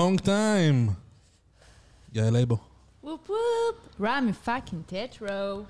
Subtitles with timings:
[0.00, 0.92] long time.
[2.12, 2.56] יעל לייבו.
[3.04, 5.62] Whoop whoop, רמי fucking טטרו.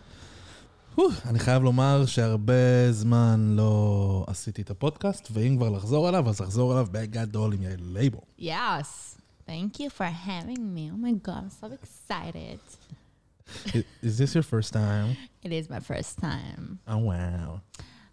[1.25, 6.73] אני חייב לומר שהרבה זמן לא עשיתי את הפודקאסט, ואם כבר לחזור אליו, אז לחזור
[6.73, 8.21] אליו בגדול עם יעל לייבו.
[8.39, 9.17] Yes.
[9.49, 10.85] Thank you for having me.
[10.93, 12.61] Oh my god, I'm so excited.
[14.03, 15.09] Is this your first time?
[15.47, 16.79] It is my first time.
[16.87, 17.61] Oh wow.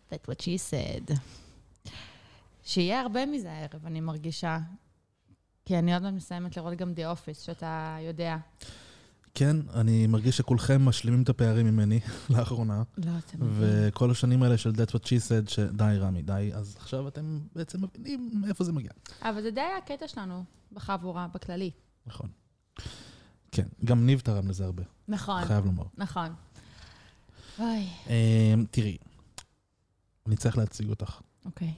[0.10, 1.20] That's what she said.
[2.64, 4.58] שיהיה הרבה מזה הערב, אני מרגישה.
[5.68, 8.38] כי אני עוד מעט מסיימת לראות גם The Office, שאתה יודע.
[9.34, 12.84] כן, אני מרגיש שכולכם משלימים את הפערים ממני לאחרונה.
[12.98, 13.50] לא, אתה מבין.
[13.88, 17.80] וכל השנים האלה של That's what she said, שדי רמי, די, אז עכשיו אתם בעצם
[17.84, 18.92] מבינים מאיפה זה מגיע.
[19.22, 21.72] אבל זה די הקטע שלנו בחבורה, בכללי.
[22.06, 22.30] נכון.
[23.52, 25.84] כן, גם ניב תרם לזה הרבה, נכון, חייב לומר.
[25.98, 26.28] נכון.
[27.60, 28.98] אוי, אמ, תראי,
[30.28, 31.20] אני צריך להציג אותך.
[31.46, 31.74] אוקיי.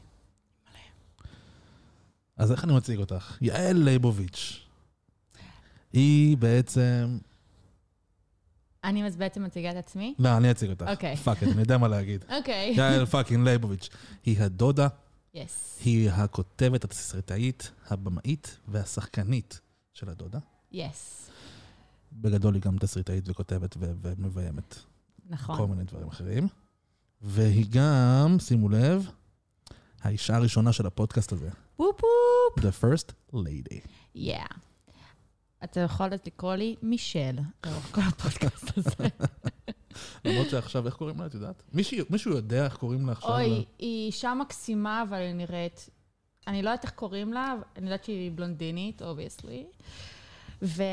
[2.39, 3.37] אז איך אני מציג אותך?
[3.41, 4.65] יעל ליבוביץ'.
[5.93, 7.17] היא בעצם...
[8.83, 10.15] אני בעצם מציגה את עצמי?
[10.19, 10.85] לא, אני אציג אותך.
[10.87, 11.15] אוקיי.
[11.15, 12.25] Fuck אני יודע מה להגיד.
[12.37, 12.73] אוקיי.
[12.77, 13.89] יעל fucking ליבוביץ'.
[14.25, 14.87] היא הדודה,
[15.33, 15.79] yes.
[15.85, 19.59] היא הכותבת, התסריטאית, הבמאית והשחקנית
[19.93, 20.39] של הדודה.
[20.71, 21.29] Yes.
[22.13, 24.81] בגדול היא גם תסריטאית וכותבת ומביימת כל
[25.29, 25.69] נכון.
[25.71, 26.47] מיני דברים אחרים.
[27.21, 29.09] והיא גם, שימו לב,
[30.01, 31.49] האישה הראשונה של הפודקאסט הזה.
[31.79, 32.65] Whoop whoop.
[32.65, 33.87] The first lady.
[34.15, 34.37] Yeah.
[35.63, 37.35] אתה יכול לקרוא לי מישל,
[37.65, 39.07] לאורך כל הפודקאסט הזה.
[40.25, 41.63] למרות שעכשיו, איך קוראים לה, את יודעת?
[41.73, 43.31] מישהו, יודע איך קוראים לה עכשיו?
[43.31, 45.89] אוי, היא אישה מקסימה, אבל היא נראית...
[46.47, 49.65] אני לא יודעת איך קוראים לה, אני יודעת שהיא בלונדינית, obviously.
[50.61, 50.83] ו...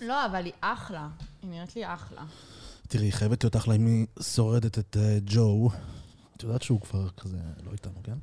[0.00, 1.08] לא, אבל היא אחלה.
[1.42, 2.24] היא נראית לי אחלה.
[2.88, 5.70] תראי, היא חייבת להיות אחלה אם היא שורדת את אה, ג'ו.
[6.36, 8.18] את יודעת שהוא כבר כזה לא איתנו, כן?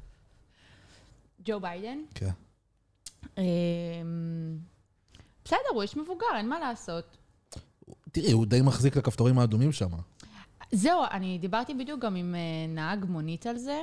[1.45, 1.97] ג'ו ביידן.
[2.15, 2.29] כן.
[3.37, 3.43] אמ,
[5.45, 7.17] בסדר, הוא איש מבוגר, אין מה לעשות.
[8.11, 9.89] תראי, הוא די מחזיק לכפתורים האדומים שם.
[10.71, 13.81] זהו, אני דיברתי בדיוק גם עם אה, נהג מונית על זה.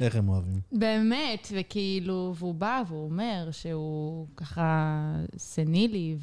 [0.00, 0.60] איך הם אוהבים.
[0.72, 4.98] באמת, וכאילו, והוא בא והוא אומר שהוא ככה
[5.36, 6.16] סנילי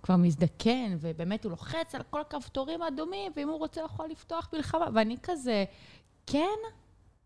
[0.00, 4.86] וכבר מזדקן, ובאמת הוא לוחץ על כל הכפתורים האדומים, ואם הוא רוצה יכול לפתוח מלחמה,
[4.94, 5.64] ואני כזה,
[6.26, 6.58] כן?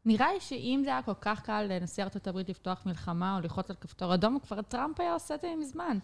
[0.05, 3.71] נראה לי שאם זה היה כל כך קל לנשיא ארצות הברית לפתוח מלחמה או ללחוץ
[3.71, 5.99] על כפתור אדום, כבר טראמפ היה עושה את זה מזמן.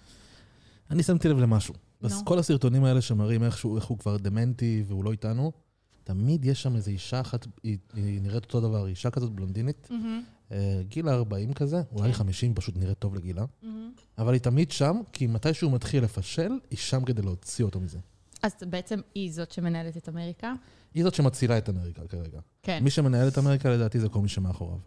[0.90, 1.74] אני שמתי לב למשהו.
[2.00, 2.08] נו.
[2.08, 5.52] אז כל הסרטונים האלה שמראים איך שהוא, איך הוא כבר דמנטי והוא לא איתנו,
[6.04, 9.88] תמיד יש שם איזו אישה אחת, היא, היא נראית אותו דבר, אישה כזאת בלונדינית,
[10.52, 13.44] אה, גיל ה-40 כזה, אולי 50, פשוט נראית טוב לגילה,
[14.18, 17.98] אבל היא תמיד שם, כי מתי שהוא מתחיל לפשל, היא שם כדי להוציא אותו מזה.
[18.42, 20.52] אז בעצם היא זאת שמנהלת את אמריקה?
[20.94, 22.40] היא זאת שמצילה את אמריקה כרגע.
[22.62, 22.84] כן.
[22.84, 24.78] מי שמנהל את אמריקה לדעתי זה כל מי שמאחוריו.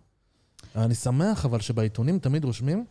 [0.76, 2.86] אני שמח אבל שבעיתונים תמיד רושמים,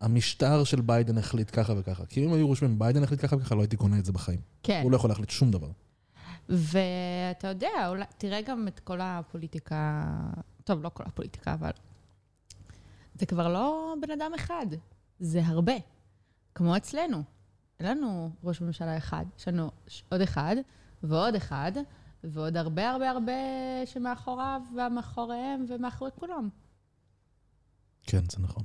[0.00, 2.06] המשטר של ביידן החליט ככה וככה.
[2.06, 4.40] כי אם היו רושמים ביידן החליט ככה וככה, לא הייתי קונה את זה בחיים.
[4.62, 4.80] כן.
[4.82, 5.70] הוא לא יכול להחליט שום דבר.
[6.48, 10.04] ואתה יודע, אולי, תראה גם את כל הפוליטיקה,
[10.64, 11.70] טוב, לא כל הפוליטיקה, אבל
[13.14, 14.66] זה כבר לא בן אדם אחד,
[15.20, 15.72] זה הרבה.
[16.54, 17.22] כמו אצלנו.
[17.80, 19.70] אין לנו ראש ממשלה אחד, יש לנו
[20.08, 20.56] עוד אחד,
[21.02, 21.72] ועוד אחד,
[22.24, 23.32] ועוד הרבה הרבה הרבה
[23.86, 26.48] שמאחוריו, ומאחוריהם, ומאחורי כולם.
[28.02, 28.64] כן, זה נכון.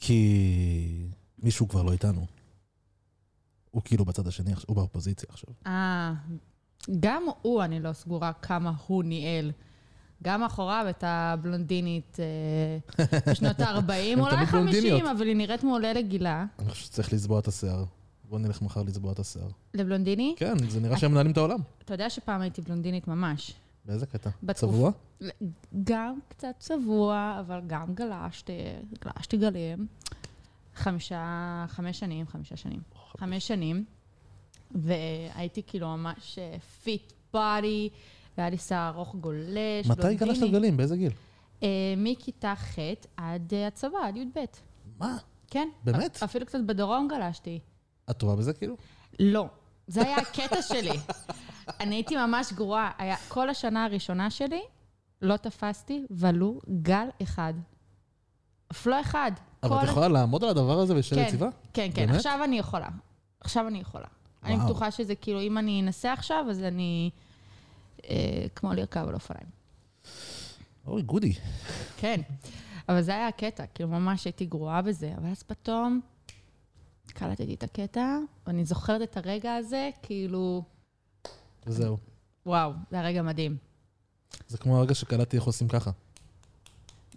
[0.00, 1.08] כי
[1.38, 2.26] מישהו כבר לא איתנו.
[3.70, 5.54] הוא כאילו בצד השני, הוא באופוזיציה עכשיו.
[5.66, 6.14] אה,
[7.00, 9.52] גם הוא, אני לא סגורה כמה הוא ניהל.
[10.22, 15.10] גם מאחוריו את הבלונדינית אה, בשנות ה-40, הן אולי תמיד 50, בלונדיניות.
[15.16, 16.44] אבל היא נראית מעולה לגילה.
[16.58, 17.84] אני חושב שצריך לצבוע את השיער.
[18.28, 19.48] בוא נלך מחר לצבוע את השיער.
[19.74, 20.34] לבלונדיני?
[20.38, 21.58] כן, זה נראה שהם מנהלים את העולם.
[21.84, 23.54] אתה יודע שפעם הייתי בלונדינית ממש.
[23.84, 24.30] באיזה קטע?
[24.52, 24.90] צבוע?
[25.84, 28.52] גם קצת צבוע, אבל גם גלשתי,
[29.04, 29.86] גלשתי גלים.
[30.74, 32.80] חמישה, חמש שנים, חמישה שנים.
[33.18, 33.84] חמש שנים,
[34.70, 36.38] והייתי כאילו ממש
[36.82, 37.88] פיט בודי,
[38.38, 40.76] והיה לי שיער ארוך גולש, מתי גלשת גלים?
[40.76, 41.12] באיזה גיל?
[41.62, 42.78] אה, מכיתה ח'
[43.16, 44.38] עד אה, הצבא, עד י"ב.
[44.98, 45.16] מה?
[45.50, 45.68] כן.
[45.84, 46.22] באמת?
[46.22, 47.60] אפילו קצת בדרום גלשתי.
[48.10, 48.76] את טובה בזה כאילו?
[49.20, 49.46] לא.
[49.86, 50.98] זה היה הקטע שלי.
[51.80, 52.90] אני הייתי ממש גרועה.
[52.98, 54.62] היה, כל השנה הראשונה שלי,
[55.22, 57.54] לא תפסתי ולו גל אחד.
[58.70, 59.32] אף לא אחד.
[59.62, 61.48] אבל את יכולה לעמוד על הדבר הזה ולהישאר כן, יציבה?
[61.72, 62.16] כן, כן, באמת?
[62.16, 62.88] עכשיו אני יכולה.
[63.40, 64.06] עכשיו אני יכולה.
[64.44, 64.66] אני וואו.
[64.66, 67.10] בטוחה שזה כאילו, אם אני אנסה עכשיו, אז אני...
[68.08, 69.46] אה, כמו לרכב על אופניים.
[70.86, 71.32] אוי, גודי.
[71.96, 72.20] כן.
[72.88, 75.12] אבל זה היה הקטע, כאילו ממש הייתי גרועה בזה.
[75.18, 76.00] אבל אז פתאום
[77.12, 80.62] קלטתי את הקטע, ואני זוכרת את הרגע הזה, כאילו,
[81.66, 81.96] וזהו.
[82.46, 83.56] וואו, זה היה רגע מדהים.
[84.48, 85.90] זה כמו הרגע שקלטתי איך עושים ככה.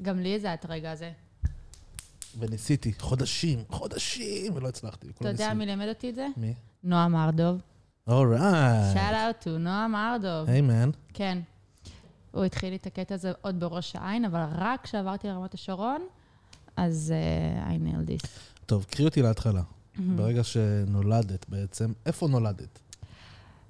[0.01, 1.11] גם לי זה היה את הרגע הזה.
[2.39, 5.07] וניסיתי חודשים, חודשים, ולא הצלחתי.
[5.09, 6.27] אתה יודע מי לימד אותי את זה?
[6.37, 6.53] מי?
[6.83, 7.61] נועם ארדוב.
[8.07, 8.41] אורייט.
[8.93, 10.49] שאל אאוט to נועם ארדוב.
[10.49, 10.89] היי מן.
[11.13, 11.37] כן.
[12.31, 16.07] הוא התחיל את הקטע הזה עוד בראש העין, אבל רק כשעברתי לרמת השרון,
[16.77, 18.27] אז uh, I nailed this.
[18.65, 19.61] טוב, קחי אותי להתחלה.
[19.99, 22.79] ברגע שנולדת בעצם, איפה נולדת?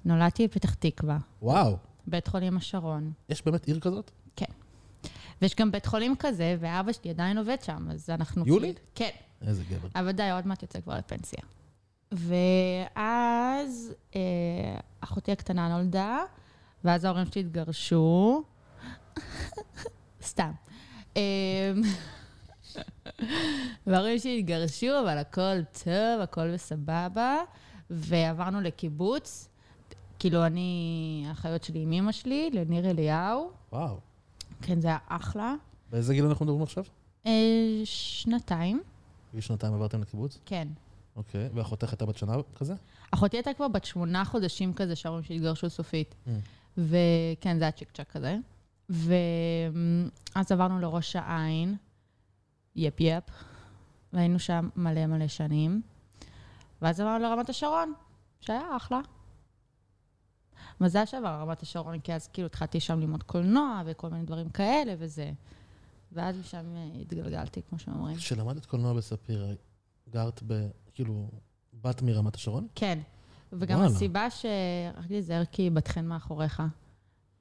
[0.04, 1.76] נולדתי בפתח תקווה, וואו,
[2.06, 3.12] בית חולים השרון.
[3.28, 4.10] יש באמת עיר כזאת?
[4.36, 4.52] כן.
[5.42, 8.46] ויש גם בית חולים כזה, ואבא שלי עדיין עובד שם, אז אנחנו...
[8.46, 8.74] יולי?
[8.74, 9.10] כאילו- כן.
[9.48, 9.88] איזה גבר.
[9.94, 11.40] אבל די, עוד מעט יוצא כבר לפנסיה.
[12.12, 14.20] ואז אה,
[15.00, 16.18] אחותי הקטנה נולדה,
[16.84, 18.42] ואז ההורים שלי התגרשו.
[20.22, 20.50] סתם.
[23.86, 27.36] וההורים שלי התגרשו, אבל הכל טוב, הכל בסבבה.
[27.90, 29.48] ועברנו לקיבוץ.
[30.18, 33.50] כאילו, אני, האחיות שלי עם אמא שלי, לניר אליהו.
[33.72, 33.98] וואו.
[34.62, 35.54] כן, זה היה אחלה.
[35.90, 36.84] באיזה גיל אנחנו מדברים עכשיו?
[37.26, 37.32] אה,
[37.84, 38.82] שנתיים,
[39.30, 40.38] בגיל שנתיים עברתם לקיבוץ?
[40.46, 40.68] כן.
[41.16, 41.48] אוקיי.
[41.54, 42.74] ואחותך הייתה בת שנה כזה?
[43.10, 46.14] אחותי הייתה כבר בת שמונה חודשים כזה, שההורים שלי התגרשו סופית.
[46.26, 46.30] Mm.
[46.78, 48.36] וכן, זה היה צ'יק צ'אק כזה.
[48.88, 51.76] ואז עברנו לראש העין,
[52.78, 53.24] יפ יפ,
[54.12, 55.82] והיינו שם מלא מלא שנים.
[56.82, 57.92] ואז עברנו לרמת השרון,
[58.40, 59.00] שהיה אחלה.
[60.80, 64.94] מזל שעבר לרמת השרון, כי אז כאילו התחלתי שם ללמוד קולנוע וכל מיני דברים כאלה
[64.98, 65.30] וזה.
[66.12, 68.16] ואז משם אה, התגלגלתי, כמו שאומרים.
[68.16, 69.56] כשלמדת קולנוע בספיר,
[70.10, 70.68] גרת ב...
[70.94, 71.30] כאילו,
[71.82, 72.66] בת מרמת השרון?
[72.74, 72.98] כן.
[73.52, 73.94] וגם וואלה.
[73.94, 74.46] הסיבה ש...
[74.96, 76.62] רק להיזהר כי היא בת חן מאחוריך.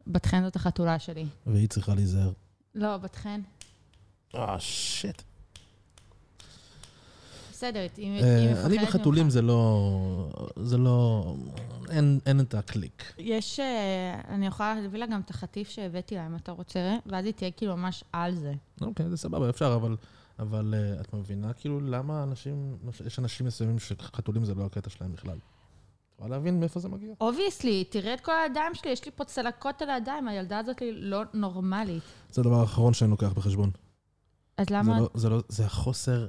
[0.07, 1.25] בת חן זאת החתולה שלי.
[1.47, 2.31] והיא צריכה להיזהר.
[2.75, 3.41] לא, בת חן.
[4.35, 5.21] אה, שיט.
[7.51, 8.89] בסדר, היא היא אה, מפחדת אני ממך.
[8.89, 10.29] וחתולים זה לא...
[10.55, 11.35] זה לא...
[11.89, 13.13] אין אין את הקליק.
[13.17, 13.59] יש...
[13.59, 17.33] אה, אני יכולה להביא לה גם את החטיף שהבאתי לה, אם אתה רוצה, ואז היא
[17.33, 18.53] תהיה כאילו ממש על זה.
[18.81, 19.95] אוקיי, זה סבבה, אפשר, אבל...
[20.39, 22.77] אבל אה, את מבינה כאילו למה אנשים...
[23.05, 25.37] יש אנשים מסוימים שחתולים זה לא הקטע שלהם בכלל.
[26.15, 27.13] יכולה להבין מאיפה זה מגיע?
[27.21, 30.91] Obviously, תראה את כל הידיים שלי, יש לי פה צלקות על הידיים, הילדה הזאת היא
[30.95, 32.03] לא נורמלית.
[32.31, 33.71] זה הדבר האחרון שאני לוקח בחשבון.
[34.57, 34.99] אז זה למה...
[34.99, 36.27] לא, זה לא, זה החוסר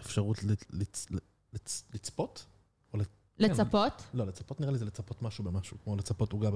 [0.00, 1.06] אפשרות לצ, לצ,
[1.52, 2.46] לצ, לצפות?
[2.92, 3.08] או לצ,
[3.38, 4.02] לצפות?
[4.14, 6.54] לא, לצפות נראה לי זה לצפות משהו במשהו, כמו לצפות עוגה ב...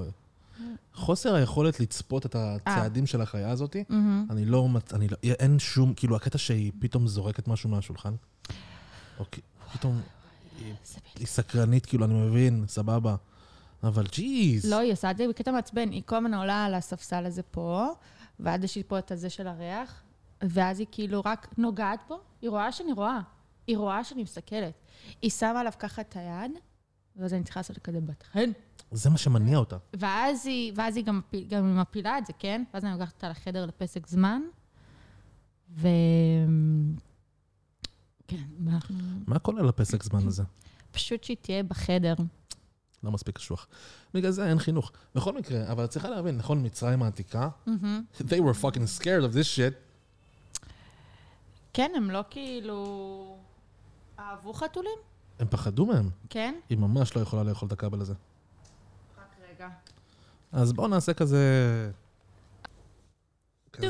[0.94, 4.26] חוסר היכולת לצפות את הצעדים של החיה הזאת, מהמם.
[4.30, 8.14] אני לא, מצ- אני לא, אין שום, כאילו, הקטע שהיא פתאום זורקת משהו מהשולחן,
[9.18, 9.24] או
[9.72, 10.00] פתאום
[10.58, 13.16] היא, זה היא סקרנית, כאילו, אני מבין, סבבה,
[13.82, 14.64] אבל ג'יז.
[14.70, 15.90] לא, היא עושה את זה בקטע מעצבן.
[15.90, 17.86] היא כל הזמן עולה על הספסל הזה פה,
[18.40, 20.02] ואז יש לי פה את הזה של הריח,
[20.42, 23.20] ואז היא כאילו רק נוגעת בו, היא רואה שאני רואה.
[23.66, 24.74] היא רואה שאני מסתכלת.
[25.22, 26.52] היא שמה עליו ככה את היד,
[27.16, 28.50] ואז אני צריכה לעשות כזה בת חן.
[28.90, 29.76] זה מה שמניע אותה.
[29.92, 32.64] ואז היא, ואז היא גם, גם מפילה את זה, כן?
[32.74, 34.42] ואז אני לוקחת אותה לחדר לפסק זמן,
[35.70, 35.88] ו...
[38.28, 38.96] כן, ואנחנו...
[39.26, 40.42] מה כולל הפסק זמן הזה?
[40.90, 42.14] פשוט שהיא תהיה בחדר.
[43.02, 43.66] לא מספיק קשוח.
[44.14, 44.92] בגלל זה אין חינוך.
[45.14, 48.04] בכל מקרה, אבל את צריכה להבין, נכון, מצרים העתיקה, מהמם.
[48.18, 49.87] they were fucking scared of this shit.
[51.72, 53.36] כן, הם לא כאילו...
[54.18, 54.98] אהבו חתולים?
[55.38, 56.10] הם פחדו מהם.
[56.30, 56.54] כן?
[56.68, 58.14] היא ממש לא יכולה לאכול את הכבל הזה.
[59.18, 59.68] רק רגע.
[60.52, 61.90] אז בואו נעשה כזה...
[63.72, 63.86] כזה...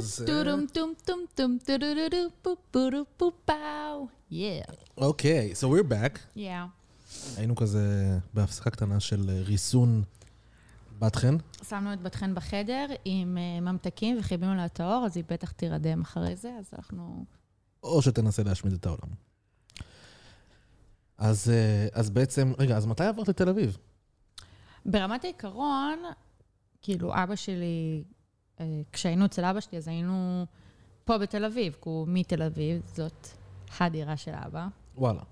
[4.96, 6.18] אוקיי, so we're back.
[6.36, 6.40] Yeah.
[7.36, 10.02] היינו כזה בהפסקה קטנה של אה, ריסון
[10.98, 11.36] בת חן.
[11.68, 15.52] שמנו את בת חן בחדר עם אה, ממתקים וחיבינו לה את האור, אז היא בטח
[15.52, 17.24] תירדם אחרי זה, אז אנחנו...
[17.82, 19.08] או שתנסה להשמיד את העולם.
[21.18, 23.76] אז, אה, אז בעצם, רגע, אז מתי עברת לתל אביב?
[24.86, 25.98] ברמת העיקרון,
[26.82, 28.04] כאילו, אבא שלי,
[28.60, 30.46] אה, כשהיינו אצל אבא שלי, אז היינו
[31.04, 33.28] פה בתל אביב, כי הוא מתל אביב, זאת
[33.80, 34.66] הדירה של אבא.
[34.96, 35.22] וואלה,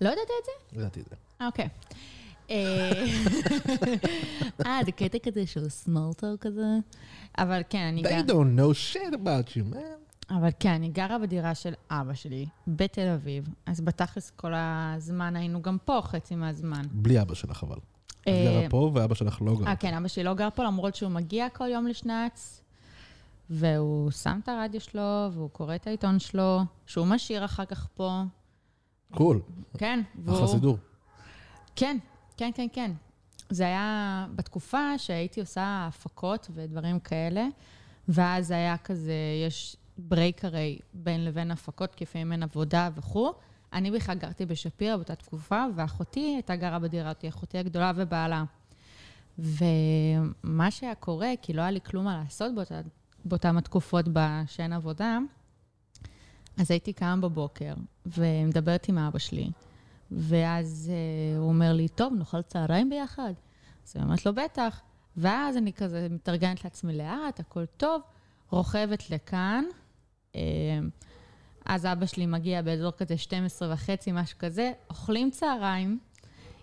[0.00, 0.78] לא ידעת את זה?
[0.80, 1.16] ידעתי את זה.
[1.46, 1.68] אוקיי.
[2.50, 3.04] אה,
[4.66, 6.66] אה, זה קטע כזה של small talk כזה?
[7.38, 8.26] אבל כן, אני They גם...
[8.26, 10.01] don't know shit about you, man.
[10.36, 15.62] אבל כן, אני גרה בדירה של אבא שלי, בתל אביב, אז בתכלס כל הזמן היינו
[15.62, 16.82] גם פה חצי מהזמן.
[16.92, 17.76] בלי אבא שלך אבל.
[18.20, 19.76] את אה, גרה פה ואבא שלך לא גר אה.
[19.76, 22.62] כן, אבא שלי לא גר פה, למרות שהוא מגיע כל יום לשנץ,
[23.50, 28.22] והוא שם את הרדיו שלו, והוא קורא את העיתון שלו, שהוא משאיר אחר כך פה.
[29.14, 29.40] Cool,
[29.78, 30.78] כן, אחלה סידור.
[31.76, 31.98] כן,
[32.36, 32.92] כן, כן, כן.
[33.50, 37.46] זה היה בתקופה שהייתי עושה הפקות ודברים כאלה,
[38.08, 39.14] ואז היה כזה,
[39.46, 43.32] יש break הרי בין לבין הפקות, כי לפעמים אין עבודה וכו'.
[43.72, 48.44] אני בכלל גרתי בשפירא באותה תקופה, ואחותי הייתה גרה בדירה אותי, אחותי הגדולה ובעלה.
[49.38, 52.80] ומה שהיה קורה, כי לא היה לי כלום מה לעשות באותה,
[53.24, 54.06] באותן התקופות
[54.46, 55.18] שאין עבודה,
[56.58, 57.74] אז הייתי קמה בבוקר
[58.06, 59.50] ומדברת עם אבא שלי,
[60.10, 63.32] ואז uh, הוא אומר לי, טוב, נאכל צהריים ביחד?
[63.86, 64.80] אז אני אומרת לו, בטח.
[65.16, 68.02] ואז אני כזה מתארגנת לעצמי לאט, הכל טוב,
[68.50, 69.64] רוכבת לכאן.
[70.32, 70.36] Uh,
[71.66, 75.98] אז אבא שלי מגיע באזור כזה 12 וחצי, משהו כזה, אוכלים צהריים,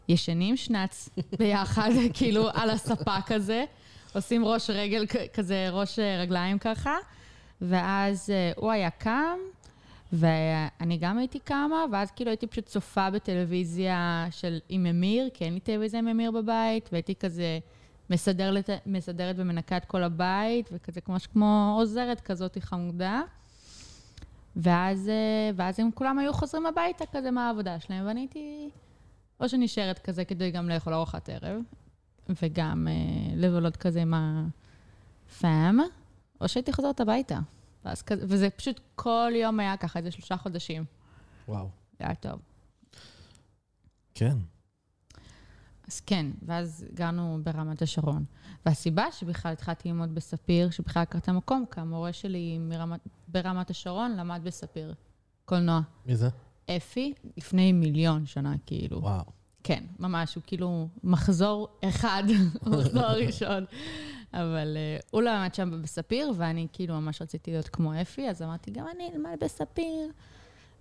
[0.09, 1.09] ישנים שנץ
[1.39, 3.65] ביחד, כאילו על הספה כזה,
[4.13, 6.95] עושים ראש רגל כזה, ראש אה, רגליים ככה,
[7.61, 9.37] ואז אה, הוא היה קם,
[10.13, 15.53] ואני גם הייתי קמה, ואז כאילו הייתי פשוט צופה בטלוויזיה של עם אמיר, כי אין
[15.53, 17.59] לי טלוויזיה עם אמיר בבית, והייתי כזה
[18.09, 18.69] מסדר לת...
[18.85, 23.21] מסדרת ומנקה את כל הבית, וכזה כמו, כמו עוזרת כזאת חמודה.
[24.61, 28.69] ואז, אה, ואז הם כולם היו חוזרים הביתה כזה מהעבודה שלהם, ואני הייתי
[29.39, 31.61] או שנשארת כזה כדי גם לאכול ארוחת ערב,
[32.41, 32.93] וגם אה,
[33.35, 35.79] לבלות כזה עם הפאם,
[36.41, 37.39] או שהייתי חוזרת הביתה.
[37.85, 40.85] ואז כזה, וזה פשוט כל יום היה ככה, איזה שלושה חודשים.
[41.47, 41.69] וואו.
[41.99, 42.39] זה היה טוב.
[44.13, 44.37] כן.
[45.87, 48.25] אז כן, ואז גרנו ברמת השרון.
[48.65, 54.41] והסיבה שבכלל התחלתי ללמוד בספיר, שבכלל הכרתי מקום, כי המורה שלי מרמת, ברמת השרון למד
[54.43, 54.93] בספיר,
[55.45, 55.81] קולנוע.
[56.05, 56.29] מי זה?
[56.77, 59.01] אפי, לפני מיליון שנה, כאילו.
[59.01, 59.23] וואו.
[59.63, 62.23] כן, ממש, הוא כאילו מחזור אחד,
[62.71, 63.65] מחזור ראשון.
[64.33, 68.41] אבל uh, הוא לא למד שם בספיר, ואני כאילו ממש רציתי להיות כמו אפי, אז
[68.41, 70.11] אמרתי, גם אני אלמד בספיר.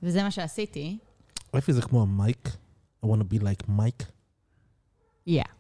[0.02, 0.98] וזה מה שעשיתי.
[1.58, 2.48] אפי זה כמו המייק.
[3.04, 4.02] I want to be like מייק.
[5.28, 5.57] Yeah.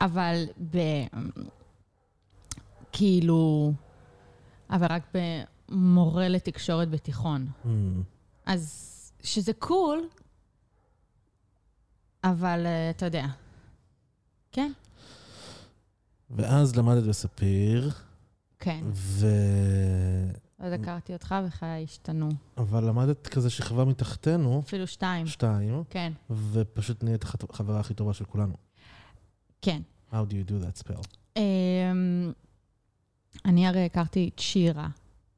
[0.00, 0.78] אבל ב...
[2.92, 3.72] כאילו...
[4.70, 7.46] אבל רק במורה לתקשורת בתיכון.
[7.64, 7.68] Mm.
[8.46, 8.84] אז
[9.22, 10.08] שזה קול,
[12.24, 13.26] אבל uh, אתה יודע.
[14.52, 14.72] כן,
[16.30, 17.90] ואז למדת בספיר,
[18.58, 18.84] כן.
[18.92, 19.26] ו...
[20.58, 22.28] אז הכרתי אותך וחיי השתנו.
[22.56, 25.26] אבל למדת כזה שכבה מתחתנו, אפילו שתיים.
[25.26, 28.54] שתיים, כן, ופשוט נהיית החברה הכי טובה של כולנו.
[29.62, 29.80] כן.
[30.12, 31.02] How do you do that spell?
[31.36, 32.32] אמ,
[33.44, 34.88] אני הרי הכרתי את שירה.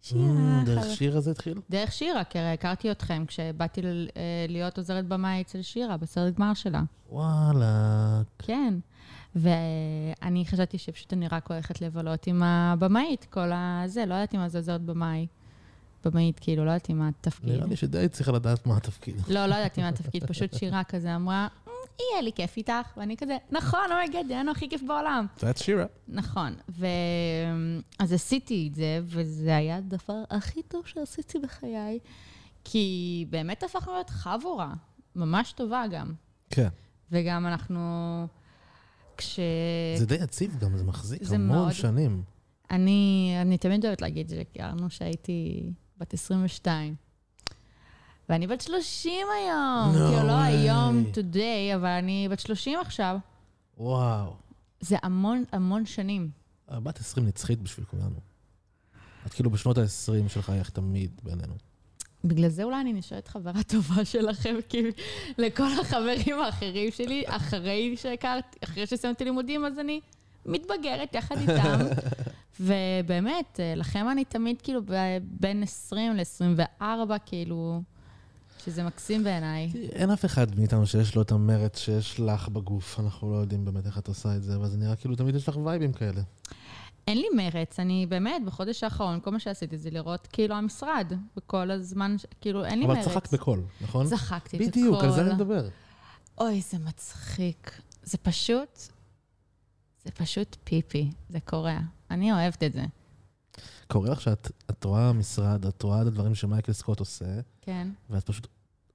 [0.03, 0.23] שירה.
[0.63, 1.61] Mm, דרך חבר- שיר הזה התחיל?
[1.71, 6.35] דרך שירה, כי הרי הכרתי אתכם כשבאתי ל- אה, להיות עוזרת במאי אצל שירה, בסרט
[6.35, 6.83] גמר שלה.
[7.11, 8.23] וואלה.
[8.39, 8.75] כן.
[9.37, 14.59] ואני חשבתי שפשוט אני רק הולכת לבלות עם הבמאית, כל הזה, לא ידעתי מה זה
[14.59, 15.27] עוזרת במאי.
[16.05, 17.51] במאית, כאילו, לא ידעתי מה התפקיד.
[17.51, 19.15] נראה לי שדי צריכה לדעת מה התפקיד.
[19.29, 21.60] לא, לא ידעתי מה התפקיד, פשוט שירה כזה אמרה, "מ,
[22.13, 25.27] יהיה לי כיף איתך, ואני כזה, נכון, אומייגד, זה היה הכי כיף בעולם.
[25.39, 25.85] That's שירה.
[26.09, 26.87] נכון, ו...
[27.99, 31.99] אז עשיתי את זה, וזה היה הדבר הכי טוב שעשיתי בחיי,
[32.65, 34.75] כי באמת הפכנו להיות חבורה,
[35.17, 36.13] ממש טובה גם.
[36.51, 36.69] כן.
[37.13, 37.81] וגם אנחנו,
[39.17, 39.41] כש...
[39.97, 41.73] זה די יציב גם, זה מחזיק זה המון מאוד.
[41.73, 42.23] שנים.
[42.71, 46.95] אני, אני תמיד אוהבת להגיד שהכרנו שהייתי בת 22.
[48.31, 49.95] ואני בת 30 היום.
[49.95, 50.33] No כאילו, לא.
[50.33, 53.17] היום, today, אבל אני בת 30 עכשיו.
[53.79, 54.35] וואו.
[54.81, 56.31] זה המון המון שנים.
[56.69, 58.17] בת 20 נצחית בשביל כולנו.
[59.27, 61.55] את כאילו בשנות ה-20 שלך איך תמיד בינינו.
[62.25, 64.83] בגלל זה אולי אני נשארת חברה טובה שלכם, כי
[65.39, 70.01] לכל החברים האחרים שלי, אחרי שהכרתי, אחרי שסיימתי לימודים, אז אני
[70.47, 71.79] מתבגרת יחד איתם.
[72.61, 74.81] ובאמת, אה, לכם אני תמיד כאילו
[75.23, 76.85] בין 20 ל-24,
[77.27, 77.83] כאילו,
[78.65, 79.71] שזה מקסים בעיניי.
[79.93, 83.01] אין אף אחד מאיתנו שיש לו את המרץ שיש לך בגוף.
[83.01, 85.49] אנחנו לא יודעים באמת איך את עושה את זה, אבל זה נראה כאילו תמיד יש
[85.49, 86.21] לך וייבים כאלה.
[87.09, 91.71] אין לי מרץ, אני באמת, בחודש האחרון, כל מה שעשיתי זה לראות כאילו המשרד, וכל
[91.71, 93.05] הזמן, כאילו, אין לי אבל מרץ.
[93.05, 94.07] צחקת בקול, נכון?
[94.07, 94.69] צחקתי בקול.
[94.69, 95.69] בדיוק, על זה אני מדבר.
[96.39, 97.81] אוי, זה מצחיק.
[98.03, 98.79] זה פשוט,
[100.05, 101.79] זה פשוט פיפי, זה קורע.
[102.11, 102.85] אני אוהבת את זה.
[103.91, 107.25] קורה לך שאת את רואה משרד, את רואה את הדברים שמייקל סקוט עושה,
[107.63, 107.89] כן.
[108.11, 108.47] ואת פשוט,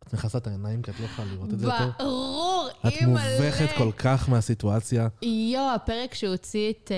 [0.08, 1.90] את מכסה את העיניים כי את לא יכולה לראות את זה יותר.
[2.00, 3.36] ברור, את אימא'לה.
[3.42, 5.08] מובכת כל כך מהסיטואציה.
[5.22, 6.98] יואו, הפרק שהוא הוציא את אה,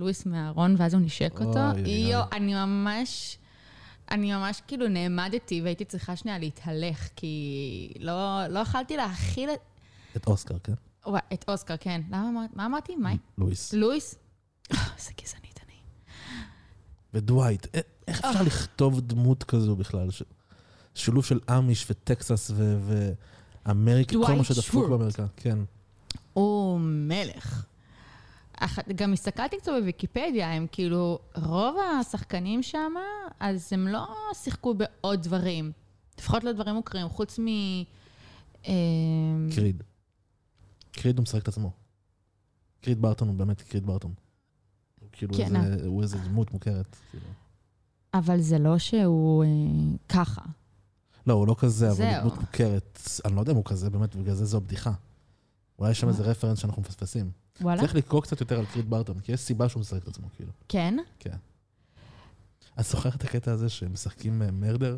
[0.00, 1.70] לואיס מהארון, ואז הוא נשק אותו.
[1.70, 2.14] אוי.
[2.32, 3.38] אני ממש...
[4.10, 9.58] אני ממש כאילו נעמדתי והייתי צריכה שנייה להתהלך, כי לא, לא יכלתי להכיל את...
[10.16, 10.72] את אוסקר, כן?
[11.06, 12.00] וואי, את אוסקר, כן.
[12.08, 12.96] למה, אמר- מה אמרתי?
[12.96, 13.16] מאי?
[13.38, 13.72] לואיס.
[13.72, 14.14] לואיס?
[14.72, 15.45] אה, איזה גזענית אני.
[17.14, 20.10] ודווייט, א- איך אפשר לכתוב דמות כזו בכלל?
[20.10, 20.22] ש-
[20.94, 22.78] שילוב של אמיש וטקסס ו-
[23.66, 24.88] ואמריקה, כל מה שדפוק.
[24.90, 25.58] באמריקה, כן.
[26.32, 27.66] הוא מלך.
[28.60, 32.92] אח- גם הסתכלתי קצת בוויקיפדיה, הם כאילו, רוב השחקנים שם,
[33.40, 35.72] אז הם לא שיחקו בעוד דברים.
[36.18, 37.46] לפחות לא דברים מוכרים, חוץ מ...
[38.66, 38.72] אה,
[39.54, 39.82] קריד.
[40.92, 41.70] קריד הוא משחק את עצמו.
[42.80, 44.12] קריד ברטון הוא באמת קריד ברטון.
[45.18, 46.96] כאילו כן, איזה, הוא איזה דמות מוכרת.
[47.10, 47.26] כאילו.
[48.14, 49.48] אבל זה לא שהוא אה,
[50.08, 50.42] ככה.
[51.26, 52.04] לא, הוא לא כזה, אבל.
[52.04, 53.00] הוא דמות מוכרת.
[53.24, 54.92] אני לא יודע אם הוא כזה, באמת, בגלל זה זו הבדיחה.
[55.78, 57.30] אולי יש שם איזה רפרנס שאנחנו מפספסים.
[57.60, 57.80] וואלה?
[57.80, 60.52] צריך לקרוא קצת יותר על קריד ברטון, כי יש סיבה שהוא משחק את עצמו, כאילו.
[60.68, 60.96] כן?
[61.18, 61.36] כן.
[62.80, 64.96] את זוכרת את הקטע הזה שהם משחקים אה, מרדר,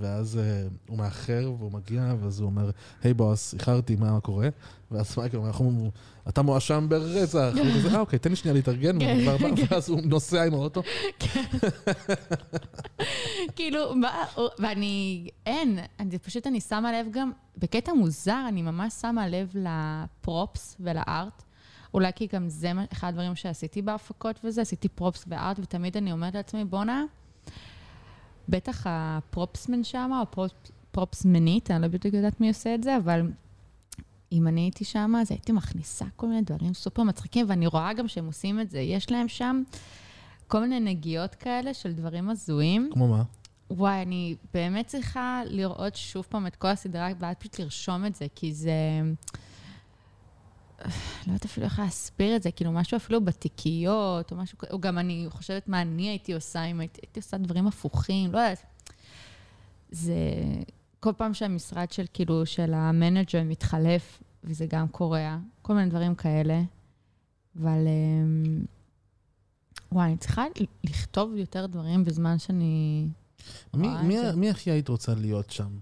[0.00, 0.42] ואז אה,
[0.88, 2.70] הוא מאחר והוא מגיע, ואז הוא אומר,
[3.02, 4.48] היי בוס, איחרתי, מה קורה?
[4.90, 5.90] ואז מייקל אומר, "אנחנו-
[6.28, 7.50] אתה מואשם ברצח.
[7.54, 9.74] והוא כזה, אה, אוקיי, תן לי שנייה להתארגן, כן, ואני כבר בא", כן.
[9.74, 10.82] ואז הוא נוסע עם האוטו.
[13.56, 14.24] כאילו, מה,
[14.58, 20.76] ואני, אין, אני פשוט, אני שמה לב גם, בקטע מוזר, אני ממש שמה לב לפרופס
[20.80, 21.42] ולארט.
[21.94, 26.34] אולי כי גם זה אחד הדברים שעשיתי בהפקות וזה, עשיתי פרופס וארט, ותמיד אני אומרת
[26.34, 27.04] לעצמי, בואנה,
[28.48, 30.52] בטח ה props man שם, או prop,
[30.90, 33.30] פרופסמנית, אני לא בדיוק יודעת מי עושה את זה, אבל
[34.32, 38.08] אם אני הייתי שם, אז הייתי מכניסה כל מיני דברים סופר מצחיקים, ואני רואה גם
[38.08, 38.80] שהם עושים את זה.
[38.80, 39.62] יש להם שם
[40.46, 42.90] כל מיני נגיעות כאלה של דברים הזויים.
[42.92, 43.22] כמו מה?
[43.70, 48.26] וואי, אני באמת צריכה לראות שוב פעם את כל הסדרה, ואז פשוט לרשום את זה,
[48.34, 48.72] כי זה...
[50.84, 50.88] לא
[51.26, 54.98] יודעת אפילו איך להסביר את זה, כאילו משהו אפילו בתיקיות, או משהו כזה, או גם
[54.98, 58.62] אני חושבת מה אני הייתי עושה אם הייתי, הייתי עושה דברים הפוכים, לא יודעת.
[59.90, 60.14] זה...
[61.00, 66.62] כל פעם שהמשרד של כאילו, של המנג'ר מתחלף, וזה גם קורה, כל מיני דברים כאלה,
[67.60, 67.86] אבל...
[67.86, 68.64] אמ,
[69.92, 70.44] וואי, אני צריכה
[70.84, 73.06] לכתוב יותר דברים בזמן שאני...
[73.74, 74.36] מי, מי, זה.
[74.36, 75.78] מי הכי היית רוצה להיות שם,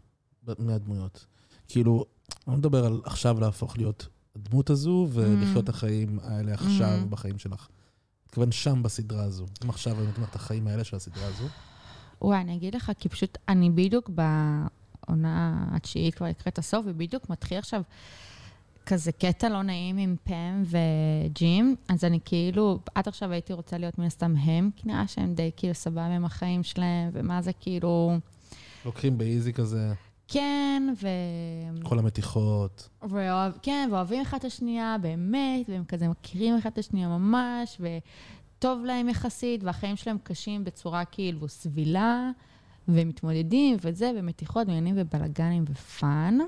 [0.59, 1.27] מהדמויות?
[1.69, 6.99] כאילו, אני לא מדבר על עכשיו להפוך להיות הדמות הזו ולחיות את החיים האלה עכשיו
[7.03, 7.07] Mm.
[7.11, 7.69] בחיים שלך.
[8.27, 9.47] מתכוון שם בסדרה הזו.
[9.65, 11.45] אם עכשיו אני לך את החיים האלה של הסדרה הזו,
[12.23, 14.11] וואי, אני אגיד לך, כי פשוט אני בדיוק
[15.07, 17.83] בעונה התשיעית כבר לקראת הסוף, ובדיוק מתחיל עכשיו
[18.87, 23.99] כזה קטע לא נעים עם פם וג'ים, אז אני כאילו, עד עכשיו הייתי רוצה להיות
[23.99, 28.19] מן הסתם הם, כי נראה שהם די כאילו סבבה עם החיים שלהם, ומה זה כאילו,
[28.85, 29.93] לוקחים באיזי כזה,
[30.29, 31.09] כן, ו...
[31.83, 32.89] כל המתיחות.
[33.03, 38.85] ואוהב, כן, ואוהבים אחד את השנייה באמת, והם כזה מכירים אחד את השנייה ממש, וטוב
[38.85, 42.31] להם יחסית, והחיים שלהם קשים בצורה כאילו סבילה,
[42.89, 46.39] ומתמודדים, וזה, ומתיחות, ועניינים ובלאגנים ופאן.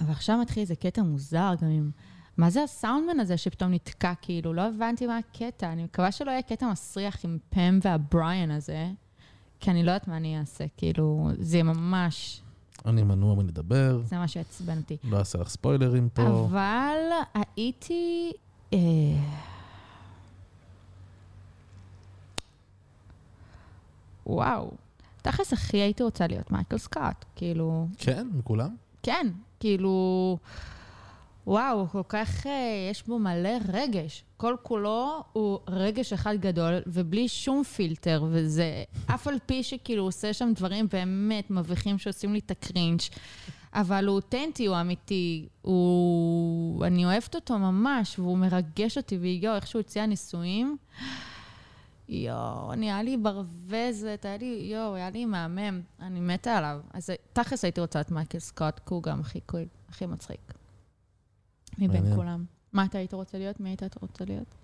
[0.00, 1.90] אבל עכשיו מתחיל איזה קטע מוזר, גם עם...
[2.36, 4.52] מה זה הסאונדמן הזה שפתאום נתקע, כאילו?
[4.52, 5.72] לא הבנתי מה הקטע.
[5.72, 8.90] אני מקווה שלא יהיה קטע מסריח עם פם והבריאן הזה,
[9.60, 12.42] כי אני לא יודעת מה אני אעשה, כאילו, זה ממש...
[12.86, 14.96] אני מנוע מלדבר, זה מה שעצבן אותי.
[15.04, 16.22] לא אעשה לך ספוילרים פה.
[16.22, 16.96] אבל
[17.56, 18.32] הייתי...
[18.72, 18.78] אה,
[24.26, 24.70] וואו.
[25.22, 27.86] תכלס הכי הייתי רוצה להיות מייקל סקאט, כאילו...
[27.98, 28.76] כן, מכולם?
[29.02, 29.26] כן,
[29.60, 30.38] כאילו...
[31.46, 32.46] וואו, כל כך...
[32.46, 34.24] אה, יש בו מלא רגש.
[34.36, 38.84] כל כולו הוא רגש אחד גדול, ובלי שום פילטר, וזה...
[39.06, 43.00] אף על פי שכאילו הוא עושה שם דברים באמת מביכים שעושים לי את הקרינג',
[43.72, 45.48] אבל הוא אותנטי, הוא אמיתי.
[45.62, 46.86] הוא...
[46.86, 50.76] אני אוהבת אותו ממש, והוא מרגש אותי, ויואו, איך שהוא הציע נישואים.
[52.08, 55.80] יואו, נהיה לי ברווזת, היה לי, יואו, היה לי מהמם.
[56.00, 56.80] אני מתה עליו.
[56.92, 59.40] אז תכלס הייתי רוצה את מייקל סקוט, כי הוא גם הכי
[59.88, 60.65] הכי מצחיק.
[61.78, 62.14] מבין.
[62.14, 62.44] כולם.
[62.72, 63.60] מה אתה היית רוצה להיות?
[63.60, 64.54] מי היית רוצה להיות?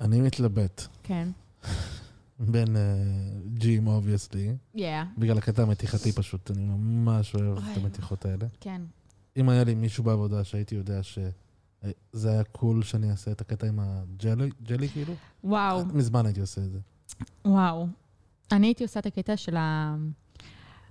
[0.00, 1.28] אני מתלבט כן.
[2.40, 2.82] בין אה,
[3.54, 4.80] ג'ים, obviously, Yeah,
[5.18, 8.46] בגלל הקטע המתיחתי פשוט, אני ממש אוהב את המתיחות האלה.
[8.60, 8.82] כן.
[9.36, 13.80] אם היה לי מישהו בעבודה שהייתי יודע שזה היה cool שאני אעשה את הקטע עם
[13.80, 16.78] הג'לי, ג'לי כאילו, וואו, מזמן הייתי עושה את זה.
[17.44, 17.86] וואו.
[18.52, 19.56] אני הייתי עושה את הקטע של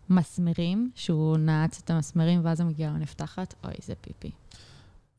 [0.10, 3.54] המסמרים, שהוא נעץ את המסמרים ואז המגירה נפתחת.
[3.64, 4.32] אוי, זה פיפי.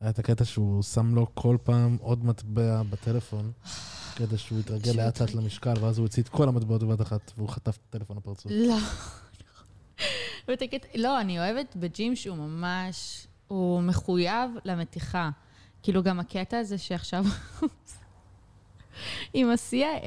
[0.01, 3.51] היה את הקטע שהוא שם לו כל פעם עוד מטבע בטלפון,
[4.15, 5.33] כדי שהוא יתרגל לאט לאט.
[5.33, 8.51] למשקל, ואז הוא הוציא את כל המטבעות בבת אחת, והוא חטף את הטלפון לפרצוף.
[8.55, 8.77] לא.
[10.95, 15.29] לא, אני אוהבת בג'ים שהוא ממש, הוא מחויב למתיחה.
[15.83, 17.25] כאילו גם הקטע הזה שעכשיו...
[19.33, 20.05] עם ה-CIA,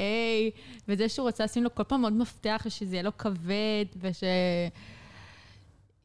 [0.88, 4.20] וזה שהוא רוצה לשים לו כל פעם עוד מפתח, ושזה יהיה לו כבד, וש...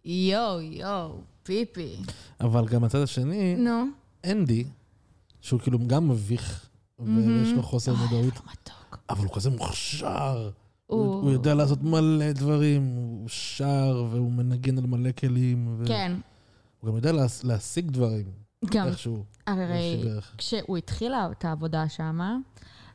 [0.05, 1.95] יואו, יואו, פיפי.
[2.41, 3.83] אבל גם הצד השני, נו.
[4.25, 4.63] אנדי,
[5.41, 6.69] שהוא כאילו גם מביך,
[6.99, 8.33] ויש לו חוסר מודעות,
[9.09, 10.49] אבל הוא כזה מוכשר.
[10.87, 15.75] הוא הוא- יודע לעשות מלא דברים, הוא שר והוא מנגן על מלא כלים.
[15.79, 16.11] ו- כן,
[16.79, 18.25] הוא גם יודע להש- להשיג דברים,
[18.65, 19.23] גם, איכשהו.
[19.47, 20.03] הרי.
[20.37, 22.19] כשהוא התחיל את העבודה שם,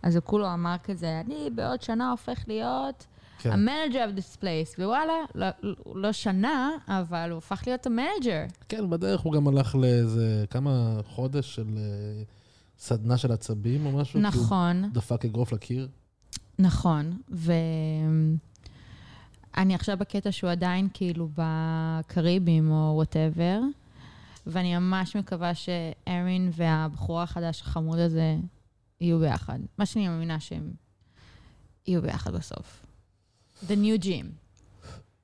[0.02, 3.06] אז הוא כולו אמר כזה, אני בעוד שנה הופך להיות
[3.38, 3.52] כן.
[3.52, 5.46] ה manager of this place, ווואלה, לא,
[5.94, 8.44] לא שנה, אבל הוא הפך להיות ה manager.
[8.68, 12.22] כן, בדרך הוא גם הלך לאיזה כמה חודש של אה,
[12.78, 14.12] סדנה של עצבים או משהו.
[14.12, 14.82] כי נכון.
[14.82, 15.88] הוא דפק אגרוף לקיר.
[16.58, 18.38] נכון, ואני
[19.74, 23.60] עכשיו בקטע שהוא עדיין כאילו בקריבים או וואטאבר,
[24.46, 28.36] ואני ממש מקווה שארין והבחור החדש החמוד הזה
[29.02, 29.58] יהיו ביחד.
[29.78, 30.72] מה שאני מאמינה שהם
[31.86, 32.86] יהיו ביחד בסוף.
[33.66, 34.26] The new gym.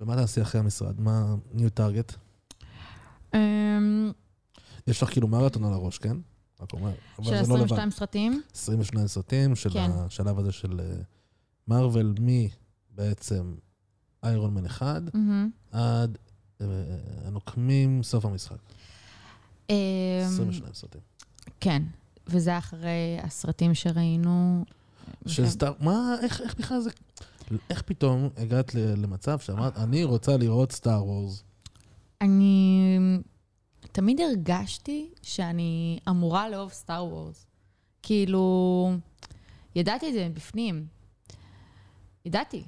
[0.01, 1.01] ומה תעשי אחרי המשרד?
[1.01, 2.17] מה new target?
[3.35, 4.13] אמ,
[4.87, 6.17] יש לך כאילו מרתון על הראש, כן?
[6.61, 6.93] רק אומר.
[7.23, 7.65] של זה לא לבד.
[7.65, 8.43] 22 סרטים?
[8.55, 9.91] 22 סרטים של כן.
[9.91, 10.97] השלב הזה של אה,
[11.69, 12.15] מארוול,
[12.93, 13.55] מבעצם
[14.23, 15.51] איירון מן 1 מהמם.
[15.73, 16.19] עד
[16.61, 16.67] אה,
[17.25, 18.59] הנוקמים, סוף המשחק.
[19.71, 19.75] אמ,
[20.25, 21.01] 22 סרטים.
[21.61, 21.83] כן,
[22.29, 24.65] וזה אחרי הסרטים שראינו.
[25.29, 26.91] סטאר, מה, איך, איך בכלל זה,
[27.71, 31.43] איך פתאום הגעת למצב שאמרת, אני רוצה לראות סטאר וורס?
[32.21, 32.99] אני
[33.93, 37.47] תמיד הרגשתי שאני אמורה לאהוב סטאר וורס.
[38.03, 38.91] כאילו,
[39.77, 40.87] ידעתי את זה בפנים.
[42.25, 42.63] ידעתי.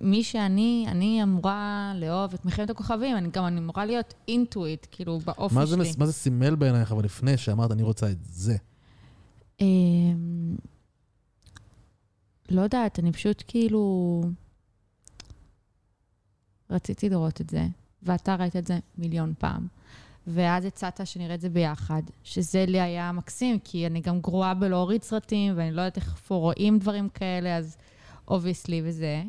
[0.00, 5.18] מי שאני, אני אמורה לאהוב את מלחמת הכוכבים, אני גם אני אמורה להיות אינטואיט, כאילו,
[5.18, 5.92] באופי שלי.
[5.98, 8.56] מה זה סימל בעינייך, אבל לפני שאמרת, אני רוצה את זה?
[9.60, 10.56] אמ,
[12.50, 14.22] לא יודעת, אני פשוט כאילו...
[16.70, 17.66] רציתי לראות את זה,
[18.02, 19.66] ואתה ראית את זה מיליון פעם.
[20.26, 25.02] ואז הצעת שנראה את זה ביחד, שזה לי היה מקסים, כי אני גם גרועה בלהוריד
[25.02, 27.76] סרטים, ואני לא יודעת איך פה רואים דברים כאלה, אז
[28.28, 29.22] obviously וזה.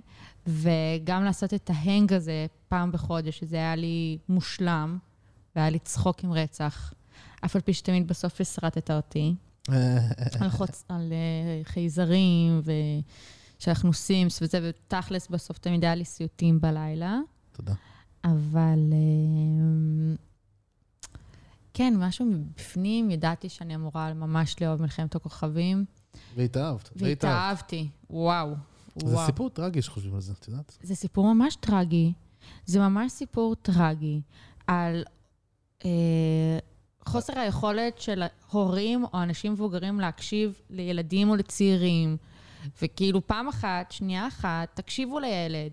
[0.47, 4.97] וגם לעשות את ה hang הזה פעם בחודש, שזה היה לי מושלם,
[5.55, 6.93] והיה לי צחוקים רצח.
[7.45, 9.35] אף על פי שתמיד בסוף הסרטת אותי.
[10.39, 10.83] על, חוצ...
[10.89, 12.61] על uh, חייזרים
[13.57, 17.19] ושאנחנו Sims וזה, ותכלס בסוף תמיד היה לי סיוטים בלילה,
[17.51, 17.73] תודה.
[18.23, 20.17] אבל uh,
[21.73, 25.85] כן, משהו מבפנים, ידעתי שאני אמורה ממש לאהוב מלחמת הכוכבים,
[26.35, 27.01] והתאהבת, והתאהבת.
[27.01, 28.55] והתאהבתי, וואו.
[28.95, 29.25] זה וואו.
[29.25, 30.77] סיפור טרגי שחושבים על זה, את יודעת?
[30.83, 32.13] זה סיפור ממש טרגי.
[32.65, 34.21] זה ממש סיפור טרגי
[34.67, 35.03] על
[35.85, 36.59] אה,
[37.05, 42.17] חוסר היכולת של הורים או אנשים מבוגרים להקשיב לילדים או לצעירים.
[42.81, 45.71] וכאילו פעם אחת, שנייה אחת, תקשיבו לילד.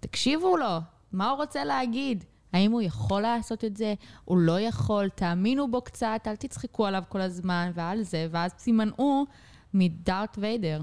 [0.00, 0.78] תקשיבו לו,
[1.12, 2.24] מה הוא רוצה להגיד?
[2.52, 3.94] האם הוא יכול לעשות את זה?
[4.24, 5.08] הוא לא יכול?
[5.08, 9.26] תאמינו בו קצת, אל תצחקו עליו כל הזמן ועל זה, ואז תימנעו
[9.74, 10.82] מדארט ויידר.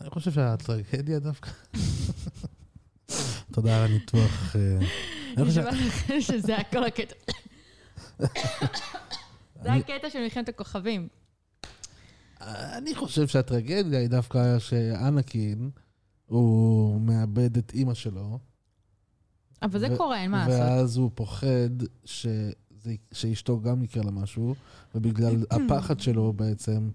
[0.00, 1.50] אני חושב שהטרגדיה דווקא...
[3.52, 4.56] תודה על הניתוח.
[4.56, 4.86] אה,
[5.36, 7.14] אני חושב נשמע לכם שזה הכל הקטע.
[9.62, 11.08] זה הקטע של מלחמת הכוכבים.
[12.40, 15.70] אני חושב שהטרגדיה היא דווקא שאנקין,
[16.26, 18.38] הוא מאבד את אימא שלו.
[19.62, 20.60] אבל זה קורה, אין מה לעשות.
[20.60, 21.70] ואז הוא פוחד
[22.04, 24.54] שזה, שאשתו גם יקרה לה משהו,
[24.94, 26.90] ובגלל הפחד שלו בעצם,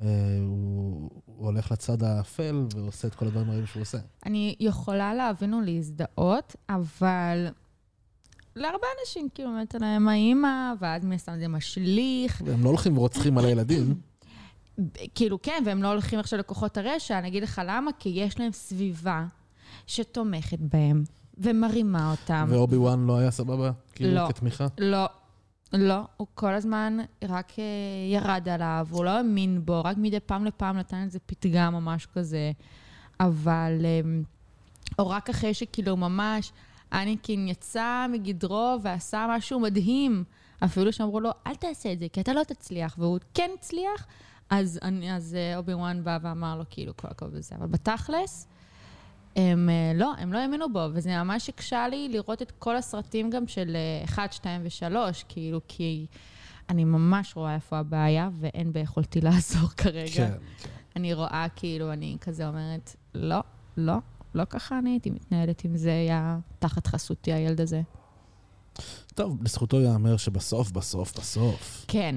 [0.00, 0.06] אה,
[0.40, 3.98] הוא, הוא הולך לצד האפל ועושה את כל הדברים הרעים שהוא עושה.
[4.26, 7.48] אני יכולה להבין ולהזדהות, אבל
[8.58, 12.42] להרבה אנשים כאילו מתה להם האימא, ואז מן הסתם זה משליך.
[12.44, 13.94] והם לא הולכים ורוצחים על הילדים.
[15.14, 18.52] כאילו, כן, והם לא הולכים עכשיו לכוחות הרשע, אני אגיד לך למה, כי יש להם
[18.52, 19.24] סביבה
[19.86, 21.04] שתומכת בהם
[21.38, 22.46] ומרימה אותם.
[22.48, 23.70] ואובי וואן לא היה סבבה?
[23.94, 24.28] כאילו, לא.
[24.28, 24.66] כתמיכה?
[24.78, 25.06] לא,
[25.72, 27.64] לא, הוא כל הזמן רק אה,
[28.12, 32.10] ירד עליו, הוא לא האמין בו, רק מדי פעם לפעם נתן איזה פתגם או משהו
[32.12, 32.52] כזה.
[33.20, 34.00] אבל, אה,
[34.98, 36.52] או רק אחרי שכאילו ממש,
[36.92, 40.24] אניקין יצא מגדרו ועשה משהו מדהים,
[40.64, 44.06] אפילו שאמרו לו, אל תעשה את זה, כי אתה לא תצליח, והוא כן הצליח,
[44.50, 47.54] אז, אני- אז אה, אובי וואן בא ואמר לו, כאילו, כל הכבוד וזה.
[47.56, 48.48] אבל בתכלס,
[49.36, 53.30] הם אה, לא, הם לא האמינו בו, וזה ממש הקשה לי לראות את כל הסרטים
[53.30, 54.96] גם של 1, 2 ו-3,
[55.28, 56.06] כאילו, כי
[56.68, 60.10] אני ממש רואה איפה הבעיה, ואין ביכולתי לעזור כרגע.
[60.14, 60.32] כן.
[60.96, 63.40] אני רואה, כאילו, אני כזה אומרת, לא,
[63.76, 63.94] לא,
[64.34, 67.82] לא ככה אני הייתי מתנהלת אם זה היה תחת חסותי, הילד הזה.
[69.14, 72.16] טוב, לזכותו ייאמר שבסוף, בסוף, בסוף, כן.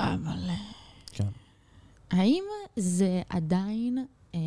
[0.00, 0.54] אבל אה,
[1.12, 1.28] כן.
[2.10, 2.44] האם
[2.76, 4.06] זה עדיין...
[4.34, 4.40] אה,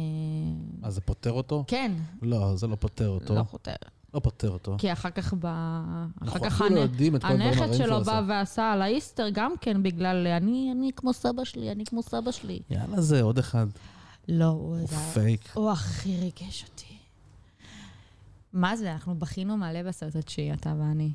[0.83, 1.63] אז זה פותר אותו?
[1.67, 3.35] כן, לא, זה לא פותר אותו.
[3.35, 3.73] לא חותר.
[4.13, 4.75] לא פותר אותו.
[4.79, 5.45] כי אחר כך ב...
[6.27, 8.21] אחר כך לא הנ- יודעים את כל הדברים הנכד שלו בא עשה.
[8.27, 12.59] ועשה על האיסטר גם כן בגלל אני, אני כמו סבא שלי, אני כמו סבא שלי.
[12.69, 13.67] יאללה זה, עוד אחד.
[14.27, 14.95] לא, הוא הוא זה...
[15.13, 15.49] פייק.
[15.53, 16.97] הוא הכי ריגש אותי.
[18.53, 21.11] מה זה, אנחנו בכינו מלא בסרט התשיעי, אתה ואני.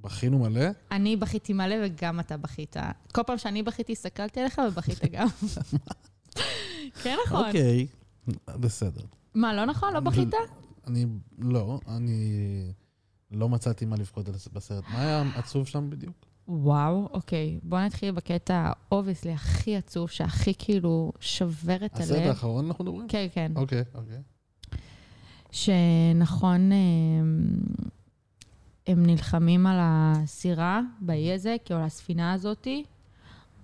[0.00, 0.66] בכינו מלא?
[0.90, 2.76] אני בכיתי מלא וגם אתה בכית.
[3.12, 5.28] כל פעם שאני בכיתי, הסתכלתי עליך ובכית גם.
[7.02, 7.46] כן, נכון.
[7.46, 7.86] אוקיי,
[8.46, 9.02] בסדר.
[9.34, 9.94] מה, לא נכון?
[9.94, 10.28] לא בכית?
[10.86, 11.06] אני,
[11.38, 12.72] לא, אני
[13.30, 14.84] לא מצאתי מה לבכות בסרט.
[14.88, 16.27] מה היה עצוב שם בדיוק?
[16.48, 17.58] וואו, אוקיי.
[17.62, 22.28] בוא נתחיל בקטע, obviously, הכי עצוב, שהכי כאילו שובר את הסרט הלב.
[22.28, 23.08] האחרון אנחנו מדברים?
[23.08, 23.52] כן, כן.
[23.56, 24.18] אוקיי, אוקיי.
[25.50, 27.50] שנכון, הם,
[28.86, 32.84] הם נלחמים על הסירה באי הזה, כאילו על הספינה הזאתי.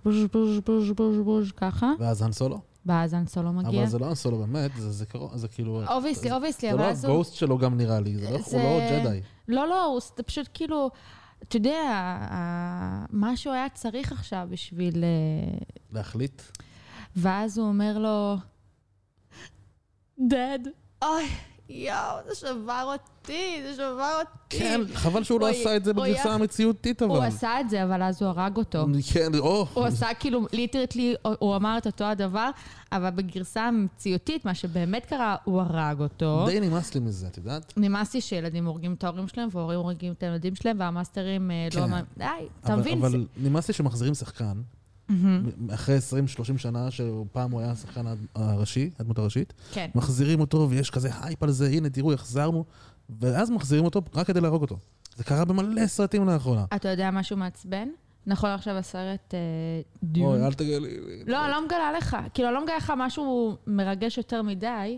[0.05, 2.59] בוז' בוז' בוז' בוז' בוז' ככה, ואז האן סולו?
[2.85, 3.79] ואז האן סולו מגיע.
[3.81, 5.81] אבל זה לא האן סולו באמת, זה זיכרון, זה כאילו...
[5.87, 7.13] אובייסלי, אובייסלי, זה אבל לא אז הוא...
[7.13, 9.19] ה ghost שלו גם נראה לי, זה לא- הוא זה- לא ג'די.
[9.47, 10.89] לא, לא, הוא זה פשוט כאילו,
[11.43, 12.17] אתה יודע,
[13.09, 15.03] מה שהוא היה צריך עכשיו בשביל...
[15.03, 15.57] אה,
[15.91, 16.41] להחליט?
[17.15, 18.37] ואז הוא אומר לו,
[20.19, 20.59] דד.
[21.01, 21.25] אוי,
[21.69, 24.57] יואו, זה שבר אותי, זה שבר אותי.
[24.59, 27.15] כן, חבל שהוא לא עשה את זה בגרסה המציאותית, אבל.
[27.15, 28.85] הוא עשה את זה, אבל אז הוא הרג אותו.
[29.13, 29.67] כן, או.
[29.73, 32.49] הוא עשה כאילו, ליטרטלי, הוא אמר את אותו הדבר,
[32.91, 36.45] אבל בגרסה המציאותית, מה שבאמת קרה, הוא הרג אותו.
[36.47, 37.73] די נמאס לי מזה, את יודעת?
[37.77, 41.87] נמאס לי שילדים הורגים את ההורים שלהם, והורים הורגים את הילדים שלהם, והמאסטרים אה, לא...
[41.87, 42.03] כן.
[42.17, 42.25] די,
[42.63, 42.97] אתה מבין?
[42.97, 44.61] אבל נמאס לי שמחזירים שחקן,
[45.09, 45.49] מהמם.
[45.73, 45.97] אחרי
[46.55, 49.89] 20-30 שנה, שפעם הוא היה השחקן הראשי, הדמות הראשית, כן.
[49.95, 52.65] מחזירים אותו ויש כזה הייפ על זה, הנה תראו, החזרנו,
[53.19, 54.77] ואז מחזירים אותו רק כדי להרוג אותו.
[55.15, 56.65] זה קרה במלא סרטים לאחרונה.
[56.75, 57.87] אתה יודע משהו מעצבן?
[58.27, 59.39] נכון עכשיו הסרט אה,
[60.03, 60.35] Dune.
[60.35, 61.23] אוי, אל תגלי לי.
[61.25, 62.17] לא, אני לא מגלה לך.
[62.33, 64.97] כאילו, אני לא מגלה לך משהו מרגש יותר מדי,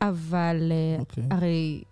[0.00, 1.24] אבל אה, אוקיי.
[1.30, 1.82] הרי...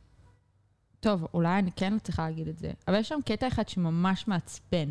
[1.00, 4.90] טוב, אולי אני כן צריכה להגיד את זה, אבל יש שם קטע אחד שממש מעצבן.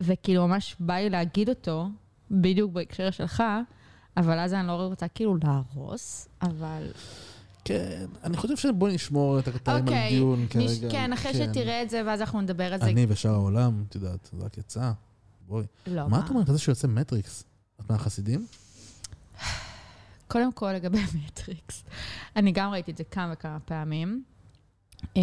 [0.00, 1.88] וכאילו, ממש בא לי להגיד אותו,
[2.30, 3.42] בדיוק בהקשר שלך,
[4.16, 6.90] אבל אז אני לא רוצה כאילו להרוס, אבל...
[7.64, 10.50] כן, אני חושב שבוא נשמור את הקטעים על אוקיי, דיון נש...
[10.50, 10.90] כרגע.
[10.90, 12.86] כן, אחרי שתראה את זה, ואז אנחנו נדבר על זה.
[12.86, 14.92] אני ושאר העולם, את יודעת, זה רק יצא.
[15.46, 15.66] בואי.
[15.86, 17.44] לא, מה את אומרת על זה שיוצא מטריקס?
[17.80, 18.46] את מהחסידים?
[20.28, 21.84] קודם כל, לגבי מטריקס,
[22.36, 24.22] אני גם ראיתי את זה כמה וכמה פעמים.
[25.16, 25.22] אה,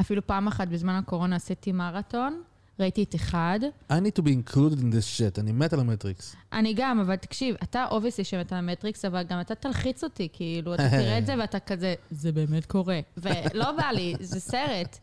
[0.00, 2.42] אפילו פעם אחת בזמן הקורונה עשיתי מרתון,
[2.80, 3.60] ראיתי את אחד.
[3.92, 6.36] I need to be included in this shit, אני מת על המטריקס.
[6.52, 10.74] אני גם, אבל תקשיב, אתה obviously שמת על המטריקס, אבל גם אתה תלחיץ אותי, כאילו,
[10.74, 13.00] אתה תראה את זה ואתה כזה, זה באמת קורה.
[13.16, 14.98] ולא בא לי, זה סרט.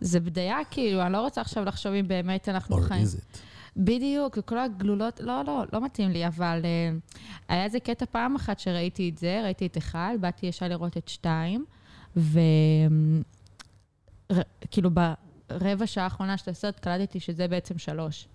[0.00, 3.04] זה בדיה, כאילו, אני לא רוצה עכשיו לחשוב אם באמת אנחנו Or חיים.
[3.04, 3.38] is it?
[3.76, 6.66] בדיוק, וכל הגלולות, לא, לא, לא מתאים לי, אבל uh,
[7.48, 11.08] היה איזה קטע פעם אחת שראיתי את זה, ראיתי את אחד, באתי ישר לראות את
[11.08, 11.64] שתיים,
[14.30, 14.90] וכאילו
[15.50, 18.28] ברבע שעה האחרונה של הסרט קלטתי שזה בעצם שלוש.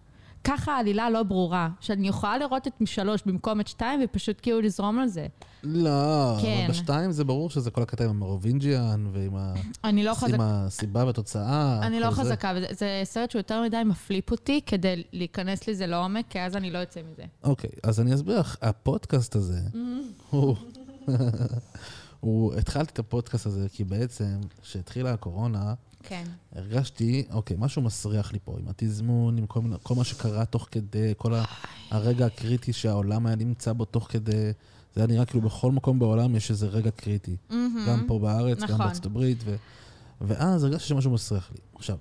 [0.43, 4.99] ככה העלילה לא ברורה, שאני יכולה לראות את שלוש במקום את שתיים ופשוט כאילו לזרום
[4.99, 5.27] על זה.
[5.63, 6.61] לא, כן.
[6.65, 10.35] אבל בשתיים זה ברור שזה כל הקטע עם המרובינג'יאן ועם ה- אני לא חזקה.
[10.35, 11.79] עם הסיבה והתוצאה.
[11.83, 12.15] אני לא זה.
[12.21, 16.55] חזקה, וזה- זה סרט שהוא יותר מדי מפליפ אותי כדי להיכנס לזה לעומק, כי אז
[16.55, 17.23] אני לא אצא מזה.
[17.43, 19.59] אוקיי, אז אני אסביר לך, הפודקאסט הזה,
[20.29, 20.55] הוא...
[22.19, 22.53] הוא...
[22.55, 26.23] התחלתי את הפודקאסט הזה כי בעצם, כשהתחילה הקורונה, כן.
[26.55, 31.13] הרגשתי, אוקיי, משהו מסריח לי פה, עם התזמון, עם כל, כל מה שקרה תוך כדי,
[31.17, 31.43] כל ה-
[31.89, 34.51] הרגע הקריטי שהעולם היה נמצא בו תוך כדי.
[34.95, 37.35] זה היה נראה כאילו בכל מקום בעולם יש איזה רגע קריטי.
[37.87, 38.77] גם פה בארץ, גם נכון.
[38.77, 39.55] בארצות הברית, ו...
[40.21, 41.57] ואז הרגשתי שמשהו מסריח לי.
[41.75, 41.97] עכשיו,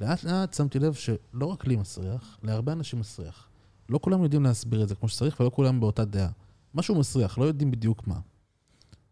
[0.00, 3.48] לאט לאט שמתי לב שלא רק לי מסריח, להרבה אנשים מסריח.
[3.88, 6.28] לא כולם יודעים להסביר את זה כמו שצריך, ולא כולם באותה דעה.
[6.74, 8.18] משהו מסריח, לא יודעים בדיוק מה.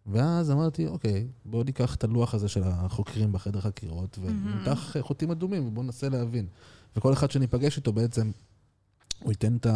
[0.07, 5.67] ואז אמרתי, אוקיי, בואו ניקח את הלוח הזה של החוקרים בחדר חקירות, ונמתח חוטים אדומים,
[5.67, 6.47] ובואו ננסה להבין.
[6.97, 8.31] וכל אחד שניפגש איתו בעצם,
[9.23, 9.67] הוא ייתן את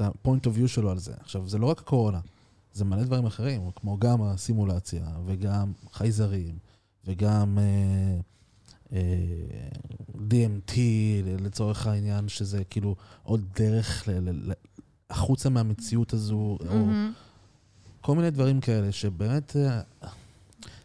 [0.00, 1.12] ה-point of view שלו על זה.
[1.20, 2.20] עכשיו, זה לא רק הקורונה,
[2.72, 6.58] זה מלא דברים אחרים, כמו גם הסימולציה, וגם חייזרים,
[7.04, 8.20] וגם אה,
[8.92, 9.68] אה,
[10.14, 10.76] DMT,
[11.40, 14.54] לצורך העניין, שזה כאילו עוד דרך ל- ל- ל-
[15.10, 17.12] החוצה מהמציאות הזו, או מהמם.
[18.02, 19.80] כל מיני דברים כאלה, שבאמת אה,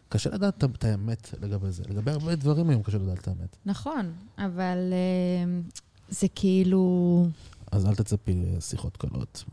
[0.08, 1.82] קשה לדעת את האמת לגבי זה.
[1.88, 3.56] לגבי הרבה דברים היום קשה לדעת את האמת.
[3.66, 5.60] נכון, אבל אה,
[6.08, 7.26] זה כאילו...
[7.72, 9.44] אז אל תצפי לשיחות קלות.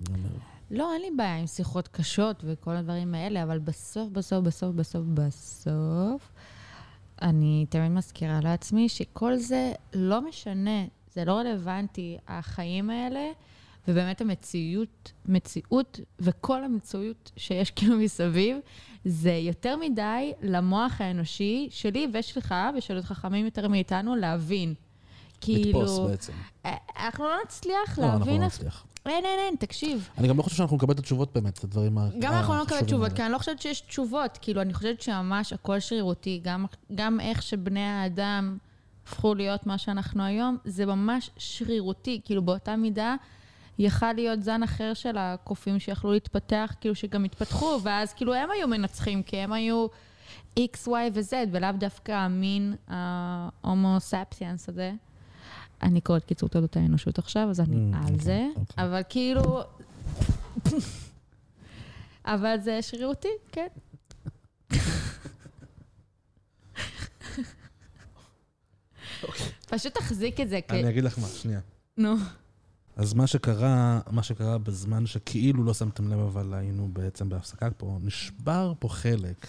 [0.71, 5.06] לא, אין לי בעיה עם שיחות קשות וכל הדברים האלה, אבל בסוף, בסוף, בסוף, בסוף,
[5.13, 6.32] בסוף,
[7.21, 13.32] אני תמיד מזכירה לעצמי שכל זה לא משנה, זה לא רלוונטי, החיים האלה,
[13.88, 18.58] ובאמת המציאות, מציאות וכל המציאות שיש כאילו מסביב,
[19.06, 24.74] זה יותר מדי למוח האנושי שלי ושלך ושל עוד חכמים יותר מאיתנו להבין.
[25.41, 25.82] כאילו...
[25.82, 26.34] לתפוס בעצם.
[26.65, 28.39] אה, אנחנו לא נצליח לא, אנחנו להבין...
[28.41, 28.86] לא איך- נצליח.
[29.06, 30.10] אין, אין, אין, תקשיב.
[30.17, 32.62] אני גם לא חושב שאנחנו נקבל את התשובות באמת, את הדברים ה- גם אנחנו לא
[32.62, 33.13] נקבל החשובים תשובות.
[33.13, 34.38] כי אני לא חושבת שיש תשובות.
[34.41, 38.58] כאילו, אני חושבת שממש הכל שרירותי, גם, גם איך שבני האדם
[39.08, 42.21] הפכו להיות מה שאנחנו היום, זה ממש שרירותי.
[42.26, 43.15] כאילו, באותה מידה,
[43.80, 48.68] יכל להיות זן אחר של הקופים שיכלו להתפתח, כאילו, שגם התפתחו, ואז כאילו הם היו
[48.68, 49.88] מנצחים, כי הם היו
[50.60, 54.92] X, Y ו-Z, ולאו דווקא המין ההומו ספסיאנס הזה.
[55.84, 58.86] אני קוראת קיצור תולדות האנושות עכשיו, אז אני Mm, על אוקיי, זה, אוקיי.
[58.86, 59.62] אבל כאילו...
[62.26, 63.68] אבל זה שרירותי, כן.
[69.70, 70.60] פשוט תחזיק את זה.
[70.70, 71.60] אני אגיד לך מה, שנייה.
[71.98, 72.16] נו.
[72.95, 77.97] אז מה שקרה, מה שקרה בזמן שכאילו לא שמתם לב, אבל היינו בעצם בהפסקה פה,
[78.01, 79.47] נשבר פה חלק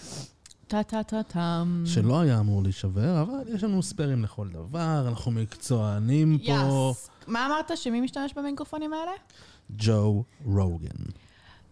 [0.66, 1.82] טה-טה-טה-טם.
[1.86, 6.92] שלא היה אמור להישבר, אבל יש לנו ספיירים לכל דבר, אנחנו מקצוענים פה.
[6.92, 7.10] יס.
[7.26, 7.70] מה אמרת?
[7.74, 9.12] שמי משתמש במיקרופונים האלה?
[9.70, 11.04] ג'ו רוגן.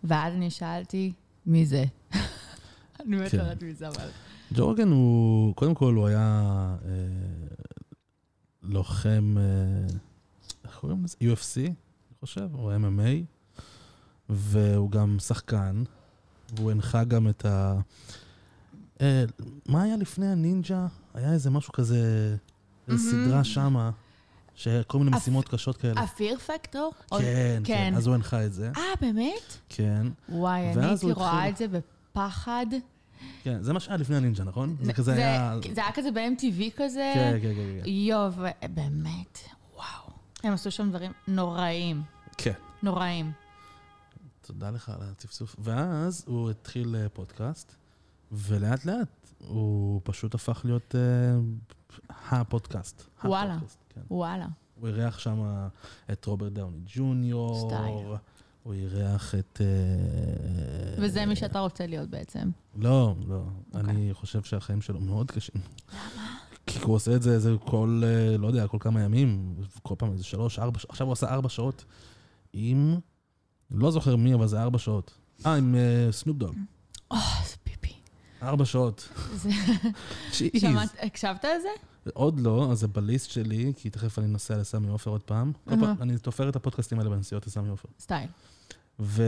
[0.04, 1.12] ואז אני שאלתי,
[1.46, 1.84] מי זה?
[3.00, 3.38] אני באמת כן.
[3.38, 4.08] לא יודעת מי זה, אבל...
[4.52, 6.90] ג'ו רוגן הוא, קודם כל הוא היה אה,
[8.62, 9.96] לוחם, אה,
[10.64, 11.16] איך קוראים לזה?
[11.20, 11.74] UFC, אני
[12.20, 13.24] חושב, או MMA,
[14.29, 15.85] והוא גם שחקן,
[16.57, 17.81] והוא הנחה גם את ה...
[19.00, 19.24] אה,
[19.66, 20.87] מה היה לפני הנינג'ה?
[21.14, 22.37] היה איזה משהו כזה,
[22.88, 23.11] איזו.
[23.11, 23.90] סדרה שמה,
[24.55, 26.00] שכל מיני משימות קשות כאלה.
[26.00, 26.92] הפיר פקטור?
[27.11, 27.94] כן, כן, כן.
[27.96, 29.59] אז הוא הנחה את זה, אה, באמת?
[29.68, 30.07] כן.
[30.29, 32.66] וואי, אני הייתי רואה את זה בפחד.
[33.42, 34.77] כן, זה מה שהיה לפני הנינג'ה, נכון?
[34.83, 35.59] זה כזה היה...
[35.74, 37.12] זה היה כזה ב-MTV כזה.
[37.14, 38.40] כן, כן, כן, כן.
[38.40, 39.38] ו- באמת.
[40.44, 42.02] הם עשו שם דברים נוראים.
[42.37, 42.52] כן.
[42.83, 43.33] נוראים.
[44.40, 45.57] תודה לך על הצפצוף.
[45.59, 47.74] ואז הוא התחיל אה, פודקאסט,
[48.33, 51.38] ולאט לאט הוא פשוט הפך להיות אה,
[52.30, 53.02] הפודקאסט.
[53.24, 53.54] וואלה.
[53.54, 54.00] הפודקאסט, כן.
[54.11, 54.46] וואלה.
[54.80, 55.68] הוא אירח שם
[56.12, 57.68] את רוברט דאוני ג'וניור.
[57.68, 58.07] סטייל.
[58.62, 59.61] הוא אירח את...
[59.61, 62.50] אה, וזה מי שאתה רוצה להיות בעצם.
[62.76, 63.44] לא, לא.
[63.74, 63.90] אוקיי.
[63.90, 65.61] אני חושב שהחיים שלו מאוד קשים.
[65.92, 66.43] למה?
[66.66, 70.12] כי הוא עושה את זה, זה כל, אה, לא יודע, כל כמה ימים, כל פעם
[70.12, 71.85] איזה שלוש, ארבע, עכשיו הוא עשה ארבע שעות
[72.53, 72.96] עם,
[73.70, 75.14] לא זוכר מי, אבל זה ארבע שעות.
[75.46, 75.74] אה, עם
[76.11, 76.55] סנופ דוג.
[77.11, 77.92] או, איזה פיפי.
[78.42, 79.09] ארבע שעות.
[79.35, 79.50] זה-.
[80.59, 81.68] שמעת, הקשבת לזה?
[82.12, 85.53] עוד לא, אז זה ב list שלי, כי תכף אני נוסע לסמי עופר עוד פעם.
[85.68, 85.96] כל פעם.
[86.00, 87.88] אני תופר את הפודקאסטים האלה בנסיעות לסמי עופר.
[88.00, 88.29] סטייל.
[89.00, 89.22] ו...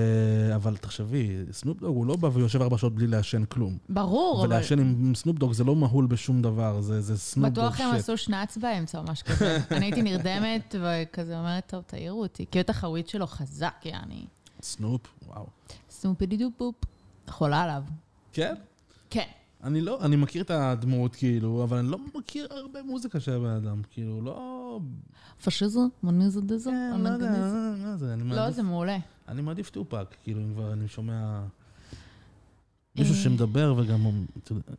[0.55, 3.79] אבל תחשבי, סנופ דוג הוא לא בא ויושב ארבע שעות בלי לעשן כלום.
[3.88, 7.64] ברור, אבל ולעשן עם סנופ דוג זה לא מהול בשום דבר, זה, זה סנופ דוג
[7.64, 7.94] בטוח הם.
[7.94, 9.59] עשו שנץ באמצע או משהו כזה.
[9.70, 12.46] אני הייתי נרדמת וכזה אומרת, טוב, תעירו אותי.
[12.50, 14.26] כי בטח הוויד שלו חזק, יעני.
[14.62, 15.46] סנופ, וואו.
[15.90, 16.74] סנופידי דופ בופ.
[17.29, 17.83] חולה עליו.
[18.33, 18.55] כן?
[19.11, 19.29] כן.
[19.66, 23.50] אני לא, אני מכיר את הדמות, כאילו, אבל אני לא מכיר הרבה מוזיקה של הבן
[23.50, 23.83] אדם.
[23.90, 24.81] כאילו, לא...
[25.44, 27.87] פשיזו, מוניזו דזו, כן, לא יודע, אנגניזו.
[27.87, 28.57] מה זה, אני לא, מעדיף...
[28.57, 28.98] זה מעולה.
[29.29, 31.42] אני מעדיף טופק, כאילו, אם כבר אני שומע...
[32.98, 33.20] מישהו אה.
[33.20, 34.00] שמדבר וגם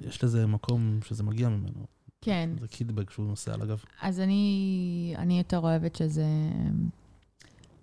[0.01, 1.85] יש לזה מקום שזה מגיע ממנו.
[2.21, 2.49] כן.
[2.61, 3.83] זה קידבק שהוא נוסע על הגב.
[4.01, 6.25] אז אני, אני יותר אוהבת שזה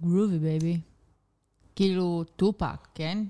[0.02, 0.80] groovy baby.
[1.76, 3.24] כאילו טופק, כן?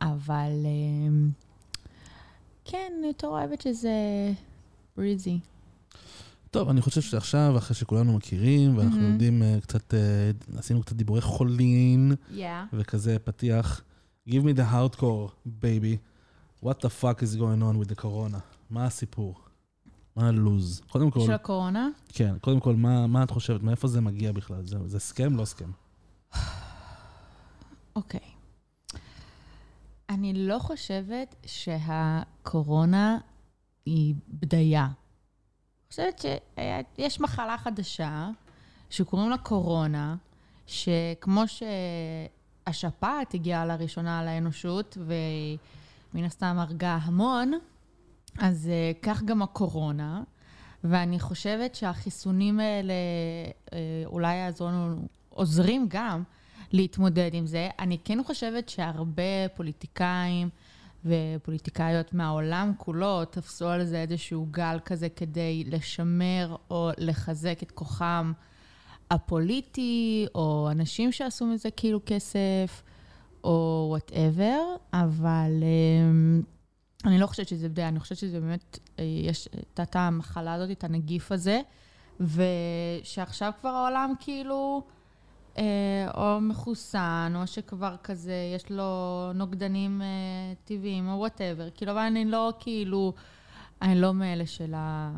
[0.00, 1.30] אבל אמ,
[2.70, 3.92] כן, יותר אוהבת שזה
[4.96, 5.38] breezy.
[6.50, 9.12] טוב, אני חושב שעכשיו, אחרי שכולנו מכירים, ואנחנו מהמם.
[9.12, 9.98] יודעים אה, קצת, אה,
[10.58, 12.40] עשינו קצת דיבורי חולין, Yeah.
[12.72, 13.82] וכזה פתיח.
[14.28, 15.30] Give me the hardcore,
[15.62, 15.96] baby.
[16.64, 18.38] What the fuck is going on with the corona?
[18.70, 19.34] מה הסיפור?
[20.16, 20.80] מה הלוז?
[20.90, 21.88] קודם כל, של הקורונה?
[22.08, 23.62] כן, קודם כל, מה, מה את חושבת?
[23.62, 24.66] מאיפה זה מגיע בכלל?
[24.66, 25.36] זה, זה סכם?
[25.36, 25.70] לא סכם.
[27.96, 28.20] אוקיי.
[30.10, 33.18] אני לא חושבת שהקורונה
[33.86, 34.84] היא בדיה.
[34.84, 34.92] אני
[35.90, 36.24] חושבת
[36.98, 38.30] שיש מחלה חדשה
[38.90, 40.16] שקוראים לה קורונה,
[40.66, 41.42] שכמו
[42.66, 47.52] שהשפעת הגיעה לראשונה לאנושות ומן הסתם הרגה המון,
[48.38, 50.22] אז אה, כך גם הקורונה.
[50.84, 52.92] ואני חושבת שהחיסונים האלה
[53.72, 56.22] אה, אולי יעזרו לנו, עוזרים גם
[56.72, 57.68] להתמודד עם זה.
[57.78, 60.48] אני כן חושבת שהרבה פוליטיקאים
[61.04, 68.32] ופוליטיקאיות מהעולם כולו תפסו על זה איזשהו גל כזה כדי לשמר או לחזק את כוחם
[69.10, 72.82] הפוליטי, או אנשים שעשו מזה כאילו כסף,
[73.44, 74.60] או whatever,
[74.92, 76.42] אבל אמ,
[77.04, 80.84] אני לא חושבת שזה בדיה, אני חושבת שזה באמת, אה, יש את המחלה הזאת, את
[80.84, 81.60] הנגיף הזה,
[82.20, 84.82] ושעכשיו כבר העולם כאילו
[86.14, 90.06] או מחוסן, או שכבר כזה, יש לו נוגדנים אה,
[90.64, 91.68] טבעיים, או whatever.
[91.74, 93.12] כאילו, אבל אני לא כאילו,
[93.82, 95.12] אני לא מאלה של ה...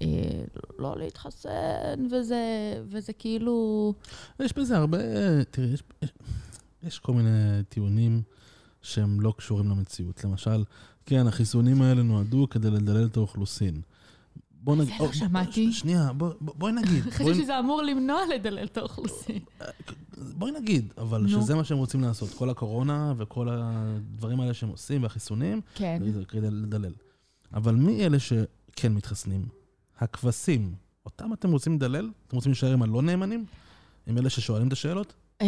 [0.00, 0.44] אה,
[0.78, 2.42] לא להתחסן, וזה,
[2.84, 3.94] וזה כאילו...
[4.40, 4.98] יש בזה הרבה,
[5.44, 6.12] תראי, יש, יש,
[6.82, 8.22] יש כל מיני טיעונים
[8.82, 10.24] שהם לא קשורים למציאות.
[10.24, 10.64] למשל,
[11.06, 13.80] כן, החיסונים האלה נועדו כדי לדלל את האוכלוסין.
[14.64, 14.94] בוא נגיד...
[14.98, 15.72] זה לא שמעתי.
[15.72, 17.04] שנייה, בוא, בואי נגיד.
[17.14, 19.38] חשבתי שזה אמור למנוע לדלל את האוכלוסין.
[20.38, 21.28] בואי נגיד, אבל.
[21.28, 22.30] שזה מה שהם רוצים לעשות.
[22.30, 26.02] כל הקורונה וכל הדברים האלה שהם עושים, והחיסונים, כן.
[26.28, 26.92] כדי לדלל.
[27.54, 29.46] אבל מי אלה שכן מתחסנים?
[29.98, 30.74] הכבשים.
[31.06, 32.10] אותם אתם רוצים לדלל?
[32.26, 33.44] אתם רוצים להישאר עם הלא נאמנים?
[34.06, 35.14] עם אלה ששואלים את השאלות?
[35.42, 35.46] אה,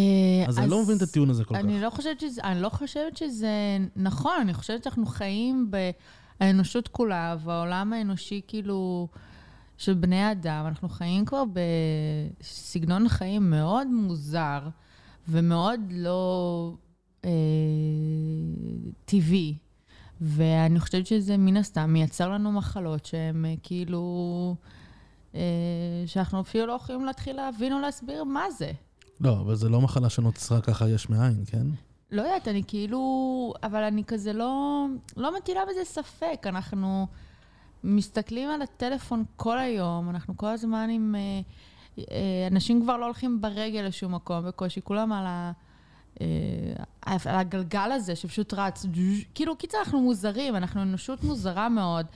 [0.48, 1.60] אז אני לא מבין את הטיעון הזה כל כך.
[1.60, 1.90] אני לא
[2.60, 5.90] לא חושבת שזה נכון, אני חושבת שאנחנו חיים ב...
[6.40, 9.08] האנושות כולה והעולם האנושי כאילו
[9.78, 11.42] של בני אדם, אנחנו חיים כבר
[12.42, 14.68] בסגנון חיים מאוד מוזר
[15.28, 16.72] ומאוד לא
[17.24, 17.30] אה,
[19.04, 19.56] טבעי.
[20.20, 24.56] ואני חושבת שזה מן הסתם מייצר לנו מחלות שהן אה, כאילו,
[25.34, 25.40] אה,
[26.06, 28.72] שאנחנו אפילו לא יכולים להתחיל להבין או להסביר מה זה.
[29.20, 31.66] לא, אבל זה לא מחלה שנוצרה ככה יש מאין, כן?
[32.10, 33.54] לא יודעת, אני כאילו...
[33.62, 34.86] אבל אני כזה לא,
[35.16, 36.42] לא מטילה בזה ספק.
[36.46, 37.06] אנחנו
[37.84, 41.14] מסתכלים על הטלפון כל היום, אנחנו כל הזמן עם...
[41.14, 41.40] אה,
[41.98, 45.52] אה, אנשים כבר לא הולכים ברגל לשום מקום בקושי, כולם על, ה,
[46.20, 46.26] אה,
[47.06, 48.86] על הגלגל הזה שפשוט רץ.
[49.34, 52.06] כאילו, קיצר, אנחנו מוזרים, אנחנו אנושות מוזרה מאוד.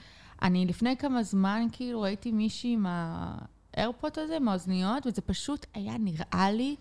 [0.43, 5.95] אני לפני כמה זמן, כאילו, ראיתי מישהי עם האיירפוט הזה, עם האוזניות, וזה פשוט היה
[5.99, 6.77] נראה לי...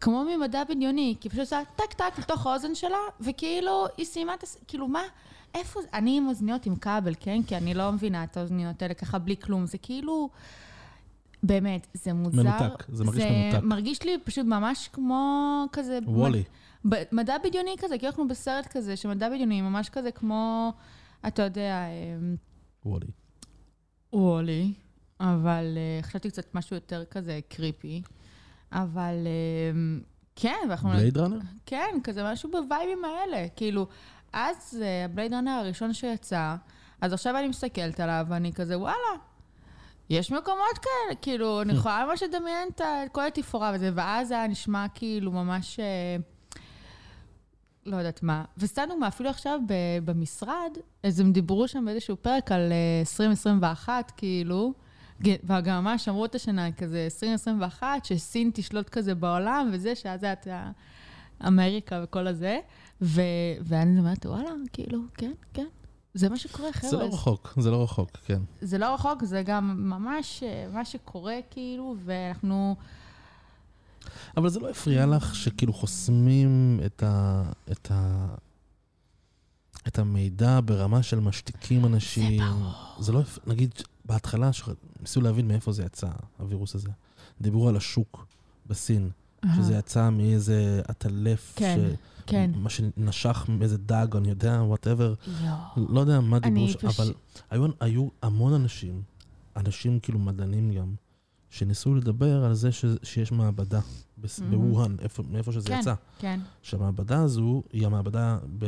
[0.00, 4.42] כמו ממדע בדיוני, כי פשוט עושה טק טק לתוך האוזן שלה, וכאילו היא סיימה את
[4.42, 4.58] הס...
[4.68, 5.02] כאילו מה,
[5.54, 5.88] איפה זה?
[5.92, 7.42] אני עם אוזניות עם כבל, כן?
[7.42, 10.28] כי אני לא מבינה את האוזניות האלה ככה בלי כלום, זה כאילו...
[11.42, 12.42] באמת, זה מוזר.
[12.42, 13.60] מנותק, זה מרגיש זה מנותק.
[13.60, 15.98] זה מרגיש לי פשוט ממש כמו כזה...
[16.06, 16.44] וולי.
[16.84, 17.02] מד...
[17.12, 20.72] מדע בדיוני כזה, כאילו אנחנו בסרט כזה, שמדע בדיוני ממש כזה כמו,
[21.26, 21.84] אתה יודע...
[21.88, 22.36] אמ,
[22.84, 23.06] וולי.
[24.12, 24.72] וולי,
[25.20, 28.02] אבל uh, חשבתי קצת משהו יותר כזה קריפי.
[28.72, 29.26] אבל
[29.72, 30.00] אמ,
[30.36, 30.88] כן, ואנחנו...
[30.90, 31.38] בלייד ראנר?
[31.66, 33.46] כן, כזה משהו בווייבים האלה.
[33.56, 33.86] כאילו,
[34.32, 36.56] אז הבלייד ראנר הראשון שיצא,
[37.00, 38.96] אז עכשיו אני מסתכלת עליו, ואני כזה, וואלה,
[40.10, 42.80] יש מקומות כאלה, כאילו, אני יכולה ממש לדמיין את
[43.12, 45.80] כל התפאורה וזה, ואז זה היה נשמע כאילו ממש...
[45.80, 46.16] אה,
[47.86, 48.44] לא יודעת מה.
[48.58, 49.60] וסתם דוגמא, אפילו עכשיו
[50.04, 50.70] במשרד,
[51.02, 54.74] אז הם דיברו שם באיזשהו פרק על 2021, אה, כאילו,
[55.20, 60.48] וגם ממש אמרו את השנה, כזה 2021, שסין תשלוט כזה בעולם, וזה, שאז היה את
[61.46, 62.58] אמריקה וכל הזה.
[63.02, 63.20] ו-
[63.60, 65.66] ואני אומרת, וואלה, כאילו, כן, כן.
[66.14, 66.90] זה מה שקורה, חבר'ה.
[66.90, 68.40] זה לא רחוק, זה לא רחוק, כן.
[68.60, 70.42] זה לא רחוק, זה גם ממש
[70.72, 72.76] מה שקורה, כאילו, ואנחנו...
[74.36, 77.42] אבל זה לא הפריע לך שכאילו חוסמים את ה...
[77.72, 78.26] את ה...
[79.88, 82.38] את המידע ברמה של משתיקים אנשים.
[82.38, 82.72] זה ברור.
[83.02, 83.74] זה לא, נגיד,
[84.06, 84.50] בהתחלה,
[85.00, 86.88] ניסו להבין מאיפה זה יצא, הווירוס הזה.
[87.40, 88.26] דיברו על השוק
[88.66, 89.10] בסין,
[89.56, 91.96] שזה יצא מאיזה עטלף, כן, ש...
[92.26, 92.50] כן.
[92.54, 95.14] מה שנשך מאיזה דג, אני יודע, whatever.
[95.76, 96.76] לא יודע מה דיברו, ש...
[96.76, 97.00] פש...
[97.00, 97.14] אבל
[97.50, 99.02] היו, היו המון אנשים,
[99.56, 100.94] אנשים כאילו מדענים גם,
[101.50, 102.84] שניסו לדבר על זה ש...
[103.02, 103.80] שיש מעבדה
[104.50, 104.96] בווהאן,
[105.30, 105.94] מאיפה שזה כן, יצא.
[106.18, 106.40] כן.
[106.62, 108.66] שהמעבדה הזו היא המעבדה ב...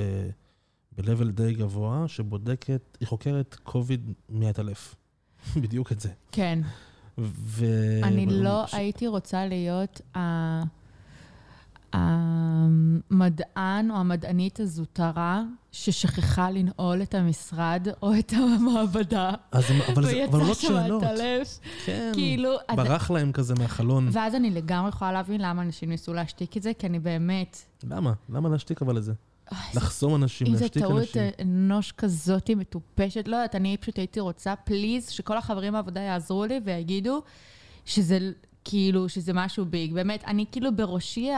[0.99, 4.95] ב-level די גבוה, שבודקת, היא חוקרת קוביד מעטלף.
[5.62, 6.09] בדיוק את זה.
[6.32, 6.59] כן.
[7.18, 7.64] ו...
[8.03, 8.74] אני לא ש...
[8.74, 10.01] הייתי רוצה להיות
[11.93, 19.30] המדען או המדענית הזוטרה ששכחה לנעול את המשרד או את המעבדה.
[19.53, 21.03] אז, אבל זה אבל לא שאלות.
[21.03, 21.47] הלב.
[21.84, 22.51] כן, כאילו...
[22.76, 24.09] ברח להם כזה מהחלון.
[24.12, 27.57] ואז אני לגמרי יכולה להבין למה אנשים ניסו להשתיק את זה, כי אני באמת...
[27.84, 28.12] למה?
[28.28, 29.12] למה להשתיק אבל את זה?
[29.74, 30.96] לחסום אנשים, להשתיק אנשים.
[30.96, 35.72] אם זו טעות אנוש כזאת מטופשת, לא יודעת, אני פשוט הייתי רוצה, please, שכל החברים
[35.72, 37.22] בעבודה יעזרו לי ויגידו
[37.84, 38.18] שזה
[38.64, 39.92] כאילו, שזה משהו big.
[39.92, 41.30] באמת, אני כאילו בראשי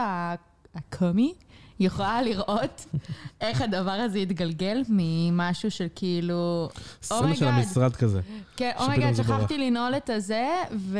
[0.75, 1.33] הקומי,
[1.79, 2.85] יכולה לראות
[3.41, 6.69] איך הדבר הזה יתגלגל ממשהו של כאילו,
[7.11, 7.37] oh my God.
[7.37, 8.21] של המשרד כזה.
[8.57, 10.99] כן, oh my God, שכחתי לנעול את הזה, ו...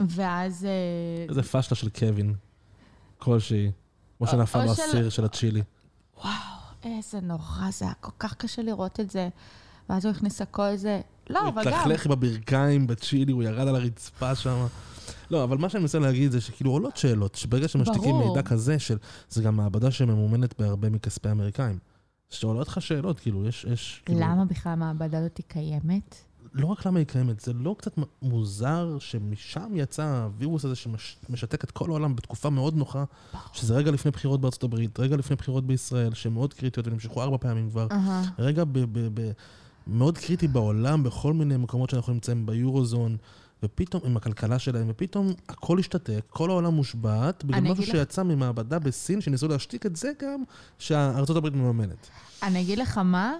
[0.00, 0.64] ואז...
[0.64, 0.70] אה,
[1.28, 2.34] איזה פשלה של קווין,
[3.18, 3.70] כלשהי.
[4.18, 5.62] כמו שנפל לו הסיר של הצ'ילי.
[6.16, 6.32] וואו,
[6.84, 9.28] איזה נורא, זה היה כל כך קשה לראות את זה.
[9.88, 11.00] ואז הוא הכניס הכל זה...
[11.30, 11.72] לא, אבל גם...
[11.72, 14.66] הוא התלכלך עם הברכיים בצ'ילי, הוא ירד על הרצפה שם.
[15.30, 18.98] לא, אבל מה שאני מנסה להגיד זה שכאילו עולות שאלות, שברגע שמשתיקים מידע כזה, של,
[19.28, 21.78] זה גם מעבדה שממומנת בהרבה מכספי האמריקאים.
[22.30, 23.66] שעולות לך שאלות, כאילו, יש...
[23.72, 24.20] יש כאילו...
[24.20, 26.24] למה בכלל המעבדה הזאת קיימת?
[26.54, 27.92] לא רק למה היא קיימת, זה לא קצת
[28.22, 33.04] מוזר שמשם יצא הווירוס הזה שמשתק את כל העולם בתקופה מאוד נוחה,
[33.52, 37.36] שזה רגע לפני בחירות בארצות הברית, רגע לפני בחירות בישראל, שהן מאוד קריטיות ונמשכו ארבע
[37.36, 38.30] פעמים כבר, uh-huh.
[38.38, 39.32] רגע ב- ב- ב-
[39.86, 43.16] מאוד קריטי בעולם, בכל מיני מקומות שאנחנו נמצאים ביורוזון.
[43.62, 49.20] ופתאום, עם הכלכלה שלהם, ופתאום הכל השתתק, כל העולם מושבת, בגלל משהו שיצא ממעבדה בסין,
[49.20, 50.42] שניסו להשתיק את זה גם,
[50.78, 52.08] שארצות הברית מממנת.
[52.42, 53.32] אני אגיד לך מה,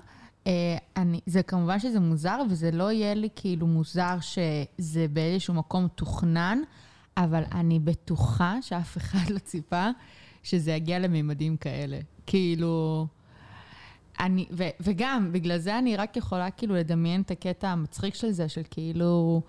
[0.97, 6.59] אני, זה כמובן שזה מוזר, וזה לא יהיה לי כאילו מוזר שזה באיזשהו מקום תוכנן,
[7.17, 9.89] אבל אני בטוחה שאף אחד לא ציפה
[10.43, 11.99] שזה יגיע לממדים כאלה.
[12.27, 13.07] כאילו...
[14.21, 18.49] אני, ו, וגם, בגלל זה אני רק יכולה כאילו לדמיין את הקטע המצחיק של זה,
[18.49, 19.43] של כאילו,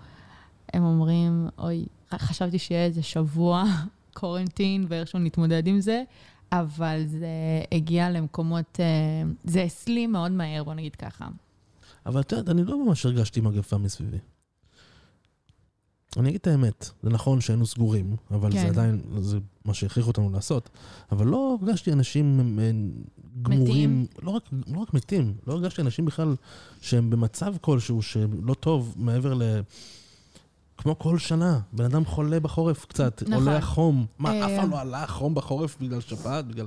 [0.72, 3.64] הם אומרים, אוי, חשבתי שיהיה איזה שבוע
[4.14, 6.02] קורנטין ואיכשהו נתמודד עם זה,
[6.52, 7.28] אבל זה
[7.72, 8.84] הגיע למקומות, אה,
[9.44, 11.28] זה הסלים מאוד מהר, בוא נגיד ככה.
[12.06, 14.18] אבל את יודעת, אני לא ממש הרגשתי מגפה מסביבי.
[16.16, 18.60] אני אגיד את האמת, זה נכון שהיינו סגורים, אבל כן.
[18.60, 20.70] זה עדיין, זה מה שהכריחו אותנו לעשות,
[21.12, 22.56] אבל לא הרגשתי אנשים
[23.42, 24.06] גמורים, מתים?
[24.22, 26.34] לא רק, לא רק מתים, לא הרגשתי אנשים בכלל
[26.80, 29.42] שהם במצב כלשהו שלא טוב מעבר ל...
[30.86, 33.34] כמו כל שנה, בן אדם חולה בחורף קצת, נכון.
[33.34, 34.06] עולה החום.
[34.18, 36.46] מה, אף פעם לא עלה החום בחורף בגלל שפעת?
[36.46, 36.66] בגלל...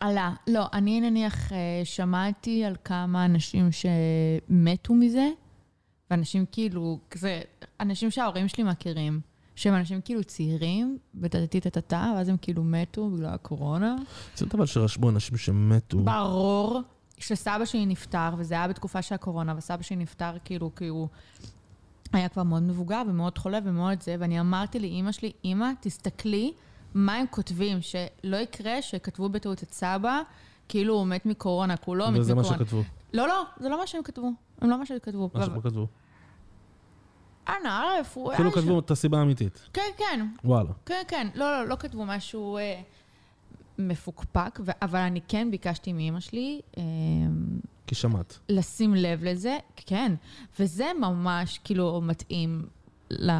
[0.00, 0.32] עלה.
[0.46, 5.28] לא, אני נניח אה, שמעתי על כמה אנשים שמתו מזה,
[6.10, 7.40] ואנשים כאילו, כזה,
[7.80, 9.20] אנשים שההורים שלי מכירים,
[9.56, 13.96] שהם אנשים כאילו צעירים, וטטטי-טטטה, ואז הם כאילו מתו בגלל הקורונה.
[14.36, 15.98] זה אבל שרשמו אנשים שמתו.
[15.98, 16.80] ברור.
[17.18, 21.08] שסבא שלי נפטר, וזה היה בתקופה של הקורונה, וסבא שלי נפטר כאילו, כי הוא
[22.12, 26.52] היה כבר מאוד מבוגר ומאוד חולה ומאוד זה, ואני אמרתי לאימא שלי, אימא, תסתכלי
[26.94, 30.20] מה הם כותבים, שלא יקרה שכתבו בטעות את סבא,
[30.68, 32.20] כאילו הוא מת מקורונה, כולו מת מקורונה.
[32.20, 32.82] וזה מה שכתבו.
[33.14, 34.30] לא, לא, זה לא מה שהם כתבו.
[34.60, 35.30] הם לא מה שהם כתבו.
[35.34, 35.86] מה שהם כתבו.
[37.48, 37.82] אנא,
[38.14, 38.36] הוא היה...
[38.36, 39.68] כאילו כתבו את הסיבה האמיתית.
[39.72, 40.26] כן, כן.
[40.44, 40.70] וואלה.
[40.86, 41.28] כן, כן.
[41.34, 42.58] לא, לא, לא כתבו משהו
[43.78, 46.60] מפוקפק, אבל אני כן ביקשתי מאימא שלי...
[46.78, 46.82] אה,
[47.86, 48.38] כי שמעת.
[48.48, 50.14] לשים לב לזה, כן.
[50.58, 52.66] וזה ממש כאילו מתאים
[53.10, 53.30] ל...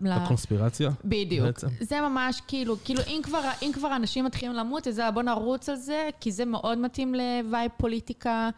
[0.00, 0.90] לקונספירציה?
[1.04, 1.46] בדיוק.
[1.46, 1.68] בעצם.
[1.80, 5.76] זה ממש כאילו, כאילו אם כבר, אם כבר אנשים מתחילים למות, אז בוא נרוץ על
[5.76, 8.50] זה, כי זה מאוד מתאים ל vibe פוליטיקה,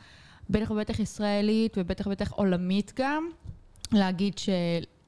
[0.50, 3.28] בטח ובטח ישראלית, ובטח ובטח עולמית גם.
[3.92, 4.38] להגיד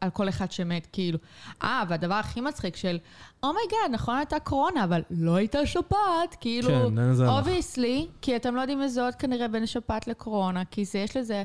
[0.00, 1.18] שעל כל אחד שמת, כאילו.
[1.62, 2.98] אה, והדבר הכי מצחיק של,
[3.42, 8.36] oh my God, oh נכון הייתה קורונה, אבל לא הייתה שפעת, כאילו, כן, obviously, כי
[8.36, 11.42] אתם לא יודעים לזהות כנראה בין שפעת לקורונה, כי זה, יש לזה...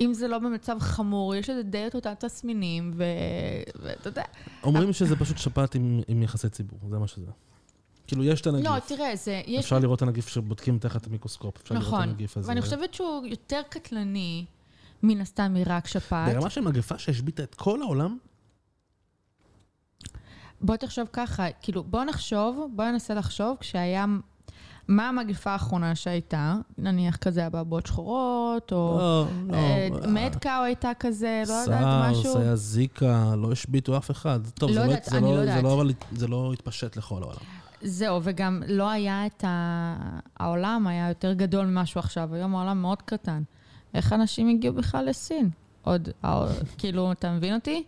[0.00, 4.22] אם זה לא במצב חמור, יש לזה די את אותם תסמינים, ואתה יודע...
[4.62, 7.30] אומרים שזה פשוט שפעת עם, עם יחסי ציבור, זה מה שזה.
[8.06, 8.66] כאילו, יש את הנגיף.
[8.66, 9.42] לא, תראה, זה...
[9.46, 9.64] יש...
[9.64, 12.40] אפשר לראות את הנגיף שבודקים תחת המיקרוסקופ, אפשר נכון, לראות את הנגיף הזה.
[12.40, 14.44] נכון, ואני חושבת שהוא יותר קטלני
[15.06, 16.34] מן הסתם מרק שפעת.
[16.34, 18.18] ברמה של מגפה שהשביתה את כל העולם?
[20.60, 24.06] בוא תחשוב ככה, כאילו, בוא נחשוב, בוא ננסה לחשוב, כשהיה...
[24.88, 26.56] מה המגפה האחרונה שהייתה?
[26.78, 29.54] נניח כזה אבעבועות שחורות, או לא, לא.
[29.54, 32.22] אה, מדקאו הייתה כזה, לא יודעת, משהו.
[32.22, 34.40] סארס, היה זיקה, לא השביתו אף אחד.
[34.46, 36.04] טוב, לא יודעת, אני לא יודעת.
[36.12, 37.38] זה לא התפשט לכל העולם.
[37.82, 39.96] זהו, וגם לא היה את ה...
[40.36, 43.42] העולם היה יותר גדול ממשהו עכשיו, היום העולם מאוד קטן.
[43.96, 45.50] איך אנשים הגיעו בכלל לסין?
[45.82, 46.08] עוד,
[46.78, 47.84] כאילו, אתה מבין אותי?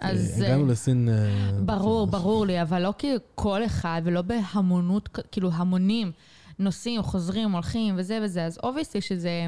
[0.00, 0.42] אז...
[0.42, 1.08] אה, הגענו לסין...
[1.08, 6.12] אה, ברור, ברור לי, אבל לא כאילו כל אחד, ולא בהמונות, כאילו המונים
[6.58, 9.46] נוסעים, חוזרים, הולכים וזה וזה, אז אובייסטי שזה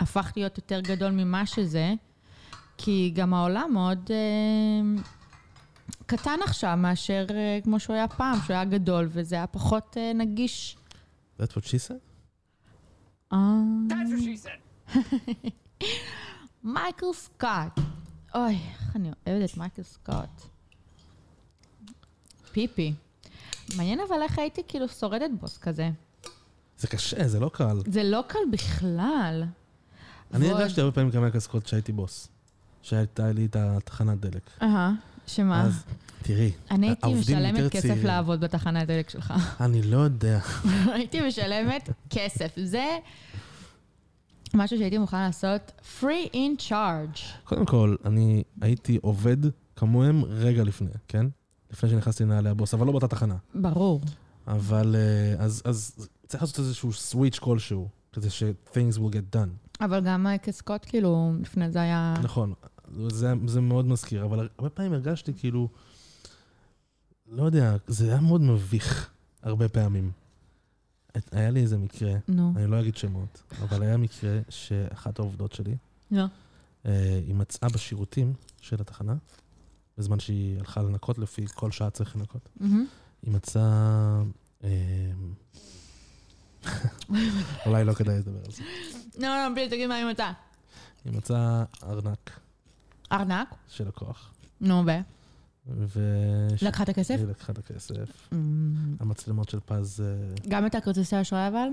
[0.00, 1.94] הפך להיות יותר גדול ממה שזה,
[2.78, 5.02] כי גם העולם מאוד אה,
[6.06, 10.12] קטן עכשיו מאשר אה, כמו שהוא היה פעם, שהוא היה גדול, וזה היה פחות אה,
[10.14, 10.76] נגיש.
[11.40, 12.00] That's what she said?
[13.32, 13.36] Uh...
[13.88, 14.63] That's what she said.
[16.64, 17.84] מייקל סקוט.
[18.34, 20.42] אוי, איך אני אוהבת את מייקל סקוט.
[22.52, 22.94] פיפי.
[23.76, 25.90] מעניין אבל איך הייתי כאילו שורדת בוס כזה.
[26.78, 27.76] זה קשה, זה לא קל.
[27.86, 29.44] זה לא קל בכלל.
[30.34, 32.28] אני הרגשתי הרבה פעמים כמייקל סקוט שהייתי בוס.
[32.82, 34.50] שהייתה לי את התחנת דלק.
[34.62, 34.92] אהה,
[35.26, 35.62] שמה?
[35.62, 35.84] אז
[36.22, 39.34] תראי, אני הייתי משלמת כסף לעבוד בתחנת דלק שלך.
[39.60, 40.38] אני לא יודע.
[40.94, 42.52] הייתי משלמת כסף.
[42.64, 42.98] זה
[44.54, 47.20] משהו שהייתי מוכן לעשות, free in charge.
[47.44, 49.36] קודם כל, אני הייתי עובד
[49.76, 51.26] כמוהם רגע לפני, כן?
[51.72, 53.36] לפני שנכנסתי לנעלי הבוס, אבל לא באותה תחנה.
[53.54, 54.00] ברור.
[54.46, 59.80] אבל אה, אז, אז צריך לעשות איזשהו סוויץ' כלשהו, כדי ש-things will get done.
[59.80, 62.14] אבל גם מייקל סקוט, כאילו, לפני זה היה...
[62.22, 62.52] נכון,
[63.08, 65.68] זה, זה מאוד מזכיר, אבל הרבה פעמים הרגשתי כאילו,
[67.28, 69.10] לא יודע, זה היה מאוד מביך
[69.42, 70.10] הרבה פעמים.
[71.32, 72.52] היה לי איזה מקרה, נו.
[72.56, 75.76] אני לא אגיד שמות, אבל היה מקרה שאחת העובדות שלי,
[76.10, 76.24] לא.
[76.86, 79.14] אה, היא מצאה בשירותים של התחנה,
[79.98, 82.48] בזמן שהיא הלכה לנקות, לפי כל שעה צריך לנקות.
[82.60, 82.86] מהמם.
[83.22, 84.22] היא מצאה...
[84.64, 85.10] אה,
[87.66, 88.62] אולי לא כדאי לדבר על זה.
[89.18, 90.32] לא, לא, בלי, תגיד מה היא מצאה.
[91.04, 92.40] היא מצאה ארנק
[93.12, 93.54] ארנק?
[93.68, 94.90] של לקוח, נו, ו?
[95.66, 96.00] ו...
[96.62, 97.14] לקחה את הכסף?
[97.18, 98.28] היא לקחה את הכסף.
[98.32, 101.68] אמ, המצלמות של פז, אה, גם את הכרטיסי אשראי אבל?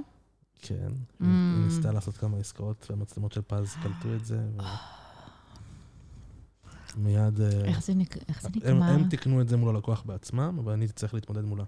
[0.62, 0.76] כן.
[1.22, 1.24] Mm.
[1.26, 4.38] היא ניסתה לעשות כמה עסקאות, והמצלמות של פז קלטו את זה.
[4.58, 4.62] ו-
[6.98, 7.42] מיד...
[7.42, 8.86] אה, איך זה נק- איך זה הם, נגמר?
[8.92, 11.64] הם תיקנו את זה מול הלקוח בעצמם, אבל אני צריך להתמודד מולה.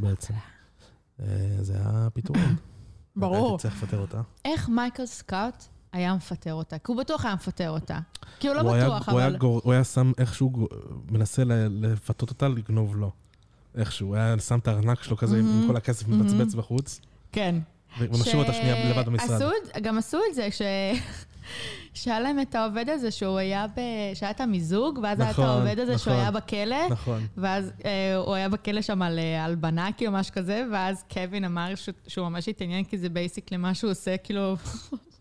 [0.00, 0.34] בעצם.
[1.20, 1.26] אה,
[1.60, 2.56] זה היה פיטורין.
[3.16, 3.48] ברור.
[3.48, 4.20] הייתי צריך לפטר אותה.
[4.44, 5.54] איך מייקל סקאוט
[5.96, 6.78] היה מפטר אותה?
[6.78, 7.98] כי הוא בטוח היה מפטר אותה.
[8.40, 9.36] כי הוא לא הוא היה- בטוח, הוא היה אבל...
[9.36, 10.68] גור- הוא היה שם איכשהו,
[11.10, 13.10] מנסה לפתות אותה לגנוב לו.
[13.76, 15.68] איכשהו, הוא היה שם את הארנק שלו כזה עם- עם.
[15.68, 16.22] כל הכסף מהמם.
[16.22, 17.00] מבצבץ בחוץ,
[17.32, 17.54] כן.
[17.98, 19.42] ומשאיר אותה שנייה לבד במשרד.
[19.82, 20.62] גם עשו את זה, ש...
[21.94, 23.80] שהיה להם את העובד הזה שהוא היה ב...
[24.14, 26.22] שהיה את המיזוג, ואז היה את נכון, העובד הזה שהוא נכון.
[26.22, 27.26] היה בכלא, נכון.
[27.36, 31.74] ואז אה, הוא היה בכלא שם על אה, הלבנה, כאילו משהו כזה, ואז קווין אמר
[31.74, 31.88] ש...
[32.06, 34.56] שהוא ממש התעניין, כי זה basically מה שהוא עושה, כאילו...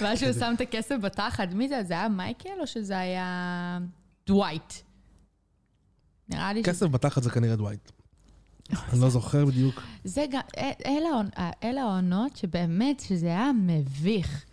[0.00, 1.48] ואז שהוא שם את הכסף בתחת.
[1.52, 1.82] מי זה?
[1.84, 3.78] זה היה מייקל או שזה היה
[4.26, 4.72] דווייט?
[6.28, 7.90] נראה לי כסף בתחת זה כנראה דווייט.
[8.92, 9.82] אני לא זוכר בדיוק.
[10.04, 14.44] זה גם, אה, אלה העונ- אלה העונות שבאמת, שזה היה מביך.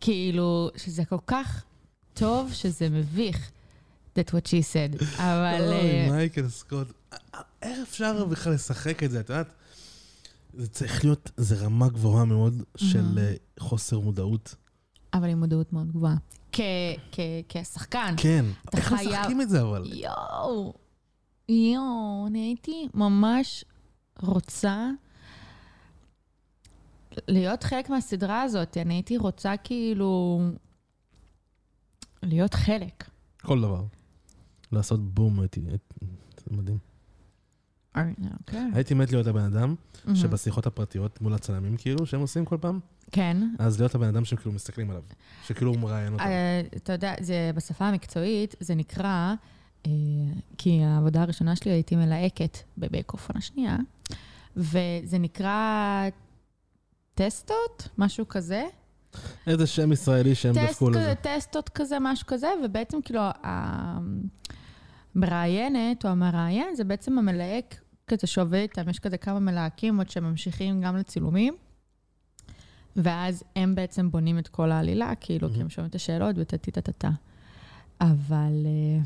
[0.00, 1.64] כאילו, שזה כל כך
[2.14, 3.50] טוב שזה מביך.
[4.18, 5.04] That's what she said.
[5.16, 5.60] אבל...
[5.66, 6.92] אוי, אה, מייקל סקוט.
[7.62, 9.20] איך אפשר בכלל לשחק את זה?
[9.20, 9.46] את יודעת?
[10.60, 14.54] זה צריך להיות, זה רמה גבוהה מאוד של אה, חוסר מודעות.
[15.14, 16.16] אבל עם מודעות מאוד גבוהה.
[17.48, 18.14] כשחקן.
[18.16, 18.44] כן.
[18.76, 19.92] איך חייב- משחקים את זה אבל?
[19.92, 20.74] יואו,
[21.48, 23.64] יואו, אני הייתי ממש
[24.18, 24.90] רוצה
[27.28, 28.76] להיות חלק מהסדרה הזאת.
[28.76, 30.40] אני הייתי רוצה כאילו
[32.22, 33.10] להיות חלק.
[33.42, 33.84] כל דבר.
[34.72, 35.60] לעשות בום, הייתי...
[35.60, 35.76] זה
[36.56, 36.78] מדהים.
[37.96, 38.70] אוקיי.
[38.74, 39.74] הייתי מת להיות הבן אדם.
[40.14, 42.80] שבשיחות הפרטיות מול הצלמים, כאילו, שהם עושים כל פעם,
[43.12, 43.36] כן.
[43.58, 45.02] אז להיות הבן אדם שהם כאילו מסתכלים עליו.
[45.46, 46.24] שכאילו הוא מראיין אותם.
[46.24, 49.34] אה, אתה יודע, זה בשפה המקצועית, זה נקרא,
[49.86, 49.90] אה,
[50.58, 53.76] כי העבודה הראשונה שלי הייתי מלהקת בבייק אופן השנייה,
[54.56, 56.08] וזה נקרא
[57.14, 58.64] טסטות, משהו כזה.
[59.46, 61.14] איזה שם ישראלי שהם טסט דפקו כזה, לזה.
[61.14, 63.20] טסטות כזה, משהו כזה, ובעצם כאילו
[65.14, 70.80] המראיינת או המראיין זה בעצם המלהק כזה שעובד איתם, יש כזה כמה מלהקים עוד שממשיכים
[70.80, 71.54] גם לצילומים,
[72.96, 75.60] ואז הם בעצם בונים את כל העלילה, כאילו, כי.
[75.60, 77.10] הם שומעים את השאלות וטה-טה-טה-טה.
[78.00, 79.02] אבל אה,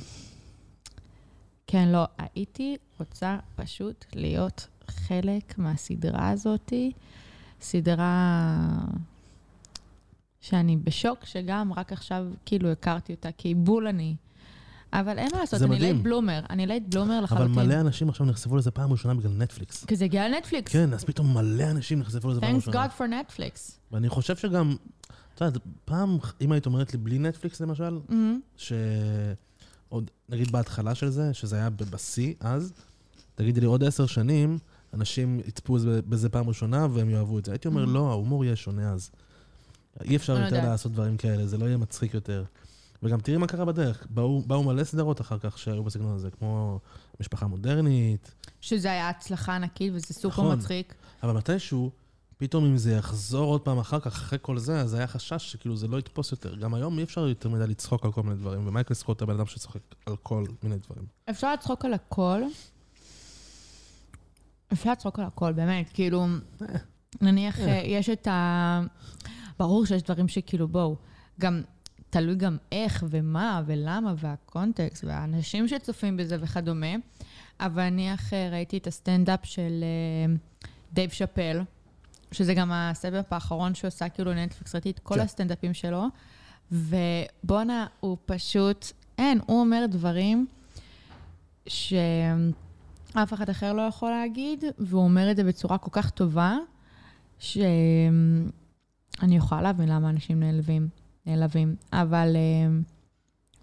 [1.67, 6.93] כן, לא, הייתי רוצה פשוט להיות חלק מהסדרה הזאתי,
[7.61, 8.59] סדרה
[10.41, 14.17] שאני בשוק, שגם רק עכשיו כאילו הכרתי אותה, כי בול אני.
[14.95, 15.79] אבל אין מה לעשות, אני.
[15.79, 17.55] late bloomer, אני late bloomer אבל לחלוטין.
[17.55, 19.85] מלא אנשים עכשיו נחשפו לזה פעם ראשונה בגלל נטפליקס.
[19.85, 20.73] כי זה הגיע לנטפליקס.
[20.73, 22.87] כן, אז פתאום מלא אנשים נחשפו לזה פעם Thanks ראשונה.
[22.87, 23.73] God for Netflix.
[23.93, 24.77] ואני חושב שגם,
[25.35, 28.41] את יודעת, פעם, אם היית אומרת לי בלי נטפליקס למשל, מהמם.
[28.57, 32.73] שעוד, נגיד בהתחלה של זה, שזה היה בשיא אז,
[33.35, 34.59] תגידי לי עוד עשר שנים,
[34.95, 35.79] אנשים יצפו
[36.09, 37.53] בזה- פעם ראשונה והם יאהבו את זה.
[37.53, 37.89] הייתי אומר, Mhm.
[37.89, 39.11] לא, ההומור יהיה שונה אז.
[40.05, 40.63] אי אפשר לא יותר.
[40.69, 42.45] לעשות דברים כאלה, זה לא יהיה מצחיק יותר.
[43.05, 46.81] וגם תראי מה קרה בדרך, באו, באו מלא סדרות אחר כך שהיו בסגנון הזה, כמו
[47.21, 50.59] משפחה מודרנית, שזה היה הצלחה ענקית וזה סופר נכון.
[50.59, 50.95] מצחיק.
[51.23, 51.91] אבל מתישהו,
[52.37, 55.77] פתאום אם זה יחזור עוד פעם אחר כך, אחרי כל זה, אז היה חשש שכאילו
[55.77, 56.55] זה לא יתפוס יותר.
[56.55, 59.47] גם היום אי אפשר יותר מדי לצחוק על כל מיני דברים, ומייקל סקוט הבן אדם
[59.47, 61.07] שצוחק על כל מיני דברים.
[61.31, 62.43] אפשר לצחוק על הכל.
[64.73, 66.27] אפשר לצחוק על הכל, באמת, כאילו,
[67.21, 67.67] נניח אה.
[67.67, 68.81] אה, יש את ה...
[69.59, 70.97] ברור שיש דברים שכאילו, בואו,
[71.41, 71.63] גם
[72.15, 76.95] תלוי גם איך ומה ולמה והקונטקסט והאנשים שצופים בזה וכדומה,
[77.61, 80.35] אבל נניח אה, ראיתי את הסטנדאפ של אה,
[80.93, 81.63] דייב שאפל,
[82.33, 85.21] שזה גם הסטנדאפ האחרון שהוא עשה כאילו נטפליקס, ראיתי את כל כן.
[85.21, 86.05] הסטנדאפים שלו,
[86.73, 88.87] ובואנה, הוא פשוט,
[89.19, 90.47] אין, הוא אומר דברים
[91.67, 92.45] שאף
[93.15, 96.57] אחד אחר לא יכול להגיד, והוא אומר את זה בצורה כל כך טובה,
[97.39, 97.67] שאני
[99.37, 100.89] יכולה להבין למה אנשים נעלבים,
[101.27, 102.67] נעלבים, אבל אה,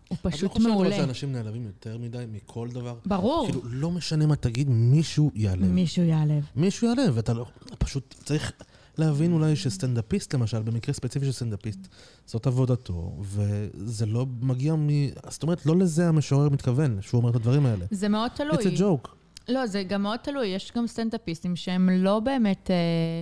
[0.10, 0.90] הוא פשוט מעולה.
[0.90, 2.96] חושבת שאנשים נעלבים יותר מדי מכל דבר?
[3.06, 5.72] ברור, כאילו, לא משנה מה תגיד, מישהו יעלב.
[5.72, 6.46] מישהו יעלב.
[6.56, 7.46] מישהו יעלב, ואתה לא...
[7.78, 8.52] פשוט צריך
[8.98, 11.88] להבין אולי שסטנדאפיסט, למשל, במקרה ספציפי של סטנדאפיסט,
[12.26, 14.90] זאת עבודתו, וזה לא מגיע מ...
[15.30, 17.86] זאת אומרת, לא לזה המשורר מתכוון, שהוא אומר את הדברים האלה.
[17.92, 18.58] זה מאוד תלוי.
[18.58, 19.10] It's a joke.
[19.50, 20.48] לא, זה גם מאוד תלוי.
[20.48, 22.72] יש גם סטנדאפיסטים שהם לא באמת...
[22.72, 23.22] אה,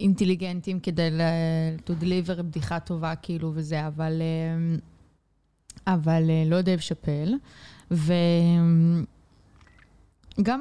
[0.00, 1.08] אינטליגנטים כדי
[1.86, 4.22] to deliver בדיחה טובה, כאילו, וזה, אבל...
[4.22, 4.76] אה,
[5.94, 7.34] אבל אה, לא דייב שאפל.
[7.90, 9.04] וגם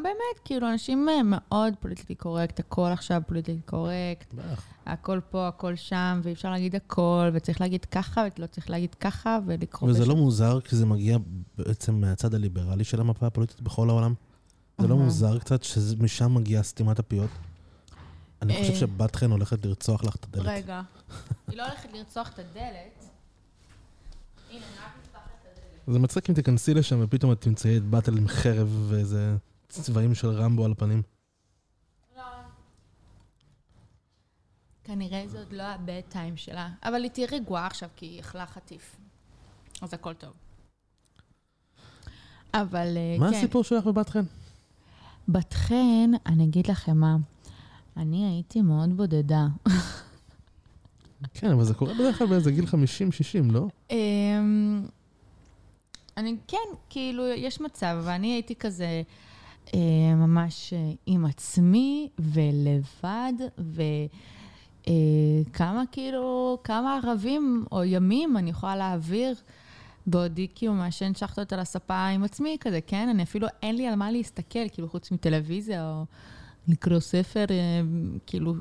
[0.04, 4.34] באמת, כאילו, אנשים אה, מאוד politically correct, הכל עכשיו politically correct.
[4.86, 9.40] הכל פה, הכל שם, ואי אפשר להגיד הכל, וצריך להגיד ככה, ולא צריך להגיד ככה,
[9.46, 9.90] ולקרוא...
[9.90, 11.18] וזה בשם- לא מוזר, כי זה מגיע
[11.58, 14.14] בעצם מהצד הליברלי של המפה הפוליטית בכל העולם?
[14.82, 14.96] זה לא.
[14.96, 17.30] מוזר קצת שמשם מגיעה סתימת הפיות?
[18.46, 18.78] אני חושב אה.
[18.80, 20.46] שבת חן הולכת לרצוח לך את הדלת.
[20.46, 20.82] רגע.
[21.48, 23.06] היא לא הולכת לרצוח את הדלת.
[24.50, 25.94] הנה, אני רק נפתח את הדלת.
[25.94, 29.36] זה מצחיק אם תיכנסי לשם ופתאום את תמצאי את באטל עם חרב ואיזה
[29.70, 31.02] צבעים של רמבו על הפנים.
[32.18, 32.24] לא.
[34.84, 38.46] כנראה זה עוד לא הבד טיים שלה, אבל היא תהיה רגועה עכשיו כי היא אכלה
[38.46, 38.96] חטיף.
[39.82, 40.34] אז הכל טוב.
[42.54, 44.24] אבל אה, מה כן, הסיפור שלך בבת חן?
[45.28, 47.16] בת חן, אני אגיד לכם מה,
[47.98, 49.48] אני הייתי מאוד בודדה.
[51.34, 52.68] כן, אבל זה קורה בדרך כלל באיזה גיל 50-60,
[53.52, 53.68] לא?
[53.92, 54.86] אמ,
[56.18, 56.58] אני כן,
[56.90, 59.02] כאילו, יש מצב, ואני הייתי כזה
[59.74, 63.34] אה, ממש אה, עם עצמי ולבד,
[65.58, 69.36] וכמה כאילו, כמה ערבים או ימים אני יכולה להעביר
[70.08, 73.10] בעודי כאילו מעשן שחטות על הספה עם עצמי כזה, כן?
[73.10, 76.06] אני אפילו, אין לי על מה להסתכל, כאילו, חוץ מטלוויזיה או
[76.68, 77.82] לקרוא ספר, אה,
[78.28, 78.54] כאילו,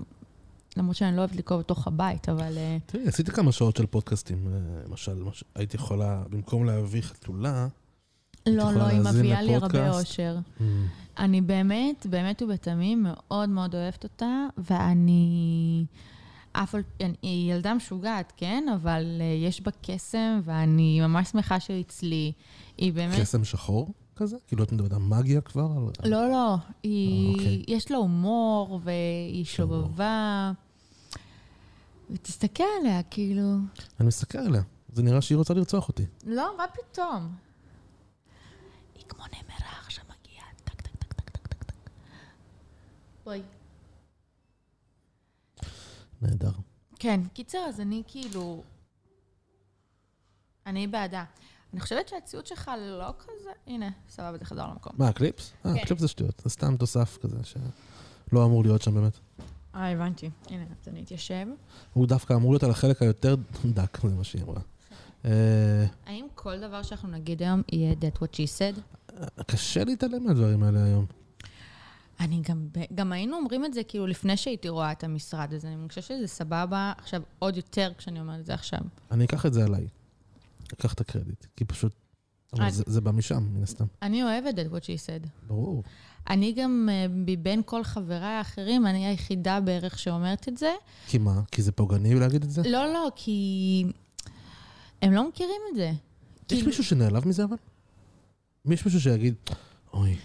[0.76, 2.58] למרות שאני לא אוהבת לקרוא בתוך הבית, אבל...
[2.58, 7.66] אה, תראי, עשיתי כמה שעות של פודקאסטים, אה, למשל, מש- הייתי יכולה, במקום להביא חתולה,
[8.46, 9.90] לא, לא, היא מביאה לי הרבה?
[9.98, 10.36] אושר.
[10.58, 10.62] mm,
[11.18, 15.84] אני באמת, באמת ובתמים מאוד מאוד אוהבת אותה, ואני...
[16.52, 16.82] אף על...
[17.00, 18.64] אני- היא ילדה משוגעת, כן?
[18.74, 19.04] אבל
[19.46, 22.32] יש בה קסם, ואני ממש שמחה שהיא אצלי.
[22.78, 23.20] היא באמת...
[23.20, 24.36] קסם שחור כזה?
[24.46, 25.68] כאילו את מדברת על מגיה כבר?
[26.04, 27.34] לא, לא, היא...
[27.34, 27.64] אוקיי.
[27.68, 29.44] יש לה הומור, והיא.
[29.44, 30.52] שובבה.
[32.10, 33.42] ותסתכל עליה, כאילו...
[34.00, 34.62] אני מסתכל עליה.
[34.92, 36.06] זה נראה שהיא רוצה לרצוח אותי.
[36.26, 37.34] לא, מה פתאום?
[38.94, 41.90] היא כמו נמרה עכשיו מגיעה, טק, טק, טק, טק, טק, טק, טק.
[43.24, 43.42] בואי.
[46.22, 46.52] נהדר.
[46.98, 48.62] כן, קיצר, אז אני כאילו...
[50.66, 51.24] אני בעדה.
[51.74, 53.50] אני חושבת שהציוד שלך לא כזה...
[53.66, 54.92] הנה, סבבה, זה חזר למקום.
[54.98, 55.52] מה, הקליפס?
[55.66, 55.80] אה, כן.
[55.80, 56.42] הקליפס זה שטויות.
[56.44, 59.18] זה סתם תוסף כזה שלא אמור להיות שם באמת.
[59.74, 60.30] אה, הבנתי.
[60.50, 61.46] הנה, אז אני אתיישב.
[61.92, 64.60] הוא דווקא אמור להיות על החלק היותר דק, זה מה שהיא אמרה.
[65.24, 68.80] אה, האם כל דבר שאנחנו נגיד היום יהיה that what she said?
[69.46, 71.06] קשה להתעלם מהדברים האלה היום.
[72.20, 75.68] אני גם, גם היינו אומרים את זה כאילו לפני שהייתי רואה את המשרד הזה.
[75.68, 78.80] אני חושבת שזה סבבה עכשיו עוד יותר כשאני אומרת את זה עכשיו.
[79.10, 79.86] אני אקח את זה עליי.
[80.74, 81.92] אקח את הקרדיט, כי פשוט...
[82.52, 83.84] אבל זה, זה בא משם, מן הסתם.
[84.02, 85.28] אני אוהבת את what she said.
[85.46, 85.82] ברור.
[86.30, 90.72] אני גם, אה, מבין כל חבריי האחרים, אני היחידה בערך שאומרת את זה.
[91.06, 91.40] כי מה?
[91.52, 92.62] כי זה פוגעני להגיד את זה?
[92.62, 93.84] לא, לא, כי
[95.02, 95.86] הם לא מכירים את זה.
[95.86, 95.98] יש
[96.48, 97.56] כאילו- מישהו שנעלב מזה אבל?
[98.66, 99.34] יש מישהו שיגיד,
[99.92, 100.16] אוי,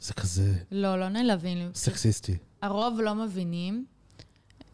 [0.00, 1.70] זה כזה לא, לא נעלבים.
[1.74, 2.36] סקסיסטי.
[2.62, 3.86] הרוב לא מבינים.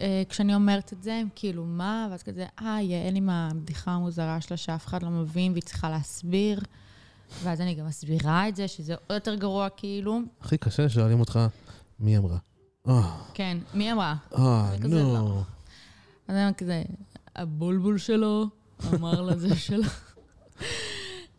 [0.05, 2.09] אה, כשאני אומרת את זה, הם כאילו, מה?
[2.11, 6.61] ואז כזה, אה, יעל עם הבדיחה המוזרה שלה שאף אחד לא מבין והיא צריכה להסביר.
[7.42, 10.20] ואז אני גם מסבירה את זה, שזה עוד יותר גרוע, כאילו.
[10.40, 11.40] הכי קשה שואלים אותך,
[12.00, 12.36] מי אמרה?
[12.88, 14.14] אה, כן, מי אמרה?
[14.38, 15.14] אה, נו.
[15.14, 15.42] לא.
[16.28, 16.82] אז אני כזה,
[17.36, 18.46] הבולבול שלו
[18.94, 19.84] אמר לזה שלו.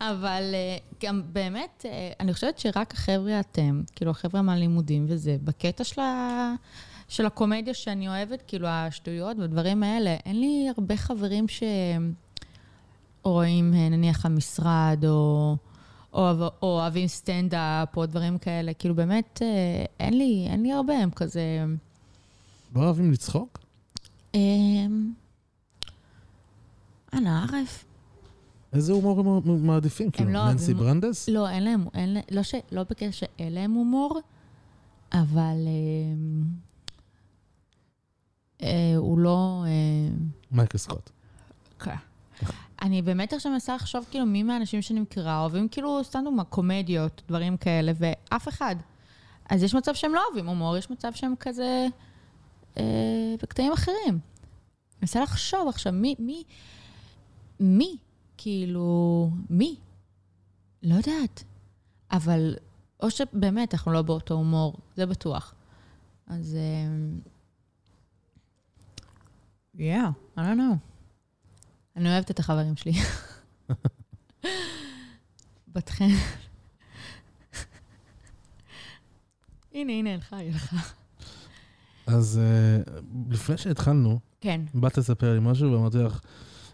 [0.02, 1.86] אבל אה, גם באמת,
[2.20, 6.54] אני חושבת שרק החבר'ה אתם, כאילו החבר'ה מהלימודים וזה, בקטע של, ה...
[7.08, 11.46] של הקומדיה שאני אוהבת, כאילו השטויות והדברים האלה, אין לי הרבה חברים
[13.22, 15.56] שרואים אה, נניח המשרד, או,
[16.14, 18.74] או, או אוהבים סטנדאפ, או דברים כאלה.
[18.74, 19.48] כאילו באמת, אה,
[20.00, 21.66] אין לי, אין לי הרבה, הם כזה...
[22.76, 23.60] לא אוהבים לצחוק?
[24.34, 25.12] אמ,
[27.14, 27.86] אנא ערף.
[28.74, 30.12] איזה הומור הם מעדיפים?
[30.12, 31.30] כאילו, לא ננסי אוהבים- ברנדס?
[31.30, 34.20] לא, אין להם, אין לא, ש, לא בקטע שאין להם הומור,
[35.14, 36.44] אבל אמ,
[38.98, 39.64] הוא לא...
[39.68, 40.16] אה,
[40.52, 41.10] מייקל סקוט.
[41.80, 41.96] כן.
[42.82, 47.22] אני באמת עכשיו מנסה לחשוב כאילו מי מהאנשים שאני מכירה אוהבים כאילו, סתם דוגמא, קומדיות,
[47.28, 48.76] דברים כאלה, ואף אחד.
[49.50, 51.88] אז יש מצב שהם לא אוהבים הומור, יש מצב שהם כזה
[52.78, 54.10] אה, בקטעים אחרים.
[54.10, 54.20] אני
[55.02, 56.44] מנסה לחשוב עכשיו, מי, מי,
[57.60, 57.98] מי,
[58.38, 59.76] כאילו, מי?
[60.84, 61.44] לא יודעת.
[62.12, 62.56] אבל,
[63.04, 65.54] או שבאמת אנחנו לא באותו הומור, זה בטוח.
[66.28, 67.20] אז, אה,
[69.78, 70.78] yeah, I don't know.
[71.96, 72.94] אני אוהבת את החברים שלי.
[75.74, 76.10] בת חן.
[79.74, 80.78] הנה, הנה, הלכה, היא הלכה.
[82.08, 82.40] אז
[82.86, 82.92] uh,
[83.30, 84.62] לפני שהתחלנו, כן.
[84.74, 86.20] באת לספר לי משהו ואמרתי לך,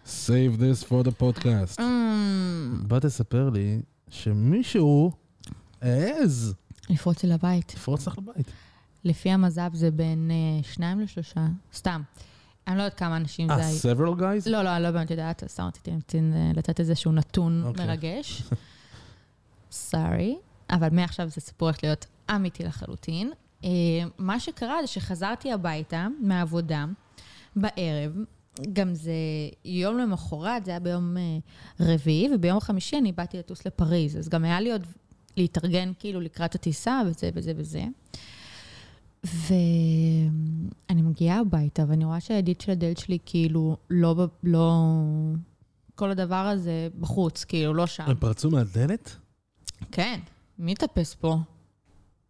[0.05, 1.79] save this for the podcast.
[1.79, 5.11] Mm, באת לספר לי שמישהו
[5.81, 6.53] העז
[6.89, 7.73] לפרוץ לי לבית.
[7.75, 8.51] לפרוץ לך לבית.
[9.03, 12.01] לפי המז"פ זה בין אה, שניים לשלושה, סתם.
[12.71, 13.77] אני לא יודעת כמה אנשים זה אה, היה.
[13.77, 14.49] several guys?
[14.49, 17.85] לא, לא, אני לא באמת יודעת, סתם רציתי אה, לתת איזשהו נתון אוקיי.
[17.85, 18.43] מרגש.
[19.71, 20.37] סארי,
[20.69, 22.05] אבל מעכשיו זה סיפור הולך להיות
[22.35, 23.31] אמיתי לחלוטין.
[23.63, 23.69] אה,
[24.17, 26.85] מה שקרה זה שחזרתי הביתה מהעבודה
[27.55, 28.11] בערב,
[28.73, 29.13] גם זה
[29.65, 31.21] יום למחרת, זה היה ביום אה,
[31.79, 34.87] רביעי, וביום חמישי אני באתי לטוס לפריז, אז גם היה לי עוד
[35.37, 37.83] להתארגן כאילו לקראת הטיסה וזה וזה וזה.
[39.23, 44.85] ואני מגיעה הביתה ואני רואה שהידית של הדלת שלי כאילו לא, לא,
[45.95, 48.03] כל הדבר הזה בחוץ, כאילו לא שם.
[48.07, 49.15] הם פרצו מהדלת?
[49.91, 50.19] כן,
[50.59, 51.37] מי יטפס פה?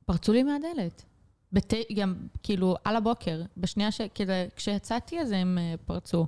[0.05, 1.03] פרצו לי מהדלת.
[1.53, 1.73] בת...
[1.95, 4.01] גם, כאילו, על הבוקר, בשנייה ש...
[4.13, 6.25] כאילו, כשיצאתי אז הם אה, פרצו.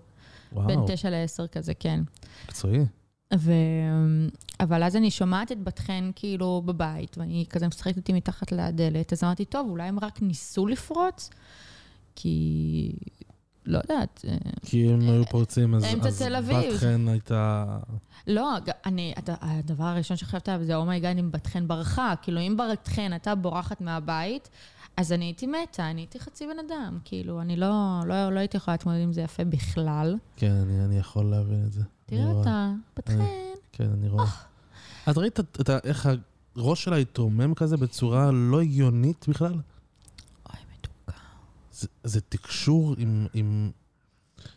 [0.54, 2.00] וואו, בין תשע לעשר כזה, כן.
[2.46, 2.86] מקצועי.
[3.38, 3.52] ו...
[4.60, 9.14] אבל אז אני שומעת את בת חן כאילו בבית, ואני כזה משחקת איתי מתחת לדלת,
[9.14, 11.30] אז אמרתי, טוב, אולי הם רק ניסו לפרוץ?
[12.16, 12.92] כי...
[13.66, 14.26] לא יודעת.
[14.28, 15.90] אה, כי אם היו פורצים, אז אז.
[16.74, 17.66] בת חן הייתה...
[18.28, 18.52] לא,
[18.86, 22.14] אני, הד- הדבר הראשון שחשבתי עליו זה, oh my God, אם בת חן ברחה.
[22.22, 24.50] כאילו, אם בת חן הייתה בורחת מהבית,
[24.98, 27.00] אז אני הייתי מתה, אני הייתי חצי בן אדם.
[27.06, 27.72] כאילו, אני לא,
[28.06, 30.16] לא, לא הייתי יכולה להתמודד עם זה יפה בכלל.
[30.36, 31.82] כן, אני, אני יכול להבין את זה.
[32.06, 32.26] תראה.
[32.26, 33.54] אותה, בת אה.
[33.72, 34.26] כן, אני רואה.
[35.10, 35.40] את ראית
[35.84, 36.10] איך
[36.56, 39.54] הראש שלה התרומם כזה בצורה לא הגיונית בכלל?
[40.50, 41.18] אוי, מתוקה.
[42.04, 43.72] זה, תקשור עם, עם,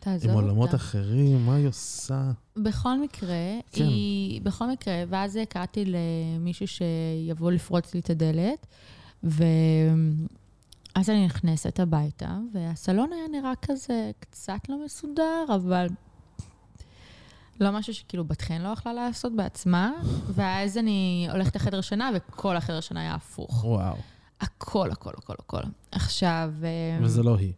[0.05, 0.33] עם אותה.
[0.33, 2.31] עולמות אחרים, מה היא עושה?
[2.57, 3.83] בכל מקרה, כן.
[3.83, 4.41] היא...
[4.41, 8.67] בכל מקרה, ואז קראתי למישהו שיבוא לפרוץ לי את הדלת,
[9.23, 15.87] ואז אני נכנסת הביתה, והסלון היה נראה כזה קצת לא מסודר, אבל
[17.59, 19.91] לא משהו שכאילו בת חן לא יכלה לעשות בעצמה,
[20.27, 23.65] ואז אני הולכת לחדר שינה, וכל החדר שינה היה הפוך.
[23.65, 23.95] וואו.
[24.41, 25.61] הכל, הכל, הכל, הכל.
[25.91, 27.53] עכשיו, אה, וזה לא היא,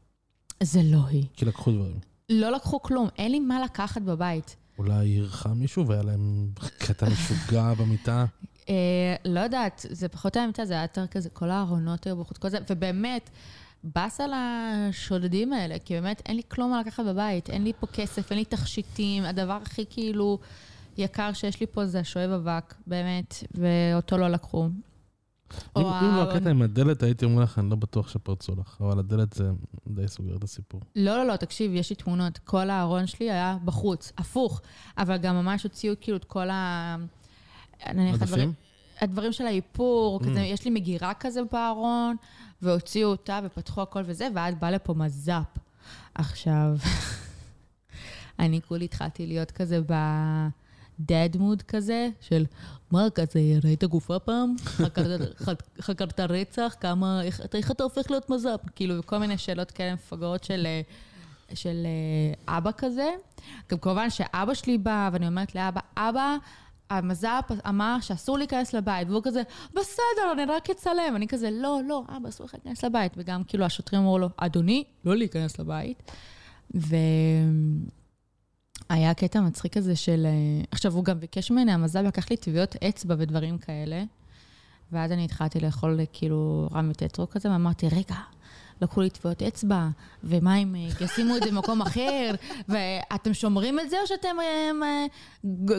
[0.64, 1.26] זה לא היא.
[1.34, 2.00] כי לקחו דברים.
[2.30, 4.56] לא לקחו כלום, אין לי מה לקחת בבית.
[4.78, 8.26] אולי אירחה מישהו והיה להם קטע משוגע במיטה.
[8.70, 12.38] אה, לא יודעת, זה פחות היה אמיתי, זה היה יותר כזה, כל הארונות היו בחוץ,
[12.38, 13.30] כל זה, ובאמת,
[13.84, 17.88] באס על השודדים האלה, כי באמת אין לי כלום מה לקחת בבית, אין לי פה
[17.88, 20.40] כסף, אין לי תכשיטים, הדבר הכי כאילו
[20.98, 24.70] יקר שיש לי פה זה השואב אבק, באמת, ואותו לא לקחו.
[25.78, 25.84] אם
[26.16, 29.50] לא הקטע עם הדלת, הייתי אומר לך, אני לא בטוח שפרצו לך, אבל הדלת זה
[29.88, 30.82] די סוגר את הסיפור.
[30.96, 32.38] לא, לא, לא, תקשיב, יש לי תמונות.
[32.38, 34.62] כל הארון שלי היה בחוץ, הפוך.
[34.98, 36.96] אבל גם ממש הוציאו כאילו את כל ה...
[37.94, 38.54] נניח הדברים?
[39.02, 40.26] הדברים של האיפור, Mm.
[40.26, 42.16] כזה, יש לי מגירה כזה בארון,
[42.62, 45.58] והוציאו אותה ופתחו הכל וזה, ואז בא לפה מז"פ.
[46.16, 46.76] עכשיו,
[48.40, 52.46] אני כולי התחלתי להיות כזה ב-dead mood כזה, של
[52.92, 54.56] מה כזה, ראית גופה פעם?
[54.66, 55.42] חקרת-
[55.82, 56.76] חקרת רצח?
[56.80, 58.60] כמה, איך, איך אתה הופך להיות מז"פ?
[58.76, 60.66] כאילו, כל מיני שאלות כאלה מפגרות של...
[60.68, 60.82] אה,
[61.54, 61.86] של
[62.48, 63.10] אה, אבא כזה.
[63.72, 66.36] גם כמובן שאבא שלי בא, ואני אומרת לאבא, אבא,
[66.90, 69.42] המז"פ אמר שאסור להיכנס לבית, והוא כזה,
[69.74, 71.16] בסדר, אני רק אצלם.
[71.16, 73.14] אני כזה, לא, לא, אבא, אסור לך להיכנס לבית.
[73.18, 76.12] וגם כאילו השוטרים אמרו לו, אדוני, לא להיכנס לבית.
[78.90, 80.26] והיה קטע מצחיק כזה של...
[80.26, 84.04] אה, עכשיו, הוא גם ביקש ממני, המז"פ לקח לי טביעות אצבע ודברים כאלה.
[84.92, 88.16] ואז אני התחלתי לאכול כאילו רמי טטרו כזה, ואמרתי, רגע,
[88.82, 89.88] לקחו לי טביעות אצבע,
[90.24, 92.32] ומה אם אה, ישימו את זה במקום אחר,
[92.70, 95.06] ואתם שומרים את זה או שאתם אה, אה,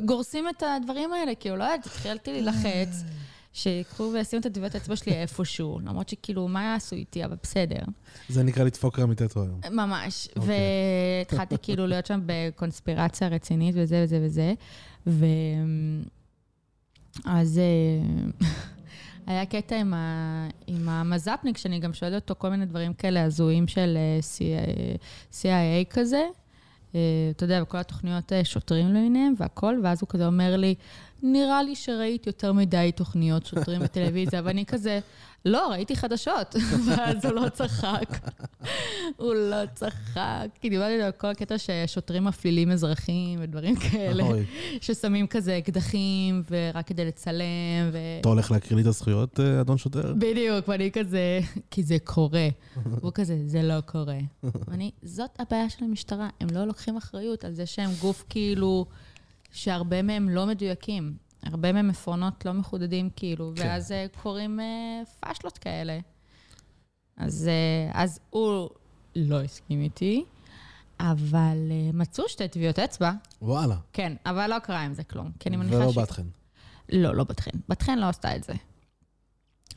[0.00, 1.34] גורסים את הדברים האלה?
[1.34, 3.04] כאילו, לא יודעת, התחלתי להילחץ,
[3.52, 7.82] שיקחו וישימו את הטביעות אצבע שלי איפשהו, למרות שכאילו, מה יעשו איתי, אבל בסדר.
[8.28, 9.60] זה נקרא לדפוק רמיטטו היום.
[9.70, 10.28] ממש.
[10.36, 10.56] אוקיי.
[11.26, 14.54] והתחלתי כאילו להיות שם בקונספירציה רצינית וזה וזה וזה.
[15.06, 15.26] ו...
[17.24, 17.60] אז
[19.26, 20.48] היה קטע עם, ה...
[20.66, 24.98] עם המז"פניק, שאני גם שואלת אותו כל מיני דברים כאלה הזויים של אה, C-
[25.32, 26.22] CIA כזה.
[26.94, 27.00] אה,
[27.30, 30.74] אתה יודע, וכל התוכניות אה, שוטרים למיניהם והכל, ואז הוא כזה אומר לי,
[31.22, 35.00] נראה לי שראית יותר מדי תוכניות שוטרים בטלוויזיה, ואני כזה,
[35.44, 36.56] לא, ראיתי חדשות.
[36.86, 38.18] ואז הוא לא צחק.
[39.16, 40.48] הוא לא צחק.
[40.60, 44.24] כי דיברתי על כל הקטע ששוטרים מפלילים אזרחים ודברים כאלה,
[44.80, 47.98] ששמים כזה אקדחים, ורק כדי לצלם, ו...
[48.20, 50.14] אתה הולך להקריא לי את הזכויות, אה, אדון שוטר?
[50.18, 51.40] בדיוק, ואני כזה,
[51.70, 52.48] כי זה קורה.
[52.86, 54.18] והוא כזה, זה לא קורה.
[54.68, 58.86] ואני, זאת הבעיה של המשטרה, הם לא לוקחים אחריות על זה שהם גוף כאילו,
[59.52, 61.16] שהרבה מהם לא מדויקים.
[61.42, 63.62] הרבה מהם עפרונות לא מחודדים כאילו, כן.
[63.62, 65.98] ואז אה, קורים אה, פאשלות כאלה.
[67.16, 68.68] אז, אה, אז הוא
[69.16, 70.24] לא הסכים איתי,
[71.00, 73.12] אבל אה, מצאו שתי טביעות אצבע.
[73.42, 73.76] וואלה.
[73.92, 75.32] כן, אבל לא קרה עם זה כלום.
[75.38, 75.98] כי אני מניחה ולא ש...
[75.98, 76.26] בת חן.
[76.92, 77.50] לא, לא בת חן.
[77.68, 78.52] בת חן לא עשתה את זה.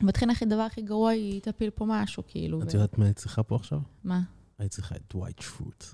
[0.02, 2.62] בת חן, הכי דבר הכי גרוע, היא תפיל פה משהו, כאילו.
[2.62, 3.78] את ו- יודעת מה היית צריכה פה עכשיו?
[4.04, 4.20] מה?
[4.58, 5.84] היית צריכה את דווייט שרוט.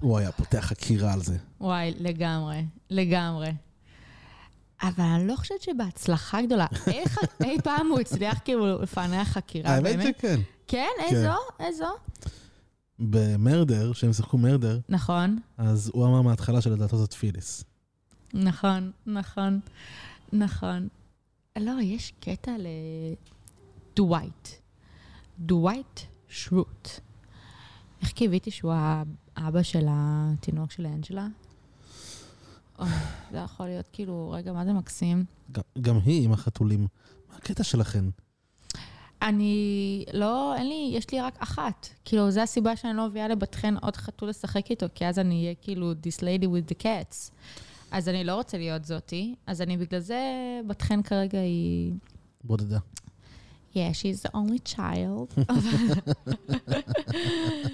[0.00, 1.36] הוא היה פותח חקירה על זה.
[1.60, 3.52] וואי, לגמרי, לגמרי.
[4.82, 6.66] אבל אני לא חושבת שבהצלחה גדולה.
[6.86, 10.18] איך אי פעם הוא הצליח כאילו לפענח חקירה, האמת באמת?
[10.18, 10.40] שכן.
[10.66, 11.34] כן, איזו?
[11.60, 11.86] איזו?
[12.98, 17.14] במרדר, כשהם שיחקו מרדר, נכון, אז הוא אמר מההתחלה שלדעתו זאת
[18.34, 19.60] נכון, נכון,
[20.32, 20.88] נכון.
[21.58, 22.52] לא, יש קטע
[23.94, 24.48] לדווייט.
[25.38, 26.88] דווייט שרוט.
[28.02, 28.72] איך קיוויתי שהוא
[29.38, 31.26] האבא של התינוק של אנג'לה?
[33.30, 35.24] זה יכול להיות כאילו, רגע, מה זה מקסים?
[35.52, 36.86] גם, גם היא עם החתולים.
[37.30, 38.04] מה הקטע שלכן?
[39.22, 41.88] אני לא, אין לי, יש לי רק אחת.
[42.04, 45.42] כאילו, זו הסיבה שאני לא מביאה לבת חן עוד חתול לשחק איתו, כי אז אני
[45.42, 47.30] אהיה כאילו this lady with the cats.
[47.90, 50.20] אז אני לא רוצה להיות זאתי, אז אני בגלל זה,
[50.66, 51.92] בת חן כרגע היא...
[52.44, 52.78] בודדה.
[53.74, 55.34] Yeah, she's the only child.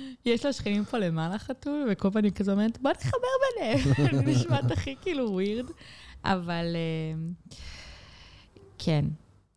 [0.26, 4.26] יש לה שכנים פה למעלה חתול, וכל פעם אני כזה אומרת, בוא נחבר ביניהם.
[4.28, 5.70] נשמעת הכי כאילו ווירד,
[6.24, 7.56] אבל אה,
[8.78, 9.04] כן.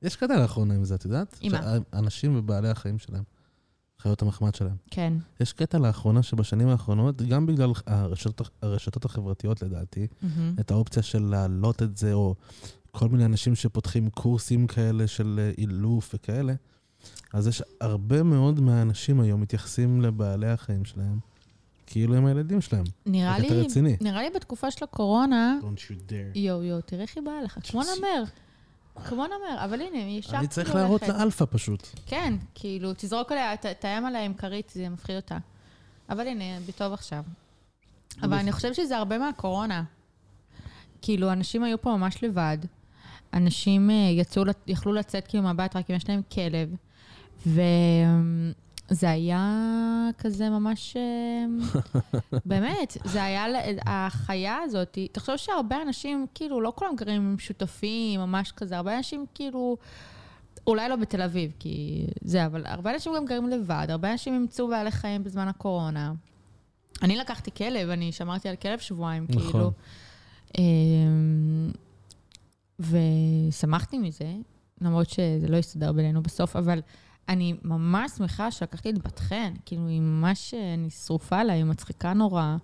[0.01, 1.37] יש קטע לאחרונה עם זה, את יודעת?
[1.41, 1.61] עם מה?
[1.93, 3.23] שאנשים ובעלי החיים שלהם,
[3.99, 4.75] חיות המחמד שלהם.
[4.91, 5.13] כן.
[5.39, 10.55] יש קטע לאחרונה שבשנים האחרונות, גם בגלל הרשתות, הרשתות החברתיות לדעתי, מהמם.
[10.59, 12.35] את האופציה של להעלות את זה, או
[12.91, 16.53] כל מיני אנשים שפותחים קורסים כאלה של אה, אילוף וכאלה,
[17.33, 21.19] אז יש הרבה מאוד מהאנשים היום מתייחסים לבעלי החיים שלהם,
[21.87, 22.83] כאילו הם הילדים שלהם.
[23.05, 23.97] נראה לי, רציני.
[24.01, 26.37] נראה לי בתקופה של הקורונה, Don't you dare.
[26.37, 28.23] יואו, יואו, תראה איך היא באה לך, כמו נמר.
[29.05, 31.19] כמו נמר, אבל הנה, היא ישר אני צריך כאילו להראות הולכת.
[31.19, 31.87] לאלפא פשוט.
[32.05, 35.37] כן, כאילו, תזרוק עליה, תאיים עליה עם כרית, זה מפחיד אותה.
[36.09, 37.23] אבל הנה, בטוב עכשיו.
[38.23, 39.83] אבל אני חושבת שזה הרבה מהקורונה.
[41.01, 42.57] כאילו, אנשים היו פה ממש לבד.
[43.33, 46.75] אנשים אה, יצאו, יכלו לצאת כאילו מהבית רק אם יש להם כלב.
[47.47, 50.97] וזה היה כזה ממש...
[50.97, 51.45] אה,
[52.45, 53.45] באמת, זה היה,
[53.85, 59.25] החיה הזאת, תחשוב שהרבה אנשים, כאילו, לא כולם גרים עם שותפים, ממש כזה, הרבה אנשים
[59.33, 59.77] כאילו...
[60.67, 64.67] אולי לא בתל אביב, כי זה, אבל הרבה אנשים גם גרים לבד, הרבה אנשים אימצו
[64.67, 66.13] בעלי חיים בזמן הקורונה.
[67.03, 69.51] אני לקחתי כלב, אני שמרתי על כלב שבועיים, נכון.
[69.51, 69.71] כאילו.
[70.57, 71.71] אמ,
[72.79, 74.33] ושמחתי מזה,
[74.81, 76.81] למרות שזה לא הסתדר בינינו בסוף, אבל
[77.29, 81.63] אני ממש שמחה שלקחתי את בת חן, כאילו, היא ממש, אה, אני שרופה לה, היא
[81.63, 82.55] מצחיקה נורא,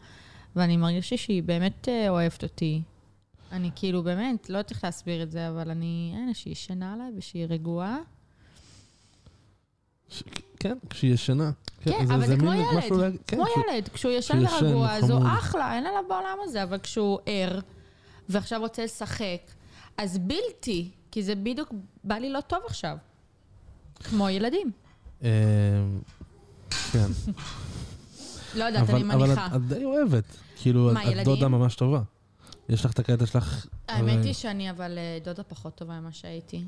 [0.55, 2.81] ואני מרגישה שהיא באמת אה, אוהבת אותי.
[3.51, 7.11] אני כאילו, באמת, לא יודעת איך להסביר את זה, אבל אני, אין, שהיא ישנה עליי
[7.17, 7.97] ושהיא רגועה.
[10.09, 10.23] ש-
[10.59, 11.51] כן, כשהיא ישנה.
[11.81, 15.21] כן, אבל זה כמו ילד, כן, כמו ילד, כשהוא ישן ורגוע, אז הוא.
[15.39, 17.59] אחלה, אין עליו בעולם הזה, אבל כשהוא ער,
[18.29, 19.41] ועכשיו רוצה לשחק,
[19.97, 22.97] אז בלתי, כי זה בדיוק, בא לי לא טוב עכשיו.
[24.03, 24.71] כמו ילדים.
[25.23, 25.29] אה,
[26.91, 27.07] כן.
[28.55, 29.47] לא יודעת, אני אבל אבל מניחה.
[29.55, 30.23] את- די אוהבת.
[30.55, 30.97] כאילו, את-?
[31.25, 32.01] דודה ממש טובה.
[32.69, 33.65] יש לך את הקטע שלך...
[33.87, 36.63] האמת הרי- היא שאני אבל אה, דודה פחות טובה ממה שהייתי.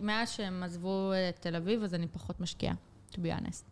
[0.00, 2.74] מאז שהם עזבו את תל אביב, אז אני פחות משקיעה,
[3.12, 3.62] to be honest.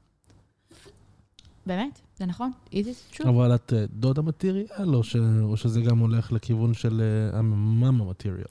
[1.67, 2.53] באמת, זה נכון?
[2.71, 3.29] is it true?
[3.29, 4.95] אבל את אה, דודה מטריאל,
[5.43, 7.03] או שזה גם הולך לכיוון של
[7.33, 8.45] אה, המאמה מטריאל?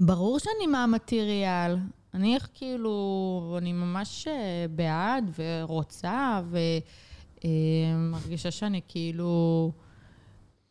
[0.00, 1.76] ברור שאני מהמטריאל.
[2.16, 6.40] אני איך כאילו, אני ממש אה, בעד ורוצה,
[7.44, 9.72] ומרגישה שאני כאילו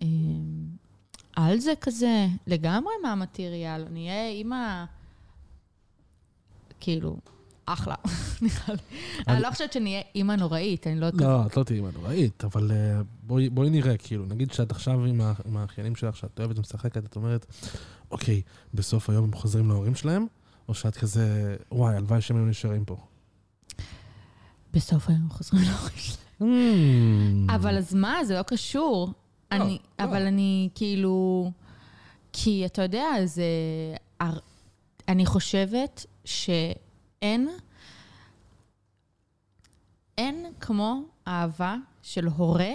[0.01, 0.07] אה,
[1.35, 3.85] על זה כזה, לגמרי מהמטריאל.
[3.87, 4.85] אני אהיה אימא,
[6.79, 7.17] כאילו,
[7.65, 7.95] אחלה,
[8.41, 8.97] נראה לי.
[9.27, 11.21] אני לא חושבת שאני אהיה אימא נוראית, אני לא כזאת.
[11.21, 15.05] לא, את לא תהיי אימא נוראית, אבל אה, בואי נראה, כאילו, נגיד שאת עכשיו
[15.45, 17.45] עם האחיינים שלך, שאת אוהבת ומשחקת, את אומרת,
[18.11, 18.41] אוקיי,
[18.73, 20.25] בסוף היום הם חוזרים להורים שלהם,
[20.67, 22.97] או שאת כזה, וואי, הלוואי שהם היו נשארים פה.
[24.73, 26.25] בסוף היום חוזרים להורים שלי.
[26.41, 27.55] Mm.
[27.55, 29.13] אבל אז מה, זה לא קשור.
[29.51, 30.05] לא, אני, לא.
[30.05, 31.51] אבל אני כאילו...
[32.33, 33.45] כי אתה יודע, זה...
[35.07, 37.49] אני חושבת שאין...
[40.17, 42.71] אין כמו אהבה של הורה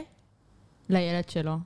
[0.89, 1.57] לילד שלו.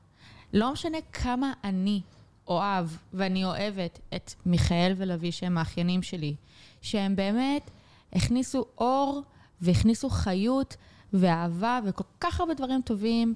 [0.52, 2.00] לא משנה כמה אני
[2.48, 6.34] אוהב ואני אוהבת את מיכאל ולוי, שהם האחיינים שלי,
[6.82, 7.70] שהם באמת
[8.12, 9.22] הכניסו אור
[9.60, 10.76] והכניסו חיות
[11.12, 13.34] ואהבה וכל כך הרבה דברים טובים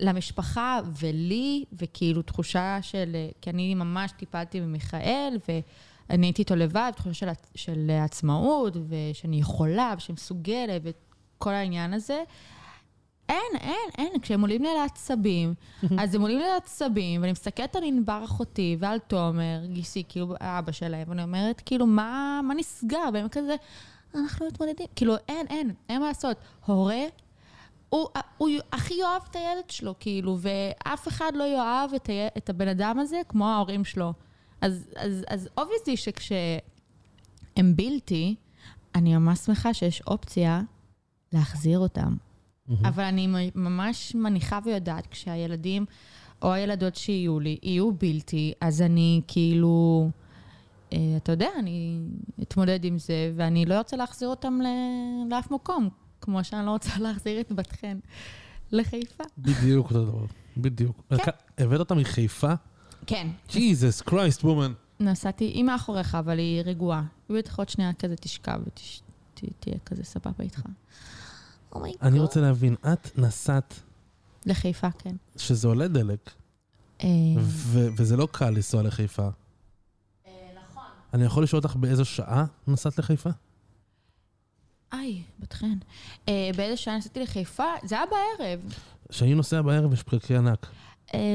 [0.00, 3.16] למשפחה ולי, וכאילו תחושה של...
[3.40, 5.38] כי אני ממש טיפלתי במיכאל,
[6.10, 12.22] אני הייתי איתו לבד, בתחושה של, של עצמאות, ושאני יכולה, ושאני מסוגלת, וכל העניין הזה.
[13.30, 14.20] אין, אין, אין.
[14.20, 15.54] כשהם עולים לי לעצבים,
[16.00, 20.72] אז הם עולים לי לעצבים, ואני מסתכלת על ענבר אחותי ועל תומר, גיסי, כאילו, אבא
[20.72, 23.08] שלהם, ואני אומרת, כאילו, מה, מה נסגר?
[23.14, 23.54] והם כזה,
[24.14, 24.86] אנחנו מתמודדים.
[24.96, 26.36] כאילו, אין, אין, אין מה לעשות.
[26.66, 27.02] הורה,
[27.88, 28.08] הוא,
[28.38, 32.98] הוא הכי יאהב את הילד שלו, כאילו, ואף אחד לא יאהב את, את הבן אדם
[32.98, 34.12] הזה כמו ההורים שלו.
[34.60, 38.34] אז, אז, אז אובייסטי שכשהם בלתי,
[38.94, 40.60] אני ממש שמחה שיש אופציה
[41.32, 42.16] להחזיר אותם.
[42.70, 42.88] Mm-hmm.
[42.88, 45.84] אבל אני ממש מניחה ויודעת, כשהילדים
[46.42, 50.08] או הילדות שיהיו לי יהיו בלתי, אז אני כאילו,
[50.92, 52.00] אה, אתה יודע, אני
[52.42, 54.58] אתמודד עם זה, ואני לא רוצה להחזיר אותם
[55.30, 55.88] לאף מקום,
[56.20, 57.98] כמו שאני לא רוצה להחזיר את בת חן
[58.72, 59.24] לחיפה.
[59.38, 60.24] בדיוק אותו דבר,
[60.56, 61.02] בדיוק.
[61.08, 61.30] כן.
[61.58, 62.52] הבאת אותה מחיפה?
[63.06, 63.26] כן.
[63.52, 64.72] ג'יזוס קרייסט וומן.
[65.00, 67.02] נסעתי, היא מאחוריך, אבל היא רגועה.
[67.28, 68.60] היא בטח עוד שנייה כזה תשכב
[69.36, 70.62] ותהיה כזה סבבה איתך.
[71.74, 73.80] Oh אני רוצה להבין, את נסעת...
[74.46, 75.16] לחיפה, כן.
[75.36, 76.30] שזה עולה דלק,
[77.04, 77.08] אה.
[77.72, 79.28] וזה לא קל לנסוע לחיפה.
[80.26, 80.82] אה, נכון.
[81.14, 83.30] אני יכול לשאול אותך באיזו שעה נסעת לחיפה?
[84.92, 85.78] איי, בת חן.
[86.28, 87.64] אה, באיזה שעה נסעתי לחיפה?
[87.84, 88.60] זה היה בערב.
[89.08, 90.66] כשאני נוסע בערב יש פקקי ענק.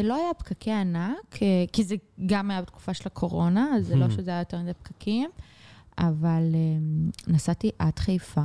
[0.04, 1.36] לא היה פקקי ענק,
[1.74, 4.12] כי זה גם היה בתקופה של הקורונה, אז זה לא hmm.
[4.12, 5.30] שזה היה יותר מדי פקקים,
[5.98, 6.44] אבל
[7.28, 8.42] נסעתי עד חיפה.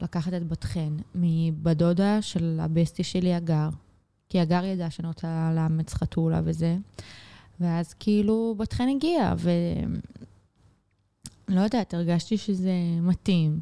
[0.00, 3.68] לקחת את בת חן מבת דודה של הבסטי שלי, הגר,
[4.28, 6.76] כי הגר ידע שאני רוצה לאמץ חתולה וזה,
[7.60, 9.34] ואז כאילו בת חן הגיעה,
[11.48, 13.60] ולא יודעת, הרגשתי שזה מתאים,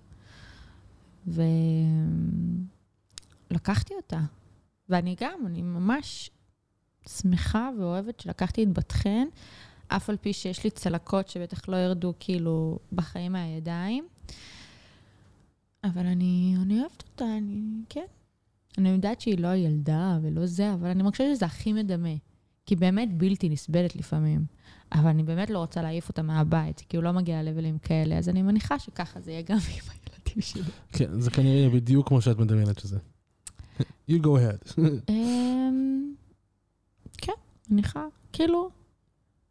[3.51, 4.21] ולקחתי אותה.
[4.89, 6.31] ואני גם, אני ממש
[7.09, 9.27] שמחה ואוהבת שלקחתי את בת חן,
[9.89, 14.07] אף על פי שיש לי צלקות שבטח לא ירדו כאילו בחיים מהידיים.
[15.85, 18.05] אבל אני, אני אוהבת אותה, אני, כן.
[18.79, 22.15] אני יודעת שהיא לא ילדה ולא זה, אבל אני מרגישה שזה הכי מדמה.
[22.67, 24.45] כי באמת בלתי נסבלת לפעמים.
[24.93, 28.29] אבל אני באמת לא רוצה להעיף אותה מהבית, כי הוא לא מגיע ללבלים כאלה, אז
[28.29, 30.63] אני מניחה שככה זה יהיה גם עם הילדים שלי.
[30.93, 32.99] כן, זה כנראה בדיוק כמו שאת מדמיינת שזה.
[34.11, 34.75] you go ahead.
[35.09, 36.15] אמ,
[37.19, 37.33] כן,
[37.71, 38.71] מניחה, כאילו,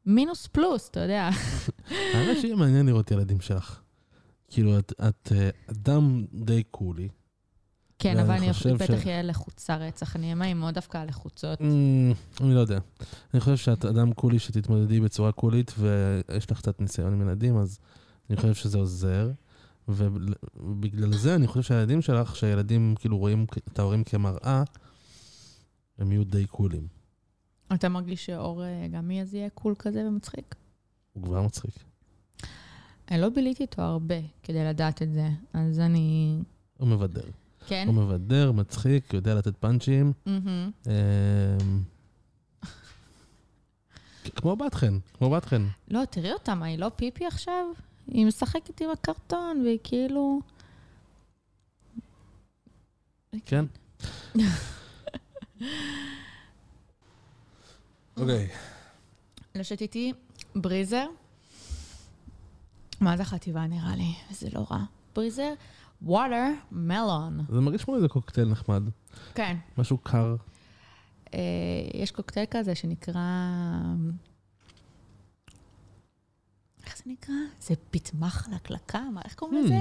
[0.05, 1.29] מינוס פלוס, אתה יודע.
[1.89, 3.82] האמת שיהיה מעניין לראות ילדים שלך.
[4.53, 7.09] כאילו, את, את אה, אדם די קולי.
[7.99, 8.49] כן, אבל אני
[8.79, 10.15] בטח אהיה לחוצה רצח.
[10.15, 11.59] אני אהיה מאוד דווקא על לחוצות.
[11.61, 11.63] Mm,
[12.41, 12.79] אני לא יודע.
[13.33, 17.79] אני חושב שאת אדם קולי שתתמודדי בצורה קולית, ויש לך קצת ניסיון עם ילדים, אז
[18.29, 19.31] אני חושב שזה עוזר.
[19.87, 24.63] ובגלל זה אני חושב שהילדים שלך, שהילדים כאילו רואים את ההורים כמראה,
[25.97, 26.87] הם יהיו די קולים.
[27.73, 30.55] אתה מרגיש שאור אה, גם יהיה קול כזה ומצחיק?
[31.13, 31.92] הוא כבר מצחיק.
[33.13, 36.37] אני לא ביליתי איתו הרבה כדי לדעת את זה, אז אני...
[36.77, 37.23] הוא מבדר.
[37.67, 37.83] כן?
[37.87, 40.13] הוא מבדר, מצחיק, יודע לתת פאנצ'ים.
[40.27, 40.33] אמ,
[44.35, 45.67] כמו בת חן, כמו בת חן.
[45.87, 47.65] לא, תראי אותה, מה, היא לא פיפי עכשיו?
[48.07, 50.39] היא משחקת עם הקרטון, והיא כאילו...
[53.45, 53.65] כן.
[58.17, 58.47] אוקיי.
[59.55, 60.13] לשתיתי
[60.55, 61.07] בריזר.
[63.03, 64.13] מה זה חטיבה נראה לי?
[64.31, 64.83] זה לא רע.
[65.15, 65.53] בריזר,
[66.01, 67.45] ווטר מלון.
[67.49, 68.83] זה מרגיש כמו איזה קוקטייל נחמד.
[69.33, 69.57] כן.
[69.77, 70.35] משהו קר.
[71.33, 71.39] אה,
[71.93, 73.21] יש קוקטייל כזה שנקרא...
[76.85, 77.35] איך זה נקרא?
[77.61, 79.01] זה פטמח לקלקה?
[79.13, 79.75] מה, איך קוראים לזה?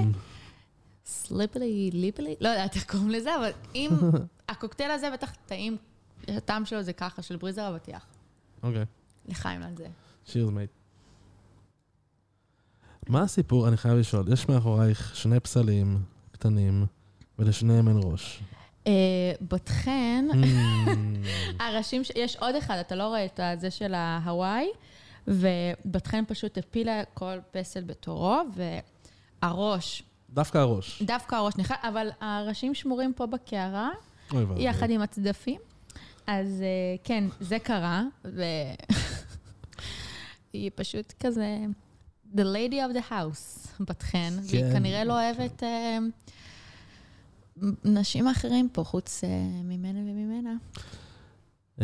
[1.05, 2.35] סליפלי, ליפלי?
[2.41, 3.89] לא יודעת איך קוראים לזה, אבל אם...
[4.49, 5.77] הקוקטייל הזה בטח טעים,
[6.27, 8.05] הטעם שלו זה ככה, של בריזר אבטיח.
[8.63, 8.85] אוקיי.
[9.25, 9.87] לחיים על זה.
[10.25, 10.71] שירס מייט.
[13.09, 13.67] מה הסיפור?
[13.67, 14.33] אני חייב לשאול.
[14.33, 15.99] יש מאחורייך שני פסלים
[16.31, 16.85] קטנים,
[17.39, 18.41] ולשניהם אין ראש.
[18.87, 18.91] אה,
[19.41, 20.37] בת חן, hmm.
[21.63, 24.67] הראשים, יש עוד אחד, אתה לא רואה את זה של ההוואי,
[25.27, 28.41] ובת חן פשוט הפילה כל פסל בתורו,
[29.43, 30.03] והראש...
[30.29, 31.01] דווקא הראש.
[31.03, 33.89] דווקא הראש נכנס, אבל הראשים שמורים פה בקערה,
[34.57, 35.59] יחד עם הצדפים.
[36.27, 38.03] אז אה, כן, זה קרה,
[40.53, 41.47] והיא פשוט כזה...
[42.35, 44.63] The Lady of the House, בת חן, כן.
[44.63, 45.65] והיא כנראה לא אוהבת uh,
[47.83, 49.27] נשים אחרים פה, חוץ uh,
[49.63, 50.55] ממנה וממנה.
[51.79, 51.83] Uh,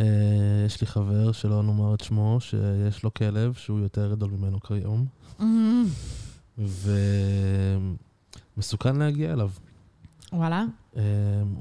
[0.66, 5.06] יש לי חבר, שלא נאמר את שמו, שיש לו כלב שהוא יותר גדול ממנו כיום.
[5.40, 6.62] Mm-hmm.
[8.58, 9.50] ומסוכן להגיע אליו.
[10.34, 10.66] וואלה?
[10.94, 10.98] Uh,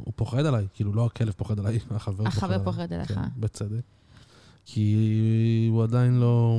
[0.04, 2.36] הוא פוחד עליי, כאילו לא הכלב פוחד עליי, החבר פוחד.
[2.36, 3.12] החבר פוחד עליך.
[3.12, 3.82] כן, בצדק.
[4.64, 6.58] כי הוא עדיין לא...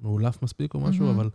[0.00, 1.10] מאולף מספיק או משהו.
[1.10, 1.30] אבל...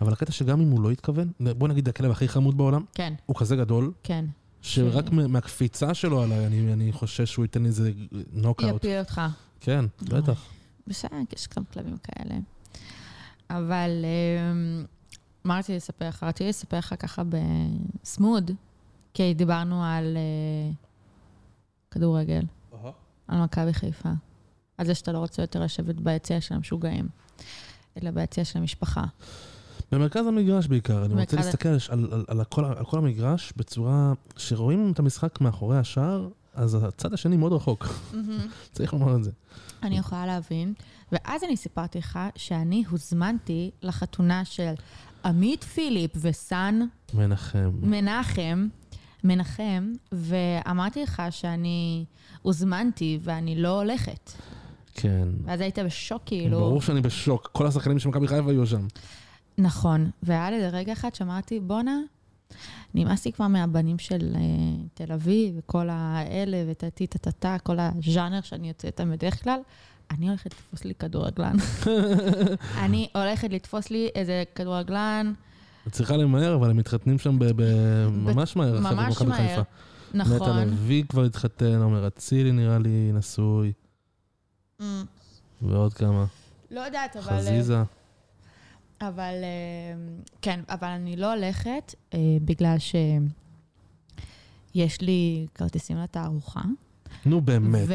[0.00, 3.36] אבל הקטע שגם אם הוא לא התכוון, בוא נגיד הכלב הכי חמוד בעולם, כן, הוא
[3.36, 4.24] כזה גדול, כן.
[4.62, 7.92] שרק מה- מהקפיצה שלו עליי, אני, אני חושש שהוא ייתן לי איזה
[8.32, 8.84] נוקאוט.
[8.84, 9.20] יפיל אותך.
[9.60, 10.20] כן, אוי.
[10.20, 10.44] בטח.
[10.86, 12.34] בסדר, יש גם כלבים כאלה.
[13.50, 14.84] אבל אמ,
[15.44, 16.22] מה רציתי לספר לך?
[16.22, 17.22] רציתי לספר לך ככה
[18.02, 18.50] בסמוד,
[19.14, 20.72] כי דיברנו על אה,
[21.90, 22.42] כדורגל,
[23.28, 24.10] על מכבי חיפה.
[24.78, 27.08] על זה שאתה לא רוצה יותר לשבת ביציע של המשוגעים,
[28.02, 29.04] אלא ביציע של המשפחה.
[29.92, 34.92] במרכז המגרש בעיקר, אני רוצה להסתכל על, על, על, הכל, על כל המגרש בצורה שרואים
[34.92, 37.86] את המשחק מאחורי השער, אז הצד השני מאוד רחוק,
[38.72, 39.30] צריך לומר את זה.
[39.82, 40.74] אני יכולה להבין.
[41.12, 44.72] ואז אני סיפרתי לך שאני הוזמנתי לחתונה של
[45.24, 46.80] עמית פיליפ וסאן
[47.14, 47.70] מנחם.
[47.82, 48.68] מנחם,
[49.24, 52.04] מנחם, ואמרתי לך שאני
[52.42, 54.32] הוזמנתי ואני לא הולכת.
[54.96, 55.28] כן.
[55.44, 56.60] ואז היית בשוק, כאילו.
[56.60, 58.86] ברור שאני בשוק, כל השחקנים של מכבי חיפה היו שם.
[59.58, 60.10] נכון.
[60.22, 62.00] והיה לי רגע אחד שאמרתי, בואנה,
[62.94, 64.38] נמאס לי כבר מהבנים של uh,
[64.94, 69.58] תל אביב, וכל האלה, וטה-טה-טה-טה, כל הז'אנר שאני יוצאת איתם בדרך כלל.
[70.10, 71.56] אני הולכת לתפוס לי כדורגלן.
[72.84, 75.32] אני הולכת לתפוס לי איזה כדורגלן,
[75.86, 77.38] את צריכה למהר, אבל הם מתחתנים שם
[78.12, 79.48] ממש מהר, ממש מהר.
[79.48, 79.62] חיפה.
[80.14, 80.68] נטע נכון.
[80.68, 83.72] לביא כבר התחתן, עומר אצילי נראה לי נשוי,
[84.80, 84.84] Mm,
[85.62, 86.24] ועוד כמה.
[86.70, 87.38] לא יודעת, אבל...
[87.38, 87.82] חזיזה.
[89.00, 89.94] אבל אה,
[90.42, 96.60] כן, אבל אני לא הולכת אה, בגלל שיש לי כרטיסים לתערוכה.
[97.26, 97.88] נו באמת.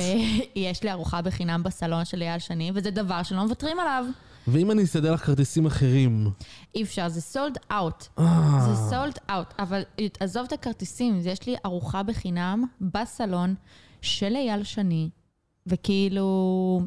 [0.56, 4.06] ויש לי ארוחה בחינם בסלון של אייל שני, וזה דבר שלא מוותרים עליו.
[4.48, 6.32] ואם אני אסדר לך כרטיסים אחרים?
[6.76, 8.08] אי אפשר, זה סולד אאוט.
[8.20, 9.54] אה, זה סולד אאוט.
[9.60, 9.82] אבל
[10.20, 13.56] עזוב את הכרטיסים, יש לי ארוחה בחינם בסלון
[14.02, 15.10] של אייל שני,
[15.68, 16.82] וכאילו...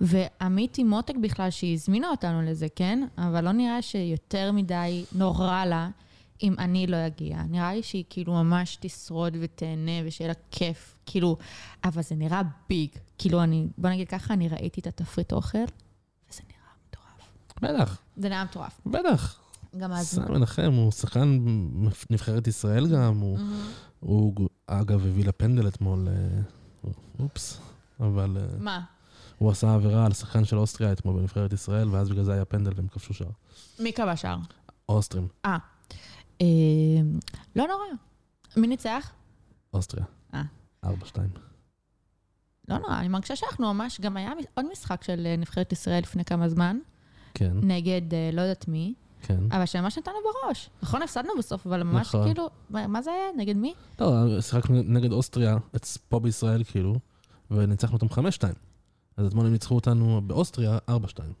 [0.00, 3.06] ועמית עם מותק בכלל, שהיא הזמינה אותנו לזה, כן?
[3.18, 5.88] אבל לא נראה שיותר מדי נורא לה
[6.42, 7.42] אם אני לא אגיע.
[7.48, 10.94] נראה לי שהיא כאילו ממש תשרוד ותהנה ושיהיה לה כיף.
[11.06, 11.36] כאילו,
[11.84, 12.88] אבל זה נראה ביג.
[13.18, 15.58] כאילו, אני, בוא נגיד ככה, אני ראיתי את התפריט אוכל,
[16.30, 17.30] וזה נראה מטורף.
[17.62, 18.80] בטח, זה נראה מטורף.
[18.86, 19.40] בטח.
[19.78, 20.06] גם אז...
[20.06, 21.38] סם מנחם הוא שחקן
[22.10, 23.38] נבחרת ישראל גם, הוא-
[24.00, 26.90] הוא אגב הביא לפנדל אתמול, אה,
[27.20, 27.60] אופס,
[28.00, 28.80] אבל אה, מה?
[29.38, 32.72] הוא עשה עבירה על שחקן של אוסטריה אתמול בנבחרת ישראל, ואז בגלל זה היה פנדל
[32.76, 33.30] והם כבשו שער.
[33.78, 34.38] מי קבע שער?
[34.88, 35.28] אוסטרים,
[36.40, 36.46] אה,
[37.56, 37.84] לא נורא.
[38.56, 39.10] מי ניצח?
[39.74, 40.04] אוסטריה.
[40.34, 40.42] אה.
[40.84, 41.30] ארבע, שתיים.
[42.68, 46.24] לא נורא, אני מרגישה שאנחנו ממש, גם היה עוד משחק של אה, נבחרת ישראל לפני
[46.24, 46.78] כמה זמן,
[47.34, 49.40] כן, נגד אה, לא יודעת מי, כן.
[49.50, 50.70] אבל שממש נתנו בראש.
[50.82, 52.24] נכון, הפסדנו בסוף, אבל ממש נכון.
[52.24, 53.24] כאילו, מה זה היה?
[53.36, 53.74] נגד מי?
[54.00, 55.56] לא, שיחקנו נגד אוסטריה,
[56.08, 56.94] פה בישראל כאילו,
[57.50, 58.54] וניצחנו אותם חמש, שתיים.
[59.16, 61.32] אז אתמול הם ניצחו אותנו באוסטריה, ארבע, שתיים.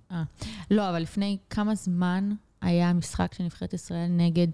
[0.70, 2.30] לא, אבל לפני כמה זמן
[2.60, 4.48] היה משחק של נבחרת ישראל נגד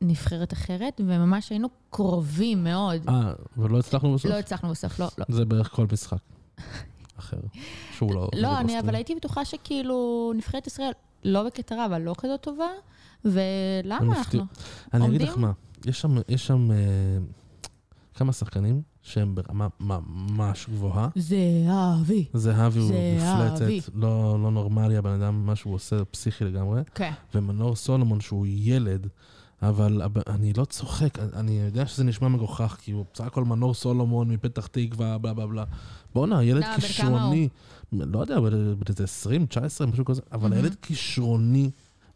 [0.00, 3.08] נבחרת אחרת, וממש היינו קרובים מאוד.
[3.08, 4.30] אה, ולא הצלחנו בסוף?
[4.30, 5.24] לא הצלחנו בסוף, לא, לא.
[5.28, 6.18] זה בערך כל משחק.
[7.18, 7.36] אחר.
[7.92, 8.28] שהוא לא...
[8.34, 8.94] לא, אני אבל.
[8.94, 10.92] הייתי בטוחה שכאילו נבחרת ישראל
[11.24, 12.68] לא בקטע רע, אבל לא כזאת טובה,
[13.24, 14.16] ולמה.
[14.16, 14.44] אנחנו?
[14.94, 15.36] אני אגיד לך?
[15.36, 15.52] מה,
[15.84, 16.76] יש שם, יש שם אה,
[18.14, 21.08] כמה שחקנים שהם ברמה ממש גבוהה.
[21.16, 22.24] זהבי.
[22.34, 22.92] זהבי הוא.
[23.16, 26.82] מפלצת, לא, לא נורמלי הבן אדם, מה שהוא עושה פסיכי לגמרי.
[26.94, 27.12] כן.
[27.34, 29.06] ומנור סולומון שהוא ילד,
[29.62, 34.28] אבל אני לא צוחק, אני יודע שזה נשמע מגוחך, כי הוא בסך הכל מנור סולומון
[34.28, 35.64] מפתח תקווה, בלה בלה בלה.
[36.14, 37.48] בואנה, ילד בן כמה כישרוני,
[37.92, 40.52] לא יודע, בן בן איזה 20, 19, משהו כזה, אבל מהמם.
[40.52, 41.70] הילד כישרוני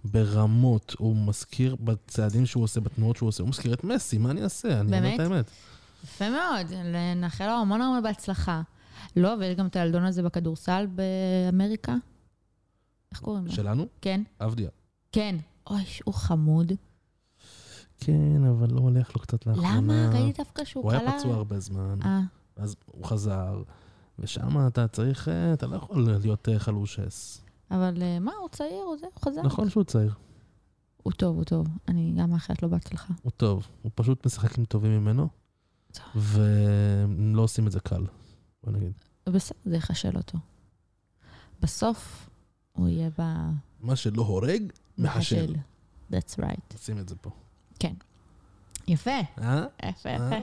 [0.05, 4.43] ברמות, הוא מזכיר בצעדים שהוא עושה, בתנועות שהוא עושה, הוא מזכיר את מסי, מה אני
[4.43, 4.81] אעשה?
[4.81, 5.15] אני אומר באמת?
[5.15, 5.51] את האמת.
[6.07, 6.73] יפה מאוד,
[7.17, 8.63] נאחל לו המון המון בהצלחה.
[9.17, 11.95] לא, ויש גם את הילדון הזה בכדורסל באמריקה.
[13.13, 13.53] איך קוראים לו?
[13.53, 13.87] שלנו?
[14.01, 14.71] כן, עבדיה.
[15.13, 15.37] כן.
[15.71, 16.73] אוי, הוא חמוד.
[18.01, 19.77] כן, אבל לא הולך לו קצת לאחרונה.
[19.77, 20.11] למה?
[20.13, 21.01] ראיתי דווקא שהוא הוא קלע...
[21.01, 21.99] היה פצוע הרבה זמן.
[22.05, 22.21] אה,
[22.57, 23.63] אז הוא חזר,
[24.19, 27.41] ושם אתה צריך, אה, אתה לא יכול להיות אה, חלושס.
[27.71, 29.45] אבל אה, מה, הוא צעיר, הוא זה, הוא חזק.
[29.45, 30.15] נכון שהוא צעיר,
[31.03, 31.67] הוא טוב, הוא טוב.
[31.89, 33.15] אני גם מאחלת לו בהצלחה.
[33.23, 35.29] הוא טוב, הוא פשוט משחק עם טובים ממנו,
[36.15, 38.07] והם לא עושים את זה קל,
[38.65, 38.93] בוא נגיד.
[39.27, 40.39] בסדר, זה יחשל אותו.
[41.63, 42.31] בסוף
[42.73, 43.23] הוא יהיה ב...
[43.81, 44.63] מה שלא הורג,
[44.99, 45.55] מחשל.
[46.13, 46.75] That's right.
[46.75, 47.31] נשים את זה פה.
[48.89, 49.65] יפה, אה?
[49.89, 50.15] יפה, אה?
[50.15, 50.37] יפה.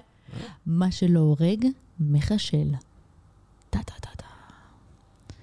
[0.65, 1.65] מה שלא הורג,
[1.99, 2.71] מחשל.
[3.69, 4.25] טה טה טה טה.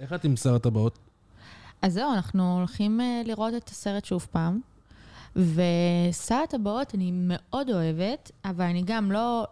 [0.00, 0.98] איך את עם שר הטבעות?
[1.82, 4.60] אז זהו, אנחנו הולכים אה, לראות את הסרט שוב פעם.
[5.36, 9.46] ושר הטבעות אני מאוד אוהבת, אבל אני גם לא,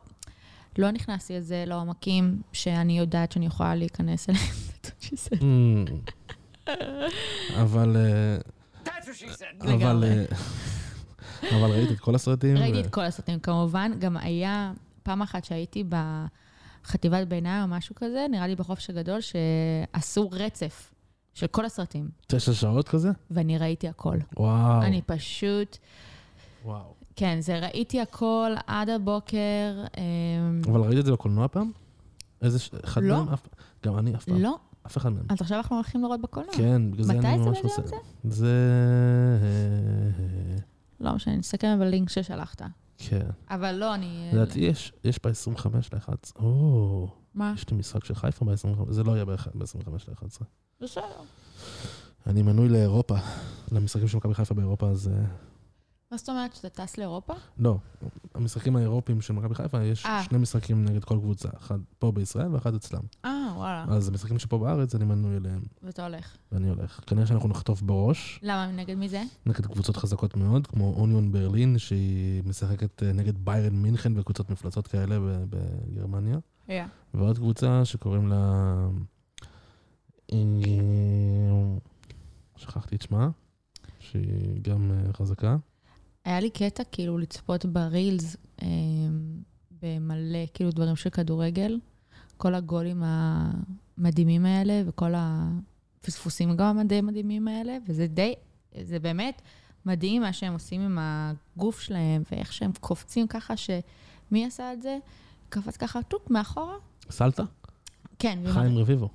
[0.79, 5.85] לא נכנסתי לזה לעומקים שאני יודעת שאני יכולה להיכנס אליהם.
[7.63, 7.97] אבל...
[7.97, 8.37] אה,
[9.75, 10.05] אבל...
[10.07, 10.25] אה,
[11.43, 12.57] אבל ראית את כל הסרטים?
[12.57, 14.73] ראיתי את כל הסרטים כמובן, גם היה
[15.03, 15.85] פעם אחת שהייתי
[16.85, 20.95] בחטיבת ביניים או משהו כזה, נראה לי בחופש הגדול, שעשו רצף
[21.35, 23.11] של כל הסרטים, תשע שעות כזה?
[23.31, 24.17] ואני ראיתי הכל.
[24.37, 24.83] וואו.
[24.83, 25.77] אני פשוט,
[26.65, 26.98] וואו.
[27.19, 29.85] כן, זה ראיתי הכל עד הבוקר.
[29.97, 31.71] אמ, אבל ראית את זה בקולנוע פעם?
[32.43, 32.59] איזה...
[32.59, 33.25] ש- אחד לא.
[33.25, 33.35] מהם?
[33.85, 34.37] גם אני אף פעם.
[34.41, 35.25] לא, אף אחד מהם.
[35.29, 36.53] אז עכשיו אנחנו הולכים לראות בקולנוע.
[36.55, 37.83] כן, בגלל זה מתי אני ממש רוצה.
[37.87, 37.97] זה?
[38.25, 38.53] זה...
[41.01, 42.63] לא משנה, נסתכל בלינק ששלחת.
[42.99, 43.27] כן.
[43.51, 44.31] אבל לא, אני...
[44.33, 46.13] לדעתי יש, יש ב-25 ל-11.
[46.37, 47.53] או, מה?
[47.57, 50.45] יש לי משחק של חיפה ב-25, זה לא יהיה ב-25 ל-11.
[50.81, 51.05] בסדר.
[52.27, 53.17] אני מנוי לאירופה,
[53.73, 55.11] למשחקים של מכבי חיפה באירופה, אז...
[56.11, 57.35] מה זאת אומרת, שאתה טס לאירופה?
[57.59, 57.79] לא,
[58.35, 60.23] המשחקים האירופיים של מכבי חיפה, יש אה.
[60.23, 63.01] שני משחקים נגד כל קבוצה, אחד פה בישראל ואחד אצלם.
[63.25, 63.85] אה, וואלה.
[63.89, 66.37] אז המשחקים שפה בארץ, אני מנוי אליהם, ואתה הולך.
[66.53, 67.01] ואני הולך.
[67.07, 69.23] כנראה שאנחנו נחטוף בראש, למה, נגד מי זה?
[69.47, 74.87] נגד קבוצות חזקות מאוד, כמו אוניון ברלין, שהיא משחקת אה, נגד ביירן מינכן וקבוצות מפלצות
[74.87, 75.19] כאלה
[75.51, 76.39] בגרמניה.
[76.67, 76.87] כן.
[77.15, 78.75] ועוד קבוצה שקוראים לה...
[80.33, 80.39] אה,
[82.57, 83.29] שכחתי את שמה,
[83.99, 85.57] שהיא גם חזקה.
[86.29, 88.69] היה לי קטע כאילו לצפות ברילס אה,
[89.83, 91.79] במלא כאילו דברים של כדורגל.
[92.37, 98.35] כל הגולים המדהימים האלה וכל הפספוסים גם הדי מדהימים האלה, וזה די,
[98.83, 99.43] זה באמת
[99.87, 104.99] מדהים מה שהם עושים עם הגוף שלהם, ואיך שהם קופצים ככה, שמי עשה את זה?
[105.49, 106.75] קפץ ככה טוק מאחורה?
[107.11, 107.43] סלטה?
[108.19, 108.39] כן.
[108.47, 109.09] חיים רביבו.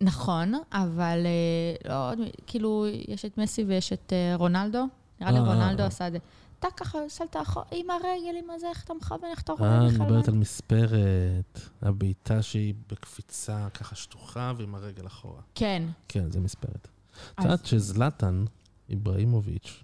[0.00, 4.86] נכון, אבל אה, לא, כאילו, יש את מסי ויש את אה, רונלדו.
[5.30, 5.86] נראה לי אה, רונלדו אה.
[5.86, 6.18] עשה את זה.
[6.58, 9.78] אתה ככה סלת אחורה, עם הרגל, עם הזה, איך אתה מכוון, איך אתה אה, רואה
[9.78, 10.06] אני בכלל?
[10.06, 11.60] מדברת על מספרת.
[11.82, 15.40] הבעיטה שהיא בקפיצה ככה שטוחה ועם הרגל אחורה.
[15.54, 15.82] כן.
[16.08, 16.88] כן, זה מספרת.
[17.34, 18.44] את יודעת שזלטן
[18.88, 19.82] איברהימוביץ',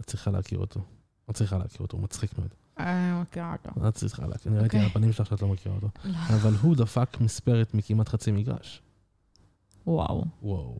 [0.00, 0.80] את צריכה להכיר אותו.
[1.30, 2.48] את צריכה להכיר אותו, הוא מצחיק מאוד.
[2.78, 3.88] אני מכירה אותו.
[3.88, 4.80] את צריכה להכיר, אני ראיתי אוקיי.
[4.80, 5.88] על הפנים שלך שאת לא מכירה אותו.
[6.04, 6.18] לא.
[6.18, 8.82] אבל הוא דפק מספרת מכמעט חצי מגרש.
[9.86, 10.24] וואו.
[10.42, 10.78] וואו.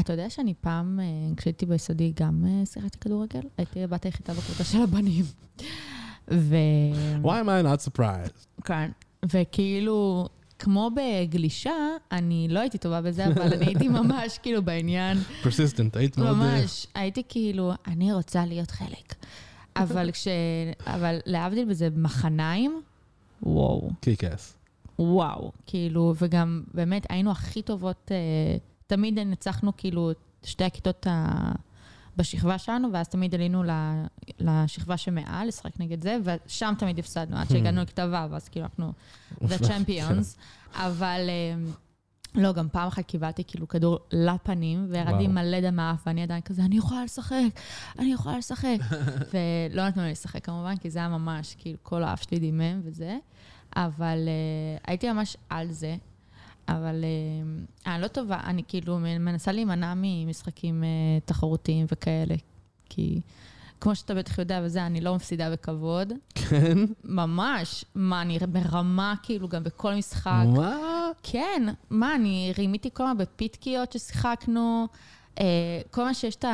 [0.00, 1.04] אתה יודע שאני פעם, אה,
[1.36, 3.40] כשהייתי ביסודי, גם אה, שיחקתי כדורגל?
[3.58, 5.24] הייתי הבת היחידה בקבוצה של הבנים.
[6.30, 6.56] ו...
[7.22, 8.62] Why am I not surprised?
[8.64, 8.90] כן.
[9.32, 10.28] וכאילו,
[10.58, 11.72] כמו בגלישה,
[12.12, 15.18] אני לא הייתי טובה בזה, אבל אני הייתי ממש כאילו בעניין.
[15.44, 16.28] persistent, היית מאוד...
[16.28, 19.14] אה, ממש, הייתי כאילו, אני רוצה להיות חלק.
[19.76, 20.28] אבל כש...
[20.86, 22.82] אבל להבדיל בזה מחניים,
[23.42, 24.56] וואו, קיק אס.
[24.98, 25.52] וואו.
[25.66, 28.56] כאילו, וגם באמת היינו הכי טובות, אה,
[28.92, 31.52] תמיד ניצחנו כאילו את שתי הכיתות ה...
[32.16, 33.62] בשכבה שלנו, ואז תמיד עלינו
[34.40, 38.92] לשכבה שמעל, לשחק נגד זה, ושם תמיד הפסדנו, עד שהגענו לכתב ו', אז כאילו אנחנו
[39.42, 40.38] The Champions.
[40.74, 41.70] אבל אה,
[42.34, 45.30] לא, גם פעם אחת קיבלתי כאילו כדור לפנים, וירד לי וואו.
[45.30, 47.60] מלא דם מהאף, ואני עדיין כזה, אני יכולה לשחק,
[47.98, 48.76] אני יכולה לשחק.
[49.32, 53.18] ולא נתנו לי לשחק כמובן, כי זה היה ממש, כאילו, כל האף שלי דימם וזה.
[53.76, 55.96] אבל uh, הייתי ממש על זה.
[56.68, 62.34] אבל uh, אני לא טובה, אני כאילו מנסה להימנע ממשחקים uh, תחרותיים וכאלה.
[62.88, 63.20] כי
[63.82, 66.12] כמו שאתה בטח יודע וזה, אני לא מפסידה בכבוד.
[66.34, 66.78] כן?
[67.04, 67.84] ממש.
[67.94, 70.44] מה, אני ברמה כאילו גם בכל משחק.
[70.56, 70.76] מה?
[71.22, 74.86] כן, מה, אני רימיתי כל הזמן בפיתקיות ששיחקנו,
[75.40, 75.44] אה,
[75.90, 76.44] כל מה שיש את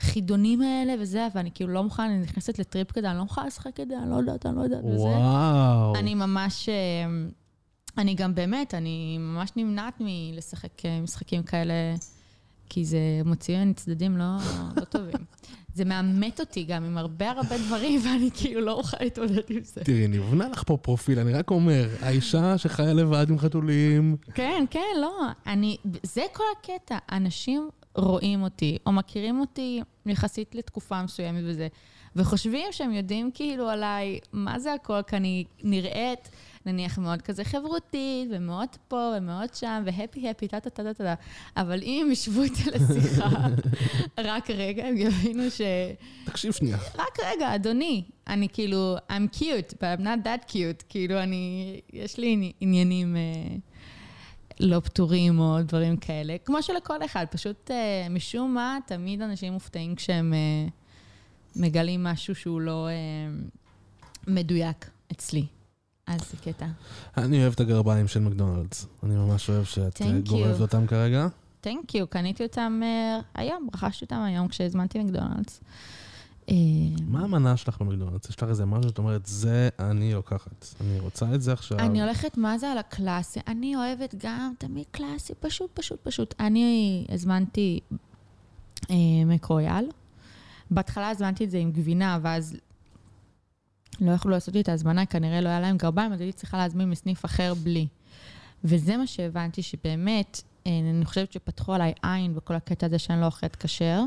[0.00, 3.80] החידונים האלה וזה, ואני כאילו לא מוכנה, אני נכנסת לטריפ כזה, אני לא מוכנה לשחק
[3.80, 5.04] את זה, אני לא יודעת, אני לא יודעת, וזה.
[5.04, 5.96] וואו.
[5.96, 6.74] אני ממש, אה,
[7.98, 11.74] אני גם באמת, אני ממש נמנעת מלשחק אה, משחקים כאלה,
[12.68, 14.36] כי זה מוציא ממני צדדים לא,
[14.76, 15.24] לא טובים.
[15.74, 19.84] זה מאמת אותי גם עם הרבה הרבה דברים, ואני כאילו לא אוכל להתמודד עם זה.
[19.84, 24.80] תראי, נבנה לך פה פרופיל, אני רק אומר, האישה שחיה לבד עם חתולים, כן, כן,
[25.00, 25.26] לא.
[25.46, 26.98] אני, זה כל הקטע.
[27.12, 31.68] אנשים רואים אותי, או מכירים אותי יחסית לתקופה מסוימת וזה,
[32.16, 36.30] וחושבים שהם יודעים כאילו עליי מה זה הכל, כי אני נראית,
[36.66, 41.14] נניח, מאוד כזה חברותית, ומאוד פה, ומאוד שם, והפי הפי, טה טה טה טה טה.
[41.56, 43.28] אבל אם הם ישבו איתי לשיחה,
[44.18, 45.60] רק רגע, הם יבינו ש...
[46.24, 46.78] תקשיב שנייה.
[46.94, 50.84] רק רגע, אדוני, אני כאילו, I'm cute, but I'm not that cute.
[50.88, 53.56] כאילו, אני, יש לי עניינים אה,
[54.60, 59.94] לא פתורים או דברים כאלה, כמו שלכל אחד, פשוט אה, משום מה, תמיד אנשים מופתעים
[59.94, 60.68] כשהם אה,
[61.56, 62.92] מגלים משהו שהוא לא אה,
[64.26, 65.46] מדויק אצלי.
[66.06, 66.66] אז זה קטע.
[67.16, 68.86] אני אוהב את הגרביים של מקדונלדס.
[69.02, 70.60] אני ממש אוהב שאת אה, גורבת.
[70.60, 71.26] אותם כרגע.
[71.60, 75.60] תנק יו, קניתי אותם אה, היום, רכשתי אותם היום כשהזמנתי מקדונלדס.
[76.48, 76.54] אה,
[77.06, 78.28] מה המנה שלך במקדונלדס?
[78.28, 80.66] יש לך איזה משהו שאת אומרת, זה אני לוקחת.
[80.80, 81.78] אני רוצה את זה עכשיו.
[81.78, 83.40] אני הולכת, מה זה על הקלאסי?
[83.46, 86.34] אני אוהבת גם תמיד קלאסי, פשוט, פשוט, פשוט.
[86.40, 87.80] אני הזמנתי
[88.90, 89.84] אה, מקרויאל.
[90.70, 92.56] בהתחלה הזמנתי את זה עם גבינה, ואז
[94.00, 96.90] לא יכלו לעשות לי את ההזמנה, כנראה לא היה להם גרביים, אז הייתי צריכה להזמין
[96.90, 97.86] מסניף אחר בלי.
[98.64, 103.26] וזה מה שהבנתי, שבאמת, אה, אני חושבת שפתחו עליי עין בכל הקטע הזה שאני לא
[103.26, 104.02] אוכלת כשר.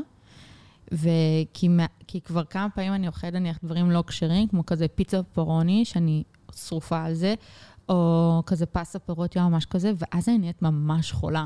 [0.92, 1.68] וכי
[2.06, 6.22] כי כבר כמה פעמים אני אוכלת נניח דברים לא כשרים, כמו כזה פיצה פרוני, שאני
[6.56, 7.34] שרופה על זה,
[7.88, 11.44] או כזה פסטה פירות ים, ממש כזה, ואז אני נהיית ממש חולה.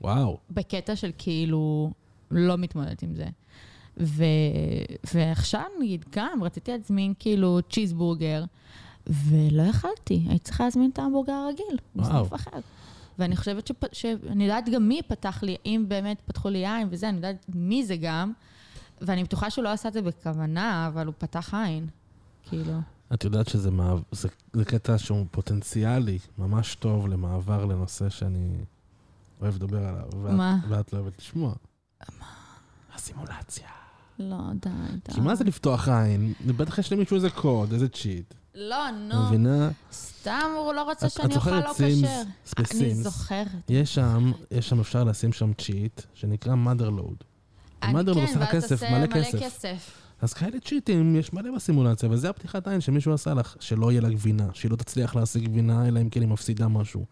[0.00, 0.38] וואו.
[0.50, 1.92] בקטע של כאילו,
[2.30, 3.26] לא מתמודדת עם זה.
[4.00, 4.24] ו...
[5.14, 8.44] ועכשיו, נגיד, גם רציתי להזמין כאילו צ'יזבורגר,
[9.06, 11.78] ולא יכלתי, הייתי צריכה להזמין את ההמבורגר הרגיל.
[11.96, 12.58] בסניף אחר.
[13.18, 13.84] ואני חושבת שפ...
[13.92, 17.84] שאני יודעת גם מי פתח לי, אם באמת פתחו לי עין וזה, אני יודעת מי
[17.84, 18.32] זה גם,
[19.00, 21.86] ואני בטוחה שהוא לא עשה את זה בכוונה, אבל הוא פתח עין,
[22.42, 22.72] כאילו.
[23.14, 24.02] את יודעת שזה מעב...
[24.12, 28.56] זה, זה קטע שהוא פוטנציאלי, ממש טוב למעבר לנושא שאני
[29.40, 30.08] אוהב לדבר עליו.
[30.22, 30.58] ואת, מה?
[30.68, 31.54] ואת לא אוהבת לשמוע.
[32.94, 33.68] הסימולציה.
[34.18, 34.68] לא, די,
[35.08, 35.14] די.
[35.14, 36.32] כי מה זה לפתוח עין?
[36.46, 38.34] בטח יש למישהו איזה קוד, איזה צ'יט.
[38.54, 39.70] לא, נו, מבינה?
[39.92, 41.72] סתם הוא לא רצה את- שאני אוכל לא?
[41.74, 41.84] כשר.
[42.80, 42.94] אני.
[42.94, 43.46] זוכרת.
[43.68, 47.24] יש שם, יש שם אפשר לשים שם צ'יט, שנקרא mother load.
[47.82, 50.00] אני- mother load כן, עושה לך כסף, מלא כסף.
[50.22, 54.08] אז כאלה צ'יטים יש מלא בסטימולציה, וזה הפתיחת עין שמישהו עשה לך, שלא יהיה לה
[54.10, 57.04] גבינה, שהיא לא תצליח להשיג גבינה, אלא אם כן היא מפסידה משהו.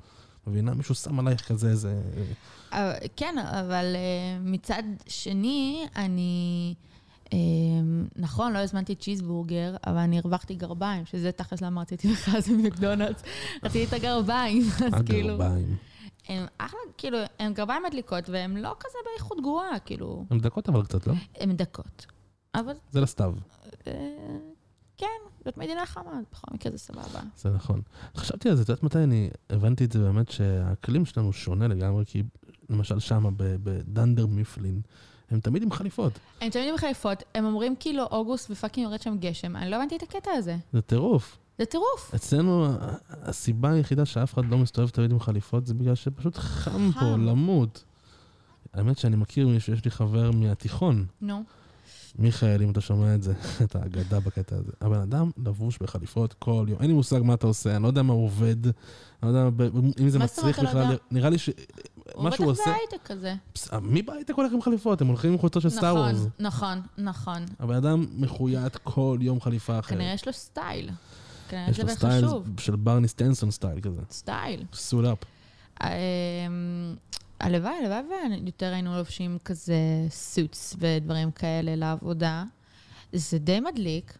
[0.46, 0.74] מבינה?
[0.74, 2.00] מישהו שם עלייך כזה איזה...
[2.72, 6.74] אבל- כן, אבל אה, מצד שני, אני...
[7.32, 7.38] אה,
[8.16, 13.22] נכון, לא הזמנתי צ'יזבורגר, אבל אני הרווחתי גרביים, שזה תכלס למה רציתי בכלל זה מקדונלדס.
[13.62, 15.34] רציתי את הגרביים, אז כאילו...
[15.34, 15.76] הגרביים.
[16.28, 20.82] הם אחלה, כאילו, הם גרביים מדליקות, והם לא כזה באיכות גרועה, כאילו, הן דקות אבל
[20.84, 21.14] קצת, לא?
[21.40, 22.06] הם דקות.
[22.54, 23.34] אבל זה לסתיו,
[23.86, 23.92] אה,
[25.02, 27.20] כן, זאת מדינה חמה, אז בכל מקרה זה סבבה.
[27.36, 27.82] זה נכון.
[28.16, 32.04] חשבתי על זה, את יודעת מתי אני הבנתי את זה באמת, שהאקלים שלנו שונה לגמרי,
[32.06, 32.22] כי
[32.70, 34.80] למשל שמה בדנדר מיפלין,
[35.30, 36.12] הם תמיד עם חליפות.
[36.40, 39.96] הם תמיד עם חליפות, הם אומרים כאילו אוגוסט ופאקינג יורד שם גשם, אני לא הבנתי
[39.96, 40.56] את הקטע הזה.
[40.72, 41.38] זה טירוף.
[41.58, 42.14] זה טירוף.
[42.14, 42.66] אצלנו
[43.08, 47.26] הסיבה היחידה שאף אחד לא מסתובב תמיד עם חליפות זה בגלל שפשוט חם פה, חם.
[47.26, 47.84] למות.
[48.72, 51.42] האמת שאני מכיר מישהו, יש לי חבר מהתיכון, נו.
[52.18, 53.32] מיכאל, אם אתה שומע את זה,
[53.64, 54.72] את האגדה בקטע הזה.
[54.80, 58.02] הבן אדם לבוש בחליפות כל יום, אין לי מושג מה אתה עושה, אני לא יודע
[58.02, 58.72] מה הוא עובד, אני
[59.22, 59.64] לא יודע
[60.00, 60.96] אם זה מצריך בכלל?
[61.10, 61.48] נראה לי ש...
[62.14, 62.62] הוא מה בטח שהוא עושה...
[62.66, 63.34] בהייטק כזה.
[63.52, 65.00] פס- מי בהייטק הולך עם חליפות?
[65.00, 66.26] הם הולכים עם חולצות של סטאר נכון, וורס.
[66.40, 67.44] נכון, נכון.
[67.58, 69.98] הבן אדם מחויט כל יום חליפה אחרת.
[69.98, 70.90] כנראה יש לו סטייל.
[71.48, 72.24] כנראה יש לו סטייל.
[72.60, 74.02] של ברני סטינסון סטייל כזה.
[74.10, 74.64] סטייל.
[74.72, 75.18] suit up.
[77.42, 82.44] הלוואי, הלוואי ויותר היינו לובשים כזה suits ודברים כאלה לעבודה.
[83.12, 84.18] זה די מדליק.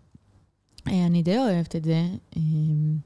[0.89, 2.03] אה, אני די אוהבת את זה.
[2.37, 2.97] אמ,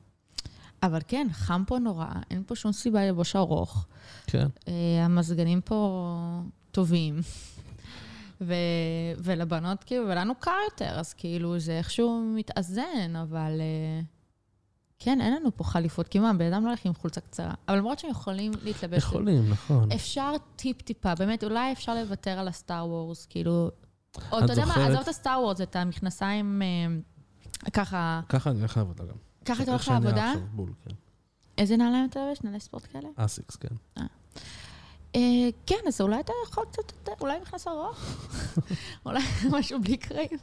[0.82, 3.86] אבל כן, חם פה נורא, אין פה שום סיבה ללבוש ארוך.
[4.26, 4.46] כן.
[4.68, 6.40] אה, המזגנים פה
[6.70, 7.20] טובים.
[8.40, 8.54] ו-
[9.18, 14.00] ולבנות, כאילו, ולנו קר יותר, אז כאילו, זה איכשהו מתאזן, אבל אה,
[14.98, 17.54] כן, אין לנו פה חליפות כמעט, בן אדם לא הולך עם חולצה קצרה.
[17.68, 18.98] אבל למרות שהם יכולים להתלבש...
[18.98, 19.92] יכולים, נכון.
[19.92, 23.70] אפשר טיפ-טיפה, באמת, אולי אפשר לוותר על הסטאר וורס, כאילו...
[24.32, 24.86] או אתה יודע מה?
[24.86, 28.20] עזוב את הסטאר וורס, את המכנסיים אה, ככה...
[28.28, 29.16] ככה אני הולך לעבודה גם.
[29.44, 30.32] ככה אתה הולך לעבודה?
[30.84, 30.94] כן.
[31.58, 32.38] איזה נעליים אתה לובש?
[32.44, 33.08] נעלי ספורט כאלה?
[33.16, 34.02] אסיקס, כן.
[35.16, 37.98] אה, כן, אז אולי אתה יכול קצת יותר, אולי מכנס ארוך?
[39.06, 40.38] אולי משהו בלי קרעים?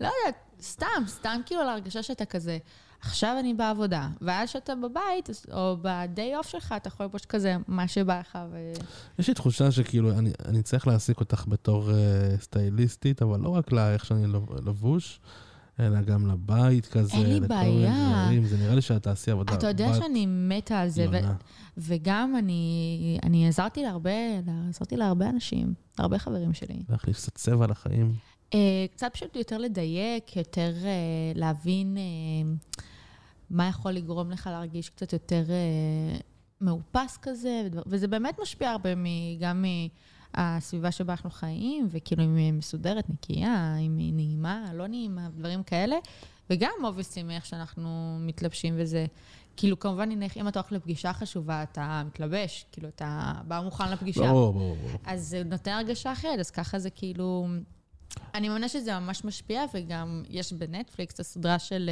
[0.00, 2.58] לא יודעת, סתם, סתם כאילו להרגשה שאתה כזה,
[3.00, 7.88] עכשיו אני בעבודה, ואז שאתה בבית, או ב-day off שלך, אתה יכול ללבוש כזה מה
[7.88, 8.72] שבא לך, ו...
[9.18, 13.72] יש לי תחושה שכאילו, אני, אני צריך להעסיק אותך בתור uh, סטייליסטית, אבל לא רק
[13.72, 15.20] לאיך שאני לב- לבוש,
[15.80, 18.22] אלא גם לבית כזה, אין לי בעיה.
[18.24, 18.44] דברים.
[18.44, 19.54] זה נראה לי שאת תעשי עבודה.
[19.54, 21.16] אתה יודע בת שאני מתה על זה, ו-.
[21.78, 24.10] וגם אני, אני עזרתי להרבה,
[24.68, 26.82] עזרתי להרבה אנשים, להרבה חברים שלי.
[26.88, 28.14] להכניס קצת צבע לחיים.
[28.54, 30.90] אה, קצת פשוט יותר לדייק, יותר אה,
[31.34, 32.52] להבין אה,
[33.50, 36.18] מה יכול לגרום לך להרגיש קצת יותר אה,
[36.60, 39.06] מאופס כזה, ודבר- וזה באמת משפיע הרבה מ-
[39.40, 39.64] גם
[40.36, 45.62] מהסביבה שבה אנחנו חיים, וכאילו אם היא מסודרת, נקייה, אם היא נעימה, לא נעימה, דברים
[45.62, 45.96] כאלה,
[46.50, 49.06] וגם אובייסטי מאיך שאנחנו מתלבשים וזה.
[49.56, 54.20] כאילו, כמובן, הנה, אם אתה הולך לפגישה חשובה, אתה מתלבש, כאילו, אתה בא מוכן לפגישה.
[54.20, 54.90] ברור, ברור, ברור.
[55.06, 57.46] אז זה נותן הרגשה אחרת, אז ככה זה כאילו...
[58.34, 61.90] אני מאמינה שזה ממש משפיע, וגם יש בנטפליקס את הסדרה של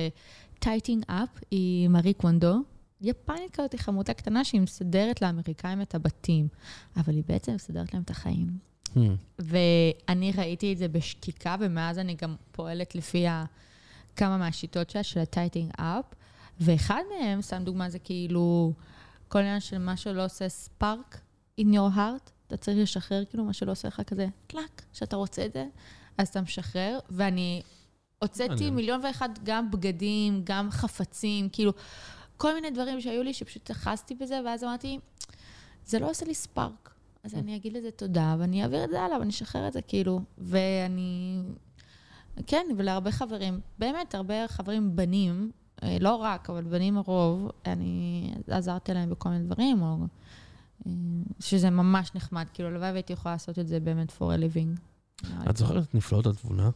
[0.59, 2.55] Tidying up, היא מארי קונדו.
[3.01, 6.49] יפנית כזאת, היא חמודה קטנה שהיא מסדרת לאמריקאים את הבתים,
[6.97, 8.47] אבל היא בעצם מסדרת להם את החיים.
[8.95, 8.99] המ.
[9.39, 13.45] ואני ראיתי את זה בשקיקה, ומאז אני גם פועלת לפי ה...
[14.17, 16.15] כמה מהשיטות שלה, של ה-Tidying up,
[16.61, 18.73] ואחד מהם, סתם דוגמה, זה כאילו
[19.29, 21.21] כל עניין של מה שלא עושה spark
[21.61, 25.47] in your heart, אתה צריך לשחרר כאילו מה שלא עושה לך כזה טלאק, שאתה רוצה
[25.47, 25.67] את זה,
[26.19, 27.63] אז אתה משחרר, ואני
[28.19, 28.71] הוצאתי.
[28.71, 31.73] מיליון ואחד גם בגדים, גם חפצים, כאילו,
[32.37, 34.99] כל מיני דברים שהיו לי שפשוט אחזתי בזה, ואז אמרתי,
[35.87, 36.95] זה לא עושה לי ספארק.
[37.25, 40.21] אז אני אגיד לזה תודה, ואני אעביר את זה הלאה, ואני אשחרר את זה, כאילו.
[40.39, 41.43] ואני...
[42.47, 45.51] כן, ולהרבה חברים, באמת, הרבה חברים בנים,
[45.83, 49.97] אה, לא רק, אבל בנים הרוב, אני עזרתי להם בכל מיני דברים, או...
[50.87, 50.93] אה,
[51.41, 54.81] שזה ממש נחמד, כאילו, הלוואי והייתי יכולה לעשות את זה באמת for a living.
[55.51, 56.71] את זוכרת את נפלאות התבונה?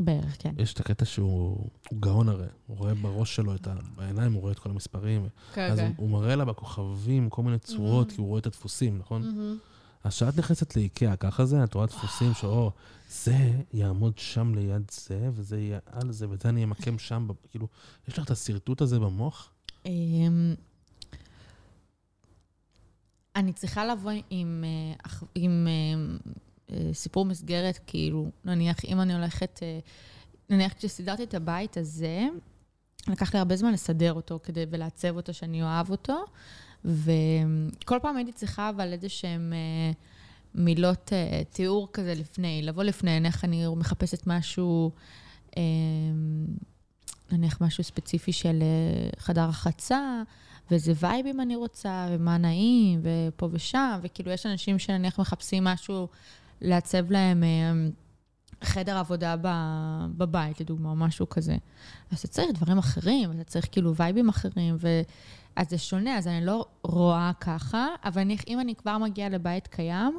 [0.00, 0.54] בערך, כן.
[0.58, 3.74] יש את הקטע שהוא הוא גאון הרי, הוא רואה בראש שלו את ה...
[3.96, 5.28] בעיניים, הוא רואה את כל המספרים.
[5.54, 8.14] כן, אז הוא, הוא מראה לה בכוכבים כל מיני צורות, Mhm.
[8.14, 9.22] כי הוא רואה את הדפוסים, נכון?
[9.22, 9.58] מהמם.
[10.04, 12.70] אז כשאת נכנסת לאיקאה, ככה זה, את רואה דפוסים שאו,
[13.10, 13.36] זה
[13.72, 17.68] יעמוד שם ליד זה, וזה יהיה על זה, וזה אני אמקם שם, ב- כאילו,
[18.08, 19.50] יש לך את השרטוט הזה במוח?
[19.86, 20.54] אמ,
[23.36, 26.32] אני צריכה לבוא עם, אה, עם אה, אה,
[26.92, 29.78] סיפור מסגרת, כאילו, נניח, אם אני הולכת, אה,
[30.50, 32.26] נניח כשסידרתי את הבית הזה,
[33.08, 36.24] לקח לי הרבה זמן לסדר אותו כדי, ולעצב אותו, שאני אוהב אותו,
[36.84, 39.92] וכל פעם הייתי צריכה אבל איזה שהם אה,
[40.54, 44.90] מילות אה, תיאור כזה לפני, לבוא לפני, נניח אני מחפשת משהו,
[45.56, 45.62] אה,
[47.32, 50.22] נניח משהו ספציפי של אה, חדר רחצה,
[50.70, 56.08] ואיזה וייבים אני רוצה, ומה נעים, ופה ושם, וכאילו יש אנשים שנניח מחפשים משהו
[56.60, 57.72] לעצב להם אה,
[58.64, 59.34] חדר עבודה
[60.16, 61.56] בבית, לדוגמה, או משהו כזה.
[62.10, 64.88] אז אתה צריך דברים אחרים, אתה צריך כאילו וייבים אחרים, ו...
[65.58, 69.66] אז זה שונה, אז אני לא רואה ככה, אבל אני, אם אני כבר מגיעה לבית
[69.66, 70.18] קיים,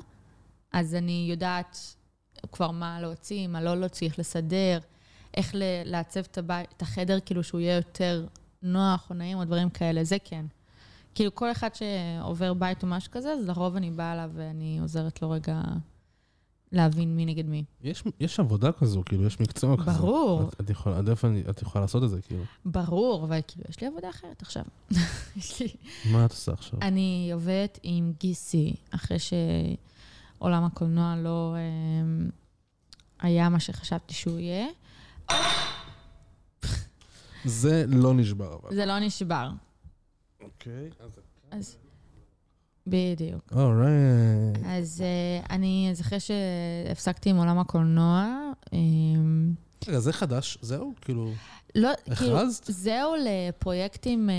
[0.72, 1.96] אז אני יודעת
[2.52, 4.80] כבר מה להוציא, מה לא להוציא, איך לסדר,
[5.38, 5.52] איך
[5.86, 8.28] לעצב את, הבית, את החדר, כאילו שהוא יהיה יותר
[8.62, 10.46] נוח או נעים או דברים כאלה, זה כן.
[11.16, 15.22] כאילו כל אחד שעובר בית או משהו כזה, אז לרוב אני באה אליו ואני עוזרת
[15.22, 15.62] לו רגע
[16.72, 17.64] להבין מי נגד מי.
[17.82, 19.92] יש, יש עבודה כזו, כאילו, יש מקצוע כזה.
[19.92, 20.50] ברור.
[20.50, 22.44] את, את, יכולה, עד איפה את יכולה לעשות את זה, כאילו.
[22.66, 24.64] ברור, אבל כאילו, יש לי עבודה אחרת עכשיו.
[25.38, 25.68] יש לי...
[26.12, 26.80] מה את עושה עכשיו?
[26.82, 32.30] אני עובדת עם גיסי, אחרי שעולם הקולנוע לא אה,
[33.20, 34.68] היה מה שחשבתי שהוא יהיה.
[37.46, 38.76] זה לא נשבר, אבל.
[38.76, 39.50] זה לא נשבר.
[40.42, 41.20] אוקיי, אז...
[41.52, 41.78] אז...
[42.90, 43.42] בדיוק.
[43.52, 44.58] אורייט.
[44.66, 48.26] אז אה, אני, אז אחרי שהפסקתי עם עולם הקולנוע,
[48.74, 48.78] אה,
[49.88, 50.94] רגע, זה חדש, זהו?
[51.02, 51.32] כאילו,
[51.76, 52.66] לא, כאילו, הכרזת?
[52.66, 54.36] זהו לפרויקטים אה,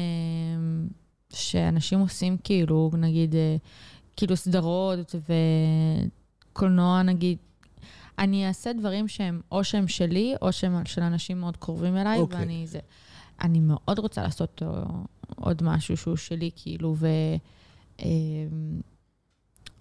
[1.33, 3.57] שאנשים עושים, כאילו, נגיד, אה,
[4.17, 5.15] כאילו סדרות
[6.53, 7.39] וקולנוע, נגיד.
[8.19, 12.41] אני אעשה דברים שהם או שהם שלי, או שהם של אנשים מאוד קרובים אליי, אוקיי.
[12.41, 12.79] ואני זה...
[13.41, 14.63] אני מאוד רוצה לעשות
[15.37, 17.09] עוד משהו שהוא שלי, כאילו, ו...
[18.03, 18.07] אה,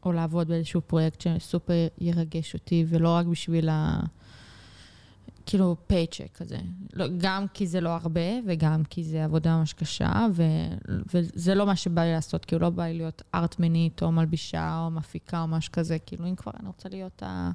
[0.05, 3.99] או לעבוד באיזשהו פרויקט שסופר ירגש אותי, ולא רק בשביל ה...
[5.45, 6.57] כאילו paycheck כזה.
[6.93, 10.43] לא, גם כי זה לא הרבה, וגם כי זה עבודה ממש קשה, ו,
[11.13, 14.91] וזה לא מה שבא לי לעשות, כאילו לא בא לי להיות ארטמנית, או מלבישה, או
[14.91, 17.51] מפיקה, או משהו כזה, כאילו אם כבר אני רוצה להיות ה...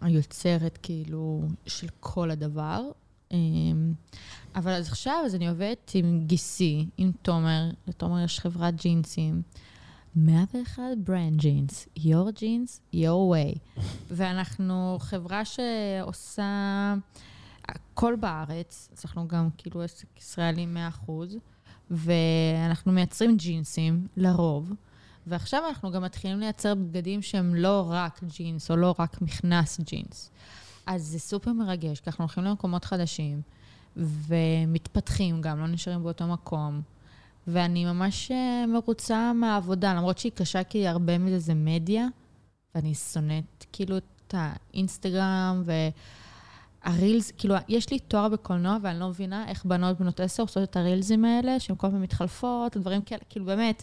[0.00, 2.90] היוצרת, כאילו, של כל הדבר.
[3.32, 3.94] אמ,
[4.54, 9.42] אבל אז עכשיו, אז אני עובדת עם גיסי, עם תומר, לתומר יש חברת ג'ינסים.
[10.16, 13.58] 101 Brand Jeans, your jeans, your way.
[14.16, 16.94] ואנחנו חברה שעושה
[17.68, 20.66] הכל בארץ, אז אנחנו גם כאילו עסק ישראלי
[21.06, 21.10] 100%,
[21.90, 24.72] ואנחנו מייצרים ג'ינסים, לרוב,
[25.26, 30.30] ועכשיו אנחנו גם מתחילים לייצר בגדים שהם לא רק ג'ינס, או לא רק מכנס ג'ינס.
[30.90, 33.42] אז זה סופר מרגש, כי אנחנו הולכים למקומות חדשים,
[33.96, 36.80] ומתפתחים גם, לא נשארים באותו מקום.
[37.46, 42.06] ואני ממש אה, מרוצה מהעבודה, למרות שהיא קשה כי הרבה מזה זה מדיה,
[42.74, 45.62] ואני שונאת כאילו את האינסטגרם
[46.84, 50.76] והרילס, כאילו, יש לי תואר בקולנוע ואני לא מבינה איך בנות בנות עשר עושות את
[50.76, 53.82] הרילזים האלה, שהן כל פעם מתחלפות, דברים כאלה, כאילו באמת,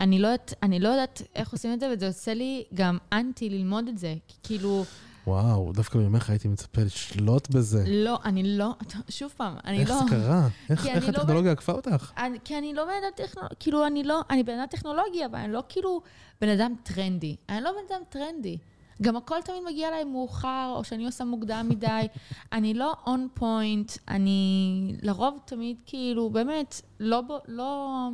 [0.00, 0.28] אני לא,
[0.62, 4.14] אני לא יודעת איך עושים את זה, וזה עושה לי גם אנטי ללמוד את זה,
[4.28, 4.84] כי כאילו,
[5.26, 7.84] וואו, דווקא ממך הייתי מצפה לשלוט בזה.
[7.86, 8.74] לא, אני לא,
[9.08, 9.96] שוב פעם, אני איך לא...
[9.96, 10.48] זה קרה?
[10.70, 12.12] איך איך לא הטכנולוגיה עקפה אותך?
[12.18, 15.38] אני, כי אני לא בן אדם טכנולוגי, כאילו, אני לא, אני בן אדם טכנולוגי, אבל
[15.38, 16.00] אני לא כאילו
[16.40, 17.36] בן אדם טרנדי.
[17.48, 18.58] אני לא בן אדם טרנדי.
[19.02, 22.06] גם הכל תמיד מגיע אליי מאוחר, או שאני עושה מוקדם מדי.
[22.52, 28.08] אני לא און פוינט, אני לרוב תמיד כאילו, באמת, לא, לא...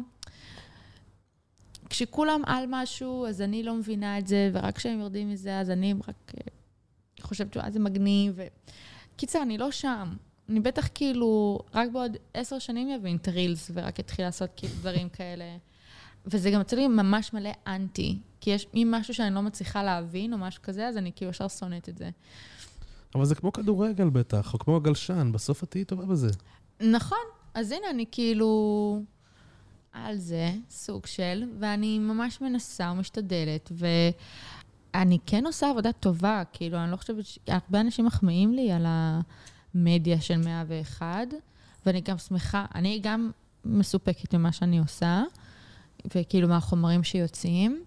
[1.88, 5.94] כשכולם על משהו, אז אני לא מבינה את זה, ורק כשהם יורדים מזה, אז אני
[6.08, 6.61] רק אה,
[7.22, 8.32] חושבת שזה מגניב.
[8.36, 8.42] ו...
[9.16, 10.14] קיצר, אני לא שם.
[10.48, 15.08] אני בטח כאילו, רק בעוד עשר שנים יבין את הרילס, ורק אתחיל לעשות כאילו דברים
[15.08, 15.44] כאלה.
[16.26, 18.18] וזה גם יוצא לי ממש מלא אנטי.
[18.40, 21.48] כי יש, אם משהו שאני לא מצליחה להבין, או משהו כזה, אז אני כאילו ישר
[21.48, 22.10] שונאת את זה.
[23.14, 26.28] אבל זה כמו כדורגל בטח, או כמו גלשן, בסוף את תהיי טובה בזה.
[26.80, 27.18] נכון,
[27.54, 29.02] אז הנה, אני כאילו
[29.92, 33.72] על זה, סוג של, ואני ממש מנסה ומשתדלת,
[34.94, 37.38] ואני כן עושה עבודה טובה, כאילו, אני לא חושבת ש...
[37.46, 41.06] הרבה אנשים מחמיאים לי על המדיה של 101,
[41.86, 43.30] ואני גם שמחה, אני גם
[43.64, 45.22] מסופקת ממה שאני עושה,
[46.14, 47.84] וכאילו מהחומרים שיוצאים,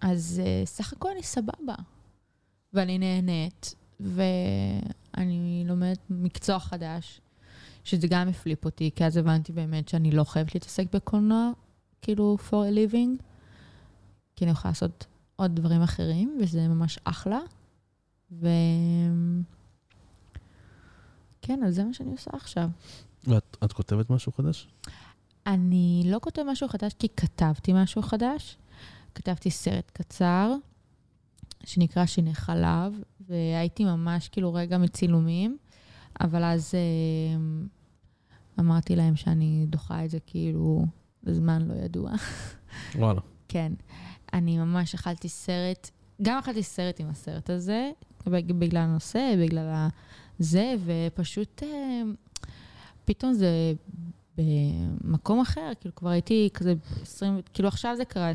[0.00, 1.74] אז uh, סך הכל אני סבבה,
[2.72, 7.20] ואני נהנית, ואני לומדת מקצוע חדש.
[7.84, 11.50] שזה גם הפליפ אותי, כי אז הבנתי באמת שאני לא חייבת להתעסק בקולנוע,
[12.02, 13.22] כאילו, for a living,
[14.36, 15.06] כי אני יכולה לעשות
[15.40, 17.38] עוד דברים אחרים, וזה ממש אחלה.
[18.32, 18.48] ו...
[21.42, 22.68] כן, אז זה מה שאני עושה עכשיו.
[23.26, 24.68] ואת את כותבת משהו חדש?
[25.46, 28.56] אני לא כותבת משהו חדש כי כתבתי משהו חדש.
[29.14, 30.54] כתבתי סרט קצר,
[31.64, 35.58] שנקרא שיני חלב, והייתי ממש כאילו רגע מצילומים.
[36.20, 37.40] אבל אז אה,
[38.60, 40.84] אמרתי להם שאני דוחה את זה כאילו
[41.22, 42.10] בזמן לא ידוע.
[42.94, 43.20] וואלה.
[43.48, 43.72] כן.
[44.32, 45.90] אני ממש אכלתי סרט,
[46.22, 47.90] גם אכלתי סרט עם הסרט הזה,
[48.26, 49.88] בגלל הנושא, בגלל
[50.38, 52.02] זה, ופשוט אה,
[53.04, 53.72] פתאום זה
[54.38, 58.34] במקום אחר, כאילו כבר הייתי כזה 20, כאילו עכשיו זה קרה, 29-30,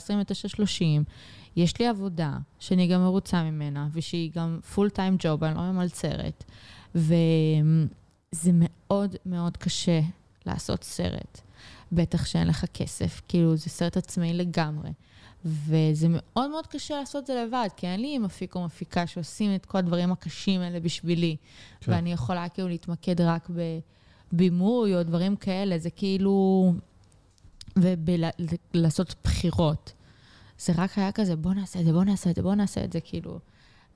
[1.56, 6.44] יש לי עבודה שאני גם מרוצה ממנה, ושהיא גם פול טיים ג'וב, אני לא ממלצרת.
[6.96, 10.02] וזה מאוד מאוד קשה
[10.46, 11.42] לעשות סרט,
[11.92, 14.90] בטח שאין לך כסף, כאילו זה סרט עצמאי לגמרי.
[15.46, 19.56] וזה מאוד מאוד קשה לעשות את זה לבד, כי אין לי מפיק או מפיקה שעושים
[19.56, 21.36] את כל הדברים הקשים האלה בשבילי.
[21.82, 21.92] כן.
[21.92, 23.50] ואני יכולה כאילו להתמקד רק
[24.34, 26.74] בבימוי או דברים כאלה, זה כאילו...
[28.74, 29.94] ולעשות בחירות.
[30.60, 32.94] זה רק היה כזה, בוא נעשה את זה, בוא נעשה את זה, בוא נעשה את
[32.94, 33.40] זה, כאילו.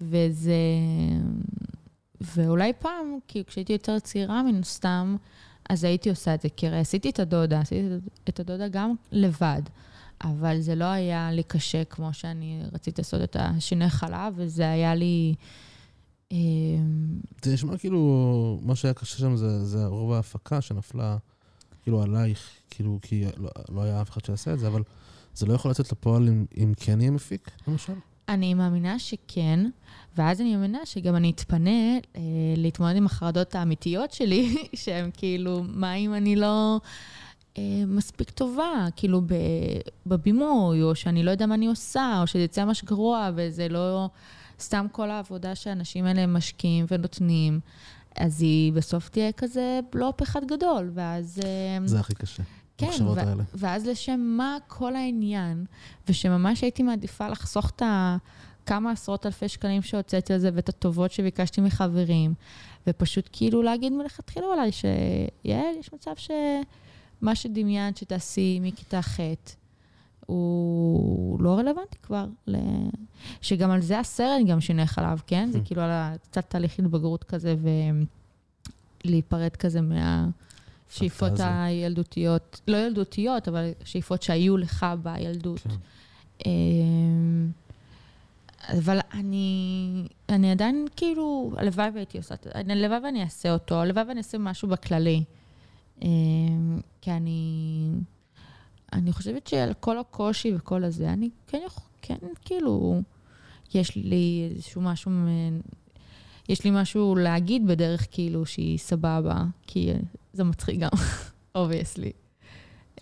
[0.02, 0.54] וזה...
[2.22, 5.16] ואולי פעם, כי כשהייתי יותר צעירה מן הסתם,
[5.70, 7.88] אז הייתי עושה את זה, כי הרי עשיתי את הדודה, עשיתי
[8.30, 9.62] את הדודה גם לבד,
[10.24, 14.96] אבל זה לא היה לי קשה כמו שאני רציתי לעשות את השיני חלב, וזה היה
[14.96, 15.36] לי...
[16.32, 21.18] אמ, זה נשמע כאילו, מה שהיה קשה שם זה, זה רוב ההפקה שנפלה,
[21.84, 24.84] כאילו עלייך, כאילו, כי לא, לא היה אף אחד שיעשה את זה, אבל
[25.36, 27.94] זה לא יכול לצאת לפועל אם, אם כן יהיה מפיק, למשל?
[28.30, 29.70] אני מאמינה שכן,
[30.18, 32.22] ואז אני מאמינה שגם אני אתפנה אה,
[32.58, 36.80] להתמודד עם החרדות האמיתיות שלי, שהן כאילו, מה אם אני לא
[37.88, 39.22] מספיק טובה, כאילו
[40.06, 44.10] בבימוי, או שאני לא יודע מה אני עושה, או שזה יצא ממש גרוע, וזה לא
[44.60, 47.60] סתם כל העבודה שהאנשים האלה משקיעים ונותנים.
[48.16, 51.42] אז היא בסוף תהיה כזה בלופ אחד גדול, ואז...
[51.44, 52.44] אה, זה הכי קשה.
[52.78, 55.66] כן, ו- ואז לשם מה כל העניין,
[56.10, 61.62] ושממש הייתי מעדיפה לחסוך את הכמה עשרות אלפי שקלים שהוצאתי על זה, ואת הטובות שביקשתי
[61.62, 62.34] מחברים,
[62.88, 66.12] ופשוט כאילו להגיד מלכתחילה אולי שיעל, יש מצב
[67.20, 69.20] שמה שדמיינת שתעשי מכיתה ח',
[70.26, 72.26] הוא לא רלוונטי כבר.
[72.48, 72.58] ל...
[73.42, 75.50] שגם על זה הסרט גם שיני חלב, כן?
[75.52, 77.56] זה כאילו על קצת תהליך התבגרות כזה,
[79.06, 80.30] ולהיפרד כזה מה...
[80.90, 85.60] שאיפות הילדותיות, לא ילדותיות, אבל שאיפות שהיו לך בילדות.
[85.60, 85.70] כן.
[86.46, 87.52] אמ,
[88.78, 94.04] אבל אני, אני עדיין כאילו, הלוואי והייתי עושה את זה, הלוואי ואני אעשה אותו, הלוואי
[94.08, 95.24] ואני אעשה משהו בכללי.
[96.02, 97.92] אמ, כי אני,
[98.94, 101.62] אני חושבת שעל כל הקושי וכל הזה, אני כן,
[102.02, 103.02] כן, כאילו,
[103.74, 105.12] יש לי איזשהו משהו,
[106.50, 109.90] יש לי משהו להגיד בדרך כאילו שהיא סבבה, כי
[110.34, 110.90] זה מצחיק גם,
[111.56, 112.12] obviously.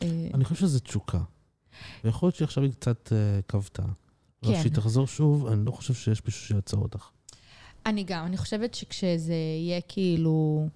[0.02, 1.20] אה, אני חושב שזה תשוקה.
[2.04, 3.84] ויכול להיות שעכשיו היא קצת אה, כבתה.
[3.84, 3.92] כן.
[4.44, 7.10] אבל כשהיא תחזור שוב, אני לא חושב שיש מישהו שיעצור אותך.
[7.86, 10.68] אני גם, אני חושבת שכשזה יהיה כאילו...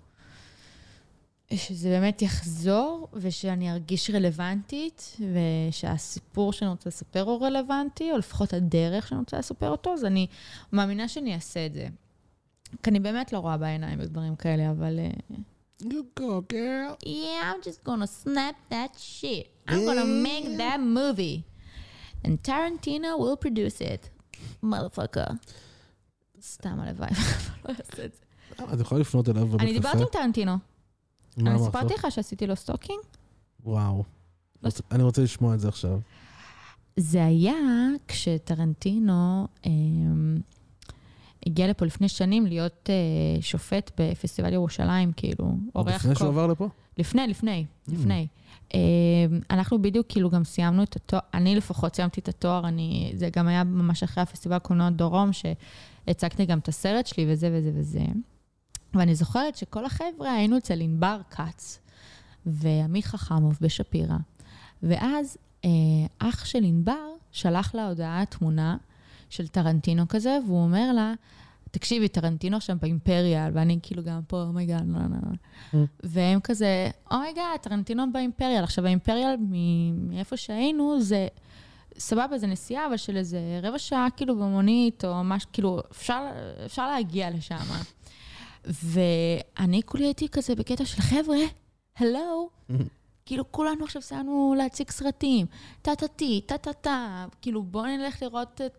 [1.55, 5.17] שזה באמת יחזור, ושאני ארגיש רלוונטית,
[5.69, 10.27] ושהסיפור שאני רוצה לספר הוא רלוונטי, או לפחות הדרך שאני רוצה לספר אותו, אז אני
[10.71, 11.87] מאמינה שאני אעשה את זה.
[12.83, 14.99] כי אני באמת לא רואה בעיניים בדברים כאלה, אבל...
[15.29, 15.33] Uh,
[15.83, 16.95] You go, girl.
[17.03, 19.47] Yeah, I'm just gonna snap that shit.
[19.67, 21.37] I'm gonna make that movie.
[22.23, 24.09] And Tarantino will produce it.
[24.63, 25.33] motherfucker.
[26.41, 27.09] סתם הלוואי,
[27.65, 28.73] לא אעשה את זה.
[28.73, 29.57] את יכולה לפנות אליו קפה?
[29.63, 30.57] אני דיברתי עם טרנטינו.
[31.37, 32.99] אני סיפרתי לך שעשיתי לו stalking?
[33.63, 34.03] וואו.
[34.91, 35.99] אני רוצה לשמוע את זה עכשיו.
[36.97, 37.55] זה היה
[38.07, 39.71] כשטרנטינו אה,
[41.45, 46.69] הגיע לפה לפני שנים להיות אה, שופט בפסטיבל ירושלים, כאילו, אורח לפני שהוא עבר לפה?
[46.97, 48.27] לפני, לפני, לפני.
[48.73, 48.79] אה,
[49.49, 53.47] אנחנו בדיוק כאילו גם סיימנו את התואר, אני לפחות סיימתי את התואר, אני, זה גם
[53.47, 58.05] היה ממש אחרי הפסטיבל קולנוע דרום, שהצגתי גם את הסרט שלי וזה וזה וזה.
[58.93, 61.79] ואני זוכרת שכל החבר'ה היינו אצל ענבר כץ
[62.45, 64.17] ועמי חכמוב בשפירא,
[64.83, 65.69] ואז אה,
[66.19, 68.77] אח של ענבר שלח לה הודעה תמונה
[69.29, 71.13] של טרנטינו כזה, והוא אומר לה,
[71.71, 75.17] תקשיבי, טרנטינו עכשיו באימפריאל, ואני כאילו גם פה, oh my god, לא, לא,
[75.73, 75.85] לא.
[76.03, 78.63] והם כזה, oh my god, טרנטינו באימפריאל.
[78.63, 79.35] עכשיו, האימפריאל,
[79.95, 81.27] מאיפה שהיינו, זה
[81.97, 86.23] סבבה, זה נסיעה, אבל של איזה רבע שעה, כאילו, במונית, או משהו, כאילו, אפשר,
[86.65, 87.55] אפשר להגיע לשם.
[88.65, 91.37] ואני כולי הייתי כזה בקטע של, חבר'ה,
[91.97, 92.49] הלו,
[93.25, 95.45] כאילו, כולנו עכשיו סיימנו להציג סרטים,
[95.81, 98.77] טה-טה-טי, טה-טה-טה, כאילו, בואו נלך לראות את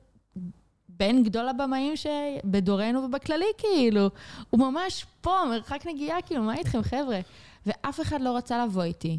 [0.88, 4.10] בין גדול הבמאים שבדורנו ובכללי, כאילו.
[4.50, 7.20] הוא ממש פה, מרחק נגיעה, כאילו, מה איתכם, חבר'ה?
[7.66, 9.18] ואף אחד לא רצה לבוא איתי.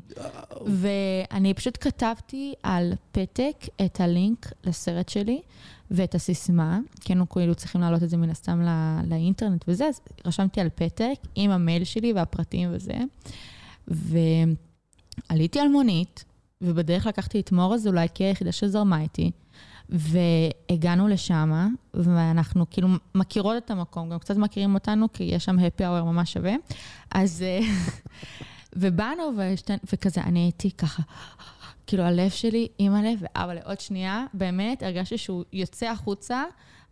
[0.66, 5.42] ואני פשוט כתבתי על פתק את הלינק לסרט שלי
[5.92, 8.72] ואת הסיסמה, כי היינו כאילו צריכים להעלות את זה מן הסתם לא,
[9.10, 12.94] לאינטרנט וזה, אז רשמתי על פתק עם המייל שלי והפרטים וזה.
[13.88, 16.24] ועליתי על מונית,
[16.62, 19.32] ובדרך לקחתי את מור אזולאי כיחידה שזרמה איתי.
[19.90, 25.82] והגענו לשם, ואנחנו כאילו מכירות את המקום, גם קצת מכירים אותנו, כי יש שם happy
[25.82, 26.54] hour ממש שווה.
[27.12, 27.42] אז...
[27.42, 27.60] אה,
[28.76, 29.72] ובאנו, ושת...
[29.94, 31.04] וכזה, אני הייתי ככה,
[31.88, 33.62] כאילו הלב שלי, אימא'לה ואבא'לה.
[33.64, 36.44] עוד שנייה, באמת, הרגשתי שהוא יוצא החוצה,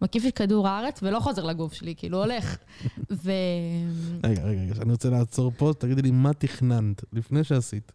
[0.01, 2.57] מקיף את כדור הארץ ולא חוזר לגוף שלי, כאילו הולך.
[3.11, 3.31] ו...
[4.23, 7.91] רגע, רגע, רגע, אני רוצה לעצור פה, תגידי לי מה תכננת לפני שעשית.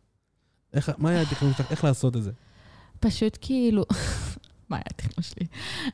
[0.74, 2.31] איך, מה היה התכנון שלך, איך לעשות את זה?
[3.01, 3.85] פשוט כאילו,
[4.70, 5.47] מה היה התכנון שלי?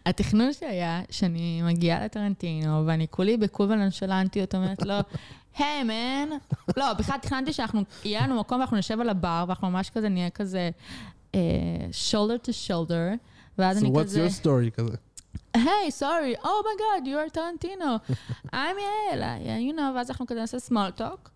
[0.06, 4.94] התכנון שלי היה שאני מגיעה לטרנטינו, ואני כולי בקול ונשלנטיות אומרת לו,
[5.58, 6.28] היי, מן.
[6.76, 10.30] לא, בכלל תכננתי שאנחנו, יהיה לנו מקום ואנחנו נשב על הבר, ואנחנו ממש כזה נהיה
[10.30, 10.70] כזה
[11.32, 11.36] uh,
[12.10, 13.16] shoulder to shoulder,
[13.58, 14.26] ואז so אני כזה...
[14.26, 14.96] So what's your story כזה?
[15.54, 18.12] היי, סורי, oh my god, you are Tarantino.
[18.52, 19.22] I'm יעל,
[19.70, 21.28] you know, ואז אנחנו כזה נעשה small talk.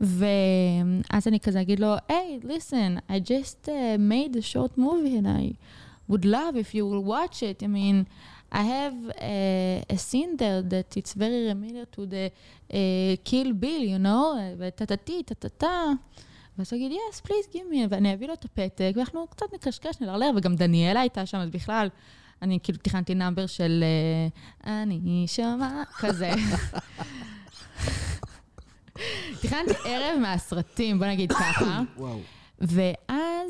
[0.00, 5.16] ואז אני כזה אגיד לו, היי, hey, listen, I just uh, made a short movie
[5.16, 5.56] and I...
[6.08, 7.62] would love if you will watch it.
[7.62, 8.06] I mean,
[8.54, 13.82] I have a, a scene there that it's very familiar to the uh, Kill Bill,
[13.82, 15.82] you know, וטה-טה-טי, טה-טה-טה.
[16.58, 20.00] ואז הוא יגיד, yes, please give me, ואני אביא לו את הפתק, ואנחנו קצת נקשקש,
[20.00, 21.88] נלרלר, וגם דניאלה הייתה שם, אז בכלל,
[22.42, 23.84] אני כאילו תכננתי נאמבר של
[24.66, 26.30] אני שומע, כזה.
[29.42, 31.80] תכננתי ערב מהסרטים, בוא נגיד ככה.
[31.96, 32.18] וואו.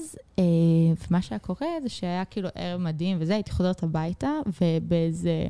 [0.04, 0.44] ואז, אה,
[1.10, 5.46] מה שהיה קורה זה שהיה כאילו ערב מדהים וזה, הייתי חוזרת הביתה, ובאיזה...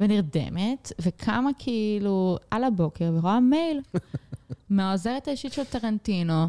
[0.00, 3.80] ונרדמת, וקמה כאילו על הבוקר ורואה מייל
[4.70, 6.46] מהעוזרת האישית של טרנטינו,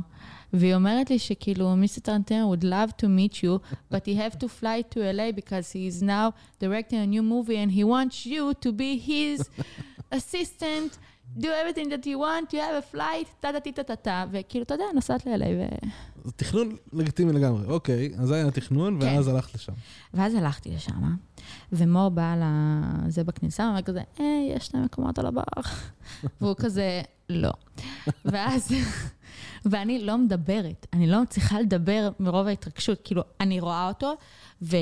[0.54, 4.48] והיא אומרת לי שכאילו, מיסטר טרנטינו would love to meet you, but he have to
[4.48, 8.54] fly to LA because he is now directing a new movie and he wants you
[8.66, 9.50] to be his
[10.12, 10.98] assistant.
[11.36, 15.46] Do everything that you want, you have a flight, טה-טה-טה-טה-טה, וכאילו, אתה יודע, נוסעת ל-LA
[15.46, 15.88] ו...
[16.24, 17.66] זה תכנון לגיטימי לגמרי.
[17.68, 19.06] אוקיי, אז זה היה התכנון, כן.
[19.06, 19.74] ואז הלכת לשם.
[20.14, 21.16] ואז הלכתי לשם,
[21.72, 22.36] ומור בא
[23.06, 25.44] לזה בכניסה, הוא אומר כזה, היי, יש שני מקומות על הבר.
[26.42, 27.52] והוא כזה, לא.
[28.26, 28.72] ואז,
[29.66, 34.14] ואני לא מדברת, אני לא מצליחה לדבר מרוב ההתרגשות, כאילו, אני רואה אותו,
[34.62, 34.78] ו...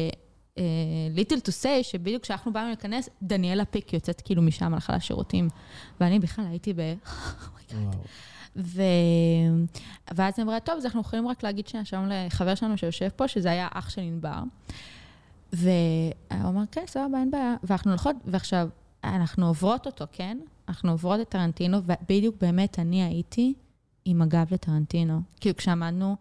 [1.12, 5.50] ליטל טו סיי, שבדיוק כשאנחנו באנו להיכנס, דניאלה פיק יוצאת כאילו משם, הלכה לשירותים.
[6.00, 6.80] ואני בכלל הייתי ב...
[8.56, 8.82] ו...
[10.16, 13.52] ואז היא אמרה, טוב, אז אנחנו יכולים רק להגיד שלום לחבר שלנו שיושב פה, שזה
[13.52, 14.40] היה אח של ענבר.
[15.54, 15.70] והוא
[16.32, 17.56] אמר, כן, סבבה, אין בעיה.
[17.64, 18.70] ואנחנו הולכות, ועכשיו,
[19.04, 20.38] אנחנו עוברות אותו, כן?
[20.70, 23.54] אנחנו עוברות את טרנטינו, ובדיוק באמת אני הייתי
[24.06, 25.22] עם הגב לטרנטינו.
[25.40, 26.16] כאילו, כשעמדנו,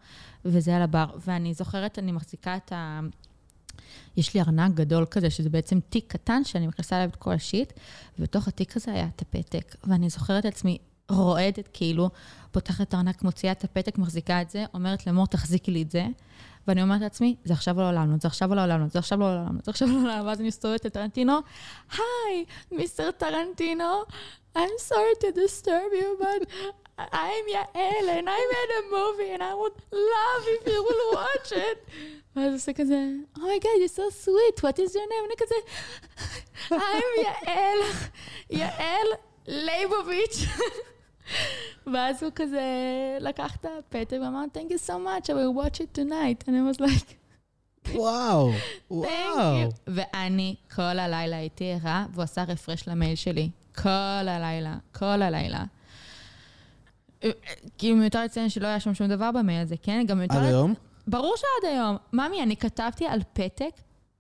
[0.45, 1.07] וזה על הבר.
[1.27, 3.01] ואני זוכרת, אני מחזיקה את ה...
[4.17, 7.73] יש לי ארנק גדול כזה, שזה בעצם תיק קטן שאני מכניסה אליו את כל השיט,
[8.19, 9.77] ובתוך התיק הזה היה את הפתק.
[9.85, 12.11] ואני זוכרת את עצמי רועדת, כאילו,
[12.53, 16.07] פותחת את הארנק, מוציאה את הפתק, מחזיקה את זה, אומרת למור, תחזיקי לי את זה.
[16.69, 19.59] ואני אומרת לעצמי, זה עכשיו לא לעולם, זה עכשיו לא לעולם, זה עכשיו לא לעולם,
[19.65, 21.39] זה עכשיו לא לעולם, ואז אני מסתובבת לטרנטינו,
[21.93, 24.03] היי, מיסטר טרנטינו,
[24.57, 26.41] I'm sorry to disturb you, but
[26.99, 29.77] I'm Yael, and I made a movie, and I would
[30.13, 31.79] love if you will watch it.
[32.37, 35.25] ואז עושה כזה, Oh my God, you're so sweet, what is your name?
[35.27, 35.55] אני כזה,
[36.71, 37.79] I'm יעל,
[38.51, 39.07] יעל
[39.47, 40.49] ליבוביץ'.
[41.93, 42.63] ואז הוא כזה
[43.21, 46.49] לקח את הפתק ואמר, Thank you so much, I will watch it tonight.
[46.49, 47.15] And I was like,
[47.95, 48.51] וואו,
[48.91, 49.69] וואו.
[49.87, 53.51] ואני כל הלילה הייתי ערה, והוא עשה רפרש למייל שלי.
[53.83, 55.65] כל הלילה, כל הלילה.
[57.79, 60.05] כאילו מיותר לציין שלא היה שם שום דבר במייל הזה, כן?
[60.07, 60.37] גם מיותר...
[60.37, 60.75] עד היום?
[61.07, 61.97] ברור שעד היום.
[62.13, 63.71] ממי, אני כתבתי על פתק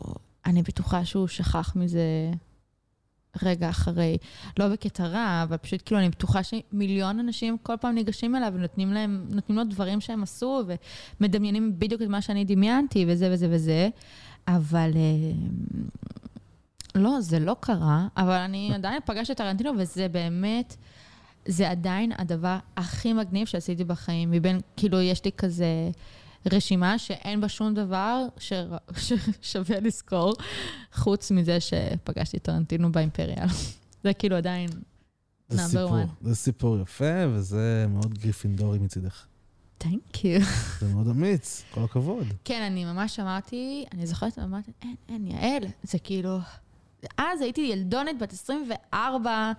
[0.48, 2.30] אני בטוחה שהוא שכח מזה
[3.42, 4.16] רגע אחרי.
[4.58, 8.92] לא בקטע רע, אבל פשוט כאילו, אני בטוחה שמיליון אנשים כל פעם ניגשים אליו ונותנים
[8.92, 10.62] להם, נותנים לו דברים שהם עשו,
[11.20, 13.88] ומדמיינים בדיוק את מה שאני דמיינתי, וזה וזה וזה.
[14.48, 15.32] אבל אה,
[16.94, 20.76] לא, זה לא קרה, אבל אני עדיין פגשתי את טרנטינו, וזה באמת,
[21.46, 24.30] זה עדיין הדבר הכי מגניב שעשיתי בחיים.
[24.30, 25.90] מבין, כאילו, יש לי כזה
[26.52, 28.52] רשימה שאין בה שום דבר ש...
[28.96, 30.34] ששווה לזכור,
[30.92, 33.46] חוץ מזה שפגשתי טרנטינו באימפריאל.
[34.04, 34.70] זה כאילו עדיין
[35.48, 36.06] זה Number סיפור, one.
[36.20, 39.24] זה סיפור יפה, וזה מאוד גריפינדורי מצידך.
[39.78, 40.40] תנק יו.
[40.80, 42.26] זה מאוד אמיץ, כל הכבוד.
[42.44, 46.38] כן, אני ממש אמרתי, אני זוכרת, אמרתי, אין, אין, יעל, זה כאילו...
[47.18, 49.52] אז הייתי ילדונת בת 24,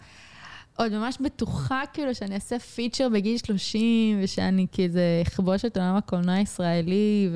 [0.79, 6.35] עוד ממש בטוחה כאילו שאני אעשה פיצ'ר בגיל 30, ושאני כזה אכבוש את עולם הקולנוע
[6.35, 7.29] הישראלי,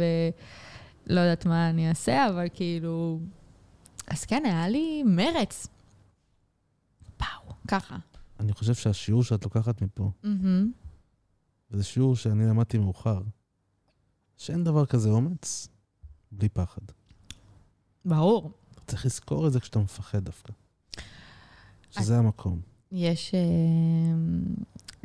[1.07, 3.19] ולא יודעת מה אני אעשה, אבל כאילו...
[4.07, 5.67] אז כן, היה לי מרץ.
[7.17, 7.97] פאו, ככה.
[8.39, 10.71] אני חושב שהשיעור שאת לוקחת מפה, מהמם.
[11.71, 13.21] וזה שיעור שאני למדתי מאוחר,
[14.37, 15.67] שאין דבר כזה אומץ
[16.31, 16.81] בלי פחד.
[18.05, 18.51] ברור.
[18.87, 20.53] צריך לזכור את זה כשאתה מפחד דווקא.
[21.91, 22.72] שזה המקום.
[22.93, 23.39] יש אה,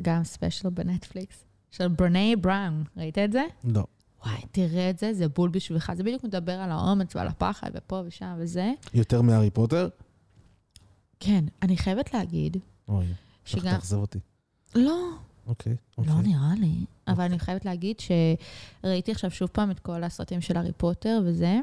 [0.01, 3.43] גם ספיישל בנטפליקס של ברני בראון, ראית את זה?
[3.63, 3.83] לא.
[4.25, 5.91] וואי, תראה את זה, זה בול בשבילך.
[5.95, 8.71] זה בדיוק מדבר על האומץ ועל הפחד ופה ושם וזה.
[8.93, 9.89] יותר מהארי פוטר?
[11.19, 12.57] כן, אני חייבת להגיד
[12.87, 13.71] אוי, איך שגם...
[13.71, 14.19] תאכזב אותי.
[14.75, 15.09] לא,
[15.47, 16.13] אוקיי, אוקיי.
[16.13, 16.85] לא נראה לי.
[17.07, 21.59] אבל אני חייבת להגיד שראיתי עכשיו שוב פעם את כל הסרטים של הארי פוטר וזה.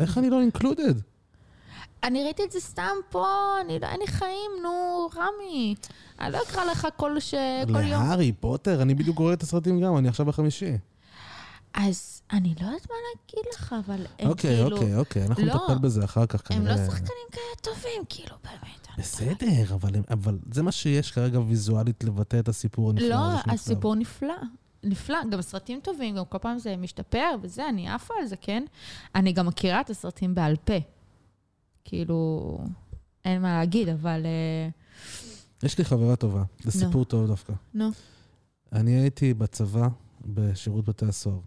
[0.00, 0.94] איך אני לא אינקלודד?
[2.04, 3.26] אני ראיתי את זה סתם פה,
[3.60, 5.74] אני לא, אין לי חיים, נו, רמי.
[6.20, 7.34] אני לא אקרא לך כל, ש...
[7.66, 8.02] כל יום.
[8.02, 8.82] להארי פוטר?
[8.82, 10.72] אני בדיוק קורא את הסרטים גם, אני עכשיו בחמישי.
[11.74, 14.76] אז אני לא יודעת מה להגיד לך, אבל הם אוקיי, כאילו...
[14.76, 15.54] אוקיי, אוקיי, אנחנו לא.
[15.54, 16.76] נטפל בזה אחר כך הם כנראה.
[16.76, 17.44] לא שחקנים כאלה
[17.74, 18.86] טובים, כאילו, באמת.
[18.98, 23.52] בסדר, אבל, הם- אבל זה מה שיש כרגע ויזואלית לבטא את הסיפור הנפלא לא.
[23.52, 24.34] הסיפור נפלא.
[24.84, 28.64] נפלא, גם סרטים טובים, גם כל פעם זה משתפר וזה, אני עפה על זה, כן?
[29.14, 30.74] אני גם מכירה את הסרטים בעל פה.
[31.88, 32.58] כאילו,
[33.24, 34.26] אין מה להגיד, אבל...
[34.26, 34.68] אה,
[35.62, 36.70] יש לי חברה טובה, זה.
[36.70, 37.52] סיפור טוב דווקא.
[37.74, 37.90] נו.
[38.72, 39.88] אני הייתי בצבא
[40.24, 41.40] בשירות בתי הסוהר.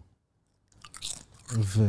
[1.52, 1.84] ו...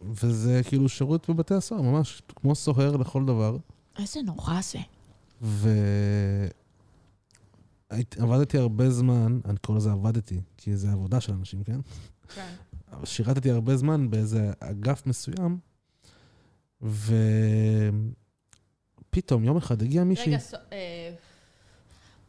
[0.20, 3.56] וזה כאילו שירות בבתי הסוהר, ממש כמו סוהר לכל דבר.
[3.98, 4.78] איזה נורא זה.
[8.18, 11.80] ועבדתי הרבה זמן, אני קורא לזה עבדתי, כי זה עבודה של אנשים, כן?
[12.34, 12.54] כן.
[13.04, 15.58] שירתתי הרבה זמן באיזה אגף מסוים,
[16.82, 18.14] ופתאום
[19.44, 20.26] יום אחד הגיע מישהי...
[20.26, 21.14] רגע, סו- אה,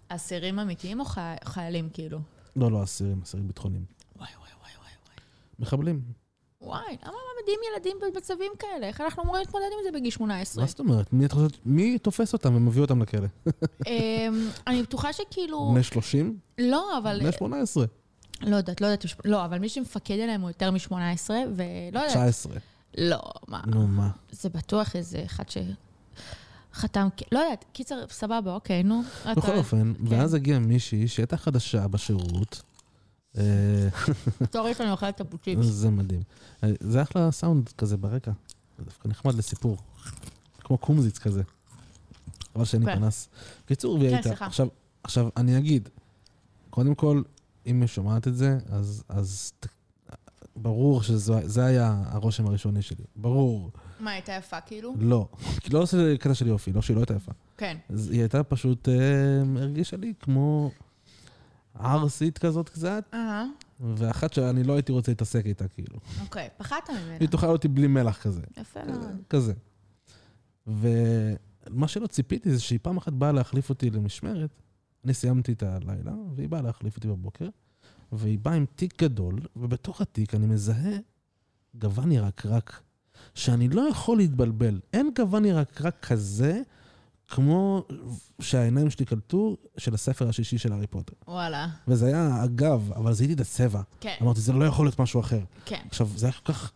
[0.07, 2.19] אסירים אמיתיים או חי- חיילים, כאילו?
[2.55, 3.83] לא, לא, אסירים, אסירים ביטחוניים.
[4.17, 4.89] וואי, וואי, וואי, וואי.
[5.59, 6.01] מחבלים.
[6.61, 8.87] וואי, למה מעמידים ילדים במצבים כאלה?
[8.87, 10.63] איך אנחנו אמורים להתמודד עם זה בגיל 18?
[10.63, 11.13] מה זאת אומרת?
[11.13, 13.27] מי חושבת- מי תופס אותם ומביא אותם לכלא?
[13.87, 15.71] אמ, אני בטוחה שכאילו...
[15.73, 16.37] בני 30?
[16.57, 17.19] לא, אבל...
[17.19, 17.85] בני 18?
[18.41, 20.91] לא יודעת, לא יודעת, לא, אבל מי שמפקד עליהם הוא יותר מ-18,
[21.29, 21.45] ולא
[21.99, 22.07] יודעת.
[22.07, 22.53] 19.
[22.97, 24.09] לא, מה, נו, מה?
[24.31, 25.43] זה בטוח איזה אחד
[26.73, 29.01] שחתם, לא יודעת, קיצר, סבבה, אוקיי, נו.
[29.35, 30.07] בכל אופן, כן.
[30.07, 32.61] ואז הגיעה מישהי שהייתה חדשה בשירות.
[33.37, 33.43] אה,
[34.41, 35.65] בתור יש לנו אוכלת את הפוצ'יפס.
[35.65, 36.21] זה מדהים.
[36.63, 38.31] אה, זה אחלה סאונד כזה ברקע.
[38.77, 39.77] זה דווקא נחמד לסיפור.
[40.59, 41.43] כמו קומזיץ כזה.
[42.53, 42.99] חבל שאין לי כן.
[42.99, 43.29] פנס.
[43.65, 44.45] בקיצור, והיא כן, הייתה.
[45.03, 45.89] עכשיו, אני אגיד,
[46.69, 47.21] קודם כל,
[47.65, 49.03] אם היא שומעת את זה, אז,
[50.55, 53.03] ברור שזה היה הרושם הראשוני שלי.
[53.15, 53.71] ברור.
[53.99, 54.95] מה, הייתה יפה כאילו?
[54.99, 55.27] לא.
[55.73, 57.31] לא עושה קטע של יופי, לא שהיא לא הייתה יפה.
[57.57, 57.77] כן.
[58.11, 60.71] היא הייתה פשוט, אה, הרגישה לי כמו
[61.79, 63.45] ערסית כזאת קצת, אהה,
[63.79, 65.97] ואחת שאני לא הייתי רוצה להתעסק איתה, כאילו.
[66.21, 67.17] אוקיי, פחדת ממנה.
[67.19, 68.41] היא תאכל אותי בלי מלח כזה.
[68.57, 69.17] יפה מאוד.
[69.29, 69.53] כזה.
[70.67, 74.49] ומה שלא ציפיתי זה שהיא פעם אחת באה להחליף אותי למשמרת,
[75.05, 77.47] אני סיימתי את הלילה, והיא באה להחליף אותי בבוקר,
[78.11, 80.97] והיא באה עם תיק גדול, ובתוך התיק אני מזהה
[81.75, 82.81] גוון ירקרק.
[83.35, 84.79] שאני לא יכול להתבלבל.
[84.93, 86.61] אין גוון ירקרק כזה,
[87.27, 87.85] כמו
[88.41, 91.13] שהעיניים שלי קלטו, של הספר השישי של הארי פוטר.
[91.27, 91.67] וואלה.
[91.87, 93.81] וזה היה אגב, אבל זיהיתי את הצבע.
[93.99, 95.43] כן, אמרתי, זה לא יכול להיות משהו אחר.
[95.65, 95.81] כן.
[95.87, 96.71] עכשיו, זה היה כל כך...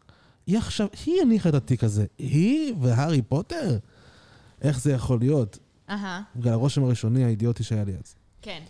[0.48, 2.06] היא עכשיו, היא הניחה את התיק הזה.
[2.18, 3.78] היא והארי פוטר?
[4.62, 5.60] איך זה יכול להיות?
[5.90, 8.16] אהה, בגלל הרושם הראשוני האידיוטי שהיה לי אז.
[8.42, 8.64] כן.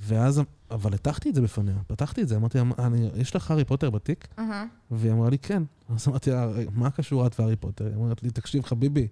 [0.00, 3.90] ואז, אבל הטחתי את זה בפניה, פתחתי את זה, אמרתי, אני, יש לך הארי פוטר
[3.90, 4.28] בתיק?
[4.38, 4.64] אהה.
[4.90, 5.62] והיא אמרה לי, כן.
[5.88, 7.86] אז אמרתי לה, מה קשור את והארי פוטר?
[7.86, 9.08] היא אומרת לי, תקשיב, חביבי,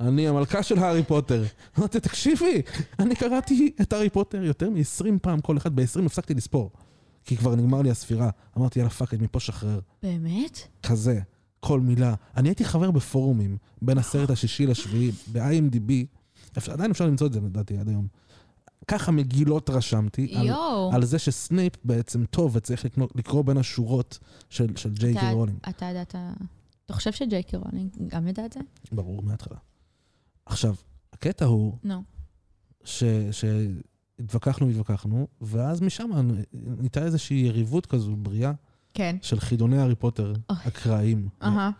[0.00, 1.44] אני המלכה של הארי פוטר.
[1.78, 2.62] אמרתי, תקשיבי,
[2.98, 6.70] אני קראתי את הארי פוטר יותר מ-20 פעם כל אחד, ב-20 הפסקתי לספור.
[7.24, 8.30] כי כבר נגמר לי הספירה.
[8.58, 9.80] אמרתי, יאללה, fuck, מפה שחרר.
[10.02, 10.58] באמת?
[10.82, 11.20] כזה,
[11.60, 12.14] כל מילה.
[12.36, 15.92] אני הייתי חבר בפורומים בין הסרט השישי לשביעי, ב-IMDb,
[16.70, 18.06] עדיין אפשר למצוא את זה לדעתי עד היום.
[18.88, 20.48] ככה מגילות רשמתי, על.
[20.92, 24.18] על זה שסנייפ בעצם טוב וצריך לקרוא, לקרוא בין השורות
[24.50, 25.58] של, של ג'יי קי אתה- רולינג.
[25.68, 26.14] אתה ידעת...
[26.86, 28.60] אתה חושב שג'יי קי רולינג גם ידע את זה?
[28.92, 29.58] ברור, מההתחלה.
[30.46, 30.74] עכשיו,
[31.12, 32.02] הקטע הוא נו.
[32.84, 36.10] ש- שהתווכחנו והתווכחנו, ואז משם
[36.52, 38.52] נהייתה איזושהי יריבות כזו בריאה
[38.94, 39.16] כן.
[39.22, 40.58] של חידוני הארי פוטר אוי.
[40.66, 41.28] אקראיים.
[41.42, 41.70] אהה.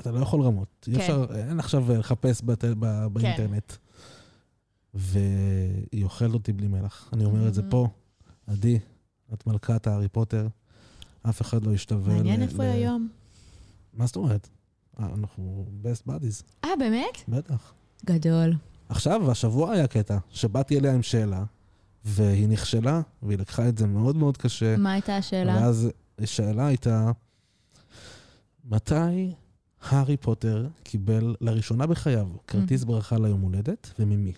[0.00, 0.86] אתה לא יכול רמות.
[0.88, 1.00] אי כן.
[1.00, 3.72] אפשר, אין עכשיו לחפש בת, ב, באינטרנט.
[4.94, 7.10] והיא אוכלת אותי בלי מלח.
[7.12, 7.70] אני אומר את זה Mm.
[7.70, 7.88] פה,
[8.46, 8.78] עדי,
[9.32, 10.48] את מלכת הארי פוטר,
[11.28, 13.08] אף אחד לא ישתווה מעניין איפה היא היום.
[13.94, 14.48] מה זאת אומרת?
[15.00, 17.16] אה, אנחנו best buddies, אה, באמת?
[17.28, 17.72] בטח.
[18.06, 18.54] גדול.
[18.88, 21.44] עכשיו, השבוע היה קטע, שבאתי אליה עם שאלה,
[22.04, 24.76] והיא נכשלה, והיא לקחה את זה מאוד מאוד קשה.
[24.76, 25.54] מה הייתה השאלה?
[25.56, 25.88] ואז
[26.18, 27.10] השאלה הייתה,
[28.64, 29.32] מתי
[29.82, 34.32] הארי פוטר קיבל לראשונה בחייו כרטיס ברכה ליום הולדת, וממי?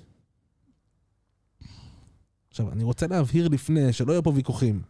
[2.51, 4.83] עכשיו, אני רוצה להבהיר לפני, שלא יהיו פה ויכוחים.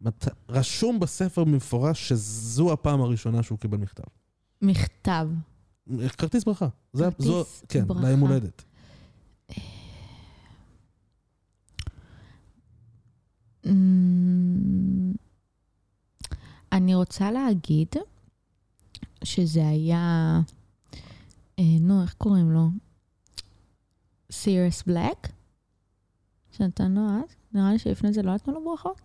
[0.00, 0.28] מת...
[0.48, 4.04] רשום בספר במפורש שזו הפעם הראשונה שהוא קיבל מכתב.
[4.62, 5.28] מכתב.
[6.18, 6.68] כרטיס ברכה.
[6.92, 8.00] זה, כרטיס זו, כן, ברכה.
[8.00, 8.64] ליום הולדת.
[13.66, 15.12] אמ,
[16.72, 17.88] אני רוצה להגיד
[19.24, 20.40] שזה היה,
[21.58, 22.68] אה, נו, איך קוראים לו?
[24.32, 25.37] סירס בלק?
[26.58, 27.34] שנתנו אז?
[27.52, 29.00] נראה לי שלפני זה לא נתנו לו ברכות.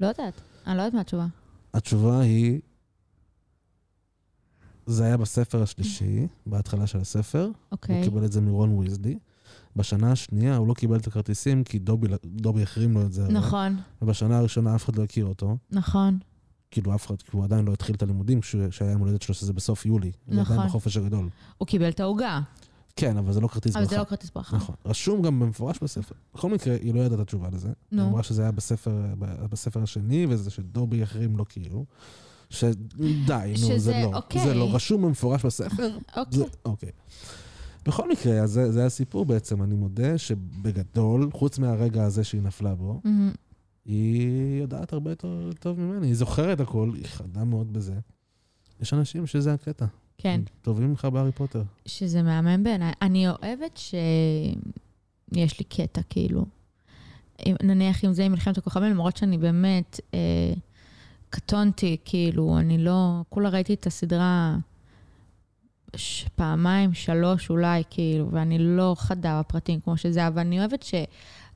[0.00, 1.26] לא יודעת, אני לא יודעת מה התשובה.
[1.74, 2.60] התשובה היא,
[4.86, 7.50] זה היה בספר השלישי, בהתחלה של הספר.
[7.72, 7.96] אוקיי.
[7.96, 9.18] הוא קיבל את זה מרון ויזלי.
[9.76, 13.24] בשנה השנייה הוא לא קיבל את הכרטיסים כי דובי, דובי החרים לו את זה.
[13.24, 13.32] הרי.
[13.32, 15.56] נכון, ובשנה הראשונה אף אחד לא הכיר אותו.
[15.70, 16.18] נכון.
[16.70, 19.34] כאילו אף אחד, כי הוא עדיין לא התחיל את הלימודים כשהוא- שהיה יום הולדת שלו,
[19.34, 20.12] שזה בסוף יולי.
[20.28, 20.52] נכון.
[20.56, 21.28] עדיין בחופש הגדול.
[21.58, 22.40] הוא קיבל את העוגה,
[22.96, 23.94] כן, אבל זה לא כרטיס אבל ברכה.
[23.94, 24.56] זה לא כרטיס ברכה.
[24.56, 24.74] נכון.
[24.86, 26.14] רשום גם במפורש בספר.
[26.34, 27.68] בכל מקרה, היא לא ידעה את התשובה לזה.
[27.92, 28.02] נו.
[28.02, 28.96] היא אמרה שזה היה בספר,
[29.50, 31.84] בספר השני, וזה שדובי החרים לא כאילו.
[32.50, 32.74] שדי,
[33.60, 34.16] נו, זה שזה- לא.
[34.16, 34.44] אוקיי.
[34.44, 36.38] זה לא רשום במפורש בספר, אוקיי.
[36.38, 36.90] זה, אוקיי.
[37.86, 39.62] בכל מקרה, אז זה, זה הסיפור בעצם.
[39.62, 43.00] אני מודה שבגדול, חוץ מהרגע הזה שהיא נפלה בו.
[43.84, 46.06] היא יודעת הרבה יותר טוב ממני.
[46.06, 47.94] היא זוכרת הכל, היא חדה מאוד בזה.
[48.80, 49.86] יש אנשים שזה הקטע.
[50.18, 50.40] כן.
[50.62, 51.62] טובים ממך בהארי פוטר.
[51.86, 52.92] שזה מהמם בעיניי.
[53.02, 56.44] אני אוהבת שיש לי קטע, כאילו.
[57.46, 60.52] אם, נניח אם זה עם מלחמת הכוכבים, למרות שאני באמת אה,
[61.30, 63.22] קטונתי, כאילו, אני לא...
[63.28, 64.56] כולה ראיתי את הסדרה
[65.96, 70.94] ש- פעמיים, שלוש אולי, כאילו, ואני לא חדה בפרטים כמו שזה, אבל אני אוהבת ש...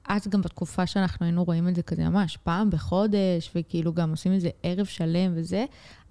[0.09, 4.33] אז גם בתקופה שאנחנו היינו רואים את זה כזה ממש פעם בחודש, וכאילו גם עושים
[4.33, 5.65] איזה ערב שלם וזה,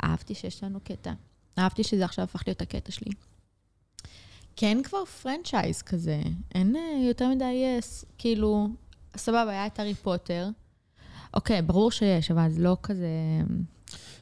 [0.04, 1.14] אהבתי שיש לנו קטע.
[1.60, 3.12] אהבתי שזה עכשיו הפך להיות הקטע שלי.
[4.56, 6.22] כי אין כבר franchise כזה.
[6.56, 8.06] אין אה, יותר מדי yes.
[8.18, 8.68] כאילו,
[9.18, 10.50] סבבה, היה את הארי פוטר.
[11.34, 13.10] אוקיי, ברור שיש, אבל זה לא כזה...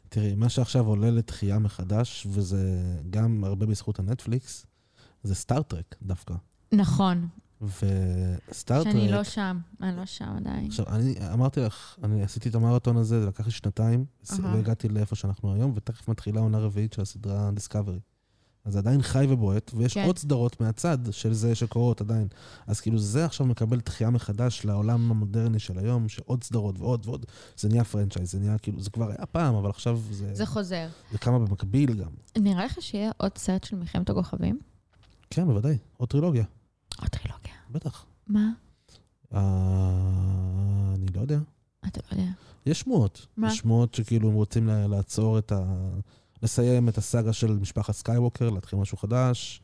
[0.10, 4.66] תראי, מה שעכשיו עולה לתחייה מחדש, וזה גם הרבה בזכות הנטפליקס,
[5.24, 6.34] זה Star Trek דווקא.
[6.72, 7.28] נכון,
[7.66, 8.94] ו Star Trek...
[8.94, 9.60] שאני לא שם.
[9.82, 10.68] אני לא שם עדיין.
[10.68, 14.06] עכשיו, אני אמרתי לך, אני עשיתי את המרתון הזה, זה לקח לי שנתיים.
[14.44, 18.00] והגעתי לאיפה שאנחנו היום, ותכף מתחילה עונה רביעית של הסדרה Discovery.
[18.66, 20.06] אז זה עדיין חי ובועט, ויש כן.
[20.06, 22.28] עוד סדרות מהצד של זה שקורות עדיין.
[22.68, 27.26] אז כאילו זה עכשיו מקבל תחייה מחדש לעולם המודרני של היום, שעוד סדרות ועוד ועוד.
[27.58, 30.88] זה נהיה franchise, זה נהיה כאילו, זה כבר היה פעם, אבל עכשיו זה, זה חוזר.
[31.12, 32.12] זה קמה במקביל גם.
[32.38, 34.60] נראה לך שיהיה עוד סרט של מלחמת הכוכבים?
[35.30, 36.44] כן, בוודאי, עוד טרילוגיה,
[37.00, 37.55] עוד טרילוגיה.
[37.76, 38.06] בטח.
[38.28, 38.52] מה?
[39.34, 41.40] אה, אני לא יודע.
[41.88, 42.32] אתה לא יודע.
[42.66, 43.28] יש שמועות.
[43.38, 43.48] מה?
[43.48, 45.90] יש שמועות שכאילו הם רוצים לעצור את ה...
[46.44, 49.62] לסיים את הסאגה של משפחת סקייווקר, להתחיל משהו חדש.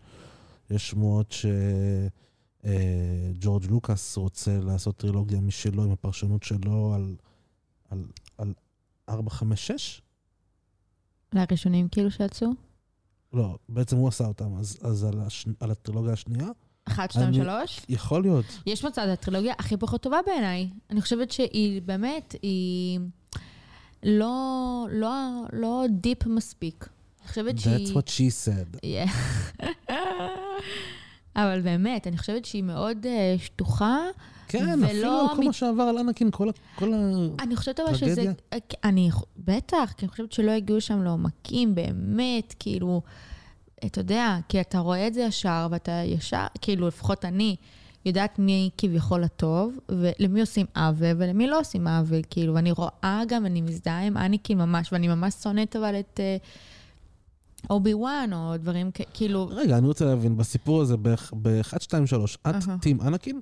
[0.70, 1.36] יש שמועות
[2.64, 7.16] שג'ורג' לוקאס רוצה לעשות טרילוגיה משלו עם הפרשנות שלו על,
[7.90, 8.06] על,
[8.38, 8.54] על
[9.10, 10.02] 4, 5, 6?
[11.34, 12.48] לראשונים כאילו שיצאו?
[13.34, 15.48] לא, בעצם הוא עשה אותם, אז, אז על, הש...
[15.60, 16.48] על הטרילוגיה השנייה,
[16.86, 17.82] אחת, שתיים, שלוש.
[17.90, 18.46] יכול להיות.
[18.66, 20.70] יש מצד הטרילוגיה הכי פחות טובה בעיניי.
[20.90, 23.00] אני חושבת שהיא באמת, היא
[24.04, 26.88] לא, לא, לא דיפ מספיק.
[27.22, 27.88] אני חושבת שהיא...
[27.88, 28.78] That's what she said.
[28.86, 29.62] Yeah.
[31.36, 33.98] אבל באמת, אני חושבת שהיא מאוד אה, שטוחה.
[34.48, 36.50] כן, ולא אפילו כל מה שעבר על אנקין, כל.
[36.76, 36.98] כל ה...
[37.40, 38.16] אני חושבת אבל שזה...
[38.16, 38.34] טרגדיה?
[38.84, 43.02] אני, בטח, כי אני חושבת שלא הגיעו שם לעומקים, באמת, כאילו,
[43.86, 47.56] אתה יודע, כי אתה רואה את זה ישר, ואתה ישר, כאילו, לפחות אני,
[48.06, 53.46] יודעת מי כביכול הטוב, ולמי עושים עוול, ולמי לא עושים עוול, כאילו, ואני רואה גם,
[53.46, 56.38] אני מזדהה עם אניקין ממש, ואני ממש שונאת אבל את אה,
[57.70, 59.48] אובי וואן, או דברים כאילו...
[59.52, 62.78] רגע, אני רוצה להבין, בסיפור הזה, ב-1, 2, 3, את אהה.
[62.82, 63.42] team אנקין?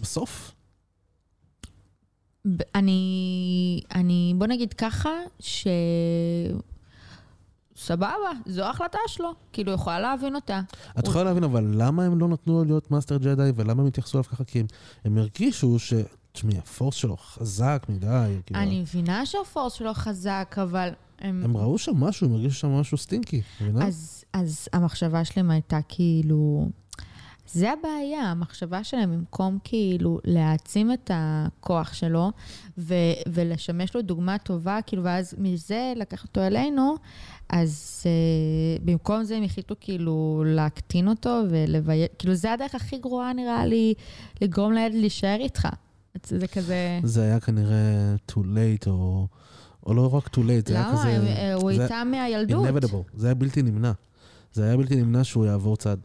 [0.00, 0.54] בסוף?
[2.74, 5.10] אני, אני, בוא נגיד ככה,
[5.40, 5.66] ש...
[7.80, 10.60] סבבה, זו ההחלטה שלו, כאילו, יכולה להבין אותה.
[10.98, 14.18] את יכולה להבין, אבל למה הם לא נתנו לו להיות master Jedi, ולמה הם התייחסו
[14.18, 14.44] אליו ככה?
[14.44, 14.62] כי
[15.04, 15.94] הם, הרגישו ש...
[16.32, 18.36] תשמעי, ה force שלו חזק מדי.
[18.46, 20.88] כאילו, אני מבינה שה force שלו חזק, אבל...
[21.18, 23.86] הם, הם ראו שם משהו, הם הרגישו שם משהו סטינקי, מבינה?
[23.86, 26.68] אז, אז המחשבה שלהם הייתה כאילו...
[27.52, 32.30] זה הבעיה, המחשבה שלהם, במקום כאילו להעצים את הכוח שלו
[32.78, 32.94] ו-
[33.28, 36.94] ולשמש לו דוגמה טובה, כאילו, ואז מזה לקח אותו אלינו,
[37.52, 43.32] אז uh, במקום זה הם החליטו כאילו להקטין אותו ולבייש, כאילו, זה הדרך הכי גרועה
[43.32, 43.94] נראה לי
[44.40, 45.68] לגרום לילד להישאר איתך.
[46.26, 47.00] זה כזה...
[47.04, 49.26] זה היה כנראה too late, או,
[49.86, 50.98] או לא רק too late, זה היה למה?
[51.00, 51.08] כזה...
[51.16, 52.66] הם- אה, הוא זה- איתם מהילדות.
[52.66, 53.10] inevitable.
[53.14, 53.92] זה היה בלתי נמנע.
[54.52, 55.96] זה היה בלתי נמנע שהוא יעבור צד.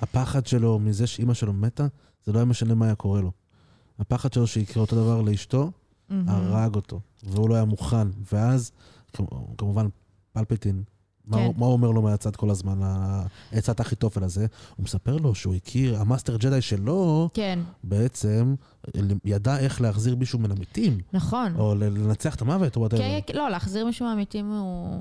[0.00, 1.86] הפחד שלו מזה שאימא שלו מתה,
[2.24, 3.30] זה לא היה משנה מה היה קורה לו.
[3.98, 5.70] הפחד שלו שיקרה אותו דבר לאשתו.
[6.26, 8.08] הרג אותו, והוא לא היה מוכן.
[8.32, 8.72] ואז,
[9.12, 9.24] כמ-
[9.58, 9.86] כמובן,
[10.34, 10.82] פלפטין,
[11.26, 11.44] מה, כן.
[11.44, 12.80] הוא- מה הוא אומר לו מהצד כל הזמן,
[13.52, 14.46] עצת אחיתופל הזה?
[14.76, 18.54] הוא מספר לו שהוא הכיר, ה master Jedi שלו, כן, בעצם,
[19.24, 21.56] ידע איך להחזיר מישהו מן המתים, נכון.
[21.58, 23.02] או לנצח את המוות, או whatever.
[23.02, 24.98] כן, כן, לא, להחזיר מישהו מהמתים הוא,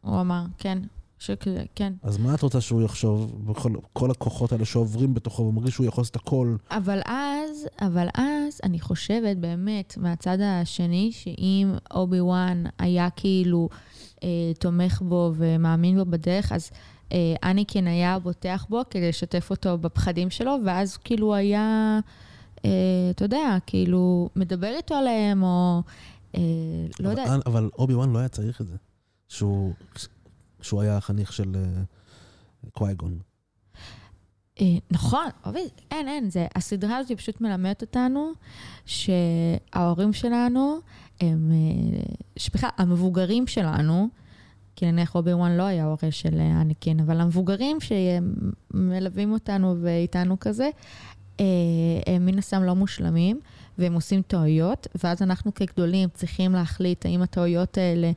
[0.00, 0.78] הוא אמר, כן.
[1.18, 1.92] שכזה, כן.
[2.02, 5.86] אז מה את רוצה שהוא יחשוב בכל כל הכוחות האלה שעוברים בתוכו, והוא מרגיש שהוא
[5.86, 6.56] יכול לעשות הכל?
[6.70, 13.68] אבל אז, אבל אז, אני חושבת באמת, מהצד השני, שאם אובי וואן היה כאילו
[14.58, 16.70] תומך בו ומאמין בו בדרך, אז
[17.12, 22.00] אה, אניקין היה בוטח בו כדי לשתף אותו בפחדים שלו, ואז כאילו היה,
[22.64, 22.70] אה,
[23.10, 25.82] אתה יודע, כאילו, מדבר איתו עליהם, או...
[26.36, 26.40] אה,
[27.00, 27.46] לא אבל, יודעת.
[27.46, 28.76] אבל אובי וואן לא היה צריך את זה,
[29.28, 29.72] שהוא,
[30.60, 31.56] שהוא היה החניך של
[32.72, 33.18] קווייגון.
[34.60, 38.32] אה, נכון, אובי, אין, אין, זה, הסדרה הזאת פשוט מלמדת אותנו
[38.86, 40.78] שההורים שלנו
[41.20, 42.02] הם, אה,
[42.36, 44.08] שבכלל, המבוגרים שלנו,
[44.76, 50.40] כי נניח רובי וואן לא היה הורה של אה, אניקין, אבל המבוגרים שמלווים אותנו ואיתנו
[50.40, 50.70] כזה,
[51.40, 51.44] אה,
[52.06, 53.40] הם מן הסתם לא מושלמים,
[53.78, 58.12] והם עושים טעויות, ואז אנחנו כגדולים צריכים להחליט האם הטעויות האלה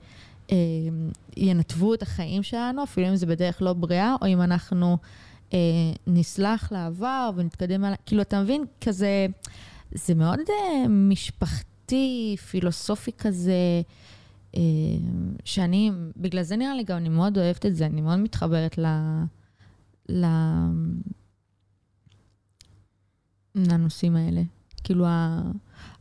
[1.38, 4.98] ינתבו את החיים שלנו, אפילו אם זה בדרך לא בריאה, או אם אנחנו
[6.08, 7.98] נסלח לעבר ונתקדם הלאה.
[8.06, 8.66] כאילו, אתה מבין?
[8.82, 9.28] כזה,
[9.92, 10.88] זה מאוד אה,
[11.90, 13.82] משפחתי, פילוסופי כזה,
[14.56, 14.62] אה,
[15.46, 18.86] שאני, בגלל זה נראה לי גם, אני מאוד אוהבת את זה, אני מאוד מתחברת ל...
[20.10, 20.26] ל...
[23.56, 24.42] לנושאים האלה.
[24.84, 25.06] כאילו,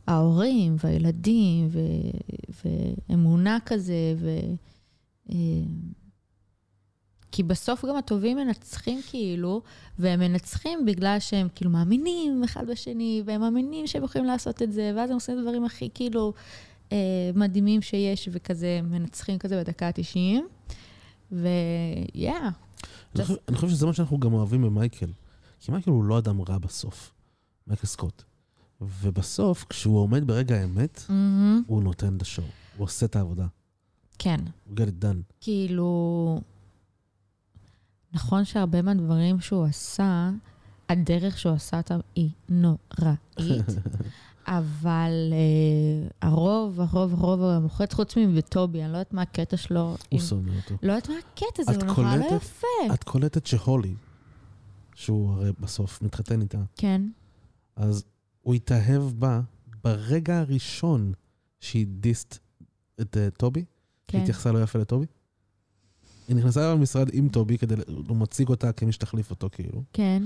[0.07, 1.79] ההורים והילדים ו...
[3.09, 4.29] ואמונה כזה, ו...
[7.31, 9.61] כי בסוף גם הטובים מנצחים כאילו,
[9.99, 14.93] והם מנצחים בגלל שהם כאילו מאמינים אחד בשני, והם מאמינים שהם יכולים לעשות את זה,
[14.95, 16.33] ואז הם עושים את הדברים הכי כאילו
[16.91, 16.97] אה,
[17.35, 20.39] מדהימים שיש, וכזה מנצחים כזה בדקה ה-90.
[21.31, 22.27] ו-yeah,
[23.15, 25.11] אני חושב- אני חושב שזה מה שאנחנו גם אוהבים במייקל.
[25.59, 27.11] כי מייקל הוא לא אדם רע בסוף,
[27.67, 28.23] מייקל סקוט.
[28.81, 31.61] ובסוף, כשהוא עומד ברגע האמת, מהמם.
[31.67, 32.47] הוא נותן את השואו.
[32.77, 33.45] הוא עושה את העבודה.
[34.19, 34.37] כן.
[34.67, 35.33] הוא get it done.
[35.41, 36.41] כאילו,
[38.13, 40.29] נכון שהרבה מהדברים שהוא עשה,
[40.89, 43.65] הדרך שהוא עשה אותם היא נוראית,
[44.47, 49.95] אבל uh, הרוב, הרוב, הרוב המוחץ, חוץ מבטובי, אני לא יודעת מה הקטע שלו.
[50.09, 50.75] הוא שונא אותו.
[50.83, 52.25] לא יודעת מה הקטע הוא נורא לא?
[52.35, 52.93] יפה.
[52.93, 53.95] את קולטת שהולי,
[54.95, 57.01] שהוא הרי בסוף מתחתן איתה, כן,
[57.75, 58.03] אז
[58.41, 59.41] הוא התאהב בה
[59.83, 61.13] ברגע הראשון
[61.59, 62.39] שהיא דיסט
[63.01, 63.65] את uh, טובי, כן.
[64.11, 65.05] שהיא התייחסה לא יפה לטובי.
[66.29, 67.75] היא נכנסה למשרד עם טובי, כדי,
[68.07, 69.83] הוא מציג אותה כמי שתחליף אותו, כאילו.
[69.93, 70.23] כן.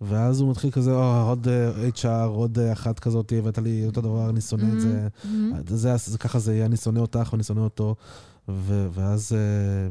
[0.00, 4.00] ואז הוא מתחיל כזה, "או, עוד אה, HR, עוד אה, אחת כזאת, הבאת לי אותו
[4.00, 5.08] דבר, אני שונא את זה.
[5.24, 5.52] מהמם.
[5.66, 7.94] זה, זה ככה זה יהיה, אני שונא אותך ואני שונא אותו.
[8.48, 9.38] ו- ואז, אה,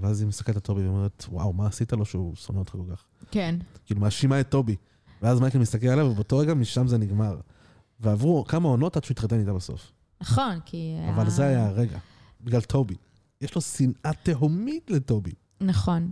[0.02, 3.04] ואז היא מסתכלת על טובי ואומרת, וואו, מה עשית לו שהוא שונא אותך כל כך?
[3.32, 3.56] כן.
[3.86, 4.76] כאילו, מאשימה את טובי.
[5.22, 7.38] ואז מייקל מסתכל עליה, ובאותו רגע משם זה נגמר.
[8.00, 9.92] ועברו כמה עונות עד שהוא התחתן איתה בסוף.
[10.22, 10.96] נכון, כי...
[11.16, 11.98] אבל זה היה הרגע,
[12.42, 12.96] בגלל טובי.
[13.42, 15.32] יש לו שנאה תהומית לטובי.
[15.62, 16.12] נכון.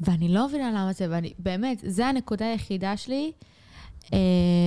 [0.00, 3.32] ואני לא מבינה למה זה, ואני, באמת, זו הנקודה היחידה שלי
[4.12, 4.18] אה,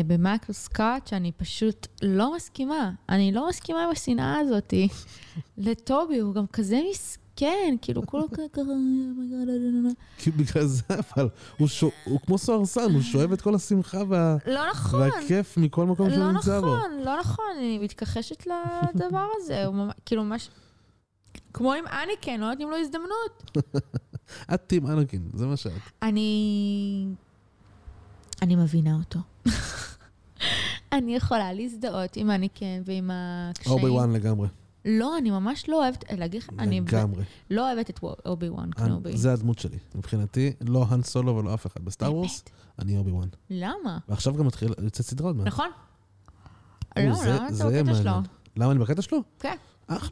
[0.07, 2.91] במייקל סקוט, שאני פשוט לא מסכימה.
[3.09, 4.73] אני לא מסכימה עם השנאה הזאת
[5.57, 10.31] לטובי, הוא גם כזה מסכן, כאילו, כולו ככה, "Oh my God, I don't know." כי
[10.31, 14.03] בגלל זה, אבל, הוא, כמו סוהרסן, הוא שואב את כל השמחה
[14.45, 15.01] לא נכון.
[15.01, 16.75] והכיף מכל מקום שהוא לא נמצא בו.
[16.77, 18.47] נכון, לא נכון, אני מתכחשת
[18.95, 19.65] לדבר הזה.
[20.05, 20.49] כאילו, ממש...
[21.53, 23.59] כמו עם אניקן, לא נותנים לו הזדמנות.
[24.53, 25.71] את טים אנקין, זה מה שאת.
[26.01, 27.07] אני...
[28.41, 29.19] אני מבינה אותו.
[30.97, 33.75] אני יכולה להזדהות עם אניקן ועם הקשיים.
[33.75, 34.47] אובי וואן לגמרי.
[34.85, 37.23] לא, אני ממש לא אוהבת, להגיד לך, אני לגמרי.
[37.49, 39.17] לא אוהבת את אובי וואן קנובי.
[39.17, 39.77] זה הדמות שלי.
[39.95, 41.85] מבחינתי, לא האן סולו ולא אף אחד.
[41.85, 42.43] ב Star Wars,
[42.79, 43.27] אני אובי וואן.
[43.49, 43.97] למה?
[44.09, 45.47] ועכשיו גם מתחיל, יוצאת סדרה עוד מעט.
[45.47, 45.69] נכון?
[46.97, 48.11] לא, למה אתה בקטע שלו?
[48.57, 49.23] למה אני בקטע שלו?
[49.39, 49.55] כן.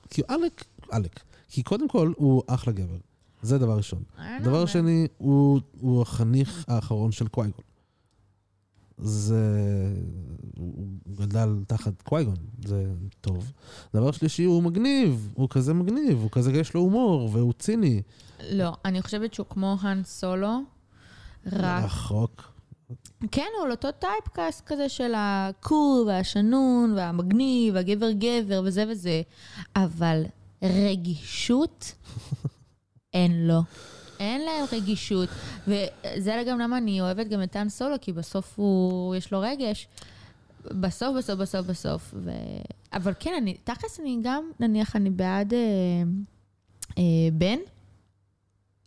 [0.09, 1.19] כי עלק, עלק.
[1.47, 2.97] כי קודם כל, הוא אחלה גבר.
[3.41, 4.03] זה דבר ראשון.
[4.43, 4.65] דבר.
[4.65, 7.63] שני, הוא, הוא החניך האחרון של קווייגון.
[8.97, 9.43] זה...
[10.57, 10.87] הוא
[11.17, 12.85] גדל תחת קווייגון, זה
[13.21, 13.51] טוב.
[13.93, 18.01] דבר שלישי, הוא מגניב, הוא כזה מגניב, הוא כזה, יש לו הומור, והוא ציני.
[18.51, 20.59] לא, אני חושבת שהוא כמו האן סולו,
[21.45, 21.83] רק...
[21.83, 22.53] רחוק.
[23.31, 29.21] כן, הוא על אותו טייפקאסט כזה של הקור והשנון והמגניב והגבר גבר וזה וזה,
[29.75, 30.23] אבל
[30.63, 31.95] רגישות
[33.13, 33.61] אין לו.
[34.19, 35.29] אין להם רגישות.
[35.67, 39.87] וזה גם למה אני אוהבת גם את טאן סולו, כי בסוף הוא, יש לו רגש.
[40.65, 42.13] בסוף, בסוף, בסוף, בסוף.
[42.17, 42.31] ו...
[42.93, 45.59] אבל כן, אני, תכלס אני גם, נניח, אני בעד אה,
[46.97, 47.03] אה,
[47.33, 47.57] בן.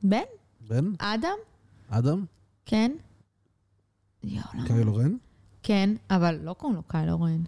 [0.03, 0.23] בן?
[0.69, 0.85] בן?
[0.99, 1.37] אדם?
[1.89, 2.25] אדם?
[2.67, 2.93] כן.
[4.25, 4.67] יואו, למה?
[4.67, 5.17] קיילו רן?
[5.63, 7.43] כן, אבל לא קוראים לו קיילו רן,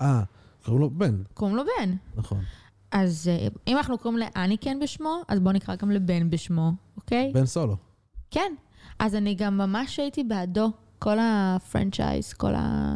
[0.00, 0.22] אה,
[0.64, 1.96] קוראים לו בן, קוראים לו בן.
[2.16, 2.44] נכון.
[2.90, 7.30] אז אה, אם אנחנו קוראים לאניקן בשמו, אז בואו נקרא גם לבן בשמו, אוקיי?
[7.34, 7.76] בן סולו.
[8.30, 8.52] כן.
[8.98, 12.94] אז אני גם ממש הייתי בעדו, כל ה franchise, כל ה...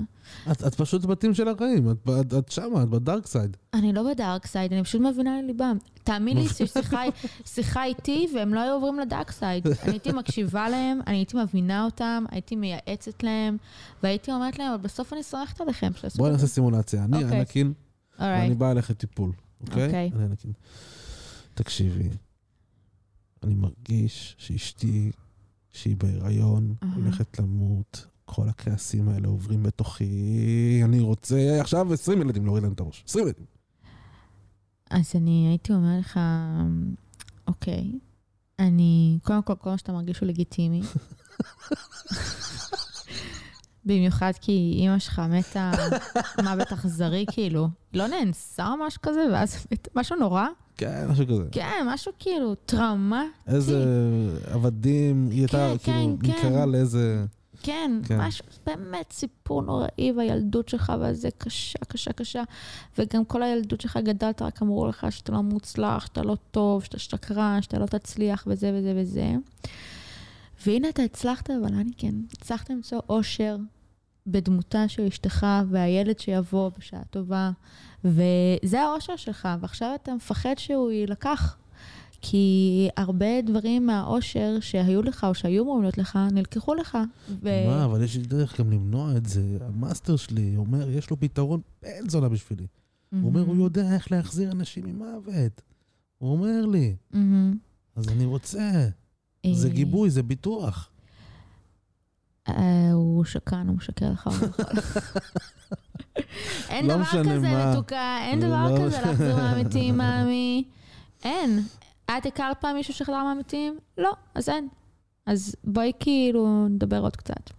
[0.53, 3.57] את, את פשוט ב team של הרעים, את, את, את שמה, את ב dark side.
[3.75, 5.77] אני לא ב dark side, אני פשוט מבינה לליבם.
[6.05, 7.03] תאמין לי שיש שיחה,
[7.45, 9.67] שיחה איתי והם לא היו עוברים ל dark side.
[9.83, 13.57] אני הייתי מקשיבה להם, אני הייתי מבינה אותם, הייתי מייעצת להם,
[14.03, 15.91] והייתי אומרת להם, אבל בסוף אני סומכת עליכם.
[16.17, 17.05] בואי נעשה זה." סימולציה.
[17.05, 17.39] אני אוקיי.
[17.39, 17.73] אנקין,
[18.19, 18.55] ואני.
[18.55, 19.87] בא אליך טיפול, אוקיי?
[19.87, 20.11] אוקיי.
[20.15, 20.53] אני אנקין.
[21.55, 22.09] תקשיבי,
[23.43, 25.13] אני מרגיש שאשתי,
[25.73, 26.95] שהיא בהיריון, אהה.
[26.95, 28.07] הולכת למות.
[28.25, 33.05] כל הכעסים האלה עוברים בתוכי, אני רוצה עכשיו 20 ילדים להוריד להם את הראש.
[33.09, 33.45] 20 ילדים.
[34.91, 36.21] אז אני הייתי אומר לך,
[37.47, 37.93] אוקיי,
[38.59, 40.83] אני, קודם כל, כל מה שאתה מרגיש הוא לגיטימי.
[43.85, 45.73] במיוחד כי אימא שלך מתה
[46.45, 47.69] מוות אכזרי, כאילו.
[47.95, 50.47] לא נאנסה או משהו כזה, ואז משהו נורא?
[50.77, 51.43] כן, משהו כזה.
[51.53, 53.25] כן, משהו כאילו טראומה.
[53.47, 53.85] איזה
[54.53, 56.69] עבדים, היא הייתה, כן, כאילו, כן, נקרא כן.
[56.69, 57.25] לאיזה...
[57.63, 58.21] כן, כן.
[58.21, 62.43] משהו, באמת סיפור נוראי, והילדות שלך וזה קשה, קשה, קשה.
[62.99, 66.99] וגם כל הילדות שלך גדלת, רק אמרו לך שאתה לא מוצלח, שאתה לא טוב, שאתה
[66.99, 69.33] שקרן, שאתה לא תצליח, וזה וזה וזה.
[70.67, 73.57] והנה אתה הצלחת, אבל אני כן, הצלחת למצוא אושר
[74.27, 77.51] בדמותה של אשתך והילד שיבוא בשעה טובה,
[78.05, 81.57] וזה האושר שלך, ועכשיו אתה מפחד שהוא יילקח.
[82.23, 86.99] כי הרבה דברים מהאושר שהיו לך או שהיו אמורים להיות לך, נלקחו לך.
[87.43, 87.49] ו...
[87.67, 89.59] מה, אבל יש לי דרך גם למנוע את זה.
[89.61, 92.67] המאסטר שלי אומר, יש לו פתרון בן זונה בשבילי.
[93.11, 95.63] הוא אומר, הוא יודע איך להחזיר אנשים ממוות.
[96.19, 97.57] הוא אומר לי, מהמם.
[97.97, 98.89] אז אני רוצה.
[99.53, 100.91] זה אה, גיבוי, זה ביטוח.
[102.49, 104.27] אה, הוא שקרן, הוא משקר לך.
[104.33, 104.85] הוא לא.
[106.69, 107.73] אין לא דבר כזה.
[107.73, 109.01] מתוקה, אין דבר כזה.
[109.01, 110.65] להחזיר מהמתים, מאמי.
[111.25, 111.63] אין.
[112.05, 113.79] את הכרת פעם מישהו שחזר מהמתים?
[113.99, 114.69] לא, אז אין.
[115.27, 117.51] אז בואי כאילו נדבר עוד קצת.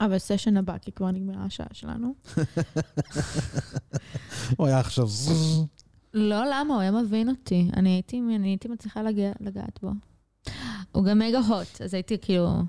[0.00, 2.14] אבל סשן הבא, כי כבר נגמרה השעה שלנו.
[4.56, 5.06] הוא היה עכשיו...
[6.14, 6.74] לא, למה?
[6.74, 7.70] הוא היה מבין אותי.
[7.76, 9.90] אני הייתי, אני הייתי מצליחה לגע, לגעת בו.
[10.92, 12.62] הוא גם מגה הוט, אז הייתי כאילו...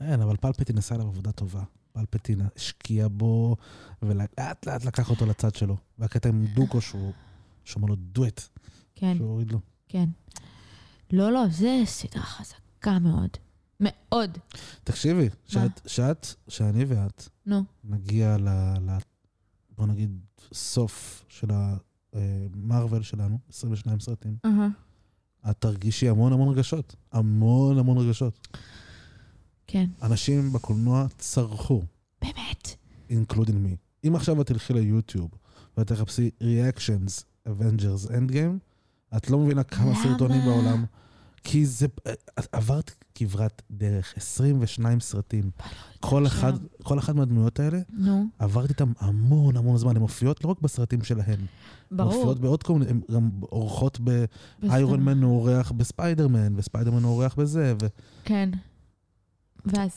[0.00, 1.62] אין, אבל פלפטין עשה עליו עבודה טובה.
[1.92, 3.56] פלפטין השקיע בו,
[4.02, 5.76] ולאט לאט לקח אותו לצד שלו.
[5.98, 7.12] והקטע עם דוקו שהוא...
[7.64, 8.48] שהוא אמר לו דואט,
[8.94, 9.60] כן, שהוא הוריד לו.
[9.88, 10.08] כן.
[11.12, 13.30] לא, לא, זה סדרה חזקה מאוד.
[13.80, 14.38] מאוד.
[14.84, 17.64] תקשיבי, שאת, שאת, שאני ואת נו.
[17.84, 18.48] נגיע ל...
[18.80, 18.98] ל
[19.76, 20.20] בוא נגיד,
[20.52, 21.48] סוף של
[22.12, 24.68] המרוויל שלנו, 22 סרטים, אהה.
[25.50, 26.96] את תרגישי המון המון רגשות.
[27.12, 28.48] המון המון רגשות.
[29.66, 29.86] כן.
[30.02, 31.82] אנשים בקולנוע צרחו,
[32.22, 32.76] באמת.
[33.10, 33.76] including me.
[34.08, 35.30] אם עכשיו את תלכי ליוטיוב
[35.78, 38.58] ותחפשי reactions Avengers Endgame,
[39.16, 40.02] את לא מבינה כמה למה?
[40.02, 40.84] סרטונים בעולם.
[41.44, 41.86] כי זה,
[42.38, 45.50] את עברת כברת דרך, 22 סרטים.
[46.00, 46.52] כל אחד,
[46.82, 49.96] כל אחת מהדמויות האלה, נו, עברתי איתם המון המון זמן.
[49.96, 51.46] הן מופיעות לא רק בסרטים שלהן, הן
[51.90, 52.12] ברור.
[52.14, 54.00] מופיעות בעוד כל מיני, הן גם אורחות
[54.62, 57.88] באיירון מן הוא אורח בספיידרמן, וספיידרמן הוא אורח בזה, וזה
[58.24, 58.50] כן.
[59.66, 59.90] ואז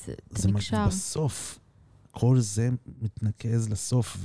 [0.45, 0.88] מ- נקשר.
[0.88, 1.60] בסוף,
[2.11, 2.70] כל זה
[3.02, 4.18] מתנקז לסוף,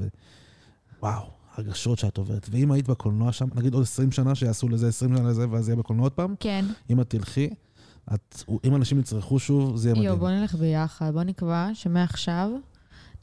[1.03, 2.48] ווואו, הרגשות שאת עוברת.
[2.51, 5.76] ואם היית בקולנוע שם, נגיד עוד 20 שנה שיעשו לזה 20 שנה לזה, ואז יהיה
[5.76, 6.64] בקולנוע עוד פעם, כן.
[6.90, 7.51] אם את תלכי,
[8.14, 10.18] את, אם אנשים יצרכו שוב, זה יהיה יואו, מדהים.
[10.18, 11.12] בוא נלך ביחד.
[11.12, 12.51] בוא נקבע שמעכשיו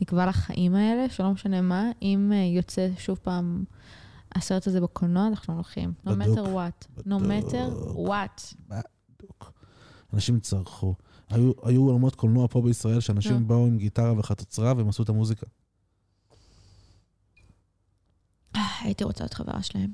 [0.01, 3.63] נקבע לחיים האלה, שלא משנה מה, אם אה, יוצא שוב פעם
[4.35, 5.93] הסרט הזה בקולנוע, אנחנו הולכים.
[6.05, 6.37] No בדוק.
[6.37, 7.01] matter what.
[7.05, 8.09] No matter בדוק.
[8.09, 8.55] what.
[8.69, 9.51] בדיוק.
[10.13, 10.95] אנשים צרחו.
[11.29, 13.47] היו, היו עולמות קולנוע פה בישראל, שאנשים.
[13.47, 15.45] באו עם גיטרה וחצוצרה והם עשו את המוזיקה.
[18.56, 19.91] אה, הייתי רוצה להיות חברה שלהם.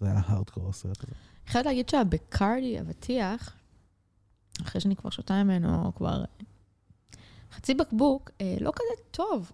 [0.00, 1.12] זה היה הארדקור הסרט הזה.
[1.44, 3.52] אני חייבת להגיד שהבקרדי, אבטיח,
[4.62, 6.24] אחרי שאני כבר שותה ממנו כבר
[7.56, 9.52] חצי בקבוק, אה, לא כזה טוב.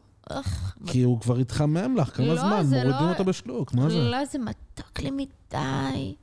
[0.86, 3.98] כי הוא כבר התחמם לך כמה לא, זמן, מורידים לא- אותו בשלוק, מה זה?
[3.98, 6.14] לא, זה מתוק לי מדי.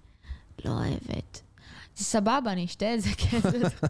[0.65, 1.41] לא אוהבת.
[1.95, 3.39] זה סבבה, אני אשתה את זה, כן.
[3.41, 3.87] זה-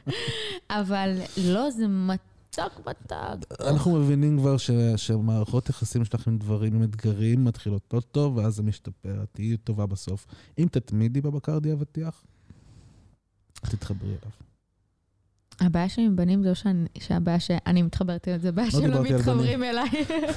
[0.80, 2.24] אבל לא, זה מתוק
[2.58, 3.60] מתוק.
[3.60, 8.54] אנחנו מבינים כבר ש, שמערכות יחסים שלך עם דברים, עם אתגרים, מתחילות לא טוב, ואז
[8.54, 10.26] זה משתפר, תהיי טובה בסוף.
[10.58, 12.24] אם תתמידי בבקרדי אבטיח,
[13.54, 14.30] תתחברי אליו.
[15.60, 19.08] הבעיה שלי עם בנים זה לא שאני- שהבעיה שאני מתחברת אליהם, זה הבעיה שלא דיברתי
[19.12, 19.88] על מתחברים אליי.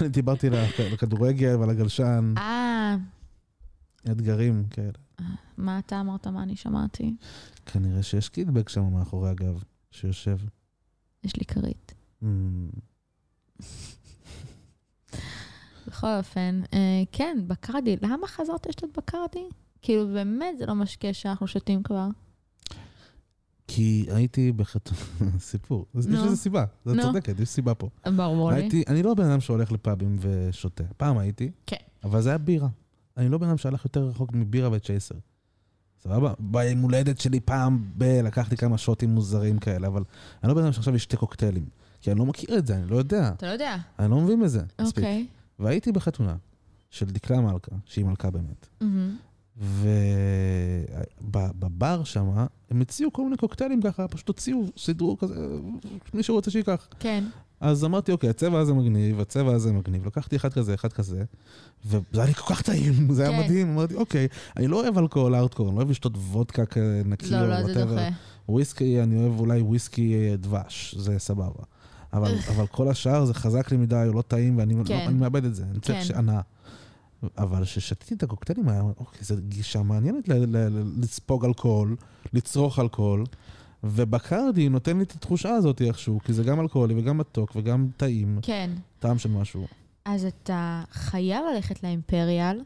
[0.02, 2.96] אני דיברתי לכ- לכדורגל ועל הגלשן, אה,
[4.12, 4.92] אתגרים כאלה.
[5.58, 7.16] מה אתה אמרת, מה אני שמעתי?
[7.66, 10.38] כנראה שיש קידבק שם מאחורי הגב, שיושב.
[11.24, 11.94] יש לי כרית.
[15.88, 17.98] בכל אופן, אה, כן, בקרדי.
[18.02, 19.50] למה חזרת לשתות בקרדי?
[19.82, 22.08] כאילו, באמת, זה לא משקה שאנחנו שותים כבר.
[23.68, 25.00] כי הייתי בחתונה,
[25.40, 25.86] סיפור.
[25.96, 26.06] יש.
[26.06, 27.02] לזה סיבה, את.
[27.02, 27.90] צודקת, יש סיבה פה.
[28.16, 28.56] ברור לי.
[28.56, 30.84] הייתי, אני לא בן אדם שהולך לפאבים ושותה.
[30.98, 31.76] פעם הייתי, כן.
[32.04, 32.68] אבל זה היה בירה.
[33.18, 35.16] אני לא בן אדם שהלך יותר רחוק מבירה וצ'ייסר.
[36.04, 36.34] סבבה?
[36.40, 38.04] ביום הולדת שלי פעם ב...
[38.04, 40.04] לקחתי כמה שוטים מוזרים כאלה, אבל
[40.44, 41.66] אני לא בן אדם שעכשיו ישתה קוקטיילים.
[42.08, 43.32] כי אני לא מכיר את זה, אני לא יודע.
[43.38, 43.78] אתה לא יודע.
[44.00, 45.04] אני לא מבין בזה מספיק.
[45.04, 45.26] אוקיי.
[45.60, 46.36] והייתי בחתונה
[46.90, 48.68] של דקלה מלכה, שהיא מלכה באמת.
[48.82, 49.16] מהמם.
[51.22, 52.30] ובבר שם,
[52.72, 55.36] הם הציעו כל מיני קוקטיילים ככה, פשוט הוציאו, סידרו כזה,
[56.14, 56.88] מי שרוצה שייקח.
[57.00, 57.24] כן.
[57.60, 60.08] אז אמרתי, אוקיי, הצבע הזה מגניב, הצבע הזה מגניב.
[60.08, 61.24] לקחתי אחד כזה, אחד כזה,
[61.86, 63.44] וזה היה לי כל כך טעים, זה היה כן.
[63.46, 63.70] מדהים.
[63.72, 64.28] אמרתי, אוקיי,
[64.58, 66.64] אני לא אוהב אלכוהול ארטקור, אני לא אוהב לשתות וודקה
[67.06, 67.88] נקי או לא, לא, זה whatever.
[67.88, 68.10] דוחה.
[68.50, 71.64] וויסקי, אני אוהב אולי וויסקי אה, דבש, זה סבבה.
[72.14, 74.98] אבל, אבל כל השאר זה חזק לי מדי, או לא טעים, ואני כן.
[74.98, 76.18] לא, אני מאבד את זה, אני צריך כן.
[76.18, 76.42] הנאה.
[77.38, 81.96] אבל כששתיתי את הקוקטיילים, היה, אוקיי, זו גישה מעניינת ל- ל- ל- לספוג אלכוהול,
[82.34, 83.24] לצרוך אלכוהול,
[83.84, 88.40] ובקרדי נותן לי את התחושה הזאת איכשהו, כי זה גם אלכוהולי וגם מתוק וגם טעים,
[88.42, 88.70] כן.
[89.00, 89.68] טעם של משהו.
[90.06, 92.62] אז אתה חייב ללכת לאימפריאל,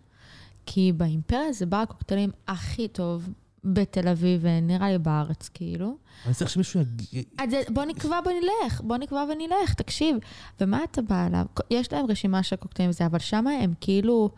[0.66, 3.30] כי באימפריאל זה בר הקוקטיילים הכי טוב
[3.64, 5.98] בתל אביב, ונראה לי בארץ, כאילו.
[6.26, 7.26] אני צריך שמישהו יגיד...
[7.38, 10.18] אז בוא נקבע ונלך, בוא נקבע ונלך, תקשיב.
[10.62, 11.46] ומה אתה בא אליו?
[11.70, 14.30] יש להם רשימה של קוקטיילים וזה, אבל שם הם כאילו,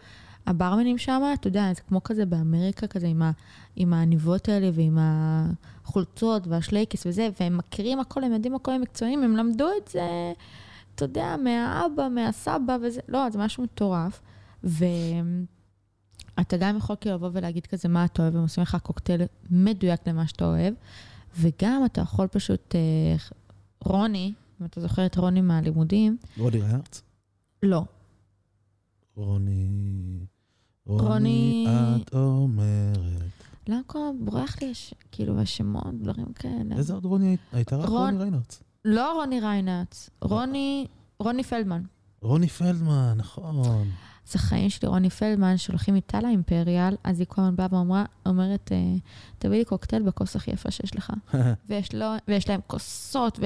[0.48, 3.32] הברמנים שם, אתה יודע, זה כמו כזה באמריקה, כזה עם, ה,
[3.76, 9.24] עם העניבות האלה ועם החולצות והשלייקס וזה, והם מכירים הכל, הם יודעים הכל, הם מקצועיים,
[9.24, 10.34] הם למדו את זה,
[10.96, 14.22] אתה יודע, מהאבא, מהסבא וזה, לא, זה משהו מטורף.
[16.38, 20.08] ואתה גם יכול כאילו לבוא ולהגיד כזה מה אתה אוהב, הם עושים לך קוקטייל מדויק
[20.08, 20.74] למה שאתה אוהב.
[21.38, 23.16] וגם אתה יכול פשוט, אה,
[23.84, 27.02] רוני, אם אתה זוכר את רוני מהלימודים, רוני ריארץ?
[27.64, 27.84] לא.
[29.16, 29.70] רוני...
[30.86, 31.68] רוני-
[32.02, 32.98] את אומרת...
[33.68, 34.94] למה כל הזמן בורח לי, הש...
[35.12, 36.76] כאילו, השמות, דברים כאלה.
[36.78, 37.76] איזה עוד רוני היית- הייתה?
[37.78, 38.64] רק רון- רוני ריינרץ.
[38.86, 40.88] לא רוני ריינץ, רוני,
[41.20, 41.82] רוני פלדמן.
[42.22, 43.90] רוני פלדמן, נכון.
[44.28, 48.72] זה חיים שלי, רוני פלדמן, שהולכים איתה לאימפריאל, אז היא כל הזמן באה ואומרה, אומרת,
[48.72, 48.96] אה,
[49.40, 51.14] תביא לי קוקטייל בכוס הכי יפה שיש לך.
[51.70, 53.40] ויש, לו, ויש להם כוסות,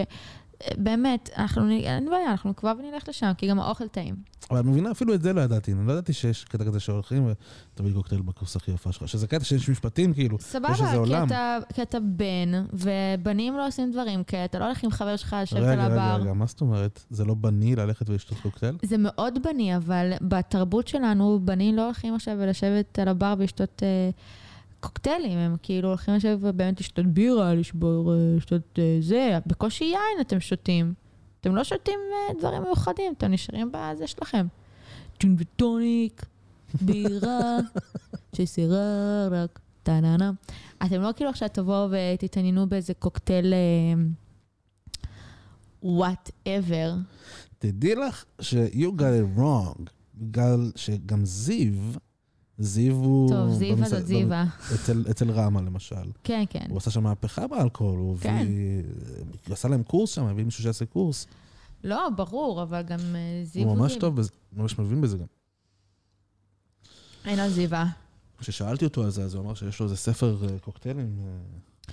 [0.77, 4.15] באמת, אנחנו, אין בעיה, אנחנו נקבע ונלך לשם, כי גם האוכל טעים.
[4.51, 5.71] אבל את מבינה, אפילו את זה לא ידעתי.
[5.71, 7.27] אני לא ידעתי שיש קטע כזה שהולכים
[7.73, 9.07] ותביא קוקטייל בכוס הכי יפה שלך.
[9.07, 10.37] שזה קטע שיש משפטים, כאילו.
[10.39, 11.27] סבבה, יש איזה כי עולם.
[11.27, 15.35] אתה, כי אתה בן, ובנים לא עושים דברים כאלה, אתה לא הולך עם חבר שלך
[15.41, 16.21] לשבת על רגע, רגע, הבר.
[16.21, 17.03] רגע, מה זאת אומרת?
[17.09, 18.77] זה לא בני ללכת ולשתות קוקטייל?
[18.83, 24.09] זה מאוד בני, אבל בתרבות שלנו, בנים לא הולכים עכשיו ולשבת על הבר ולשתות אה,
[24.79, 30.21] קוקטיילים, הם כאילו הולכים לשבת ובאמת לשתות בירה, לשבור, אה, לשתות אה, זה, בקושי יין
[30.21, 30.93] אתם שותים.
[31.41, 34.47] אתם לא שותים אה, דברים מיוחדים, אתם נשארים בזה שלכם.
[35.19, 36.25] ג'ון וטוניק,
[36.81, 37.57] בירה,
[38.35, 40.31] שסירה רק, טה-נה-נה.
[40.85, 43.53] אתם לא כאילו עכשיו תבואו ותתעניינו באיזה קוקטייל,
[45.83, 46.93] וואט-אבר.
[47.59, 49.81] תדעי לך ש-you got it wrong,
[50.15, 51.73] בגלל שגם זיו,
[52.59, 53.29] זיו הוא...
[53.29, 54.45] טוב, זיווה במס- זאת זיווה.
[54.75, 55.95] אצל, אצל רמה למשל.
[56.23, 56.65] כן, כן.
[56.69, 58.35] הוא עשה שם מהפכה באלכוהול, הוא כן.
[58.41, 58.83] הביא...
[59.47, 61.27] הוא עשה להם קורס שם, הביא מישהו שיעשה קורס.
[61.83, 64.01] לא, ברור, אבל גם אה, זיו הוא ממש זיו.
[64.01, 65.25] טוב בזה, ממש מבין בזה גם.
[67.25, 67.85] אין לו זיווה.
[68.39, 71.31] כששאלתי אותו על זה, אז הוא אמר שיש לו איזה ספר אה, קוקטיילים אה,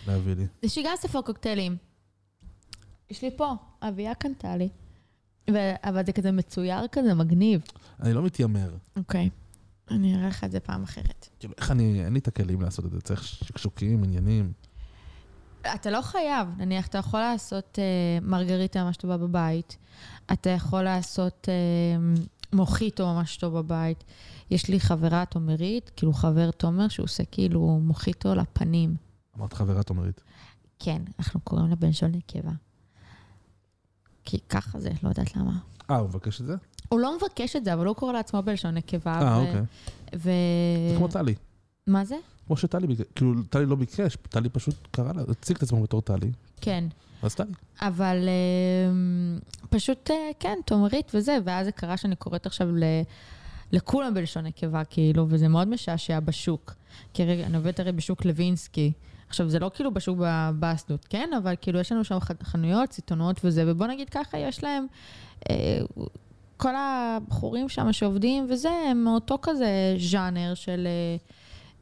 [0.06, 0.46] להביא לי.
[0.62, 1.76] יש לי גם ספר קוקטיילים.
[3.10, 4.68] יש לי פה, אביה קנתה לי.
[5.50, 7.60] ו- אבל זה כזה מצויר כזה, מגניב.
[8.00, 8.70] אני לא מתיימר.
[8.96, 9.30] אוקיי.
[9.90, 11.28] אני אראה לך את זה פעם אחרת.
[11.40, 12.04] כאילו, איך אני...
[12.04, 14.52] אין לי את הכלים לעשות את זה, צריך שקשוקים, עניינים.
[15.74, 19.76] אתה לא חייב, נניח, אתה יכול לעשות אה, מרגריטה ממש טובה בבית,
[20.32, 24.04] אתה יכול לעשות אה, מוחיטו ממש טוב בבית.
[24.50, 28.96] יש לי חברה תומרית, כאילו חבר תומר, שהוא עושה כאילו מוחיטו לפנים.
[29.38, 30.20] אמרת חברה תומרית.
[30.78, 32.52] כן, אנחנו קוראים לה בן שול נקבה.
[34.24, 35.58] כי ככה זה, לא יודעת למה.
[35.90, 36.54] אה, הוא מבקש את זה?
[36.88, 39.12] הוא לא מבקש את זה, אבל הוא קורא לעצמו בלשון נקבה.
[39.12, 39.60] אה, אוקיי.
[40.14, 40.30] ו...
[40.90, 41.34] זה כמו טלי.
[41.86, 42.16] מה זה?
[42.46, 46.02] כמו שטלי ביקש, כאילו, טלי לא ביקש, טלי פשוט קרא לה, הציג את עצמו בתור
[46.02, 46.30] טלי,
[46.60, 46.84] כן.
[47.22, 47.52] אז טלי.
[47.80, 49.38] אבל אמ,
[49.70, 52.82] פשוט, אה, כן, תומרית וזה, ואז זה קרה שאני קוראת עכשיו ל...
[53.72, 56.74] לכולם בלשון נקבה, כאילו, וזה מאוד משעשע בשוק.
[57.14, 58.92] כי אני עובדת הרי בשוק לוינסקי.
[59.28, 61.30] עכשיו, זה לא כאילו בשוק בבאסדות, כן?
[61.42, 64.86] אבל כאילו, יש לנו שם חנויות, סיטונות וזה, ובוא נגיד ככה, יש להם...
[65.50, 65.80] אה,
[66.56, 71.16] כל הבחורים שם שעובדים וזה, הם מאותו כזה ז'אנר של אה,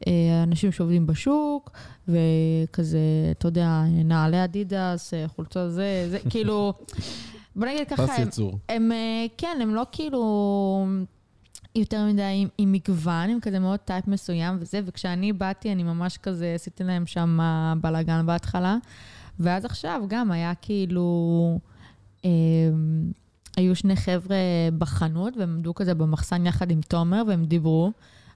[0.07, 1.71] אה, אנשים שעובדים בשוק,
[2.07, 2.99] וכזה,
[3.31, 6.73] אתה יודע, נעלי אדידס, אה, חולצות זה, זה, כאילו,
[7.55, 8.59] בוא נגיד ככה, פס יצור.
[8.69, 8.91] הם,
[9.37, 10.85] כן, הם לא כאילו
[11.75, 16.17] יותר מדי עם, עם מגוון, הם כזה מאוד טייפ מסוים וזה, וכשאני באתי, אני ממש
[16.17, 17.39] כזה עשיתי להם שם
[17.81, 18.77] בלאגן בהתחלה,
[19.39, 21.59] ואז עכשיו גם היה כאילו,
[22.25, 22.29] אה,
[23.57, 24.37] היו שני חבר'ה
[24.77, 27.91] בחנות, והם עמדו כזה במחסן יחד עם תומר, והם דיברו.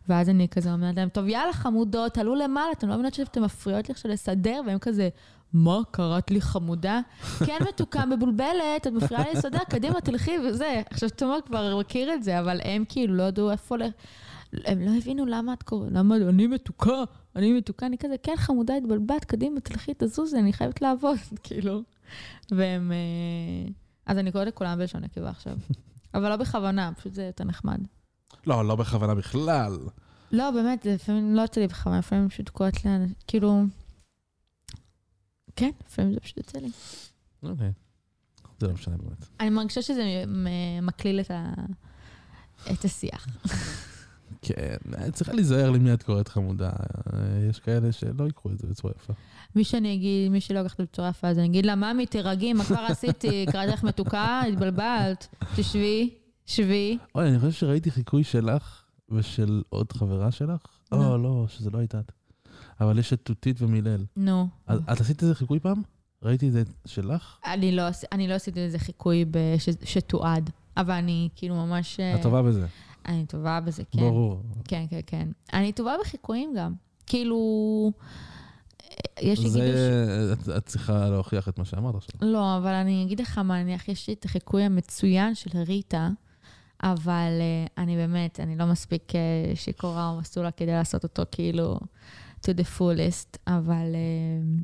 [0.09, 3.89] ואז אני כזה אומרת להם, טוב, יאללה, חמודות, תעלו למעלה, אתם לא מבינות שאתם מפריעות
[3.89, 4.61] לי עכשיו לסדר?
[4.67, 5.09] והם כזה,
[5.53, 6.99] מה, קראת לי חמודה?
[7.45, 10.81] כן, מתוקה, מבולבלת, את מפריעה לי לסדר, קדימה, תלכי וזה.
[10.89, 13.81] עכשיו, תומר כבר מכיר את זה, אבל הם כאילו לא ידעו איפה ל...
[14.65, 17.03] הם לא הבינו למה את קוראת, למה אני מתוקה,
[17.35, 21.81] אני מתוקה, אני כזה, כן, חמודה, התבלבלת, קדימה, תלכי, תזוזי, אני חייבת לעבוד, כאילו.
[22.51, 22.91] והם...
[24.07, 25.57] אז אני קוראת לכולם בלשון נקבה עכשיו.
[26.15, 27.79] אבל לא בכוונה, פשוט זה יותר נחמד.
[28.47, 29.77] לא, לא בכוונה בכלל.
[30.31, 33.63] לא, באמת, זה לפעמים לא יוצא לי בכוונה, לפעמים פשוט קוראת לאנשים, כאילו...
[35.55, 36.69] כן, לפעמים זה פשוט יוצא לי.
[37.43, 37.71] אוקיי.
[38.59, 39.25] זה לא משנה באמת.
[39.39, 40.23] אני מרגישה שזה
[40.81, 41.53] מקליל את, ה...
[42.71, 43.27] את השיח.
[44.41, 44.77] כן,
[45.13, 46.71] צריכה להיזהר למי את קוראת חמודה.
[47.49, 49.13] יש כאלה שלא ייקחו את זה בצורה יפה.
[49.55, 52.63] מי שאני אגיד, מי שלא לקחת בצורה יפה, אז אני אגיד לה, ממי, תירגעי, מה
[52.63, 53.45] כבר עשיתי?
[53.51, 56.09] קראתי לך מתוקה, התבלבלת, תשבי,
[56.45, 56.97] שבי.
[57.15, 60.61] אוי, אני חושב שראיתי חיקוי שלך ושל עוד חברה שלך.
[60.91, 60.99] נו.
[60.99, 62.11] לא, לא, שזה לא הייתה את.
[62.81, 64.05] אבל יש את תותית ומילל.
[64.17, 64.47] נו.
[64.67, 65.81] אז את עשית איזה חיקוי פעם?
[66.23, 67.37] ראיתי את זה שלך?
[67.45, 71.99] אני לא, אני לא עשיתי לזה חיקוי בש, שתועד, אבל אני כאילו ממש...
[71.99, 72.67] את טובה בזה.
[73.05, 73.99] אני טובה בזה, כן.
[73.99, 74.41] ברור.
[74.63, 75.27] כן, כן, כן.
[75.53, 76.73] אני טובה בחיקויים גם.
[77.05, 77.91] כאילו,
[79.21, 79.61] יש לי גידוש...
[80.33, 82.11] את- את צריכה להוכיח את מה שאמרת עכשיו.
[82.21, 86.09] לא, אבל אני אגיד לך מה, נניח, יש לי את החיקוי המצוין של ריטה,
[86.83, 87.31] אבל
[87.67, 89.15] uh, אני באמת, אני לא מספיק uh,
[89.55, 91.79] שיכורה או מסטולה כדי לעשות אותו כאילו
[92.41, 94.63] to the fullest, אבל uh,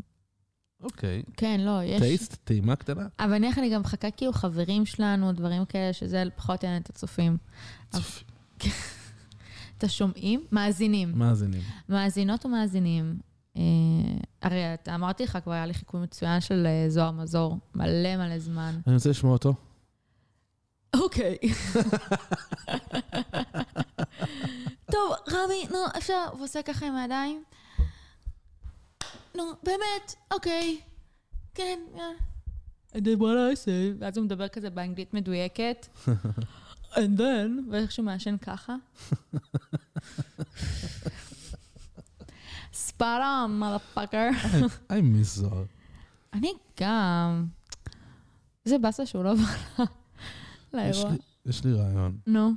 [0.84, 1.24] אוקיי.
[1.38, 2.02] כן, לא, יש...
[2.02, 3.08] טייסט, טעימה קטנה?
[3.20, 7.38] אבל נניח אני גם מחכה כאילו חברים שלנו, דברים כאלה, שזה פחות יעניין את הצופים.
[7.96, 8.24] צופ-
[9.78, 10.44] את השומעים?
[10.52, 11.12] מאזינים.
[11.16, 11.62] מאזינים.
[11.90, 13.16] מאזינות ומאזינים.
[13.58, 13.62] אה,
[14.42, 18.40] הרי אתה אמרתי לך, כבר היה לי חיקוי מצוין של אה, זוהר מזור, מלא מלא
[18.40, 18.80] זמן.
[18.88, 19.54] אני רוצה לשמוע אותו.
[20.94, 21.38] אוקיי.
[24.92, 27.44] טוב, רמי, נו, אפשר, הוא עושה ככה עם הידיים?
[29.36, 30.80] נו, באמת, אוקיי.
[31.54, 32.14] כן, יאללה.
[32.94, 35.88] I did what I say, ואז הוא מדבר כזה באנגלית מדויקת.
[36.96, 38.76] And then, ואיך שהוא מעשן ככה.
[42.98, 44.30] spot on, motherfucker.
[44.90, 45.64] I miss זוהר.
[46.34, 47.46] אני גם.
[48.66, 49.84] איזה באסה שהוא לא בא
[50.74, 51.12] לאירוע.
[51.46, 52.18] יש לי רעיון.
[52.28, 52.52] נו.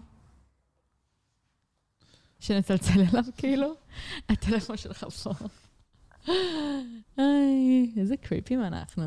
[2.41, 3.73] שנצלצל אליו כאילו?
[4.29, 5.31] הטלפון שלך פה.
[7.19, 9.05] איי, איזה קריפים אנחנו.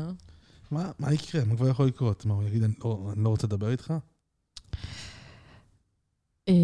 [0.70, 1.44] מה מה יקרה?
[1.44, 2.24] מה כבר יכול לקרות?
[2.26, 3.94] מה, הוא יגיד, "אני לא- אני לא רוצה לדבר איתך?
[6.48, 6.54] אה,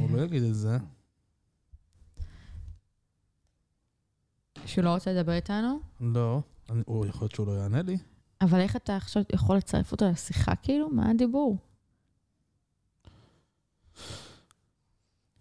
[0.00, 0.78] הוא לא יגיד את זה.
[4.72, 5.80] שהוא לא רוצה לדבר איתנו?
[6.00, 6.40] לא.
[6.70, 7.98] אני- הוא יכול להיות שהוא לא יענה לי.
[8.40, 10.88] אבל איך אתה עכשיו יכול לצרף אותו לשיחה כאילו?
[10.90, 11.56] מה הדיבור?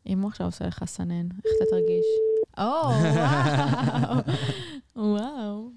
[0.08, 2.06] אם הוא עכשיו עושה לך סנן, איך אתה תרגיש?
[2.58, 2.64] או,
[2.94, 4.22] וואו.
[5.16, 5.70] וואו.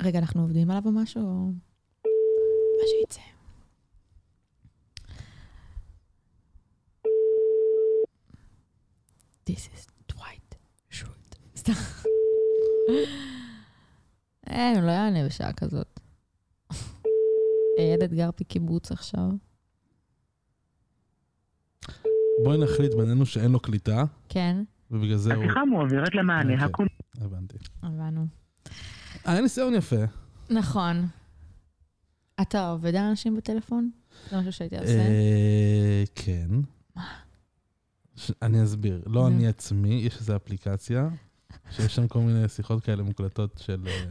[0.00, 1.52] רגע, אנחנו עובדים עליו או משהו?
[2.78, 3.20] מה שיצא.
[9.54, 10.56] This is Dwight
[10.90, 11.36] Schrute.
[11.56, 11.72] סתם.
[14.46, 16.00] אין, הוא לא יענה בשעה כזאת.
[17.78, 19.30] הילד גר בקיבוץ עכשיו.
[22.44, 24.56] בואי נחליט בינינו שאין לו קליטה, כן,
[24.90, 25.44] ובגלל זה הוא...
[25.44, 26.66] השיחה מועברת למענה אוקיי.
[26.66, 26.88] הקולי.
[27.20, 27.56] הבנתי.
[27.82, 28.26] הבנו.
[29.24, 30.04] היה ניסיון יפה.
[30.50, 31.06] נכון.
[32.42, 33.90] אתה עובד על אנשים בטלפון?
[34.30, 34.98] זה משהו שהייתי עושה?
[34.98, 36.48] אה, כן.
[38.16, 39.02] ש- אני אסביר.
[39.06, 39.26] לא.
[39.28, 41.08] אני עצמי, יש איזו אפליקציה,
[41.70, 43.86] שיש שם כל מיני שיחות כאלה מוקלטות של...
[43.86, 44.04] אה,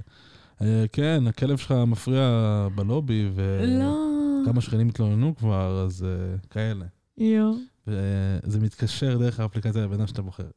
[0.62, 2.30] אה, כן, הכלב שלך מפריע
[2.76, 3.30] בלובי,
[3.68, 3.98] לא.
[4.44, 6.86] וכמה שכנים התלוננו כבר, אז אה, כאלה.
[7.18, 7.54] יואו.
[7.88, 10.48] וזה מתקשר דרך האפליקציה לבן אדם שאתה בוחר.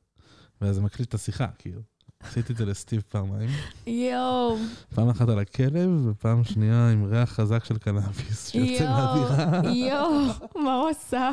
[0.60, 1.80] ואז זה מקליט את השיחה, כאילו.
[2.28, 3.50] עשיתי את זה לסטיב פעמיים.
[3.86, 4.56] יואו.
[4.94, 9.72] פעם אחת על הכלב, ופעם שנייה עם ריח חזק של קנאביס שיוצא מהדירה.
[9.74, 10.10] יואו.
[10.64, 11.30] מה הוא עשה?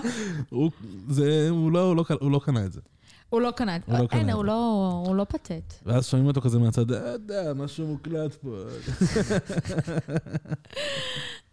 [0.49, 0.72] הוא,
[1.10, 2.82] זה, לא, לא, קנה- הוא לא קנה את זה.
[3.30, 4.48] הוא לא קנה את לא קנה אין, את הוא זה.
[4.48, 5.74] לא- הוא לא פתט.
[5.86, 8.49] ואז שומעים אותו כזה מהצד, "אה, יודע, משהו מוקלט פה.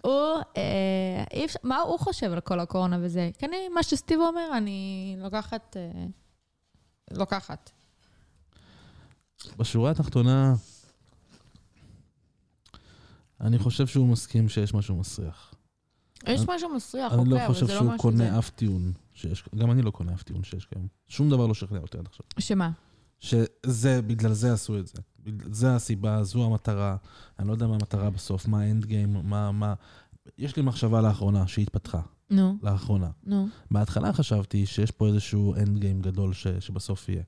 [0.04, 0.12] הוא,
[0.56, 3.30] אה, אי אפשר, מה הוא חושב על כל הקורונה וזה?
[3.38, 6.04] כן, אני- מה שסטיב אומר, אני לוקחת, אה,
[7.12, 7.70] לוקחת.
[9.58, 10.54] בשורה התחתונה,
[13.40, 15.54] אני חושב שהוא מסכים שיש משהו מסריח.
[16.26, 18.18] יש אני- משהו מסריח, אני אוקיי, לא אבל חושב זה לא שהוא משהו זה.
[18.18, 20.86] קונה אף טיעון שיש, גם אני לא קונה אף טיעון שיש כיום.
[21.08, 22.26] שום דבר לא שכנע אותי עד עכשיו.
[22.38, 22.70] שמה?
[23.20, 24.94] שזה, בגלל זה עשו את זה.
[25.52, 26.96] זה הסיבה, זו המטרה.
[27.38, 29.74] אני לא יודע מה המטרה בסוף, מה ה end game, מה, מה...
[30.38, 32.00] יש לי מחשבה לאחרונה שהתפתחה,
[32.30, 33.10] נו, לאחרונה.
[33.24, 33.48] נו.
[33.70, 37.22] בהתחלה חשבתי שיש פה איזשהו end game גדול ש, שבסוף יהיה.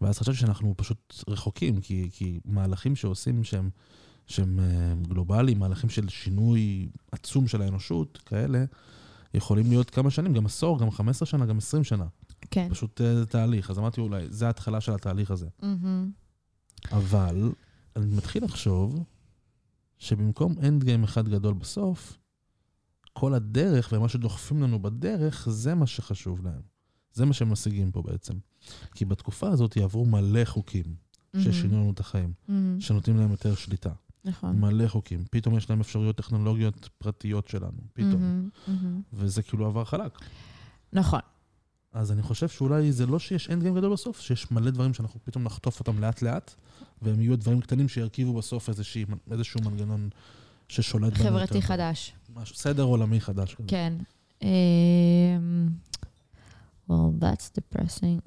[0.00, 3.70] ואז חשבתי שאנחנו פשוט רחוקים, כי, כי מהלכים שעושים שהם,
[4.26, 8.64] שהם אה, גלובליים, מהלכים של שינוי עצום של האנושות, כאלה,
[9.34, 12.06] יכולים להיות כמה שנים, גם עשור, גם 15 שנה, גם 20 שנה.
[12.50, 12.68] כן.
[12.70, 13.70] פשוט אה, תהליך.
[13.70, 15.48] אז אמרתי, אולי, זה ההתחלה של התהליך הזה.
[15.62, 16.10] מהמם.
[16.92, 17.52] אבל
[17.96, 19.04] אני מתחיל לחשוב
[19.98, 22.18] שבמקום אנד גיים אחד גדול בסוף,
[23.12, 26.75] כל הדרך ומה שדוחפים לנו בדרך, זה מה שחשוב להם.
[27.16, 28.34] זה מה שהם משיגים פה בעצם.
[28.94, 30.84] כי בתקופה הזאת יעברו מלא חוקים
[31.38, 32.32] ששינו לנו את החיים.
[32.80, 33.90] שנותנים להם יותר שליטה.
[34.24, 34.60] נכון.
[34.60, 35.24] מלא חוקים.
[35.30, 38.50] פתאום יש להם אפשרויות טכנולוגיות פרטיות שלנו, פתאום.
[39.12, 40.18] וזה כאילו עבר חלק.
[40.92, 41.20] נכון.
[41.92, 45.20] אז אני חושב שאולי זה לא שיש אנד גיים גדול בסוף, שיש מלא דברים שאנחנו
[45.24, 46.54] פתאום נחטוף אותם לאט-לאט,
[47.02, 50.08] והם יהיו דברים קטנים שירכיבו בסוף איזושהי, איזשהו מנגנון
[50.68, 51.30] ששולט בנו יותר.
[51.30, 51.62] חברתי.
[51.62, 52.12] חדש.
[52.34, 53.68] משהו, סדר עולמי חדש כזה.
[53.68, 53.94] כן.
[56.88, 58.20] Well, that's depressing.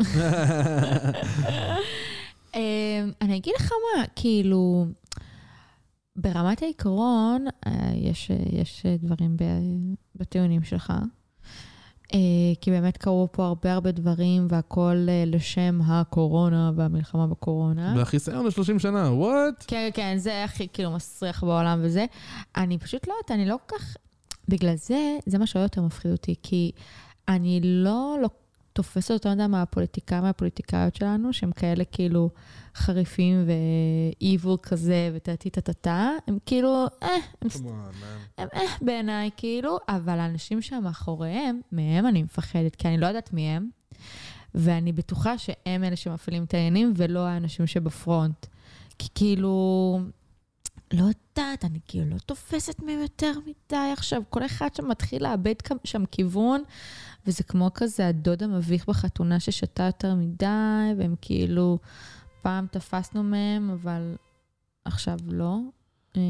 [2.56, 4.86] אמ, אני אגיד לך מה, כאילו,
[6.16, 9.38] ברמת העיקרון, אה, יש, יש דברים
[10.16, 10.94] בטיעונים שלך.
[12.14, 12.20] אה,
[12.62, 17.94] כי באמת קרו פה הרבה הרבה דברים, והכל אה, לשם הקורונה והמלחמה בקורונה.
[17.98, 19.66] והחיסיון ל-30 שנה, וואט?
[19.68, 22.06] כן, כן, זה הכי כאילו מסריח בעולם וזה.
[22.58, 23.98] אני פשוט לא יודעת, אני לא כל כך...
[24.48, 26.72] בגלל זה, זה מה שעוד יותר מפחיד אותי, כי
[27.28, 28.30] אני לא, לא
[28.74, 32.30] תופסת אותו מדי מהפוליטיקאים והפוליטיקאיות שלנו, שהם כאלה כאילו
[32.76, 37.10] חריפים ו-evil כזה וטה-טה-טה-טה, הם כאילו, אה,
[37.42, 37.50] הם,
[38.38, 43.50] הם אה בעיניי, כאילו, אבל האנשים שמאחוריהם, מהם אני מפחדת, כי אני לא יודעת מי
[43.50, 43.70] הם,
[44.56, 48.46] ואני בטוחה שהם אלה שמפעילים את העניינים, ולא האנשים שבפרונט.
[49.00, 50.00] כי כאילו,
[50.94, 54.22] לא יודעת, אני כאילו לא תופסת מהם יותר מדי עכשיו.
[54.30, 56.64] כל אחד שם מתחיל לאבד שם כיוון,
[57.30, 60.46] וזה כמו כזה הדוד המביך בחתונה ששתה יותר מדי,
[60.98, 61.80] והם כאילו,
[62.42, 64.16] פעם תפסנו מהם, אבל
[64.86, 65.60] עכשיו לא.
[66.18, 66.22] אה,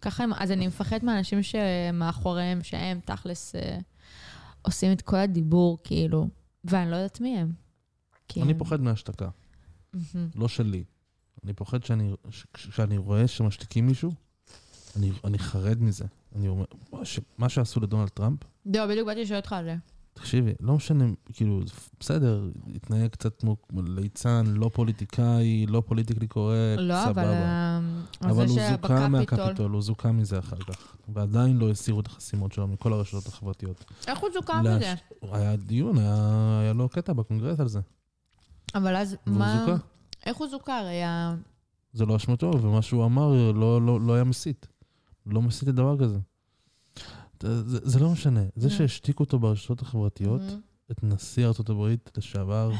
[0.00, 3.78] ככה הם, אז אני מפחד מאנשים שמאחוריהם, שהם תכלס אה,
[4.62, 6.28] עושים את כל הדיבור, כאילו,
[6.64, 7.52] ואני לא יודעת מי הם.
[8.28, 9.28] כי אני הם- פוחד מהשתקה.
[10.34, 10.84] לא שלי.
[11.44, 14.12] אני פוחד שאני, ש- כשאני רואה שמשתיקים מישהו,
[14.96, 16.04] אני, אני חרד מזה.
[16.36, 16.64] אני אומר,
[17.38, 19.76] מה שעשו לדונלד טראמפ, לא, בדיוק באתי לשאול אותך על זה.
[20.18, 21.60] תקשיבי, לא משנה, כאילו,
[22.00, 27.22] בסדר, התנהג קצת כמו ליצן, לא פוליטיקאי, לא politically correct, לא, סבבה.
[27.22, 27.32] אבל...
[27.32, 27.78] אה,
[28.22, 30.96] אבל זה הוא זוכה מהקפיטול, הוא זוכה מזה אחר כך.
[31.08, 33.84] ועדיין לא הסירו את החסימות שלו מכל הרשתות החברתיות.
[34.08, 34.94] איך הוא זוכה להש- מזה?
[35.36, 36.14] היה דיון, היה,
[36.62, 37.80] היה לו קטע בקונגרס על זה.
[38.74, 39.64] אבל אז מה...
[39.66, 39.76] זוכה.
[40.26, 40.78] איך הוא זוכה?
[40.78, 41.34] הרי ה...
[41.92, 44.66] זה לא אשמתו, ומה שהוא אמר לא, לא, לא היה מסית.
[45.26, 46.18] לא מסית לדבר כזה.
[47.42, 48.42] זה, זה, לא משנה.
[48.56, 48.70] זה Mm.
[48.70, 50.60] שהשתיקו אותו ברשתות החברתיות, מהמם.
[50.90, 52.72] את נשיא ארצות הברית לשעבר,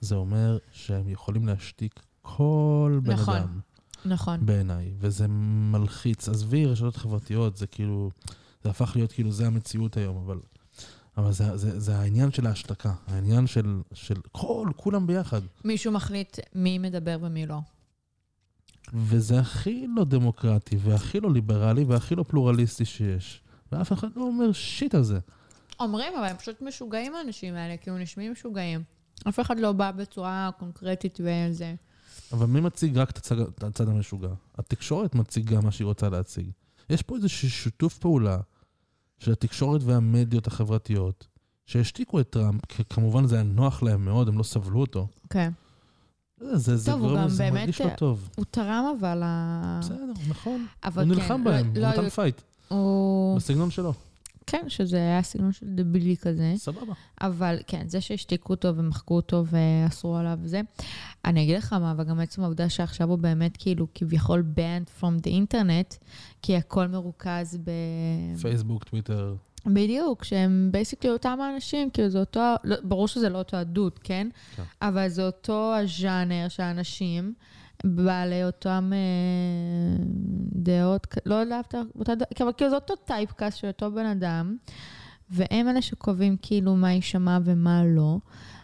[0.00, 3.36] זה אומר שהם יכולים להשתיק כל בן נכון.
[3.36, 3.60] אדם,
[4.04, 4.46] נכון.
[4.46, 4.92] בעיניי.
[4.98, 6.28] וזה מלחיץ.
[6.28, 8.10] עזבי רשתות חברתיות, זה כאילו,
[8.64, 10.40] זה הפך להיות כאילו, זה המציאות היום, אבל...
[11.16, 15.40] אבל זה, זה, זה העניין של ההשתקה, העניין של, של כל, כולם ביחד.
[15.64, 17.60] מישהו מחליט מי מדבר ומי לא.
[18.94, 23.42] וזה הכי לא דמוקרטי, והכי לא ליברלי, והכי לא פלורליסטי שיש.
[23.72, 25.18] ואף אחד לא אומר שיט על זה.
[25.80, 28.82] אומרים, אבל הם פשוט משוגעים האנשים האלה, כאילו נשמעים משוגעים.
[29.28, 31.74] אף אחד לא בא בצורה קונקרטית וזה.
[32.32, 34.28] אבל מי מציג רק את הצד, את הצד המשוגע?
[34.58, 36.50] התקשורת מציגה מה שהיא רוצה להציג.
[36.90, 38.38] יש פה איזשהו שיתוף פעולה
[39.18, 41.26] של התקשורת והמדיות החברתיות,
[41.66, 45.08] שהשתיקו את טראמפ, כי כמובן זה היה נוח להם מאוד, הם לא סבלו אותו.
[45.30, 45.52] כן.
[46.40, 48.28] זה, זה, זה, טוב, גורם- גם זה באמת- מרגיש לא טוב.
[48.36, 49.22] הוא תרם אבל.
[49.80, 50.66] בסדר, נכון.
[50.84, 53.36] אבל הוא כן, נלחם לא- בהם, לא הוא נתן היו- fight, הוא...
[53.36, 53.92] בסגנון שלו.
[54.46, 56.52] כן, שזה היה סגנון של דבילי כזה.
[56.56, 56.92] סבבה.
[57.20, 60.60] אבל כן, זה שהשתיקו אותו ומחקו אותו ואסרו עליו זה.
[61.24, 65.26] אני אגיד לך מה, אבל גם עצם העובדה שעכשיו הוא באמת כאילו כביכול banned from
[65.26, 65.96] the internet,
[66.42, 67.70] כי הכל מרוכז ב...
[68.40, 69.34] פייסבוק, טוויטר.
[69.66, 74.28] בדיוק, שהם basically אותם האנשים, כאילו זה אותו, לא, ברור שזה לא אותו עדות, כן?
[74.56, 74.62] כן.
[74.82, 77.34] אבל זה אותו הז'אנר של האנשים,
[77.84, 80.04] בעלי אותם אה,
[80.52, 84.56] דעות, לא יודעת, אותה ד- אבל כאילו זה אותו typecast של אותו בן אדם,
[85.30, 88.18] והם אלה שקובעים כאילו מה יישמע ומה לא,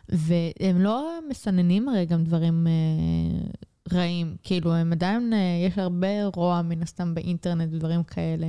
[0.09, 3.49] והם לא מסננים הרי גם דברים אה,
[3.93, 8.47] רעים, כאילו הם עדיין, אה, יש הרבה רוע מן הסתם באינטרנט ודברים כאלה.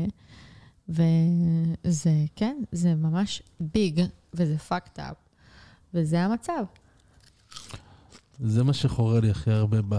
[0.90, 4.02] וזה, כן, זה ממש ביג,
[4.34, 5.16] וזה fucked up,
[5.94, 6.64] וזה המצב.
[8.40, 9.96] זה מה שחורה לי הכי הרבה ב...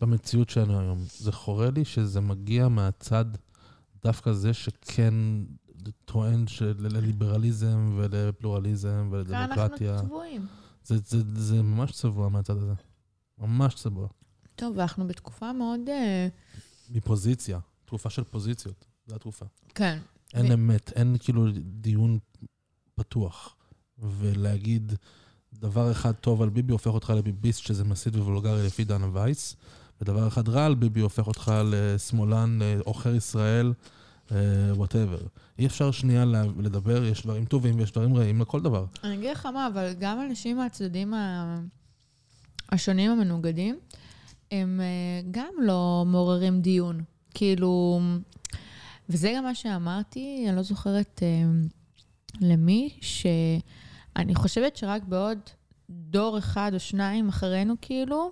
[0.00, 1.04] במציאות שלנו היום.
[1.18, 3.24] זה חורה לי שזה מגיע מהצד
[4.04, 5.14] דווקא זה שכן
[6.04, 9.32] טוען של- לליברליזם ולפלורליזם כאן אנחנו
[9.62, 9.98] ולדמוקרטיה.
[10.02, 10.46] צבועים.
[10.84, 12.74] זה, זה, זה ממש צבוע מהצד הזה.
[13.38, 14.08] ממש צבוע.
[14.56, 15.80] טוב, ואנחנו בתקופה מאוד...
[15.88, 16.28] אה,
[16.90, 17.58] מפוזיציה.
[17.84, 18.84] תקופה של פוזיציות.
[19.06, 19.46] זו התקופה.
[19.74, 19.98] כן.
[20.34, 22.18] אין ו- אמת, אין כאילו דיון
[22.94, 23.56] פתוח.
[23.98, 24.92] ולהגיד
[25.64, 29.56] דבר אחד טוב על ביבי הופך אותך לביביסט שזה מסית וולגרי לפי דנה וייס,
[30.00, 33.72] ודבר אחד רע על ביבי הופך אותך לשמאלן, אה, עוכר ישראל,
[34.70, 35.18] וואטאבר.
[35.58, 36.24] אי אפשר שנייה
[36.58, 38.84] לדבר, יש דברים טובים ויש דברים רעים לכל דבר.
[39.04, 41.14] אני אגיד לך מה, אבל גם אנשים מהצדדים
[42.72, 43.78] השונים המנוגדים,
[44.50, 47.02] הם אה, גם לא מעוררים דיון.
[47.34, 48.00] כאילו,
[49.08, 51.28] וזה גם מה שאמרתי, אני לא זוכרת אה,
[52.40, 52.90] למי,
[54.18, 55.38] שאני חושבת שרק בעוד
[55.90, 58.30] דור אחד או שניים אחרינו, כאילו,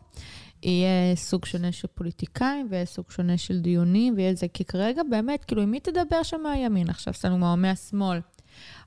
[0.63, 5.45] יהיה סוג שונה של פוליטיקאים, ויהיה סוג שונה של דיונים, ויהיה זה, כי כרגע באמת,
[5.45, 8.21] כאילו, עם מי תדבר שם מהימין עכשיו, סתם דוגמא, או מהשמאל?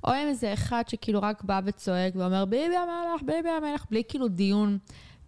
[0.03, 4.27] או עם איזה אחד שכאילו רק בא וצועק ואומר, ביבי המלך, ביבי המלך, בלי כאילו
[4.27, 4.77] דיון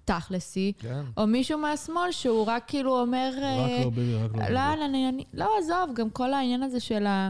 [0.05, 1.01] תכלסי, כן.
[1.17, 3.31] או מישהו מהשמאל שהוא רק כאילו אומר...
[3.37, 4.53] רק אה, לא ביבי, רק לא ביבי.
[4.53, 7.29] לא, לא, אני, אני, לא, עזוב, גם כל העניין הזה של ה...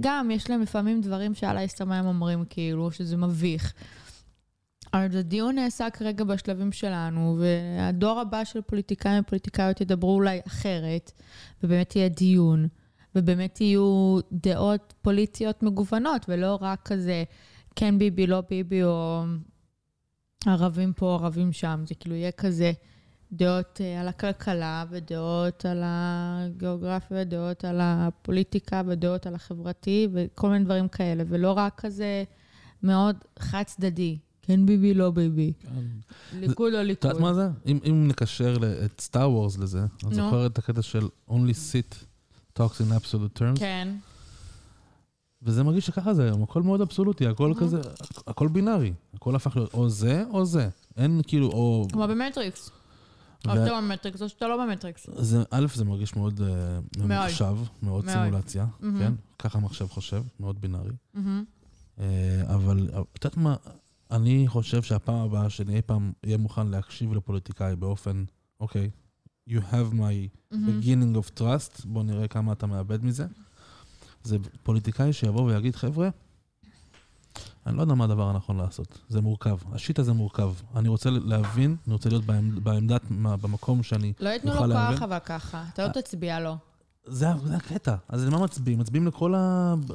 [0.00, 3.72] גם, יש להם לפעמים דברים שעל ההסתמה הם אומרים, כאילו, שזה מביך.
[4.94, 11.12] אבל הדיון נעשה כרגע בשלבים שלנו, והדור הבא של פוליטיקאים ופוליטיקאיות ידברו אולי אחרת,
[11.62, 12.68] ובאמת יהיה דיון,
[13.14, 17.24] ובאמת יהיו דעות פוליטיות מגוונות, ולא רק כזה
[17.76, 19.22] כן ביבי, לא ביבי, או
[20.46, 21.82] ערבים פה, ערבים שם.
[21.86, 22.72] זה כאילו יהיה כזה
[23.32, 30.64] דעות אה, על הכלכלה, ודעות על הגיאוגרפיה, ודעות על הפוליטיקה, ודעות על החברתי, וכל מיני
[30.64, 32.24] דברים כאלה, ולא רק כזה
[32.82, 34.18] מאוד חד צדדי.
[34.42, 35.52] כן ביבי, לא ביבי.
[35.60, 35.68] כן.
[36.38, 37.04] ליכוד או את ליכוד.
[37.10, 37.48] יודעת מה זה?
[37.66, 40.14] אם, אם נקשר את סטאר וורס לזה, את נו.
[40.14, 41.94] זוכרת את הקטע של only Sith
[42.58, 43.58] talks in absolute terms?
[43.58, 43.88] כן.
[45.42, 47.52] וזה מרגיש שככה זה היום, הכל מאוד אבסולוטי, הכל.
[47.60, 47.80] כזה,
[48.26, 48.92] הכל בינארי.
[49.14, 50.68] הכל הפך להיות או זה או זה.
[50.96, 51.86] אין כאילו, או...
[51.92, 52.70] כמו במטריקס.
[53.48, 55.06] או שאתה במטריקס או שאתה לא במטריקס.
[55.16, 58.08] זה, א', זה מרגיש מאוד uh, ממוחשב, מאוד.
[58.08, 58.66] סימולציה.
[58.98, 59.12] כן?
[59.38, 60.92] ככה המחשב חושב, מאוד בינארי.
[61.98, 63.56] אה, אבל את יודעת מה,
[64.10, 68.24] אני חושב שהפעם הבאה שאני אי פעם אהיה מוכן להקשיב לפוליטיקאי באופן,
[68.60, 68.90] אוקיי,
[69.50, 73.26] you have my beginning of trust, בוא נראה כמה אתה מאבד מזה.
[74.22, 76.08] זה פוליטיקאי שיבוא ויגיד, חבר'ה,
[77.70, 80.52] אני לא יודע מה הדבר הנכון לעשות, זה מורכב, השיט הזה מורכב.
[80.76, 84.12] אני רוצה להבין, אני רוצה להיות בעמד, בעמדת, במקום שאני...
[84.20, 84.96] לא ייתנו נוכל לו להבין.
[84.98, 86.56] כוח אבל ככה, אתה לא תצביע לו.
[87.06, 87.94] זה, זה הקטע.
[88.08, 88.78] אז למה מצביעים?
[88.78, 89.34] מצביעים לכל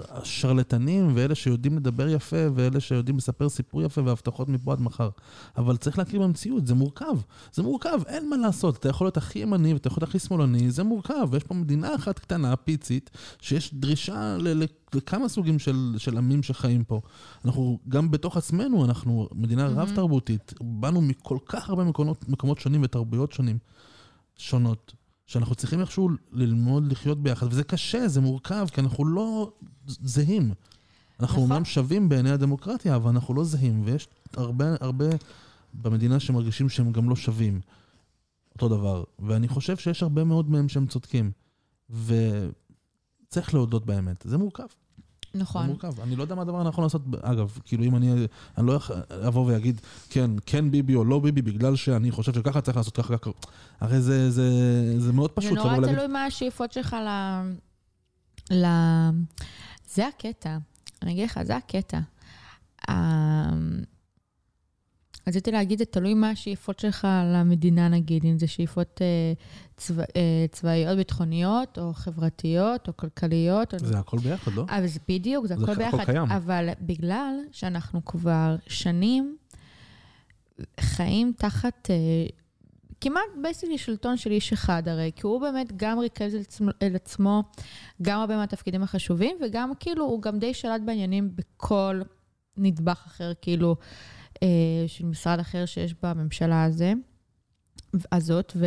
[0.09, 5.09] השרלטנים ואלה שיודעים לדבר יפה ואלה שיודעים לספר סיפור יפה והבטחות מפה עד מחר.
[5.57, 7.17] אבל צריך להכיר במציאות, זה מורכב.
[7.53, 8.77] זה מורכב, אין מה לעשות.
[8.77, 11.27] אתה יכול להיות הכי ימני ואתה יכול להיות הכי שמאלני, זה מורכב.
[11.31, 13.09] ויש פה מדינה אחת קטנה, פיצית,
[13.41, 17.01] שיש דרישה ל- ל- לכמה סוגים של, של עמים שחיים פה.
[17.45, 19.79] אנחנו, גם בתוך עצמנו, אנחנו מדינה מהמם.
[19.79, 20.53] רב-תרבותית.
[20.61, 23.57] באנו מכל כך הרבה מקומות, מקומות שונים ותרבויות שונים,
[24.35, 24.93] שונות.
[25.25, 29.51] שאנחנו צריכים איכשהו ללמוד לחיות ביחד, וזה קשה, זה מורכב, כי אנחנו לא
[29.87, 30.53] זהים.
[31.19, 31.51] אנחנו נכון.
[31.51, 35.05] אומנם שווים בעיני הדמוקרטיה, אבל אנחנו לא זהים, ויש הרבה, הרבה
[35.73, 37.61] במדינה שמרגישים שהם גם לא שווים.
[38.53, 39.03] אותו דבר.
[39.19, 41.31] ואני חושב שיש הרבה מאוד מהם שהם צודקים.
[41.89, 44.25] וצריך להודות באמת.
[44.27, 44.67] זה מורכב.
[45.35, 45.67] זה נכון.
[45.67, 46.01] מורכב.
[46.01, 47.01] אני לא יודע מה הדבר הנכון לעשות.
[47.21, 48.79] אגב, כאילו אם אני, אני לא
[49.27, 53.17] אבוא ואגיד, כן, כן ביבי או לא ביבי, בגלל שאני חושב שככה צריך לעשות ככה,
[53.17, 53.29] ככה.
[53.79, 54.49] הרי זה, זה,
[54.99, 57.09] זה מאוד זה פשוט נורא לבוא ולהגיד, תלוי מה השאיפות שלך ל...
[58.53, 58.65] ל...
[59.93, 60.57] זה הקטע.
[61.01, 61.99] אני אגיד לך, זה הקטע.
[65.27, 69.33] ה- רציתי להגיד, זה תלוי מה השאיפות שלך למדינה, נגיד, אם זה שאיפות אה,
[69.77, 73.73] צבא, אה, צבאיות, ביטחוניות, או חברתיות, או כלכליות.
[73.73, 73.79] או...
[73.79, 74.65] זה הכל ביחד, לא?
[74.69, 76.05] אבל זה בדיוק, זה זה הכל ביחד.
[76.05, 76.31] קיים.
[76.31, 79.37] אבל בגלל שאנחנו כבר שנים
[80.79, 81.95] חיים תחת אה,
[83.01, 86.95] כמעט basically שלטון של איש אחד הרי, כי הוא באמת גם ריכז אל עצמו, אל
[86.95, 87.43] עצמו
[88.01, 92.01] גם הרבה מהתפקידים החשובים, וגם כאילו הוא גם די שלט בעניינים בכל
[92.57, 93.85] נדבך אחר, כאילו, אה,
[94.87, 96.93] של משרד אחר שיש בממשלה הזה,
[98.11, 98.57] הזאת,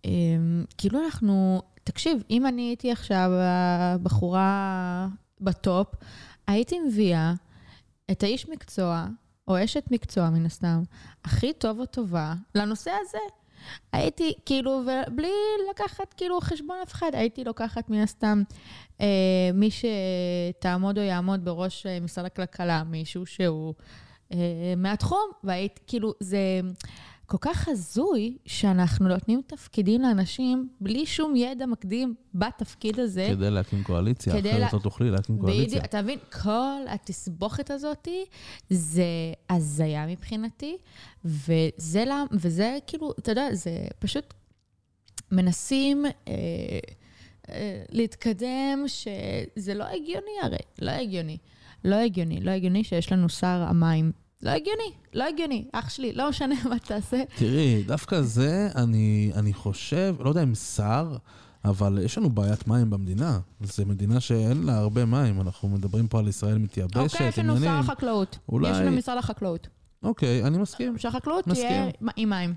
[0.00, 5.08] וכאילו אנחנו, תקשיב, אם אני הייתי עכשיו הבחורה
[5.40, 5.94] ב top,
[6.46, 7.32] הייתי מביאה
[8.10, 9.06] את האיש מקצוע,
[9.48, 10.82] או אשת מקצוע מן הסתם,
[11.24, 13.18] הכי טוב או טובה לנושא הזה.
[13.92, 15.32] הייתי, כאילו, ובלי
[15.70, 18.42] לקחת כאילו חשבון אף אחד, הייתי לוקחת מן הסתם
[19.00, 19.06] אה,
[19.54, 23.84] מי שתעמוד או יעמוד בראש אה, משרד הכלכלה, מישהו שהוא אה,
[24.76, 26.38] מהתחום, והייתי, כאילו, זה
[27.26, 33.28] כל כך הזוי שאנחנו נותנים תפקידים לאנשים בלי שום ידע מקדים בתפקיד הזה.
[33.30, 35.66] כדי להקים קואליציה, כדי אחרת לה- לא תוכלי להקים קואליציה.
[35.66, 36.18] בדיוק, אתה מבין?
[36.42, 38.08] כל התסבוכת הזאת
[38.70, 39.04] זה
[39.50, 40.76] הזיה מבחינתי,
[41.24, 44.34] וזה למה, וזה כאילו, אתה יודע, זה פשוט
[45.32, 46.32] מנסים אה,
[47.50, 51.36] אה, להתקדם, שזה לא הגיוני הרי, לא הגיוני.
[51.84, 54.12] לא הגיוני, לא הגיוני שיש לנו שר המים.
[54.42, 55.64] לא הגיוני, לא הגיוני.
[55.72, 57.22] אח שלי, לא משנה מה תעשה.
[57.36, 61.16] תראי, דווקא זה, אני, אני חושב, לא יודע אם שר,
[61.64, 63.40] אבל יש לנו בעיית מים במדינה.
[63.60, 67.52] זו מדינה שאין לה הרבה מים, אנחנו מדברים פה על ישראל מתייבשת, אוקיי, יש לנו
[67.52, 67.80] שר עניינים.
[67.80, 68.38] החקלאות.
[68.48, 69.68] אולי- יש לנו משרד החקלאות.
[70.02, 71.44] אוקיי, אני מסכים, שהחקלאות.
[71.44, 71.84] תהיה
[72.16, 72.54] עם מים.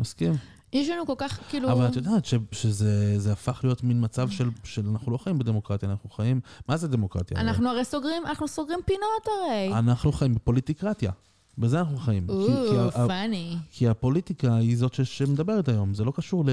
[0.00, 0.32] מסכים.
[0.74, 1.72] יש לנו כל כך, כאילו...
[1.72, 5.38] אבל את יודעת ש, שזה זה הפך להיות מין מצב של, של אנחנו לא חיים
[5.38, 6.40] בדמוקרטיה, אנחנו חיים...
[6.68, 7.40] מה זה דמוקרטיה?
[7.40, 9.78] אנחנו הרי סוגרים, אנחנו סוגרים פינות הרי.
[9.78, 11.10] אנחנו חיים בפוליטיקרטיה.
[11.58, 12.26] בזה אנחנו חיים.
[12.28, 13.56] או, פאני.
[13.70, 16.50] כי הפוליטיקה היא זאת ש, שמדברת היום, זה לא קשור ל...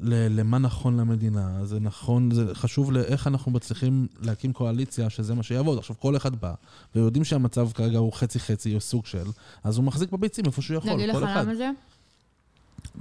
[0.00, 5.42] ל- למה נכון למדינה, זה נכון, זה חשוב לאיך אנחנו מצליחים להקים קואליציה שזה מה
[5.42, 5.78] שיעבוד.
[5.78, 6.54] עכשיו, כל אחד בא,
[6.94, 9.24] ויודעים שהמצב כרגע הוא חצי-חצי, או סוג של,
[9.64, 11.42] אז הוא מחזיק בביצים איפה שהוא יכול, נגיד לך כל אחד.
[11.42, 11.70] למה זה?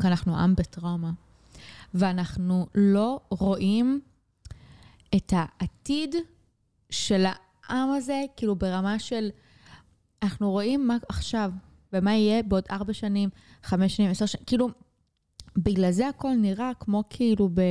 [0.01, 1.11] כי אנחנו עם בטראומה,
[1.93, 4.01] ואנחנו לא רואים
[5.15, 6.15] את העתיד
[6.89, 9.29] של העם הזה, כאילו ברמה של...
[10.23, 11.51] אנחנו רואים מה עכשיו,
[11.93, 13.29] ומה יהיה בעוד ארבע שנים,
[13.63, 14.69] חמש שנים, עשר שנים, כאילו,
[15.57, 17.61] בגלל זה הכל נראה כמו כאילו ב,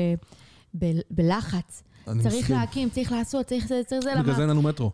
[0.79, 1.83] ב, בלחץ.
[2.05, 2.57] צריך מסכים.
[2.57, 4.35] להקים, צריך לעשות, צריך זה, צריך זה, בגלל למה?
[4.35, 4.91] זה אין לנו מטרו.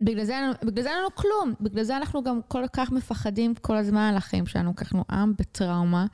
[0.00, 1.54] בגלל זה, בגלל זה אין לנו כלום.
[1.60, 5.32] בגלל זה אנחנו גם כל כך מפחדים כל הזמן על החיים שלנו, כי אנחנו עם
[5.38, 6.06] בטראומה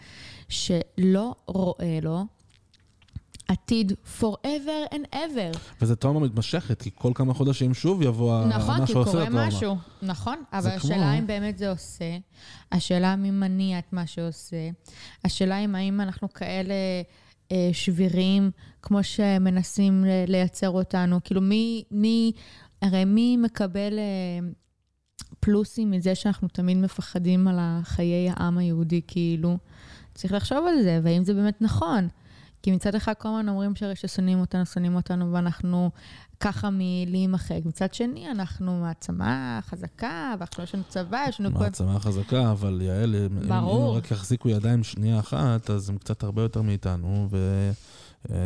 [0.49, 2.25] שלא רואה לו
[3.49, 5.59] עתיד forever and ever.
[5.83, 9.29] וזו טראומה מתמשכת, כי כל כמה חודשים שוב יבוא נכון, מה כי שעושה קורה את
[9.29, 9.47] הטראומה.
[9.49, 9.77] משהו.
[10.03, 12.17] נכון, אבל כמו- השאלה אם באמת זה עושה,
[12.73, 14.69] השאלה מי מניע את מה שעושה,
[15.25, 16.75] השאלה אם האם אנחנו כאלה
[17.53, 18.51] אה, שבירים,
[18.83, 22.33] כמו שמנסים לייצר אותנו, כאילו מי, מי,
[22.85, 24.49] הרי מי מקבל אה,
[25.41, 29.59] פלוסים מזה שאנחנו תמיד מפחדים על חיי העם היהודי, כאילו?
[30.15, 32.09] צריך לחשוב על זה, והאם זה באמת נכון.
[32.63, 35.91] כי מצד אחד כל הזמן אומרים שהרי ששונאים אותנו, שונאים אותנו, ואנחנו
[36.41, 37.61] ככה מלהימחק.
[37.65, 41.51] מצד שני, אנחנו מעצמה חזקה, ואנחנו יש לנו צבא, יש לנו...
[41.51, 43.15] מעצמה חזקה, אבל יעל,
[43.49, 43.87] ברור.
[43.87, 47.71] אם, אם רק יחזיקו ידיים שנייה אחת, אז הם קצת הרבה יותר מאיתנו, ו...
[48.31, 48.37] אה,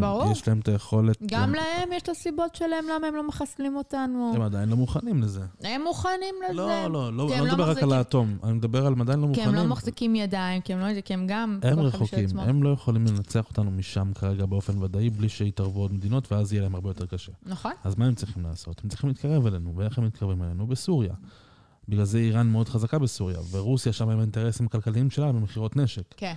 [0.00, 0.32] ברור.
[0.32, 1.16] יש להם את היכולת...
[1.26, 4.32] גם להם יש את הסיבות שלהם למה הם לא מחסלים אותנו.
[4.34, 5.40] הם עדיין לא מוכנים לזה.
[5.60, 6.54] הם מוכנים לזה.
[6.54, 9.44] לא, לא, לא, לא מדבר רק על האטום, אני מדבר על עדיין לא מוכנים.
[9.44, 11.00] כי הם לא מחזיקים ידיים, כי הם לא...
[11.04, 11.58] כי הם גם...
[11.62, 16.32] הם רחוקים, הם לא יכולים לנצח אותנו משם כרגע באופן ודאי, בלי שיתערבו עוד מדינות,
[16.32, 17.32] ואז יהיה להם הרבה יותר קשה.
[17.46, 17.72] נכון.
[17.84, 18.80] אז מה הם צריכים לעשות?
[18.84, 20.66] הם צריכים להתקרב אלינו, ואיך הם מתקרבים אלינו?
[20.66, 21.14] בסוריה.
[21.88, 26.14] בגלל זה איראן מאוד חזקה בסוריה, ורוסיה שם עם האינטרסים הכלכליים שלה במכירות נשק.
[26.16, 26.34] כן.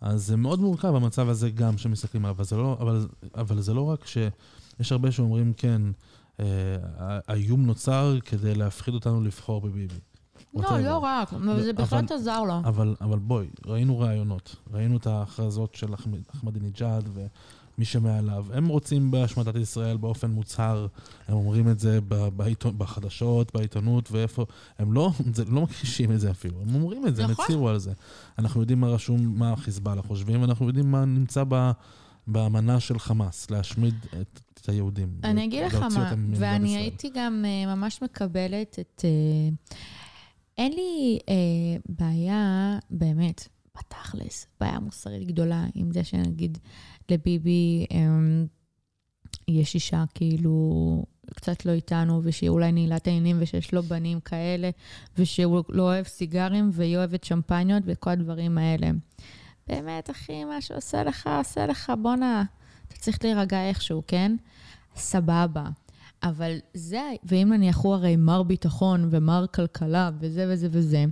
[0.00, 3.80] אז זה מאוד מורכב המצב הזה גם שמסתכלים עליו, אבל לא, אבל, אבל זה לא
[3.80, 5.82] רק שיש הרבה שאומרים, כן,
[6.40, 6.46] אה,
[7.26, 9.94] האיום נוצר כדי להפחיד אותנו לבחור בביבי.
[10.54, 12.58] לא, לא רק, זה בהחלט עזר לו.
[12.64, 15.94] אבל, אבל בואי, ראינו ראיונות, ראינו את ההכרזות של
[16.34, 17.08] אחמדינג'אד,
[17.78, 18.46] מי שמעליו.
[18.52, 20.86] הם רוצים בהשמדת ישראל באופן מוצהר,
[21.28, 21.98] הם אומרים את זה
[22.36, 24.44] בעיתון, בחדשות, בעיתונות, ואיפה,
[24.78, 27.34] הם לא, זה, לא מכחישים את זה אפילו, הם אומרים את זה, נכון.
[27.38, 27.92] הם הצהירו על זה.
[28.38, 31.70] אנחנו יודעים מה רשום, מה החיזבאללה חושבים, ואנחנו יודעים מה נמצא ב...
[32.26, 35.08] באמנה של חמאס, להשמיד את, את היהודים.
[35.24, 36.82] אני אגיד לך מה, ואני ישראל.
[36.82, 39.04] הייתי גם uh, ממש מקבלת את...
[39.04, 39.72] Uh,
[40.58, 46.58] אין לי uh, בעיה, באמת, בתכלס, בעיה מוסרית גדולה עם זה שנגיד
[47.10, 47.94] לביבי um,
[49.48, 54.70] יש אישה כאילו קצת לא איתנו, ושהיא אולי נעילת העניינים, ושיש לו בנים כאלה,
[55.18, 58.90] ושהוא לא אוהב סיגרים, והיא אוהבת שמפניות, וכל הדברים האלה.
[59.66, 62.44] באמת, אחי, מה שעושה לך, עושה לך, בואנה,
[62.88, 64.36] אתה צריך להירגע איכשהו, כן?
[64.96, 65.64] סבבה.
[66.24, 71.04] אבל זה, ואם נניח הוא הרי מר ביטחון ומר כלכלה וזה וזה וזה,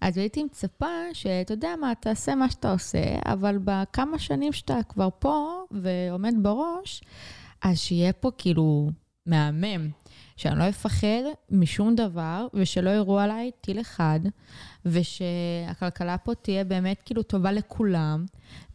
[0.00, 5.08] אז הייתי מצפה שאתה יודע מה, תעשה מה שאתה עושה, אבל בכמה שנים שאתה כבר
[5.18, 7.02] פה ועומד בראש,
[7.62, 8.90] אז שיהיה פה כאילו
[9.26, 9.90] מהמם,
[10.36, 14.20] שאני לא אפחד משום דבר, ושלא יראו עליי טיל אחד,
[14.86, 18.26] ושהכלכלה פה תהיה באמת כאילו טובה לכולם,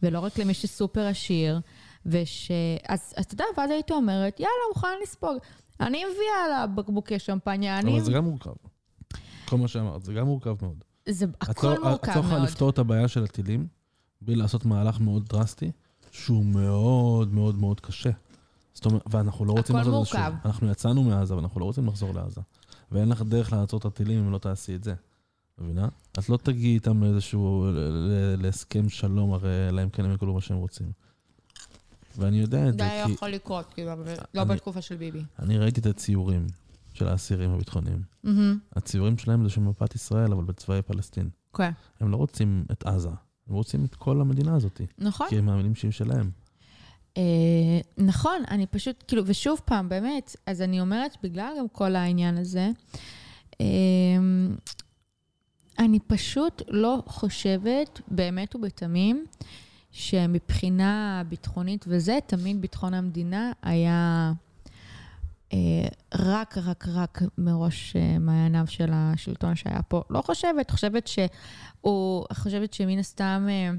[0.02, 1.60] ולא רק למי שסופר עשיר.
[2.06, 2.50] וש...
[2.88, 5.36] אז אתה יודע, ואז הייתי אומרת, יאללה, מוכן לספוג.
[5.80, 7.92] אני מביאה לה בקבוקי שמפניה, אני...
[7.92, 8.52] אבל זה גם מורכב.
[9.48, 10.84] כל מה שאמרת, זה גם מורכב מאוד.
[11.08, 11.98] זה הכל לא- מורכב מאוד.
[11.98, 13.66] את לא יכולה לפתור את הבעיה של הטילים
[14.22, 15.70] בלי לעשות מהלך מאוד דרסטי,
[16.10, 18.10] שהוא מאוד מאוד מאוד קשה.
[18.74, 20.18] זאת אומרת, ואנחנו לא רוצים לחזור לזה שוב.
[20.44, 22.40] אנחנו יצאנו מעזה, ואנחנו לא רוצים לחזור לעזה.
[22.92, 24.94] ואין לך דרך לעצור את הטילים אם לא תעשי את זה.
[25.58, 25.88] מבינה?
[26.18, 27.66] את לא תגיעי איתם לאיזשהו,
[28.38, 30.92] להסכם שלום, הרי אלא אם כן הם יקבלו מה שהם רוצים.
[32.18, 33.06] ואני יודע את זה, כי...
[33.06, 33.92] זה יכול לקרות, כאילו,
[34.34, 35.22] לא בתקופה של ביבי.
[35.38, 36.46] אני ראיתי את הציורים
[36.94, 38.02] של האסירים הביטחוניים.
[38.76, 41.28] הציורים שלהם זה של מפת ישראל, אבל בצבאי פלסטין.
[41.56, 41.70] כן.
[42.00, 43.08] הם לא רוצים את עזה,
[43.48, 44.80] הם רוצים את כל המדינה הזאת.
[44.98, 45.26] נכון.
[45.28, 46.30] כי הם מאמינים שהיא שלהם.
[47.16, 52.38] אה, נכון, אני פשוט, כאילו, ושוב פעם, באמת, אז אני אומרת, בגלל גם כל העניין
[52.38, 52.70] הזה,
[53.60, 53.66] אה,
[55.78, 59.24] אני פשוט לא חושבת, באמת ובתמים,
[59.98, 64.32] שמבחינה ביטחונית וזה, תמיד ביטחון המדינה היה
[65.52, 70.02] אה, רק, רק, רק מראש אה, מעייניו של השלטון שהיה פה.
[70.10, 73.70] לא חושבת, חושבת שהוא, חושבת שמן הסתם אה,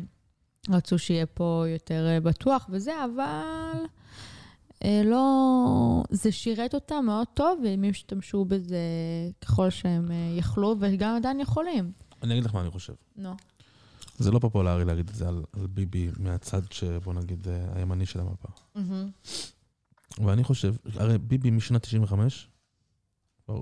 [0.76, 3.86] רצו שיהיה פה יותר אה, בטוח וזה, אבל
[4.84, 6.04] אה, לא...
[6.10, 8.80] זה שירת אותם מאוד טוב, והם השתמשו בזה
[9.42, 11.92] ככל שהם אה, יכלו, וגם עדיין יכולים.
[12.24, 12.94] אני אגיד לך מה אני חושב.
[13.16, 13.34] נו.
[13.34, 13.49] No.
[14.20, 18.20] זה לא פופולרי להגיד את זה על, על ביבי מהצד שבוא נגיד אה, הימני של
[18.20, 18.48] המפה.
[18.48, 20.22] Mm-hmm.
[20.26, 22.50] ואני חושב, הרי ביבי משנת 95,
[23.46, 23.60] כבר,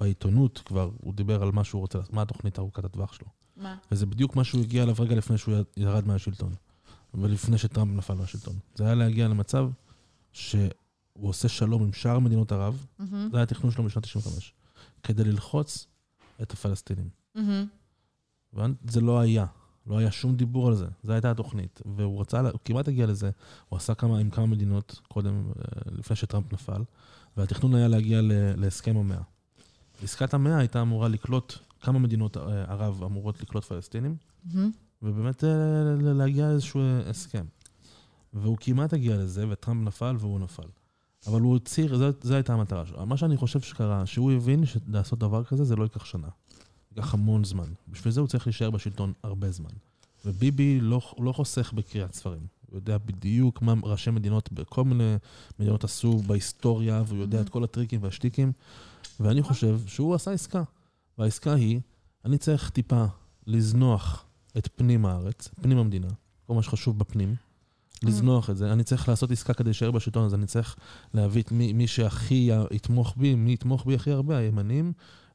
[0.00, 3.28] בעיתונות כבר הוא דיבר על מה שהוא רוצה, מה התוכנית ארוכת הטווח שלו.
[3.56, 3.76] מה?
[3.92, 6.54] וזה בדיוק מה שהוא הגיע אליו רגע לפני שהוא ירד מהשלטון.
[7.14, 8.54] ולפני שטראמפ נפל מהשלטון.
[8.74, 9.70] זה היה להגיע למצב
[10.32, 10.68] שהוא
[11.14, 13.02] עושה שלום עם שאר מדינות ערב, mm-hmm.
[13.30, 14.54] זה היה התכנון שלו משנת 95,
[15.02, 15.86] כדי ללחוץ
[16.42, 17.08] את הפלסטינים.
[17.36, 17.40] Mm-hmm.
[18.54, 19.46] וזה לא היה.
[19.86, 21.80] לא היה שום דיבור על זה, זו הייתה התוכנית.
[21.96, 23.30] והוא רצה, הוא כמעט הגיע לזה,
[23.68, 26.82] הוא עשה כמה, עם כמה מדינות קודם, אה, לפני שטראמפ נפל,
[27.36, 28.20] והתכנון היה להגיע
[28.56, 29.22] להסכם המאה.
[30.02, 34.58] עסקת המאה הייתה אמורה לקלוט, כמה מדינות אה, ערב אמורות לקלוט פלסטינים, mm-hmm.
[35.02, 35.50] ובאמת אה,
[35.98, 37.44] להגיע לאיזשהו הסכם.
[38.34, 40.68] והוא כמעט הגיע לזה, וטראמפ נפל והוא נפל.
[41.26, 43.06] אבל הוא הצהיר, זו הייתה המטרה שלו.
[43.06, 46.28] מה שאני חושב שקרה, שהוא הבין שלעשות דבר כזה זה לא ייקח שנה.
[46.96, 47.72] ייקח המון זמן.
[47.88, 49.70] בשביל זה הוא צריך להישאר בשלטון הרבה זמן.
[50.24, 52.46] וביבי לא, לא חוסך בקריאת ספרים.
[52.70, 55.16] הוא יודע בדיוק מה ראשי מדינות, בכל מיני
[55.58, 58.52] מדינות עשו בהיסטוריה, והוא יודע את כל הטריקים והשטיקים.
[59.20, 60.62] ואני חושב שהוא עשה עסקה.
[61.18, 61.80] והעסקה היא,
[62.24, 63.04] אני צריך טיפה
[63.46, 64.24] לזנוח
[64.58, 66.08] את פנים הארץ, פנים המדינה,
[66.46, 67.34] כל מה שחשוב בפנים,
[68.02, 68.72] לזנוח את זה.
[68.72, 70.76] אני צריך לעשות עסקה כדי להישאר בשלטון, אז אני צריך
[71.14, 74.92] להביא את מי, מי שהכי יתמוך בי, מי יתמוך בי הכי הרבה, הימנים.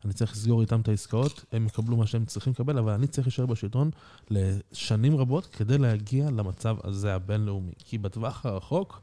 [0.07, 3.27] אני צריך לסגור איתם את העסקאות, הם יקבלו מה שהם צריכים לקבל, אבל אני צריך
[3.27, 3.91] להישאר בשלטון
[4.29, 7.71] לשנים רבות כדי להגיע למצב הזה הבינלאומי.
[7.77, 9.01] כי בטווח הרחוק,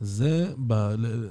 [0.00, 0.72] זה ב,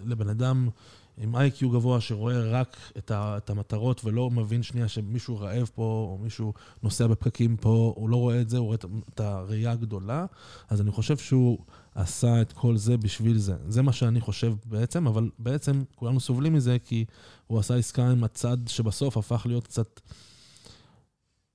[0.05, 0.69] לבן אדם
[1.17, 6.07] עם איי-קיו גבוה שרואה רק את, ה, את המטרות ולא מבין שנייה שמישהו רעב פה,
[6.11, 6.53] או מישהו
[6.83, 10.25] נוסע בפקקים פה, הוא לא רואה את זה, הוא רואה את, את הראייה הגדולה.
[10.69, 11.59] אז אני חושב שהוא
[11.95, 13.55] עשה את כל זה בשביל זה.
[13.67, 17.05] זה מה שאני חושב בעצם, אבל בעצם כולנו סובלים מזה כי
[17.47, 19.99] הוא עשה עסקה עם הצד שבסוף הפך להיות קצת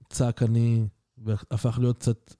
[0.09, 0.87] צעקני,
[1.19, 2.35] והפך להיות קצת...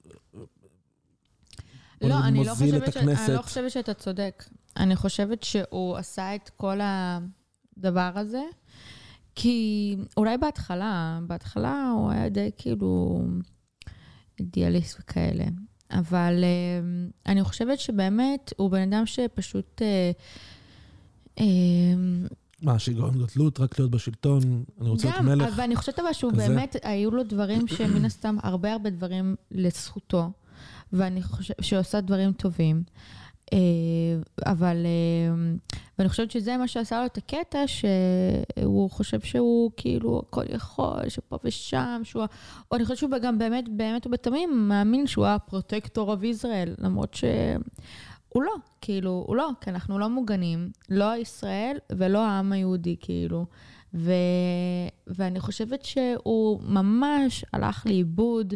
[2.01, 2.97] לא, אני לא, חושבת ש...
[2.97, 4.43] אני לא חושבת שאתה צודק.
[4.77, 8.43] אני חושבת שהוא עשה את כל הדבר הזה,
[9.35, 13.21] כי אולי בהתחלה, בהתחלה הוא היה די כאילו
[14.39, 15.45] אידיאליסט וכאלה.
[15.91, 19.81] אבל uh, אני חושבת שבאמת הוא בן אדם שפשוט...
[19.81, 21.41] Uh, uh,
[22.61, 25.47] מה, שיגרום גדלות, רק להיות בשלטון, אני רוצה להיות מלך.
[25.47, 26.47] גם, אבל אני חושבת אבל שהוא כזה.
[26.47, 30.31] באמת, היו לו דברים שמן הסתם, הרבה הרבה דברים לזכותו,
[30.93, 32.83] ואני חושבת שהוא עושה דברים טובים.
[33.53, 33.57] אה,
[34.51, 35.35] אבל, אה,
[35.99, 41.37] ואני חושבת שזה מה שעשה לו את הקטע, שהוא חושב שהוא כאילו הכל יכול, שפה
[41.43, 42.23] ושם, שהוא...
[42.71, 48.43] או אני חושבת שהוא גם באמת, באמת ובתמים מאמין שהוא הפרוטקטור of ישראל, למרות שהוא
[48.43, 53.45] לא, כאילו, הוא לא, כי אנחנו לא מוגנים, לא ישראל ולא העם היהודי, כאילו.
[53.93, 54.11] ו...
[55.07, 58.53] ואני חושבת שהוא ממש הלך לאיבוד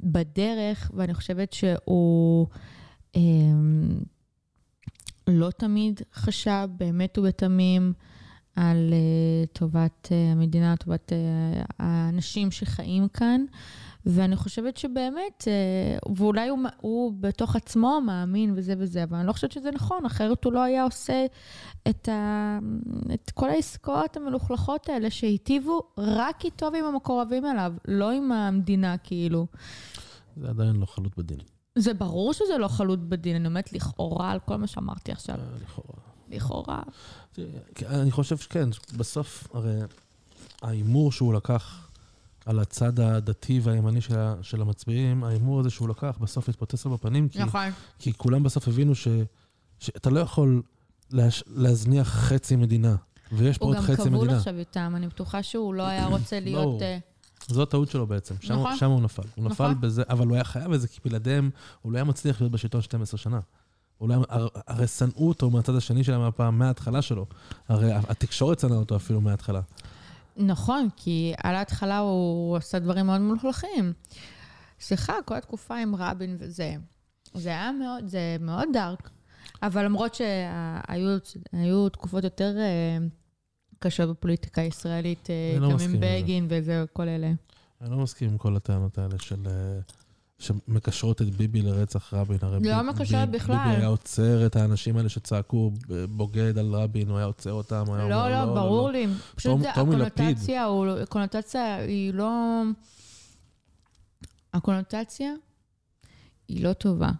[0.00, 2.46] בדרך, ואני חושבת שהוא...
[3.16, 3.98] אמ,
[5.26, 7.92] לא תמיד חשב באמת ובתמים
[8.56, 13.44] על uh, טובת uh, המדינה, טובת uh, האנשים שחיים כאן.
[14.06, 15.48] ואני חושבת שבאמת,
[16.16, 20.44] ואולי הוא, הוא בתוך עצמו מאמין וזה וזה, אבל אני לא חושבת שזה נכון, אחרת
[20.44, 21.26] הוא לא היה עושה
[21.88, 22.58] את, ה,
[23.14, 29.46] את כל העסקאות המלוכלכות האלה שהיטיבו רק איתו ועם המקורבים אליו, לא עם המדינה, כאילו.
[30.36, 31.53] זה עדיין לא חלוט בדין.
[31.78, 35.36] זה ברור שזה לא חלוט בדין, אני אומרת לכאורה על כל מה שאמרתי עכשיו.
[35.36, 35.98] אה, לכאורה.
[36.28, 36.82] לכאורה.
[37.86, 39.80] אני חושב שכן, בסוף, הרי
[40.62, 41.88] ההימור שהוא לקח
[42.46, 47.28] על הצד הדתי והימני של, של המצביעים, ההימור הזה שהוא לקח, בסוף התפוצץ לו בפנים.
[47.28, 47.68] כי, נכון.
[47.98, 49.08] כי כולם בסוף הבינו ש,
[49.78, 50.62] שאתה לא יכול
[51.10, 52.96] להש, להזניח חצי מדינה,
[53.32, 54.16] ויש פה עוד חצי מדינה.
[54.16, 56.80] הוא גם כבול עכשיו איתם, אני בטוחה שהוא לא היה רוצה להיות...
[56.82, 57.13] לא.
[57.48, 58.76] זו הטעות שלו בעצם, שם, נכון.
[58.76, 59.22] שם הוא נפל.
[59.34, 59.70] הוא נכון.
[59.70, 61.50] נפל בזה, אבל הוא היה חייב את זה, כי בלעדיהם
[61.82, 63.40] הוא לא היה מצליח להיות בשלטון 12 שנה.
[64.00, 64.14] אולי,
[64.66, 67.26] הרי שנאו אותו מהצד השני של המפה מההתחלה שלו.
[67.68, 69.60] הרי התקשורת שנאה אותו אפילו מההתחלה.
[70.36, 73.92] נכון, כי על ההתחלה הוא עשה דברים מאוד מלוכלכים.
[74.80, 76.74] סליחה, כל התקופה עם רבין וזה,
[77.34, 79.10] זה היה מאוד, זה מאוד דארק.
[79.62, 82.56] אבל למרות שהיו תקופות יותר...
[83.84, 87.32] קשה בפוליטיקה הישראלית, אה, לא בגין וזה, כל אלה.
[87.80, 89.46] אני לא מסכים עם כל הטענות האלה של...
[89.46, 89.80] אה,
[90.38, 92.38] שמקשרות את ביבי לרצח רבין.
[92.42, 93.56] הרי לא מקשרת בכלל.
[93.56, 95.72] ביבי היה עוצר את האנשים האלה שצעקו
[96.08, 98.90] בוגד על רבין, הוא היה עוצר אותם, הוא היה לא, אומר לא, לא, לא, ברור
[98.90, 99.06] לי.
[99.34, 100.66] פשוט הקונוטציה,
[101.02, 102.62] הקונוטציה היא לא...
[104.54, 105.32] הקונוטציה
[106.48, 107.10] היא לא טובה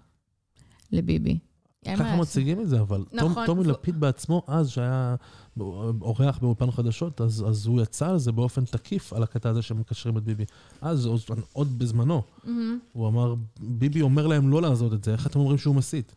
[0.93, 1.39] לביבי.
[1.85, 5.15] ככה מציגים את זה, אבל נכון, טומי לפיד בעצמו, אז שהיה
[5.61, 10.19] אורח באולפן חדשות, אז, אז הוא יצא על זה באופן תקיף, על הקטע הזה שמקשרים
[10.19, 10.45] את ביבי.
[10.81, 11.21] אז, עוד,
[11.53, 12.49] עוד בזמנו, mm-hmm.
[12.93, 16.15] הוא אמר, ביבי אומר להם לא לעשות את זה, איך אתם אומרים שהוא מסית?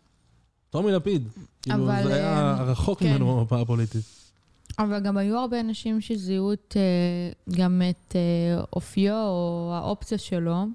[0.70, 1.28] טומי לפיד.
[1.62, 3.10] כאילו, זה היה אה, רחוק כן.
[3.10, 4.04] ממנו במפה הפוליטית.
[4.80, 10.66] אבל גם היו הרבה אנשים שזיהו את, אה, גם את אה, אופיו או האופציה שלו.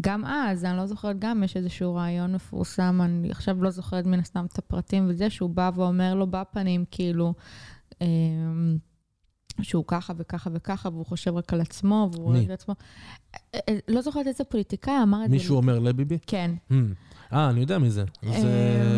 [0.00, 4.20] גם אז, אני לא זוכרת, גם יש איזשהו רעיון מפורסם, אני עכשיו לא זוכרת מן
[4.20, 7.34] הסתם את הפרטים וזה, שהוא בא ואומר לו בפנים, כאילו,
[9.62, 12.74] שהוא ככה וככה וככה, והוא חושב רק על עצמו, והוא את עצמו.
[13.34, 15.36] אה, אה, לא זוכרת איזה פוליטיקאי אמר את זה.
[15.36, 16.18] מישהו אומר לביבי?
[16.26, 16.50] כן.
[16.70, 16.74] Hmm.
[17.32, 18.04] אה, אני יודע מי זה.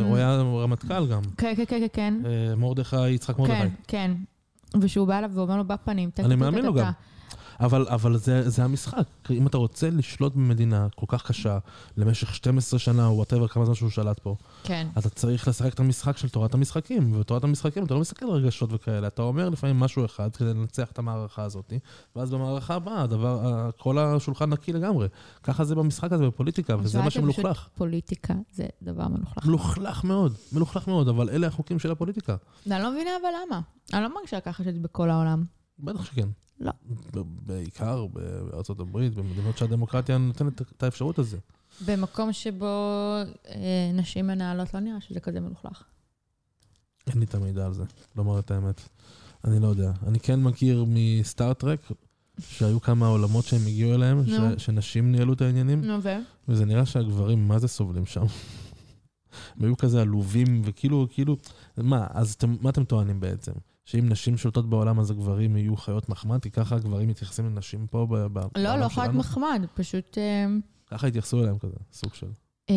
[0.05, 1.23] הוא היה רמטכ"ל גם.
[1.37, 2.15] כן, כן, כן, כן.
[2.57, 3.55] מרדכי, יצחק מרדכי.
[3.55, 4.13] כן, כן.
[4.81, 6.93] ושהוא בא אליו ואומר לו בפנים, אני מאמין לו גם.
[7.61, 9.07] אבל, אבל זה, זה המשחק.
[9.31, 11.59] אם אתה רוצה לשלוט במדינה כל כך קשה
[11.97, 14.87] למשך 12 שנה, או וואטאבר, כמה זמן שהוא שלט פה, כן.
[14.99, 17.13] אתה צריך לשחק את המשחק של תורת המשחקים.
[17.13, 20.91] ובתורת המשחקים אתה לא מסתכל על רגשות וכאלה, אתה אומר לפעמים משהו אחד כדי לנצח
[20.91, 21.73] את המערכה הזאת,
[22.17, 25.09] ואז במערכה הבאה, הדבר, כל השולחן נקי לגמרי.
[25.43, 27.69] ככה זה במשחק הזה בפוליטיקה, וזה מה שמלוכלך.
[27.75, 29.47] פוליטיקה זה דבר מלוכלך.
[29.47, 32.37] מלוכלך מאוד, מלוכלך מאוד, אבל אלה החוקים של הפוליטיקה.
[32.71, 33.61] אני לא מבינה אבל למה.
[33.93, 35.45] אני לא מרגישה ככה שזה בכל העולם.
[35.79, 36.29] בטח שכן.
[36.61, 36.73] לא.
[37.47, 41.37] בעיקר בארצות הברית, במדינות שהדמוקרטיה נותנת את האפשרות הזו.
[41.87, 42.67] במקום שבו
[43.49, 45.83] אה, נשים מנהלות, לא נראה שזה כזה מלוכלך.
[47.07, 47.85] אין לי את המידע על זה,
[48.17, 48.81] לומר את האמת.
[49.45, 49.93] אני לא יודע.
[50.07, 51.81] אני כן מכיר מסטארט-טרק,
[52.41, 54.65] שהיו כמה עולמות שהם הגיעו אליהם, ש-.
[54.65, 56.09] שנשים ניהלו את העניינים, נו, ו?
[56.49, 58.25] וזה נראה שהגברים, מה זה סובלים שם?
[59.57, 61.37] הם היו כזה עלובים, וכאילו, כאילו,
[61.77, 63.53] מה, אז אתם, מה אתם טוענים בעצם?
[63.87, 66.43] שאם נשים שולטות בעולם, אז הגברים יהיו חיות מחמד?
[66.43, 69.13] כי ככה הגברים מתייחסים לנשים פה ב- ב- לא, בעולם לא שלנו?
[69.13, 70.47] מחמד, פשוט אה,
[70.91, 72.27] ככה התייחסו אליהם כזה, סוג של.
[72.71, 72.75] אה,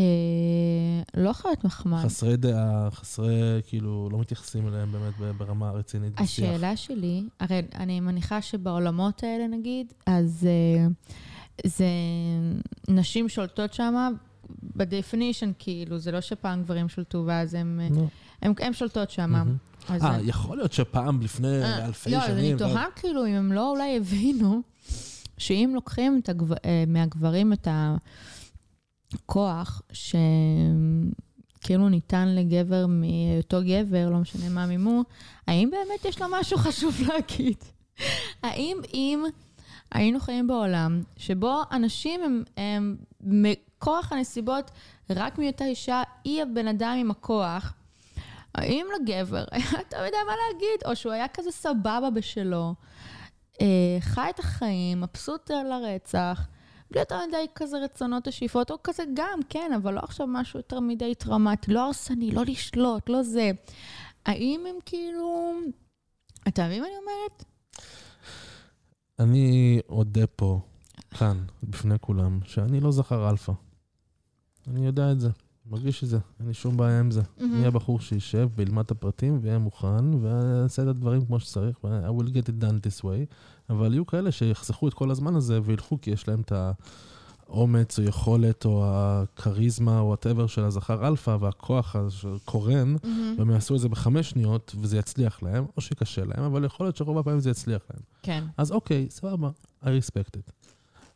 [1.13, 2.03] לא חייבת מחמד.
[2.03, 6.49] חסרי דעה, חסרי, כאילו, לא מתייחסים אליהם באמת ברמה רצינית בשיח.
[6.49, 10.87] השאלה שלי, הרי אני מניחה שבעולמות האלה נגיד, אז אה,
[11.65, 11.85] זה
[12.87, 14.13] נשים שולטות שם,
[14.75, 18.03] by definition, כאילו, זה לא שפעם גברים שולטו ואז הם, לא.
[18.41, 19.29] הם, הם שולטות שם.
[19.31, 19.57] מהמם.
[19.87, 22.37] אז אה, יכול להיות שפעם לפני אה, אלפי לא, אז שנים...
[22.37, 24.61] אני תוהה כאילו אם הם לא אולי הבינו
[25.37, 26.21] שאם לוקחים.
[26.65, 27.67] אה, מהגברים את
[29.13, 35.03] הכוח שכאילו ניתן לגבר מאותו גבר, לא משנה מה מימו,
[35.47, 37.57] האם באמת יש לו משהו חשוב להגיד?
[38.43, 39.23] האם אם
[39.91, 44.71] היינו חיים בעולם שבו אנשים הם, הם מכוח הנסיבות,
[45.09, 47.73] רק מהיותה אישה, היא הבן אדם עם הכוח,
[48.59, 52.73] האם לגבר היה תמיד היה מה להגיד, או שהוא היה כזה סבבה בשלו,
[53.61, 56.47] אה, חי את החיים, מבסוט על הרצח,
[56.91, 60.79] בלי יותר מדי כזה רצונות ושאיפות, או כזה גם, כן, אבל לא עכשיו משהו יותר
[60.79, 63.51] מדי טראומטי, לא הרסני, לא לשלוט, לא זה.
[64.25, 65.51] האם הם כאילו...
[66.47, 67.43] אתה מבין מה אני אומרת?
[69.19, 70.59] אני אודה פה,
[71.17, 73.53] כאן, בפני כולם, שאני לא זכר אלפא.
[74.67, 75.29] אני יודע את זה,
[75.69, 77.21] מרגיש את זה, אין לי שום בעיה עם זה.
[77.39, 82.21] אני אהיה בחור שישב וילמד את הפרטים ויהיה מוכן, ויעשה את הדברים כמו שצריך, I
[82.21, 83.33] will get it done this way,
[83.69, 86.53] אבל יהיו כאלה שיחסכו את כל הזמן הזה וילכו כי יש להם את
[87.47, 92.95] האומץ או יכולת או הכריזמה או whatever של הזכר אלפא והכוח הזה של קורן,
[93.37, 96.95] והם יעשו את זה בחמש שניות וזה יצליח להם, או שקשה להם, אבל יכול להיות
[96.95, 98.01] שרוב הפעמים זה יצליח להם.
[98.23, 98.43] כן.
[98.57, 99.49] אז אוקיי, סבבה,
[99.83, 100.51] I respect it.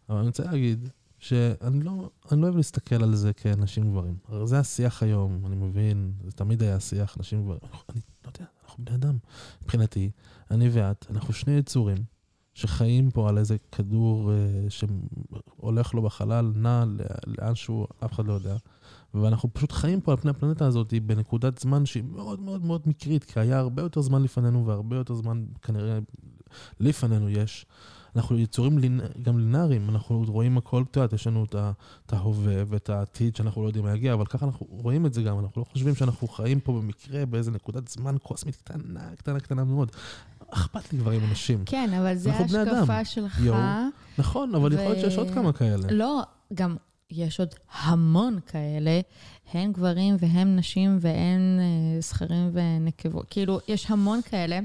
[0.10, 0.90] אבל אני רוצה להגיד
[1.24, 4.16] שאני לא, אני לא אוהב להסתכל על זה כנשים גברים.
[4.28, 7.60] הרי זה השיח היום, אני מבין, זה תמיד היה שיח נשים גברים.
[7.90, 9.18] אני לא יודע, אנחנו בני אדם.
[9.62, 10.12] מבחינתי,
[10.52, 11.98] אני ואת, אנחנו שני יצורים
[12.54, 16.84] שחיים פה על איזה כדור אה, שהולך לו בחלל, נע
[17.28, 18.56] לאן שהוא, אף אחד לא יודע.
[19.14, 23.24] ואנחנו פשוט חיים פה על פני הפלנטה הזאת בנקודת זמן שהיא מאוד מאוד מאוד מקרית,
[23.24, 26.00] כי היה הרבה יותר זמן לפנינו והרבה יותר זמן כנראה
[26.80, 27.66] לפנינו יש.
[28.16, 29.00] אנחנו יצורים לינ...
[29.22, 31.46] גם לינאריים, אנחנו רואים הכל, את יודעת, יש לנו
[32.06, 35.22] את ההווה ואת העתיד שאנחנו לא יודעים מה יגיע, אבל ככה אנחנו רואים את זה
[35.22, 39.64] גם, אנחנו לא חושבים שאנחנו חיים פה במקרה באיזה נקודת זמן קוסמית קטנה, קטנה, קטנה
[39.64, 39.92] מאוד.
[40.50, 41.64] אכפת לי כבר עם אנשים.
[41.66, 42.34] כן, אבל זה.
[42.34, 43.40] ההשקפה שלך.
[43.40, 43.58] יואו.
[44.18, 45.88] נכון, אבל יכול להיות ו- שיש עוד כמה כאלה.
[45.92, 46.22] לא,
[46.54, 46.76] גם
[47.12, 49.00] יש עוד המון כאלה,
[49.54, 53.26] הן גברים והן נשים והן אה, זכרים ונקבות.
[53.30, 54.60] כאילו, יש המון כאלה,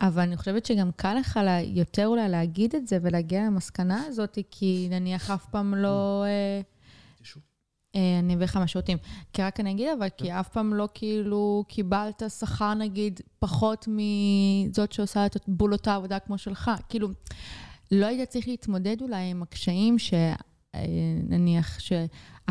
[0.00, 4.38] אבל אני חושבת שגם קל לך לה, יותר אולי להגיד את זה ולהגיע למסקנה הזאת,
[4.50, 6.24] כי נניח אף פעם לא...
[6.26, 6.60] אה,
[7.96, 8.98] אה, אני אביא לך מהשירותים.
[9.32, 14.92] כי רק אני אגיד, אבל כי אף פעם לא כאילו קיבלת שכר, נגיד, פחות מזאת
[14.92, 16.70] שעושה את בול אותה עבודה כמו שלך.
[16.88, 17.08] כאילו,
[17.90, 21.78] לא היית צריך להתמודד אולי עם הקשיים שנניח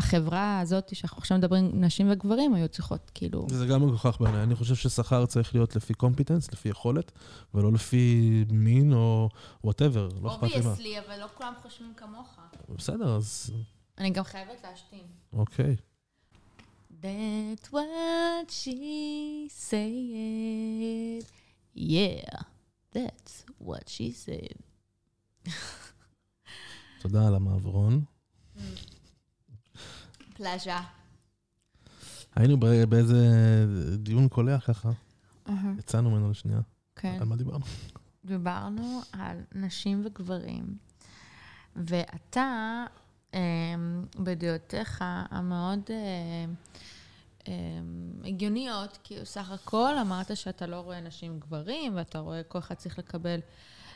[0.00, 3.46] שהחברה הזאת, שאנחנו עכשיו מדברים, נשים וגברים, היו צריכות, כאילו...
[3.50, 4.42] וזה גם מגוחך בעיניי.
[4.42, 7.12] אני חושב ששכר צריך להיות לפי competence, לפי יכולת,
[7.54, 9.28] ולא לפי מין או
[9.64, 10.70] whatever, לא אכפת לי מה.
[10.70, 12.38] obviously, אבל לא כולם חושבים כמוך.
[12.68, 13.52] בסדר, אז
[13.98, 15.04] אני גם חייבת להשתין.
[15.32, 15.76] אוקיי.
[17.02, 21.24] That's what she said.
[21.76, 22.42] Yeah,
[22.94, 24.58] that's what she said.
[27.00, 28.04] תודה על המעברון.
[30.34, 30.80] פלאז'ה.
[32.34, 32.56] היינו
[32.88, 33.16] באיזה
[33.98, 34.90] דיון קולח ככה,
[35.78, 36.60] יצאנו ממנו לשנייה.
[36.96, 37.16] כן.
[37.20, 37.64] על מה דיברנו?
[38.24, 40.76] דיברנו על נשים וגברים,
[41.76, 42.84] ואתה,
[43.34, 43.40] אמ,
[44.18, 46.54] בדעותיך המאוד אמ,
[47.48, 47.52] אמ,
[48.24, 52.98] הגיוניות, כי סך הכל אמרת שאתה לא רואה נשים וגברים, ואתה רואה כל אחד צריך
[52.98, 53.40] לקבל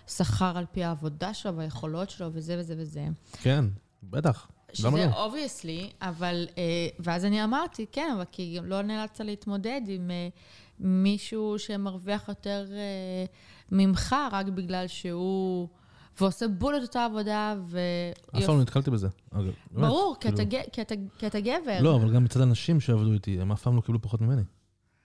[0.06, 3.06] שכר על פי העבודה שלו והיכולות שלו וזה וזה וזה.
[3.32, 3.64] כן,
[4.02, 4.48] בטח.
[4.72, 5.24] שזה לא?
[5.24, 6.62] obviously, אבל, אה,
[6.98, 10.28] ואז אני אמרתי, כן, אבל כי גם לא נאלצת להתמודד עם אה,
[10.80, 13.24] מישהו שמרוויח יותר אה,
[13.72, 15.68] ממך, רק בגלל שהוא,
[16.20, 17.78] ועושה בול את אותה עבודה, ו...
[18.38, 19.08] אף פעם לא נתקלתי בזה.
[19.70, 20.62] ברור, כי אתה כאילו-
[21.18, 21.78] כי אתה- גבר.
[21.80, 24.42] לא, אבל גם מצד אנשים שעבדו איתי, הם אף פעם לא קיבלו פחות ממני.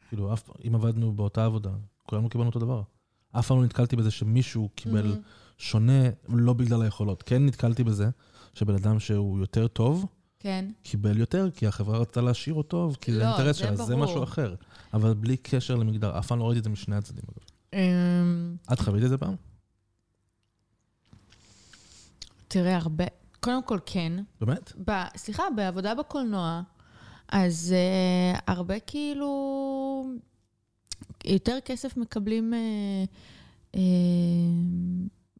[0.09, 0.33] כאילו,
[0.67, 1.69] אם עבדנו באותה עבודה,
[2.03, 2.81] כולנו קיבלנו אותו דבר.
[3.31, 5.17] אף פעם לא נתקלתי בזה שמישהו קיבל Mhm.
[5.57, 7.23] שונה לא בגלל היכולות.
[7.23, 8.09] כן נתקלתי בזה,
[8.53, 10.05] שבן אדם שהוא יותר טוב,
[10.39, 10.65] כן.
[10.83, 13.95] קיבל יותר, כי החברה רצתה להשאיר אותו, כי זה לא, האינטרס זה שלה, זה.
[13.95, 14.55] משהו אחר.
[14.93, 17.23] אבל בלי קשר למגדר, אף פעם לא ראיתי את זה משני הצדדים.
[17.29, 17.43] אגב.
[17.73, 19.35] אמ, את חווית את זה פעם?
[22.47, 23.03] תראה, הרבה...
[23.39, 24.13] קודם כל, כן.
[24.41, 24.73] באמת?
[24.87, 26.61] ב, סליחה, בעבודה בקולנוע,
[27.27, 27.75] אז
[28.35, 30.05] uh, הרבה כאילו...
[31.25, 33.79] יותר כסף מקבלים uh, uh,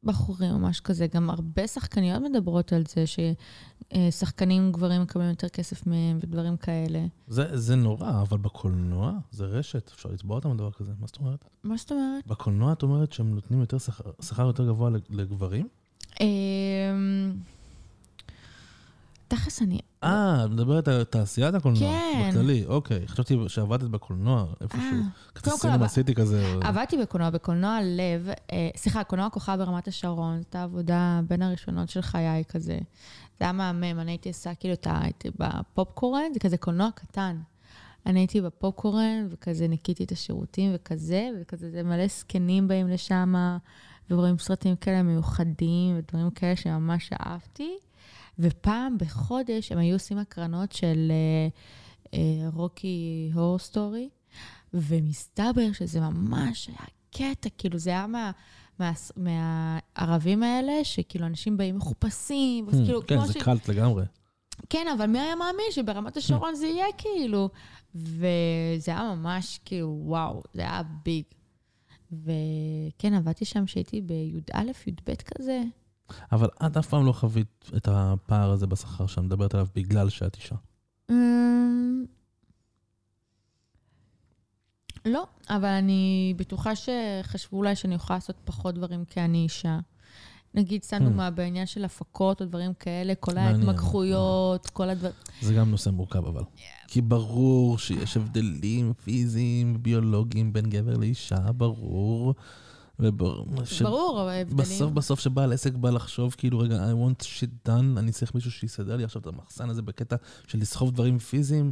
[0.04, 1.08] בחורים או משהו כזה.
[1.08, 7.06] גם הרבה שחקניות מדברות על זה ששחקנים גברים מקבלים יותר כסף מהם ודברים כאלה.
[7.28, 10.92] זה, זה נורא, אבל בקולנוע זה רשת, אפשר לצבוע אותם על דבר כזה.
[11.00, 11.46] מה זאת אומרת?
[11.64, 12.28] מה זאת אומרת?
[12.28, 15.68] בקולנוע את אומרת שהם נותנים יותר שכר, שכר יותר גבוה לגברים?
[19.36, 19.80] תכלס אני...
[20.04, 21.80] אה, את מדברת על תעשיית הקולנוע.
[21.80, 22.30] כן.
[22.30, 23.08] בכללי, אוקיי.
[23.08, 24.82] חשבתי שעבדת בקולנוע, איפשהו.
[24.82, 25.00] אה,
[25.34, 26.56] קצת סינמה סיטי כזה.
[26.62, 31.90] עבדתי בקולנוע, בקולנוע לב, אה, סליחה, קולנוע כוכב ברמת השרון, זו הייתה עבודה בין הראשונות
[31.90, 32.80] של חיי כזה.
[33.40, 35.00] זה היה מהמם, אני הייתי עושה כאילו את ה...
[35.04, 37.38] הייתי בפופקורן, זה כזה קולנוע קטן.
[38.06, 43.36] אני הייתי בפופקורן, וכזה ניקיתי את השירותים וכזה, וכזה זה מלא זקנים באים לשם,
[44.10, 47.78] ורואים סרטים כאלה מיוחדים, ודברים כאלה שממש אהבתי.
[48.40, 51.48] ופעם בחודש הם היו עושים הקרנות של אה,
[52.14, 54.10] אה, רוקי הור סטורי,
[54.74, 58.32] ומסתבר שזה ממש היה קטע, כאילו זה היה מה...
[58.80, 63.38] מה, מהערבים האלה, שכאילו אנשים באים מחופשים, אז כאילו, כן, כמו זה ש...
[63.38, 64.06] קלט לגמרי.
[64.70, 67.50] כן, אבל מי היה מאמין שברמת השרון זה יהיה כאילו?
[67.96, 71.24] וזה היה ממש כאילו, וואו, זה היה ביג.
[72.12, 75.62] וכן, עבדתי שם כשהייתי בי"א, י"ב כזה.
[76.32, 80.36] אבל את אף פעם לא חווית את הפער הזה בשכר שאת מדברת עליו בגלל שאת
[80.36, 80.56] אישה.
[81.10, 82.06] אמ,
[85.06, 89.80] לא, אבל אני בטוחה שחשבו אולי שאני יכולה לעשות פחות דברים כי אני אישה.
[90.56, 91.04] נגיד, סתם Hmm.
[91.04, 93.38] דוגמה, בעניין של הפקות או דברים כאלה, כל.
[93.38, 95.14] ההתמקחויות, כל הדברים...
[95.42, 96.44] זה גם נושא מורכב אבל.
[96.88, 102.34] כי ברור שיש הבדלים פיזיים, ביולוגיים בין גבר לאישה, ברור.
[103.00, 103.66] וברור.
[103.66, 104.58] ש- ברור, ההבדלים...
[104.58, 108.52] בסוף בסוף שבעל עסק בא לחשוב כאילו רגע I want shit done אני צריך מישהו
[108.52, 110.16] שיסדר לי עכשיו את המחסן הזה בקטע
[110.48, 111.72] של לסחוב דברים פיזיים.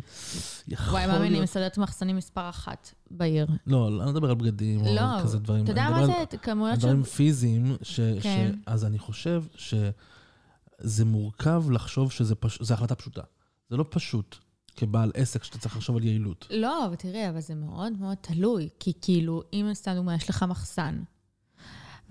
[0.69, 1.39] וואי, מה אני.
[1.41, 3.47] מסדרת מחסנים מספר אחת בעיר.
[3.67, 5.63] לא, לא מדבר על בגדים או לא, על כזה דברים.
[5.63, 6.13] אתה יודע מה זה?
[6.41, 6.87] כמויות של...
[6.87, 7.99] דברים פיזיים, ש...
[8.21, 8.51] כן.
[8.53, 8.63] ש...
[8.65, 12.71] אז אני חושב שזה מורכב לחשוב שזה פש...
[12.71, 13.21] החלטה פשוטה.
[13.69, 14.35] זה לא פשוט
[14.75, 16.47] כבעל עסק שאתה צריך לחשוב על יעילות.
[16.51, 18.69] לא, אבל תראה, אבל זה מאוד מאוד תלוי.
[18.79, 21.03] כי כאילו, אם סתם דוגמא, יש לך מחסן,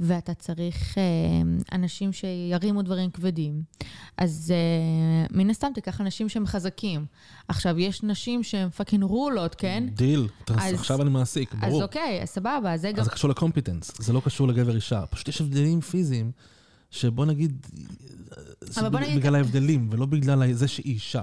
[0.01, 1.03] ואתה צריך אה,
[1.73, 3.63] אנשים שירימו דברים כבדים,
[4.17, 7.07] אז אה, מן הסתם תיקח אנשים שהם חזקים.
[7.49, 9.85] עכשיו, יש נשים שהן פאקינג רולות, כן?
[9.95, 11.83] דיל, אז- עכשיו אני מעסיק, אז ברור.
[11.83, 12.99] אוקיי, אז סבבה, אז זה גם...
[12.99, 15.07] אז זה קשור ל competence, זה לא קשור לגבר אישה.
[15.07, 16.33] פשוט יש הבדלים פיזיים,
[16.91, 17.67] שבוא נגיד,
[18.61, 21.23] זה בוא נגיד- בגלל ההבדלים, ולא בגלל זה שהיא אישה.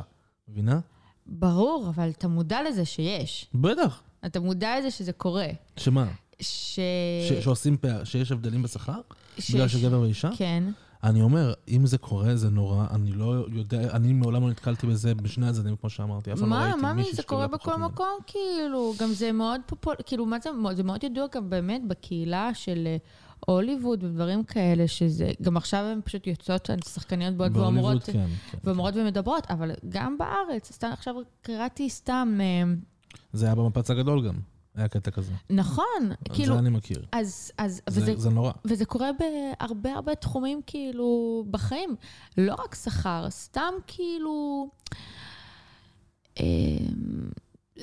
[0.50, 0.80] מבינה?
[1.26, 3.48] ברור, אבל אתה מודע לזה שיש.
[3.54, 4.02] בטח.
[4.26, 5.48] אתה מודע לזה שזה קורה.
[5.78, 6.08] שמה?
[6.42, 6.80] ש...
[7.30, 9.02] ש- שעושים פער, שיש הבדלים בשכר?
[9.40, 10.30] שיש- בגלל שגבר ואישה?
[10.38, 10.64] כן.
[11.04, 15.16] אני אומר, אם זה קורה, זה נורא, אני לא יודע, אני מעולם לא נתקלתי בזה
[15.16, 16.34] בשני הצדדים, כמו שאמרתי.
[16.34, 17.82] אף פעם לא מה, ראיתי מה, מישהי זה קורה פחות בכל.
[17.84, 22.54] מקום, כאילו, גם זה מאוד פופולרי, כאילו, מה זה, זה מאוד ידוע גם באמת בקהילה
[22.54, 22.98] של אה,
[23.46, 28.12] הוליווד ודברים כאלה, שזה, גם עכשיו הן פשוט יוצאות, שחקניות בהוליווד, ואומרות, כן,
[28.52, 28.58] כן.
[28.64, 32.74] ואומרות ומדברות, אבל גם בארץ, סתם עכשיו קראתי סתם, אה,
[33.34, 34.34] זה היה במפץ הגדול גם,
[34.78, 35.34] היה קטע כזה.
[35.50, 35.86] נכון,
[36.34, 37.06] כאילו, זה אני מכיר.
[37.12, 38.52] אז, אז, זה- וזה, זה נורא.
[38.66, 39.10] וזה קורה
[39.60, 41.96] בהרבה הרבה תחומים, כאילו, בחיים.
[42.38, 44.68] לא רק שכר, סתם כאילו...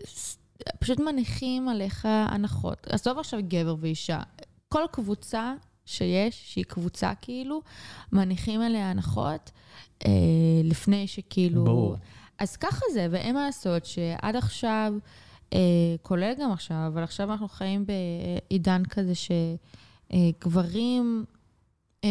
[0.07, 0.39] ס-
[0.79, 2.87] פשוט מניחים עליך הנחות.
[2.87, 4.21] עזוב עכשיו גבר ואישה.
[4.69, 7.63] כל קבוצה שיש, שהיא קבוצה כאילו,
[8.13, 9.51] מניחים עליה הנחות
[10.07, 10.11] אה,
[10.65, 11.65] לפני שכאילו...
[11.65, 11.97] ברור.
[12.39, 14.99] אז ככה זה, ואין מה לעשות שעד עכשיו, אה,
[16.03, 19.13] כולל גם עכשיו, אבל עכשיו אנחנו חיים בעידן כזה
[20.13, 21.25] שגברים,
[22.05, 22.09] אה,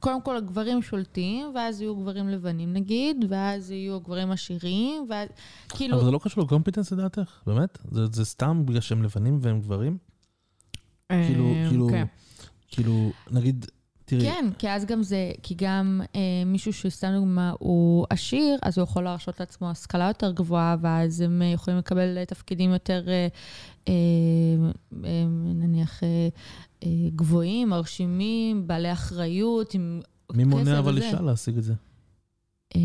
[0.00, 5.28] קודם כל הגברים שולטים, ואז יהיו גברים לבנים נגיד, ואז יהיו גברים עשירים, ואז
[5.68, 5.96] כאילו...
[5.96, 7.40] אבל זה לא קשור לקומפיטנס לדעתך?
[7.46, 7.78] באמת?
[7.90, 9.98] זה- זה סתם בגלל שהם לבנים והם גברים?
[11.10, 12.04] אה, כאילו, כאילו, כן.
[12.68, 13.66] כאילו, נגיד,
[14.04, 18.78] תראי, כן, כי אז גם זה, כי גם אה, מישהו שסתם דוגמה הוא עשיר, אז
[18.78, 23.04] הוא יכול להרשות לעצמו השכלה יותר גבוהה, ואז הם אה, יכולים לקבל אה, תפקידים יותר,
[23.08, 23.26] אה,
[23.88, 23.92] אה,
[25.04, 25.24] אה,
[25.54, 26.08] נניח, אה,
[26.84, 30.00] אה, גבוהים, מרשימים, בעלי אחריות, עם
[30.32, 30.96] מי מונע אבל.
[31.02, 31.74] אישה להשיג את זה?
[32.76, 32.80] אה,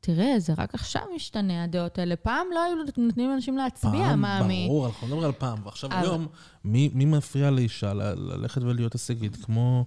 [0.00, 2.16] תראה, זה רק עכשיו משתנה הדעות האלה.
[2.16, 4.66] פעם לא היו נותנים לאנשים להצביע, פעם, מאמי.
[4.68, 5.58] ברור, אנחנו מדברים על פעם.
[5.64, 6.26] ועכשיו היום,
[6.64, 9.36] מי, מפריע לאישה ללכת ולהיות הישגית?
[9.36, 9.84] כמו...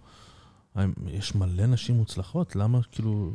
[1.08, 3.32] יש מלא נשים מוצלחות, למה כאילו...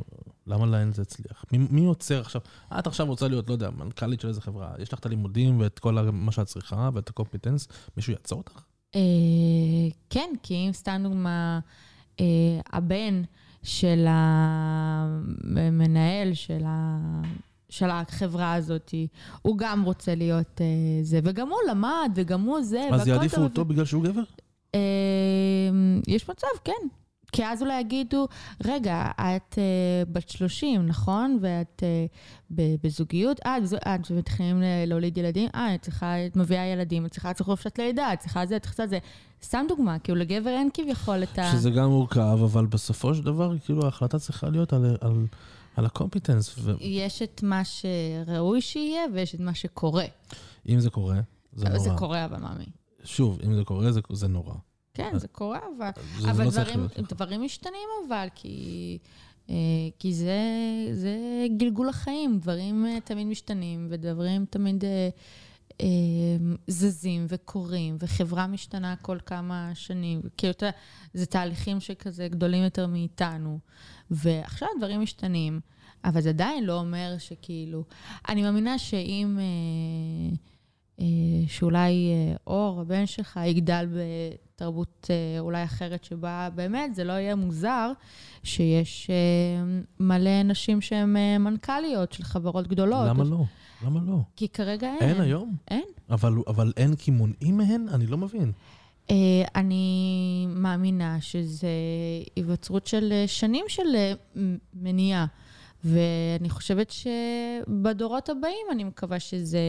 [0.47, 1.45] למה להן זה הצליח?
[1.51, 2.41] מי, מי עוצר עכשיו?
[2.79, 5.79] את עכשיו רוצה להיות, לא יודע, מנכ"לית של איזה חברה, יש לך את הלימודים ואת
[5.79, 8.61] כל מה שאת צריכה ואת הקומפיטנס, מישהו יעצור אותך?
[8.95, 9.01] אה,
[10.09, 11.59] כן, כי אם סתם דוגמה,
[12.19, 12.25] אה,
[12.73, 13.21] הבן
[13.67, 14.05] של
[15.49, 16.97] המנהל של, ה...
[17.69, 18.93] של החברה הזאת,
[19.41, 20.65] הוא גם רוצה להיות אה,
[21.01, 23.41] זה, וגם הוא למד, וגם הוא זה, אז יעדיפו.
[23.41, 24.23] אותו בגלל שהוא גבר?
[24.75, 24.79] אה,
[26.07, 26.87] יש מצב, כן.
[27.31, 28.27] כי אז אולי יגידו,
[28.65, 29.63] רגע, את אה,
[30.11, 31.39] בת 30, נכון?
[31.41, 31.83] ואת
[32.51, 37.05] ב- בזוגיות, אה, בזו- אה, את מתחילים להוליד ילדים, אה, את צריכה, את מביאה ילדים,
[37.05, 38.99] את צריכה לצריך חופשת לידה, את צריכה זה, את צריכה זה.
[39.43, 41.51] סתם דוגמה, כאילו לגבר אין כביכול את ה...
[41.51, 45.25] שזה גם מורכב, אבל בסופו של דבר, כאילו, ההחלטה צריכה להיות על, על,
[45.75, 50.05] על הקומפיטנס, יש את מה שראוי שיהיה, ויש את מה שקורה.
[50.65, 51.19] ואם זה קורה,
[51.53, 51.79] זה נורא.
[51.79, 52.65] זה קורה, אבל מאמי.
[53.03, 54.53] שוב, אם זה קורה, זה, זה נורא.
[54.97, 55.89] כן, זה קורה, אבל...
[56.19, 56.87] זה, אבל לא דברים.
[57.09, 58.97] דברים משתנים אבל, כי,
[59.49, 59.55] אה,
[59.99, 60.39] כי זה,
[60.93, 61.17] זה
[61.57, 65.09] גלגול החיים, דברים אה, תמיד משתנים, ודברים תמיד אה,
[65.81, 65.87] אה,
[66.67, 70.21] זזים וקורים, וחברה משתנה כל כמה שנים.
[70.37, 70.77] כאילו, אתה יודע,
[71.13, 73.59] זה תהליכים שכזה גדולים יותר מאיתנו.
[74.11, 75.59] ועכשיו דברים משתנים,
[76.03, 77.83] אבל זה עדיין לא אומר שכאילו...
[78.29, 79.39] אני מאמינה שאם...
[79.39, 80.35] אה,
[80.99, 83.87] אה, שאולי אה, אור, הבן שלך, יגדל
[84.57, 87.91] בתרבות אה, אולי אחרת שבה באמת זה לא יהיה מוזר
[88.43, 89.15] שיש אה,
[89.99, 93.07] מלא נשים שהן אה, מנכ"ליות של חברות גדולות.
[93.07, 93.43] למה לא?
[93.85, 94.17] למה לא?
[94.35, 95.09] כי כרגע אין.
[95.09, 95.55] אין היום?
[95.67, 95.83] אין.
[96.09, 97.87] אבל, אבל אין כי מונעים מהן?
[97.89, 98.51] אני לא מבין.
[99.55, 101.67] אני מאמינה שזה
[102.35, 103.83] היווצרות של שנים של
[104.73, 105.25] מניעה.
[105.83, 109.59] ואני חושבת שבדורות הבאים אני מקווה שזה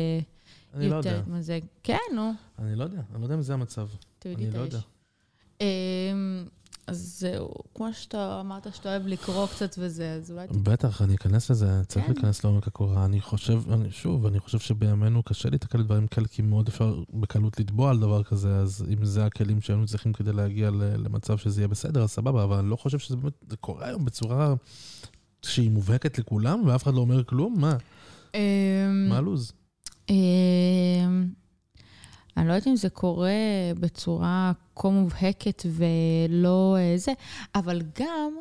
[0.75, 1.23] אני לא יותר יודע.
[1.27, 1.59] מזה.
[1.83, 2.33] כן, נו.
[2.59, 3.01] אני לא יודע.
[3.13, 3.89] אני לא יודע אם זה המצב.
[4.19, 4.73] תורידי אני את לא האש.
[4.73, 4.81] יודע.
[5.61, 6.45] אמ,
[6.87, 10.47] אז זהו, כמו שאתה אמרת שאתה אוהב לקרוא קצת וזה, אז אולי...
[10.63, 12.13] בטח, אני אכנס לזה, צריך כן.
[12.13, 13.05] להיכנס לעומק הקורה.
[13.05, 17.61] אני חושב, אני, שוב, אני חושב שבימינו קשה להתקל בדברים כאלה, כי מאוד אפשר בקלות
[17.61, 21.69] לתבוע על דבר כזה, אז אם זה הכלים שהיינו צריכים כדי להגיע למצב שזה יהיה
[21.69, 24.55] בסדר, אז סבבה, אבל אני לא חושב שזה באמת, קורה היום בצורה
[25.43, 27.61] שהיא מובהקת לכולם, ואף אחד לא אומר כלום?
[27.61, 27.77] מה?
[28.35, 29.53] אמ, מה הלו"ז?
[32.39, 33.31] אני לא יודעת אם זה קורה
[33.81, 37.13] בצורה כה מובהקת ולא אה, זה,
[37.55, 38.33] אבל גם,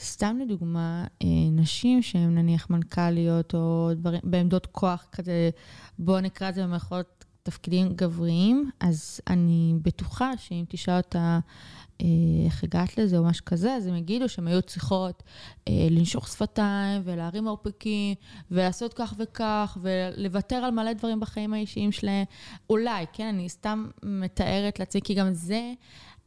[0.00, 5.50] סתם לדוגמה, אה, נשים שהן נניח מנכ"ליות או דברים, בעמדות כוח כזה,
[5.98, 11.38] בואו נקרא לזה במירכאות תפקידים גבריים, אז אני בטוחה שאם תשאל אותה
[12.46, 15.22] איך הגעת לזה או משהו כזה, אז הם יגידו שהן היו צריכות
[15.68, 18.14] אה, לנשוך שפתיים ולהרים מרפקים
[18.50, 22.24] ולעשות כך וכך ולוותר על מלא דברים בחיים האישיים שלהם.
[22.70, 25.72] אולי, כן, אני סתם מתארת לעצמי, כי גם זה,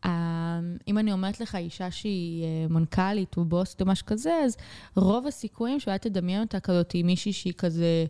[0.06, 4.58] אה, אם אני אומרת לך אישה שהיא אה, מנכ"לית או בוסית או משהו כזה, אז
[4.96, 8.06] רוב הסיכויים שאולי תדמיין אותה כזאת עם מישהי שהיא כזה,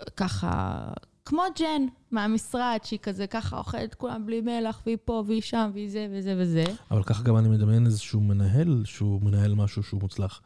[0.00, 0.82] אה, ככה...
[1.24, 5.90] כמו ג'ן מהמשרד, שהיא כזה ככה אוכלת כולם בלי מלח, והיא פה, והיא שם, והיא
[5.90, 6.64] זה וזה וזה.
[6.90, 10.40] אבל ככה גם אני מדמיין איזשהו מנהל, שהוא מנהל משהו שהוא מוצלח.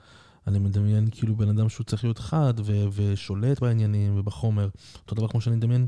[0.46, 4.68] אני מדמיין כאילו בן אדם שהוא צריך להיות חד ו- ושולט בעניינים ובחומר.
[5.02, 5.86] אותו דבר כמו שאני מדמיין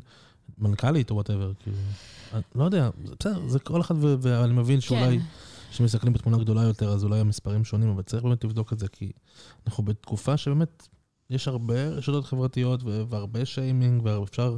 [0.59, 1.77] מנכ"לית או whatever, כאילו.
[2.55, 5.25] לא יודע, בסדר, זה כל אחד, ואני מבין שאולי, כן.
[5.71, 9.13] כשמסתכלים בתמונה גדולה יותר, אז אולי המספרים שונים, אבל צריך באמת לבדוק את זה, כי
[9.67, 10.89] אנחנו בתקופה שבאמת
[11.31, 14.57] יש הרבה רשתות חברתיות והרבה שיימינג, ואפשר...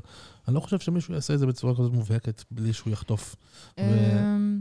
[0.49, 3.37] אני לא חושב שמישהו יעשה את זה בצורה כזאת מובהקת, בלי שהוא יחטוף.
[3.79, 4.61] אמ,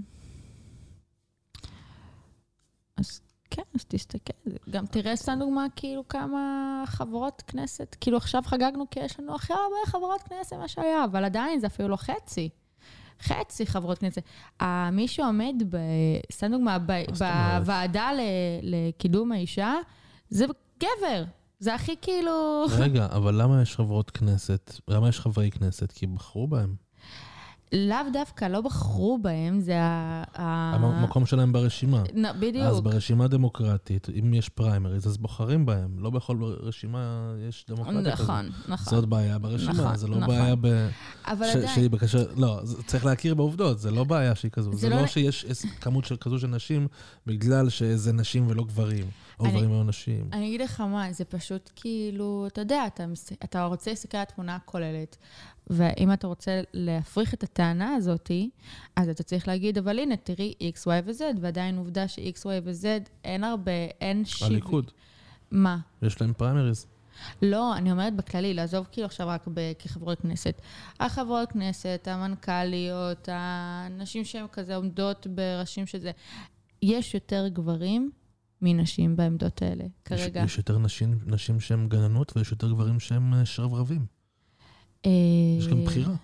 [2.97, 4.33] אז כן, אז תסתכל.
[4.69, 9.53] גם תראה סתם דוגמה, כאילו, כמה חברות כנסת, כאילו, עכשיו חגגנו כי יש לנו הכי
[9.53, 12.49] הרבה חברות כנסת ממה שהיה, אבל עדיין זה אפילו לא חצי.
[13.21, 14.21] חצי חברות כנסת.
[14.61, 15.55] אה, מי שעומד,
[16.31, 16.77] סתם דוגמה?
[16.79, 18.11] בוועדה
[18.61, 19.75] לקידום האישה,
[20.29, 20.45] זה
[20.77, 21.23] גבר.
[21.59, 22.65] זה הכי כאילו...
[22.79, 24.73] רגע, אבל למה יש חברות כנסת?
[24.87, 25.91] למה יש חברי כנסת?
[25.91, 26.75] כי בחרו בהם.
[27.73, 30.23] לאו דווקא, לא בחרו בהם, זה ה...
[30.35, 32.03] המקום שלהם ברשימה.
[32.15, 32.65] נ- בדיוק.
[32.65, 35.99] אז ברשימה דמוקרטית, אם יש פריימריז, אז בוחרים בהם.
[35.99, 36.99] לא בכל רשימה
[37.49, 38.23] יש דמוקרטיה כזאת.
[38.29, 38.93] נכון, נכון.
[38.95, 40.27] זאת בעיה ברשימה, נכון, זה לא נכון.
[40.35, 40.67] בעיה ב...
[41.27, 42.25] אבל ש- עדיין, שהיא בקשר...
[42.35, 44.71] לא, צריך להכיר בעובדות, זה לא בעיה שהיא כזו.
[44.73, 45.45] זה זה לא- לא שיש
[45.81, 46.87] כמות של כזו של נשים
[47.27, 49.05] בגלל שזה נשים ולא גברים,
[49.39, 50.29] או אני- גברים ולא נשים.
[50.33, 53.03] אני אגיד לך מה, זה פשוט כאילו, אתה יודע, אתה,
[53.43, 55.17] אתה רוצה להסתכל על התמונה הכוללת,
[55.69, 58.31] ואם אתה רוצה להפריך את הטענה הזאת,
[58.95, 62.85] אז אתה צריך להגיד, אבל הנה, תראי X, Y ו-Z, ועדיין עובדה ש-X, Y ו-Z,
[63.23, 64.53] אין הרבה, אין שיווי.
[64.53, 64.91] הליכוד,
[65.51, 65.77] מה?
[66.01, 66.87] יש להם פריימריז.
[67.41, 70.61] לא, אני אומרת בכללי, לעזוב כאילו עכשיו רק ב- כחברות כנסת.
[70.99, 76.11] החברות כנסת, המנכ"ליות, הנשים שהן כזה עומדות בראשים של זה.
[76.81, 78.11] יש יותר גברים
[78.61, 80.39] מנשים בעמדות האלה, כרגע.
[80.39, 84.18] יש, יש יותר נשים, נשים שהן גננות ויש יותר גברים שהם אה, שרברבים.
[85.05, 85.11] אה,
[85.59, 86.15] יש גם בחירה.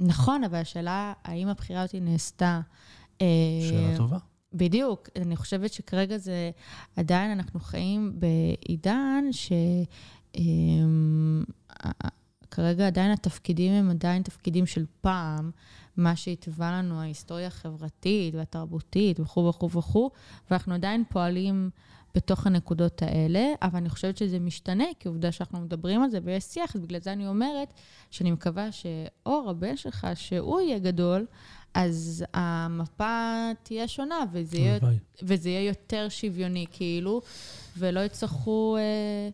[0.00, 2.60] נכון, אבל השאלה, האם הבחירה הזאת נעשתה...
[3.22, 3.26] אה,
[3.68, 4.18] שאלה טובה.
[4.52, 5.08] בדיוק.
[5.16, 6.50] אני חושבת שכרגע זה,
[6.96, 9.52] עדיין אנחנו חיים בעידן ש...
[10.34, 11.44] אמ,
[12.50, 15.50] כרגע עדיין התפקידים הם עדיין תפקידים של פעם,
[15.96, 20.10] מה שהתווה לנו ההיסטוריה החברתית והתרבותית וכו' וכו' וכו',
[20.50, 21.70] ואנחנו עדיין פועלים
[22.14, 26.44] בתוך הנקודות האלה, אבל אני חושבת שזה משתנה, כי עובדה שאנחנו מדברים על זה ויש
[26.44, 27.72] שיח, אז בגלל זה אני אומרת
[28.10, 31.26] שאני מקווה שאור, הבן שלך, שהוא יהיה גדול,
[31.74, 34.78] אז המפה תהיה שונה, וזה יהיה.
[35.22, 37.22] וזה יהיה יותר שוויוני, כאילו,
[37.78, 39.28] ולא יצטרכו אה,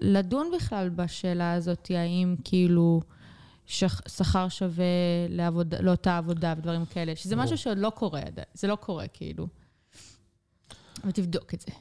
[0.00, 3.00] לדון בכלל בשאלה הזאת, האם כאילו
[3.66, 4.84] שכר שווה
[5.28, 7.36] לעבוד, לאותה עבודה ודברים כאלה, שזה.
[7.36, 8.22] משהו שעוד לא קורה
[8.54, 9.46] זה לא קורה, כאילו.
[11.04, 11.72] ותבדוק את זה.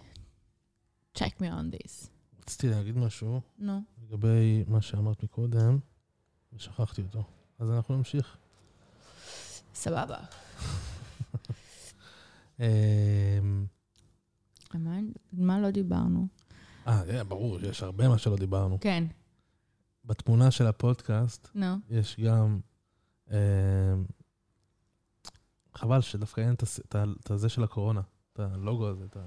[1.22, 2.08] Check me on this.
[2.40, 3.82] רציתי להגיד משהו נו.
[4.04, 5.80] לגבי מה שאמרת מקודם,
[6.54, 7.24] ושכחתי אותו.
[7.60, 8.38] אז אנחנו נמשיך.
[9.74, 10.18] סבבה.
[12.60, 13.66] אמ,
[14.74, 14.98] מה,
[15.34, 16.28] מה לא דיברנו?
[16.88, 18.78] אה, אה, ברור, יש הרבה מה שלא דיברנו.
[18.82, 19.04] כן,
[20.06, 21.76] בתמונה של הפודקאסט נו.
[21.90, 22.60] יש גם...
[23.32, 23.36] אמ,
[25.76, 26.64] חבל שדווקא אין את
[26.96, 28.02] ה- הזה של הקורונה,
[28.34, 29.18] את הלוגו הזה, את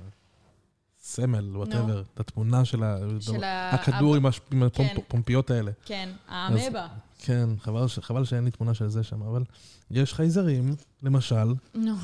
[1.04, 3.70] הסמל, whatever, את התמונה של ה- של ה...
[3.70, 4.26] הכדור עם
[4.70, 4.94] כן.
[4.98, 5.70] הפומפיות האלה.
[5.84, 6.88] כן, האמבה.
[7.18, 9.44] כן, חבל ש- חבל שאין לי תמונה של זה שם, אבל
[9.90, 11.54] יש חייזרים, למשל.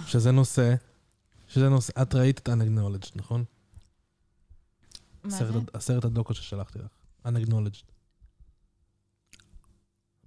[0.07, 0.75] שזה נושא,
[1.49, 3.45] שזה נושא, את ראית את unacknowledged, נכון?
[5.25, 5.45] מה זה?
[5.75, 6.87] הסרט הדוקו ששלחתי לך,
[7.27, 7.90] unacknowledged.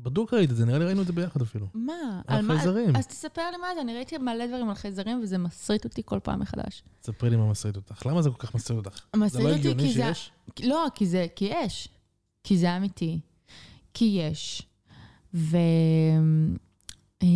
[0.03, 1.67] בדוק ראית את זה, נראה לי ראינו את זה ביחד אפילו.
[1.73, 2.21] מה?
[2.27, 2.47] על?
[2.47, 2.95] חייזרים.
[2.95, 6.19] אז תספר לי מה זה, אני ראיתי מלא דברים על חייזרים וזה מסריט אותי כל
[6.23, 6.83] פעם מחדש.
[7.03, 8.05] ספרי לי מה מסריט אותך.
[8.05, 8.99] למה זה כל כך מסריט אותך?
[9.15, 10.13] זה מסריט לא אותי כי זה...
[10.13, 10.31] שיש?
[10.63, 11.25] לא, כי זה...
[11.35, 11.89] כי יש.
[12.43, 13.19] כי זה אמיתי.
[13.93, 14.61] כי יש.
[15.33, 15.57] ו...
[17.23, 17.27] אה,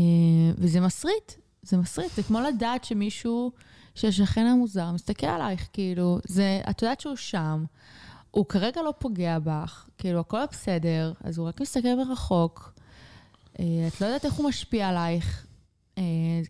[0.58, 1.34] וזה מסריט.
[1.62, 2.12] זה מסריט.
[2.16, 3.52] זה כמו לדעת שמישהו,
[3.96, 6.62] שהשכן המוזר מסתכל עלייך, כאילו, זה...
[6.70, 7.66] את יודעת שהוא שם.
[8.32, 12.74] הוא כרגע לא פוגע בך, כאילו, הכל בסדר, אז הוא רק מסתכל מרחוק.
[13.60, 15.48] אה, את לא יודעת איך הוא משפיע עלייך,
[15.98, 16.04] אה,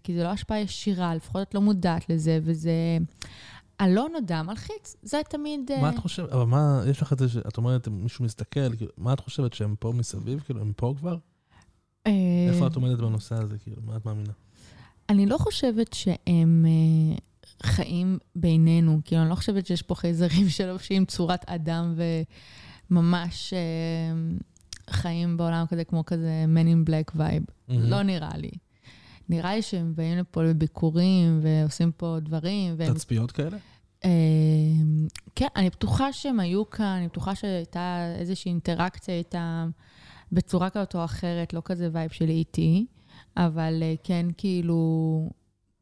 [0.03, 2.97] כי זה לא השפעה ישירה, לפחות את לא מודעת לזה, וזה...
[3.79, 5.71] הלא נודע מלחיץ, זה תמיד...
[5.71, 6.31] אה, מה את חושבת?
[6.31, 9.75] אבל מה, יש לך את זה שאת אומרת, מישהו מסתכל, כאילו, מה את חושבת, שהם
[9.79, 10.39] פה מסביב?
[10.39, 11.17] כאילו, הם פה כבר?
[12.05, 13.57] איפה את עומדת בנושא הזה?
[13.57, 14.33] כאילו, מה את מאמינה?
[15.09, 16.65] אני לא חושבת שהם
[17.63, 21.95] חיים בינינו, כאילו, אני לא חושבת שיש פה חייזרים שלובשים צורת אדם
[22.91, 23.59] וממש אה,
[24.89, 27.51] חיים בעולם כזה, כמו כזה Men in Black vibe.
[27.69, 28.51] לא נראה לי.
[29.29, 32.75] נראה לי שהם באים לפה לביקורים ועושים פה דברים.
[32.77, 33.57] והם תצפיות כאלה?
[34.05, 34.09] אה,
[35.35, 39.69] כן, אני בטוחה שהם היו כאן, אני בטוחה שהייתה איזושהי אינטראקציה איתם
[40.31, 42.85] בצורה כזאת או אחרת, לא כזה וייב של איטי,
[43.37, 45.29] אבל אה, כן, כאילו,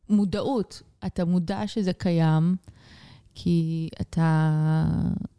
[0.10, 0.82] מודעות.
[1.06, 2.56] אתה מודע שזה קיים,
[3.36, 4.86] כי אתה,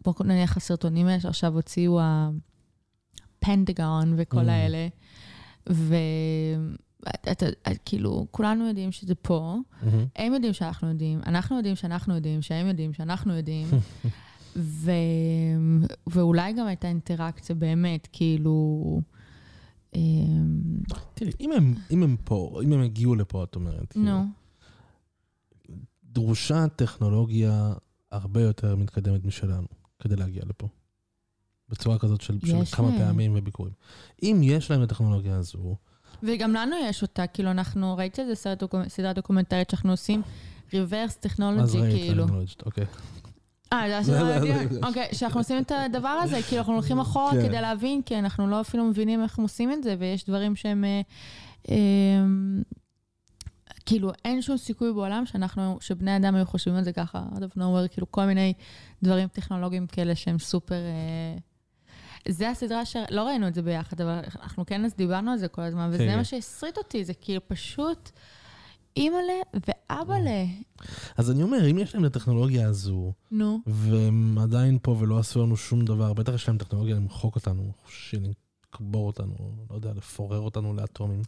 [0.05, 2.01] בוא נניח הסרטונים האלה שעכשיו הוציאו
[3.39, 4.51] הפנדגון וכל Mm.
[4.51, 4.89] האלה,
[5.67, 7.47] ואתה,
[7.85, 9.57] כאילו, כולנו יודעים שזה פה.
[9.83, 10.05] מהמם.
[10.17, 13.67] הם יודעים שאנחנו יודעים, אנחנו יודעים שאנחנו יודעים, שהם יודעים שאנחנו יודעים,
[14.57, 14.91] ו...
[16.07, 19.01] ואולי גם הייתה אינטראקציה באמת, כאילו...
[19.95, 20.61] אמ,
[21.15, 24.25] תראי, אם הם- אם הם פה, אם הם הגיעו לפה, את אומרת, כאילו, נו,
[26.20, 27.73] דרושה טכנולוגיה
[28.12, 29.67] הרבה יותר מתקדמת משלנו
[29.99, 30.69] כדי להגיע לפה.
[31.69, 32.99] בצורה כזאת של, של כמה להם.
[32.99, 33.73] פעמים וביקורים.
[34.23, 35.77] אם יש להם את הטכנולוגיה הזו,
[36.23, 40.23] וגם לנו יש אותה, כאילו אנחנו, ראיתי איזה סרט, דוקומ- סדרה דוקומנטרית שאנחנו עושים
[41.27, 42.27] technology, ראית, כאילו.
[42.67, 42.85] אוקיי.
[43.73, 44.85] אה, זה זה- הדיון.
[44.85, 47.43] אוקיי, שאנחנו עושים את הדבר הזה, כאילו אנחנו הולכים אחורה כן.
[47.49, 50.85] כדי להבין, כי אנחנו לא אפילו מבינים איך הם עושים את זה, ויש דברים שהם...
[53.86, 57.58] כאילו, אין שום סיכוי בעולם שאנחנו, שבני אדם היו חושבים על זה ככה, out of
[57.58, 58.52] nowhere, כאילו כל מיני
[59.02, 60.74] דברים טכנולוגיים כאלה שהם סופר...
[60.74, 61.39] אה,
[62.28, 62.97] זה הסדרה ש...
[63.10, 65.98] לא ראינו את זה ביחד, אבל אנחנו כן אז דיברנו על זה כל הזמן, וזה
[65.98, 66.16] כן.
[66.16, 68.10] מה שהסריט אותי, זה כאילו פשוט
[68.97, 70.44] אימא'לה ואבא'לה.
[71.16, 75.42] אז אני אומר, אם יש להם את הטכנולוגיה הזו, נו, והם עדיין פה ולא עשו
[75.42, 77.73] לנו שום דבר, בטח יש להם טכנולוגיה למחוק אותנו,
[78.12, 79.34] לקבור אותנו,
[79.70, 81.23] לא יודע, לפורר אותנו לאטומים.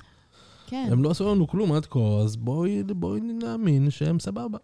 [0.70, 0.88] כן.
[0.92, 4.58] הם לא עשו לנו כלום עד כה, אז בואי, בואי נאמין שהם סבבה.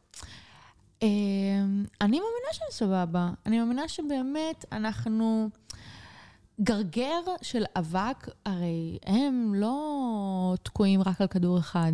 [1.02, 3.30] אמ, אני מאמינה שהם סבבה.
[3.46, 5.48] אני מאמינה שבאמת אנחנו...
[6.60, 11.92] גרגר של אבק, הרי הם לא תקועים רק על כדור אחד.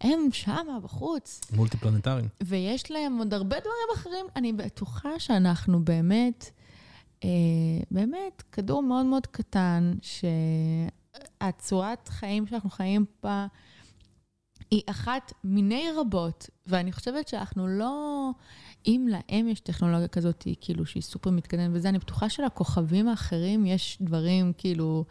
[0.00, 1.40] הם שמה, בחוץ.
[1.52, 2.28] מולטי פלנטריים.
[2.42, 4.26] ויש להם עוד הרבה דברים אחרים.
[4.36, 6.50] אני בטוחה שאנחנו באמת,
[7.24, 7.28] אה,
[7.90, 9.94] באמת, כדור מאוד מאוד קטן,
[11.42, 13.46] שהצורת חיים שאנחנו חיים בה
[14.70, 18.30] היא אחת מיני רבות, ואני חושבת שאנחנו לא...
[18.86, 23.98] אם להם יש טכנולוגיה כזאת, כאילו, שהיא סופר מתקדמת וזה, אני בטוחה שלכוכבים האחרים יש
[24.00, 25.04] דברים, כאילו...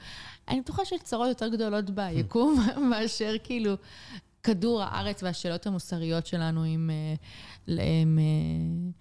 [0.48, 3.74] אני בטוחה שיש צרות יותר גדולות ביקום מאשר, כאילו,
[4.44, 6.90] כדור הארץ והשאלות המוסריות שלנו עם...
[6.90, 8.92] אה, עם אה,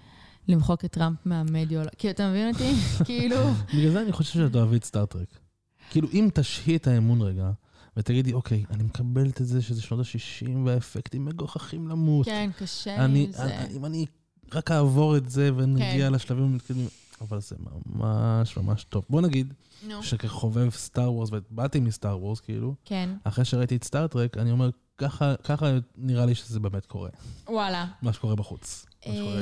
[0.49, 1.81] למחוק את טראמפ מהמדיו.
[1.99, 2.73] כאילו, אתה מבין אותי?
[3.07, 3.37] כאילו...
[3.75, 5.46] בגלל זה אני חושב שאת אוהבי את סטארט-טרק.
[5.91, 7.51] כאילו, אם תשהי את האמון רגע,
[7.97, 12.27] ותגידי, אוקיי, אני מקבלת את זה שזה שנות ה-60 והאפקטים מגוחכים למות.
[12.27, 13.45] כן, קשה אני, עם זה.
[13.45, 14.07] אני, אם אני
[14.55, 16.13] רק אעבור את זה ונגיע כן.
[16.13, 16.89] לשלבים המתקדמים,
[17.21, 17.57] אבל זה
[17.87, 19.05] ממש ממש טוב.
[19.11, 19.55] בוא נגיד
[19.89, 20.03] נו.
[20.03, 25.35] שכחובב סטאר וורס, ובאתי מסטאר וורס, כאילו, כן, אחרי שראיתי את סטארט-טרק, אני אומר, ככה,
[25.45, 27.11] ככה נראה לי שזה באמת קורה,
[27.49, 27.87] וואלה.
[28.03, 28.87] מה שקורה בחוץ.
[29.07, 29.41] מה שקורה...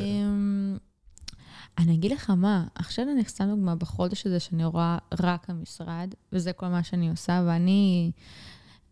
[1.78, 6.52] אני אגיד לך מה, עכשיו אני סתם דוגמה בחודש הזה שאני רואה רק המשרד, וזה
[6.52, 8.10] כל מה שאני עושה, ואני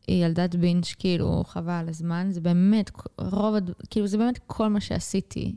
[0.09, 3.55] ילדת בינג' כאילו חבל על הזמן, זה באמת, רוב,
[3.91, 5.55] כאילו זה באמת כל מה שעשיתי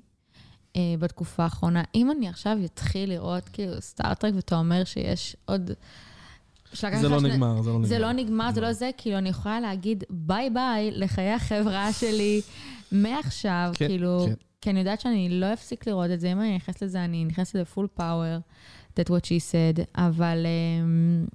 [0.76, 1.84] אה, בתקופה האחרונה.
[1.96, 5.72] אם אני עכשיו אתחיל לראות כאילו סטאר טרק ואתה אומר שיש עוד...
[7.02, 7.88] זה לא שני- נגמר, זה לא נגמר.
[7.88, 12.42] זה לא נגמר, זה לא זה, כאילו, אני יכולה להגיד ביי ביי לחיי החברה שלי
[12.92, 14.34] מעכשיו, כן, כאילו, כן.
[14.66, 17.56] כי אני יודעת שאני לא אפסיק לראות את זה, אם אני נכנסת לזה, אני נכנסת
[17.56, 18.38] ל full power,
[19.00, 21.26] that what she said, אבל אמ,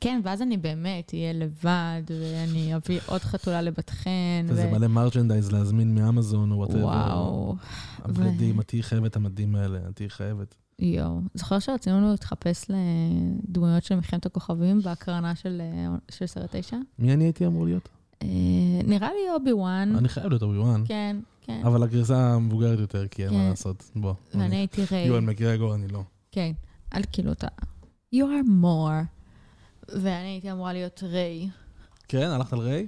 [0.00, 5.52] כן, ואז אני באמת אהיה לבד, ואני אביא עוד חתולה לבת חן, וזה מלא merchandise
[5.52, 6.84] להזמין מאמזון או whatever.
[6.84, 7.56] וואו,
[8.04, 10.54] הבגדים, את תהיי חייבת המדים האלה, את תהיי חייבת.
[10.78, 11.20] יואו.
[11.34, 16.76] זוכר שרצינו להתחפש לדמויות של מלחמת הכוכבים בהקרנה של, אה, של סרט תשע?
[16.98, 17.88] מי אני הייתי אמור להיות?
[18.22, 18.28] אה,
[18.84, 19.94] נראה לי אובי וואן.
[19.96, 21.62] אני חייב להיות אובי-וואן, כן, כן.
[21.66, 23.36] אבל הגרסה המבוגרת יותר, כי אין כן.
[23.36, 23.90] מה לעשות.
[23.94, 24.14] בוא.
[24.34, 25.06] ואני הייתי ריי.
[25.06, 26.02] יואן מקגרגור, אני לא.
[26.30, 26.52] כן,
[26.94, 27.46] אל כאילו אתה...
[28.14, 29.06] You are more.
[29.88, 31.50] ואני הייתי אמורה להיות ריי.
[32.08, 32.86] כן, הלכת על ריי?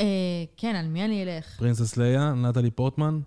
[0.00, 1.56] אה, כן, על מי אני אלך?
[1.58, 3.20] Princess ליה, נטלי פורטמן.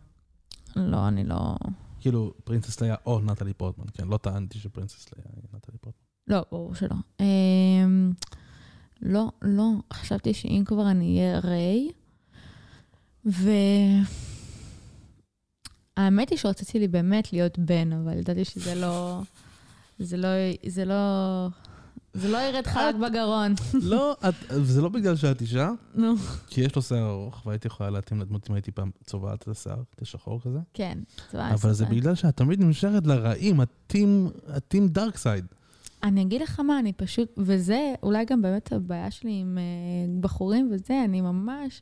[0.76, 1.56] לא, אני לא...
[2.00, 3.86] כאילו, Princess ליה או נטלי פורטמן.
[3.94, 6.02] כן, לא טענתי ש Princess ליה היא נטלי פורטמן.
[6.28, 6.96] לא, ברור שלא.
[7.22, 7.26] אה,
[9.02, 11.90] לא, לא, חשבתי שאם כבר אני אהיה ריי,
[13.26, 13.50] ו...
[16.02, 19.22] האמת היא שרציתי לי באמת להיות בן, אבל ידעתי שזה לא...
[20.00, 20.28] זה לא...
[20.68, 21.48] זה לא...
[22.14, 23.54] זה לא ירד חלק בגרון.
[23.74, 24.16] לא,
[24.50, 26.16] זה לא בגלל שאת אישה, נו.
[26.48, 29.82] כי יש לו שיער ארוך, והייתי יכולה להתאים לדמות אם הייתי פעם צובעת את השיער,
[29.96, 30.60] את השחור כזה.
[30.74, 30.98] כן.
[31.32, 31.86] צבא אבל זה.
[31.86, 35.46] בגלל שאת תמיד נמשכת לרעים, הטים, דארק סייד.
[36.04, 40.72] אני אגיד לך מה, אני פשוט, וזה אולי גם באמת הבעיה שלי עם uh, בחורים
[40.74, 41.82] וזה, אני ממש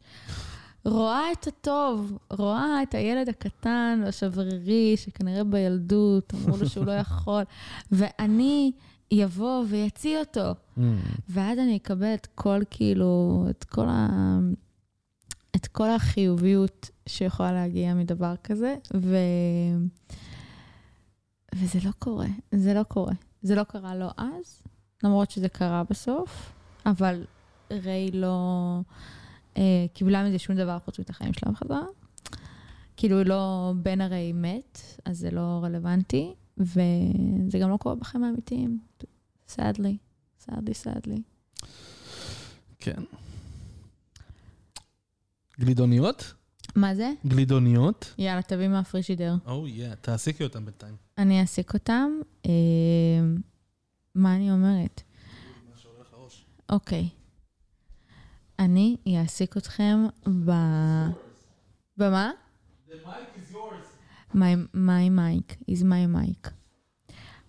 [0.86, 7.44] רואה את הטוב, רואה את הילד הקטן והשברירי, שכנראה בילדות אמרו לו שהוא לא יכול,
[7.92, 8.72] ואני
[9.12, 10.56] יבוא ויציל אותו.
[11.30, 14.08] ואז אני אקבל את כל, כאילו, את כל, ה...
[15.56, 19.18] את כל החיוביות שיכולה להגיע מדבר כזה, ו...
[21.56, 23.14] וזה לא קורה, זה לא קורה.
[23.42, 24.64] זה לא קרה לו אז,
[25.04, 26.52] למרות שזה קרה בסוף,
[26.86, 27.26] אבל
[27.72, 28.80] ריי לא
[29.58, 31.82] אה, קיבלה מזה שום דבר חוץ מאת החיים שלה בחזרה.
[32.98, 38.80] כאילו, לא, בן הרי מת, אז זה לא רלוונטי, וזה גם לא קורה בחיים האמיתיים,
[39.50, 39.96] sadly,
[40.46, 41.22] sadly, sadly.
[42.80, 43.04] כן.
[45.60, 46.34] גלידוניות?
[46.76, 47.12] מה זה?
[47.28, 48.14] גלידוניות?
[48.18, 49.36] יאללה, תביא מהפרישידר.
[49.46, 50.96] או יא, תעסיקי אותם בינתיים.
[51.18, 52.12] אני אעסיק אותם.
[52.46, 52.52] אה,
[54.16, 55.02] מה אני אומרת?
[56.70, 57.10] אוקיי.
[58.60, 60.06] אני אעסיק אתכם
[60.46, 60.52] ב...
[61.98, 62.32] במה?
[64.34, 66.50] My, my mic is my mic.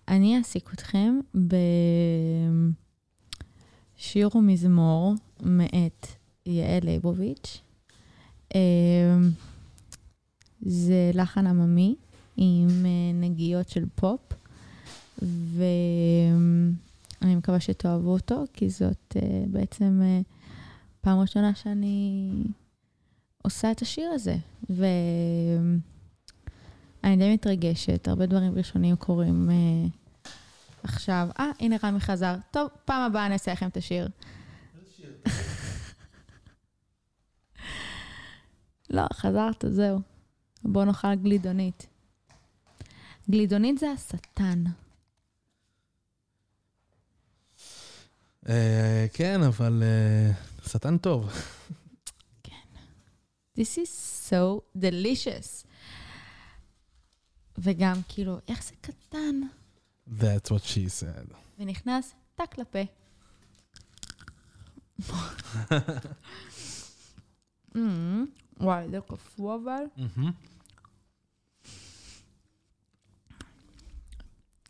[0.07, 1.19] אני אעסיק אתכם
[3.97, 6.07] בשיר ומזמור מאת
[6.45, 7.61] יעל ליבוביץ'.
[8.55, 9.17] אה,
[10.61, 11.95] זה לחן עממי
[12.37, 14.19] עם אה, נגיעות של פופ,
[15.21, 20.01] ואני מקווה שתאהבו אותו, כי זאת אה, בעצם
[21.01, 22.31] פעם ראשונה שאני
[23.41, 24.35] עושה את השיר הזה.
[24.69, 25.79] ואני
[27.17, 29.55] די מתרגשת, הרבה דברים ראשונים קורים אה,
[30.83, 31.29] עכשיו.
[31.39, 32.35] אה, הנה רמי חזר.
[32.51, 34.07] טוב, פעם הבאה אני אעשה לכם את השיר.
[38.89, 39.99] לא, חזרת, זהו.
[40.63, 41.87] בואו נאכל גלידונית.
[43.29, 44.63] גלידונית זה השטן.
[48.49, 50.31] אה, כן, אבל אה,
[50.67, 51.29] שטן טוב.
[53.57, 53.91] This is
[54.29, 55.67] so delicious.
[57.57, 59.41] וגם, כאילו, איך זה קטן?
[60.09, 61.33] That's what she said.
[61.59, 62.79] ונכנס טק לפה.
[68.59, 69.83] וואי, זה קפוא אבל.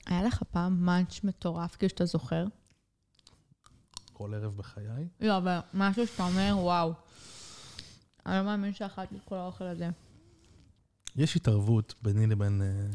[0.06, 2.46] היה לך פעם מאנץ' מטורף, כאילו שאתה זוכר?
[4.22, 5.08] כל ערב בחיי.
[5.22, 6.94] לא, אבל משהו שאתה אומר, וואו.
[8.26, 9.90] אני לא מאמין שאכלתי את כל האוכל הזה.
[11.16, 12.86] יש התערבות ביני לבין אה,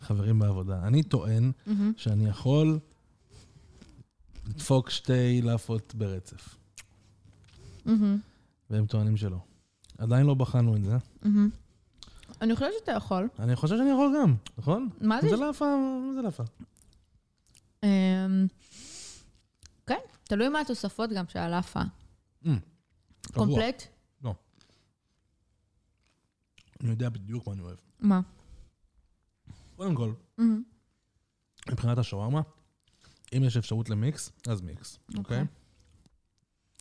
[0.00, 0.86] חברים בעבודה.
[0.86, 1.92] אני טוען מהמם.
[1.96, 2.78] שאני יכול
[4.46, 6.56] לדפוק שתי לאפות ברצף,
[7.84, 8.18] מהמם.
[8.70, 9.38] והם טוענים שלא.
[9.98, 10.96] עדיין לא בחנו את זה.
[11.22, 11.50] מהמם.
[12.40, 13.28] אני חושבת שאתה יכול.
[13.38, 14.88] אני חושב שאני יכול גם, נכון?
[15.00, 15.28] מה זה?
[15.28, 15.64] זה לאפה,
[16.08, 16.44] מה זה לאפה?
[20.28, 21.80] תלוי מה התוספות גם של הלאפה.
[23.22, 23.46] קבוע.
[23.46, 23.82] קומפלט?
[26.80, 27.78] אני יודע בדיוק מה אני אוהב.
[28.00, 28.20] מה?
[29.76, 30.62] קודם כל, מהמם.
[31.70, 32.40] מבחינת השווארמה,
[33.36, 35.18] אם יש אפשרות למיקס, אז מיקס, אוקיי?
[35.18, 35.44] אוקיי.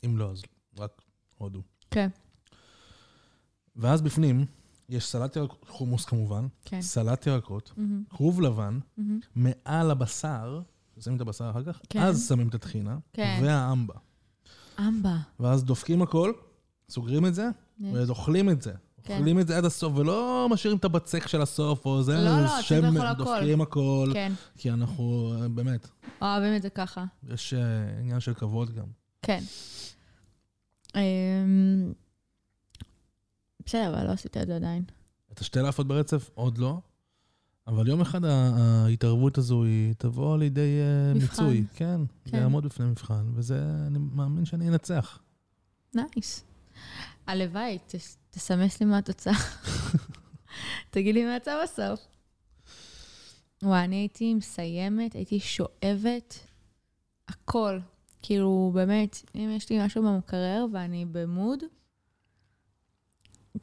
[0.06, 0.42] אם לא, אז
[0.78, 1.02] רק
[1.38, 1.62] הודו.
[1.92, 2.10] כן,
[3.76, 4.46] ואז בפנים
[4.90, 6.82] יש סלט ירקות, חומוס כמובן, כן.
[6.82, 8.04] סלט ירקות, מהמם.
[8.10, 9.20] כרוב לבן, מהמם.
[9.36, 10.62] מעל הבשר,
[11.02, 12.00] שמים את הבשר אחר כך, כן.
[12.02, 13.40] אז שמים את הטחינה, כן.
[13.44, 13.94] והאמבה.
[14.80, 15.18] אמבה.
[15.40, 16.34] ואז דופקים הכל,
[16.90, 17.50] סוגרים את זה,
[17.94, 18.74] ואוכלים את זה.
[19.04, 19.18] כן.
[19.18, 22.62] אוכלים את זה עד הסוף, ולא משאירים את הבצק של הסוף, או זה, לא, לא,
[22.62, 23.14] שם- הכל.
[23.24, 25.88] דופקים הכל, כן, כי אנחנו, אה, באמת,
[26.22, 27.06] אוהבים את זה ככה.
[27.30, 27.60] יש אה,
[28.00, 28.86] עניין של כבוד גם.
[29.22, 29.44] כן.
[30.96, 31.94] אמ,
[33.66, 34.84] בסדר, אבל לא עשית את זה עדיין.
[35.34, 36.30] את השתי לאפות ברצף?
[36.34, 36.80] עוד לא.
[37.68, 41.44] אבל יום אחד ההתערבות הזו היא תבוא לידי אה, מבחן.
[41.44, 41.64] מיצוי.
[41.74, 42.38] כן, כן.
[42.38, 45.20] יעמוד בפני מבחן, וזה, אני מאמין שאני אנצח.
[45.96, 46.44] נייס.
[47.28, 47.96] הלוואי, ת-
[48.30, 49.34] תסמס לי מה התוצאה.
[50.92, 52.00] תגיד לי מה יצא בסוף.
[53.64, 56.40] וואי, אני הייתי מסיימת, הייתי שואבת
[57.28, 57.80] הכל.
[58.22, 61.60] כאילו, באמת, אם יש לי משהו במקרר ואני במוד,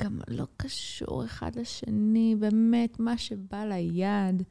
[0.03, 4.43] גם לא קשור אחד לשני, באמת, מה שבא ליד.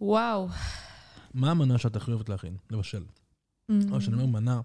[0.00, 0.48] וואו.
[1.34, 2.56] מה המנה שאת הכי אוהבת להכין?
[2.70, 3.04] לבשל.
[3.70, 3.74] Mm.
[3.92, 4.60] או כשאני אומר מנה,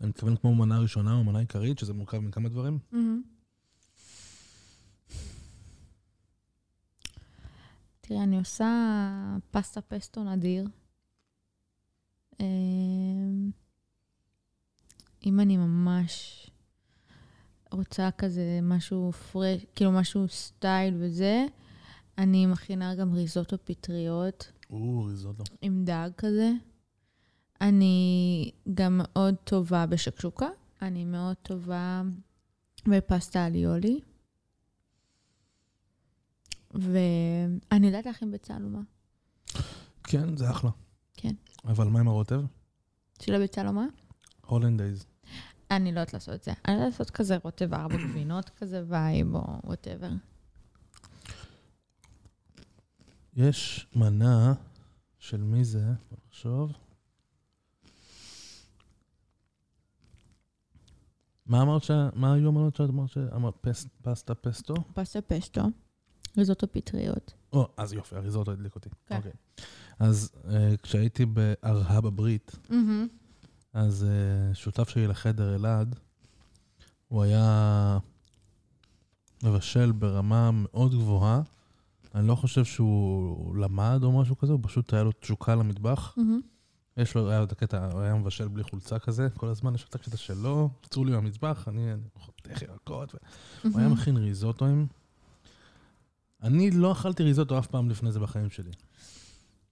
[0.00, 2.78] אני מתכוון כמו מנה ראשונה או מנה עיקרית, שזה מורכב מכמה דברים.
[2.92, 3.22] מהמם.
[8.00, 8.68] תראה, אני עושה
[9.50, 10.66] פסטה פסטו נדיר.
[12.40, 13.50] אמ,
[15.26, 16.46] אם אני ממש
[17.72, 21.46] רוצה כזה משהו פרש, כאילו משהו סטייל וזה,
[22.18, 24.52] אני מכינה גם ריזוטו פטריות.
[24.70, 25.44] או, ריזוטו.
[25.62, 26.52] עם דג כזה.
[27.60, 30.48] אני גם מאוד טובה בשקשוקה,
[30.82, 32.02] אני מאוד טובה
[32.88, 34.00] בפסטה אליולי.
[36.74, 38.80] ואני יודעת להכין ביצה עלומה.
[40.04, 40.70] כן, זה אחלה.
[41.14, 41.34] כן.
[41.64, 42.40] אבל מה עם הרוטב?
[43.22, 43.86] של הביצה עלומה?
[44.46, 45.06] הולנדייז.
[45.76, 46.52] אני לא יודעת לעשות את זה.
[46.64, 50.10] אני יודעת לעשות כזה רוטב ארבע גבינות כזה vibe או whatever.
[53.36, 54.54] יש מנה
[55.18, 55.84] של מי זה?
[56.26, 56.72] נחשוב.
[61.46, 61.90] מה אמרת ש...
[62.14, 63.86] מה היו המנות שאת אמרת שאמרת פס...
[64.02, 64.74] פסטה פסטו?
[64.94, 65.62] פסטה פסטו,
[66.38, 67.32] ריזוטו פטריות.
[67.52, 68.88] או, אז יופי, הריזוטו הדליק אותי.
[69.06, 69.16] כן.
[69.16, 69.32] אוקיי.
[69.98, 72.56] אז אה, כשהייתי בארהה בברית,
[73.72, 75.96] אז אה, שותף שלי לחדר, אלעד,
[77.08, 77.98] הוא היה
[79.42, 81.42] מבשל ברמה מאוד גבוהה.
[82.14, 86.14] אני לא חושב שהוא למד או משהו כזה, הוא פשוט היה לו תשוקה למטבח.
[86.96, 89.82] יש לו, היה לו את הקטע, הוא היה מבשל בלי חולצה כזה, כל הזמן יש
[89.82, 93.14] לו את הקטע שלו, עצרו לי מהמטבח, אני אני חותך ירקות,
[93.62, 94.86] הוא היה מכין ריזוטואים.
[96.42, 98.70] אני לא אכלתי ריזוטו אף פעם לפני זה בחיים שלי.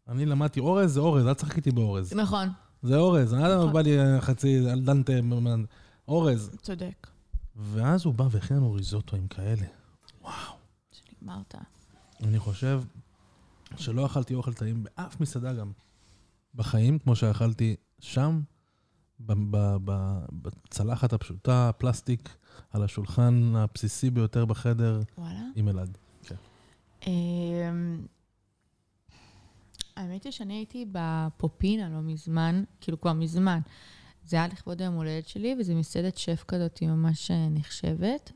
[0.08, 2.12] אני למדתי, אורז זה אורז, אל תשחק איתי באורז.
[2.12, 2.48] נכון,
[2.82, 3.72] זה אורז, אל נכון.
[3.72, 5.12] בא לי חצי, אל דנטה,
[6.08, 6.50] אורז.
[6.62, 7.06] צודק.
[7.56, 9.66] ואז הוא בא והכין לנו ריזוטואים כאלה.
[10.22, 10.54] וואו.
[10.92, 11.54] שנגמרת.
[12.22, 12.82] אני חושב
[13.76, 15.72] שלא אכלתי אוכל טעים באף מסעדה גם
[16.54, 18.40] בחיים, כמו שאכלתי שם,
[20.30, 22.36] בצלחת הפשוטה, פלסטיק,
[22.70, 25.40] על השולחן הבסיסי ביותר בחדר, וואלה.
[25.56, 25.98] עם אלעד.
[27.06, 28.06] אמ,
[29.96, 33.60] האמת היא שאני הייתי בפופינה לא מזמן, כאילו כבר מזמן.
[34.24, 38.32] זה היה לכבוד היום הולדת שלי, וזו מסעדת שף כזאת, היא ממש אה, נחשבת.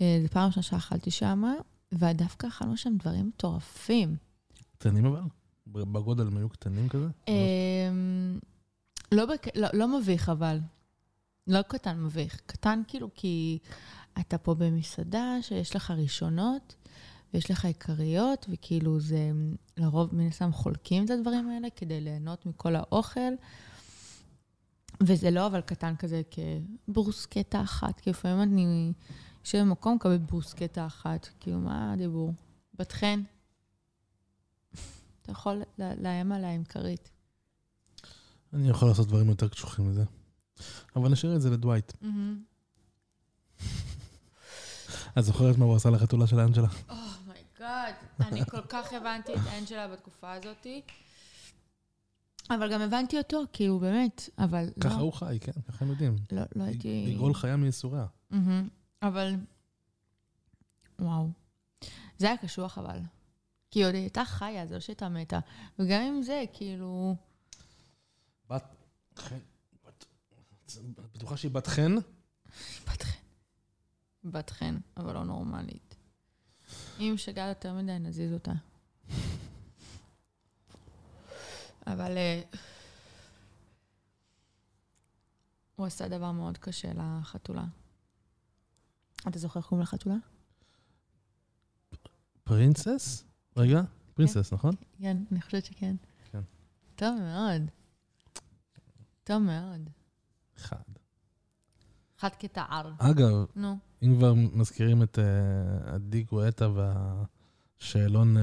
[0.00, 1.42] אה, זו פעם ראשונה שאכלתי שם,
[1.92, 4.16] ודווקא אכלנו שם דברים מטורפים.
[4.78, 5.20] קטנים אבל?
[5.66, 7.06] בגודל הם היו קטנים כזה?
[7.28, 8.38] אמ,
[9.12, 9.56] לא, בק...
[9.56, 10.58] לא, לא מביך, אבל.
[11.46, 12.40] לא קטן מביך.
[12.46, 13.58] קטן כאילו כי
[14.20, 16.74] אתה פה במסעדה שיש לך ראשונות,
[17.34, 19.30] ויש לך עיקריות, וכאילו זה,
[19.76, 23.20] לרוב מן הסתם חולקים את הדברים האלה כדי ליהנות מכל האוכל.
[25.02, 28.92] וזה לא אבל קטן כזה כברוסקטה אחת, כי לפעמים אני
[29.44, 31.28] יושב במקום, מקבל ברוסקטה אחת.
[31.40, 32.32] כאילו, מה הדיבור?
[32.74, 33.22] בת חן,
[35.22, 37.10] אתה יכול לאיים עליה עם כרית.
[38.52, 40.04] אני יכול לעשות דברים יותר קשוחים מזה.
[40.96, 41.92] אבל נשאיר את זה לדווייט.
[45.18, 46.68] את זוכרת מה הוא עשה לחתולה של אנג'לה?
[47.64, 50.66] oh my God, אני כל כך הבנתי את אנג'לה בתקופה הזאת.
[52.50, 54.82] אבל גם הבנתי אותו, כאילו, באמת, אבל לא.
[54.82, 56.16] ככה הוא חי, כן, ככה הם יודעים.
[56.32, 57.04] לא, לא הייתי...
[57.14, 58.06] לגאול חיה מייסוריה.
[59.02, 59.34] אבל,
[60.98, 61.28] וואו.
[62.18, 62.98] זה היה קשוח, אבל.
[63.70, 65.38] כי היא עוד הייתה חיה, זה לא שהייתה מתה.
[65.78, 67.16] וגם עם זה, כאילו...
[68.50, 68.64] בת
[69.16, 69.38] חן,
[69.88, 70.04] את
[71.14, 71.94] בטוחה שהיא בת חן?
[72.86, 73.18] בת חן.
[74.24, 75.93] בת חן, אבל לא נורמלית.
[77.00, 78.52] אם משגעת יותר מדי, נזיז אותה.
[81.86, 82.42] אבל אה,
[85.76, 87.64] הוא עשה דבר מאוד קשה לחתולה.
[89.28, 90.16] אתה זוכר איך קוראים לחתולה?
[92.44, 93.24] פרינסס?
[93.56, 93.80] רגע,
[94.14, 94.74] פרינסס, נכון?
[94.98, 95.96] כן, אני חושבת שכן.
[96.32, 96.40] כן.
[96.96, 97.62] טוב מאוד.
[99.24, 99.90] טוב מאוד.
[100.56, 100.82] אחד.
[102.18, 102.92] אחד כתער.
[102.98, 103.78] אגב, נו.
[104.04, 108.40] אם כבר מזכירים את uh, עדי גואטה והשאלון uh,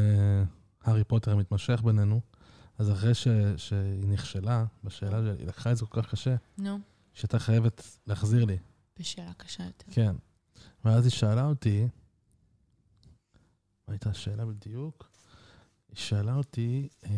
[0.82, 2.22] הארי פוטר המתמשך בינינו,
[2.78, 6.80] אז אחרי ש, שהיא נכשלה בשאלה, היא לקחה את זה כל כך קשה, נו.
[7.14, 8.58] שהייתה חייבת להחזיר לי.
[9.00, 9.92] בשאלה קשה יותר.
[9.92, 10.16] כן.
[10.86, 11.88] ואז היא שאלה אותי,
[13.88, 15.10] מה הייתה השאלה בדיוק?
[15.90, 17.10] היא שאלה אותי, אה,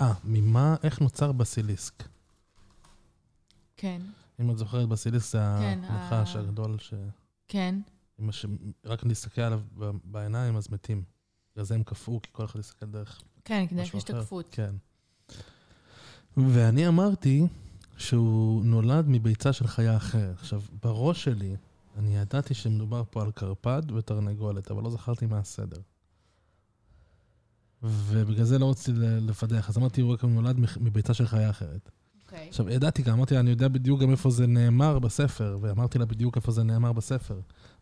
[0.00, 2.08] אה ממה, איך נוצר בסיליסק?
[3.76, 4.00] כן.
[4.40, 6.40] אם את זוכרת, בסיליסק זה כן, הנחש ה...
[6.40, 6.94] הגדול ש...
[7.48, 7.80] כן.
[8.30, 8.46] ש...
[8.84, 9.60] רק נסתכל עליו
[10.04, 11.04] בעיניים, אז מתים.
[11.52, 14.46] בגלל זה הם קפאו, כי כל אחד יסתכל דרך כן, כדי השתקפות.
[14.50, 14.74] כן.
[16.36, 17.46] ואני אמרתי
[17.96, 20.34] שהוא נולד מביצה של חיה אחרת.
[20.34, 21.56] עכשיו, בראש שלי,
[21.96, 25.80] אני ידעתי שמדובר פה על קרפד ותרנגולת, אבל לא זכרתי מה הסדר.
[27.82, 31.90] ובגלל זה לא רציתי לפדח, אז אמרתי, הוא רק נולד מביצה של חיה אחרת.
[32.34, 32.48] אוקיי.
[32.48, 36.04] עכשיו, ידעתי גם, אמרתי לה, אני יודע בדיוק גם איפה זה נאמר בספר, ואמרתי לה
[36.04, 37.40] בדיוק איפה זה נאמר בספר.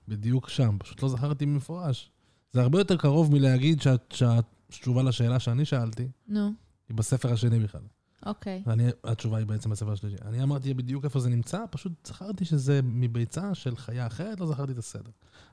[0.08, 2.10] בדיוק שם, פשוט לא זכרתי במפורש.
[2.52, 6.52] זה הרבה יותר קרוב מלהגיד שהתשובה לשאלה שאני שאלתי, נו.
[6.88, 7.82] היא בספר השני בכלל.
[8.26, 8.62] אוקיי.
[8.66, 10.16] ואני, התשובה היא בעצם בספר השלישי.
[10.24, 14.72] אני אמרתי בדיוק איפה זה נמצא, פשוט זכרתי שזה מביצה של חיה אחרת, לא זכרתי
[14.72, 15.10] את הסדר.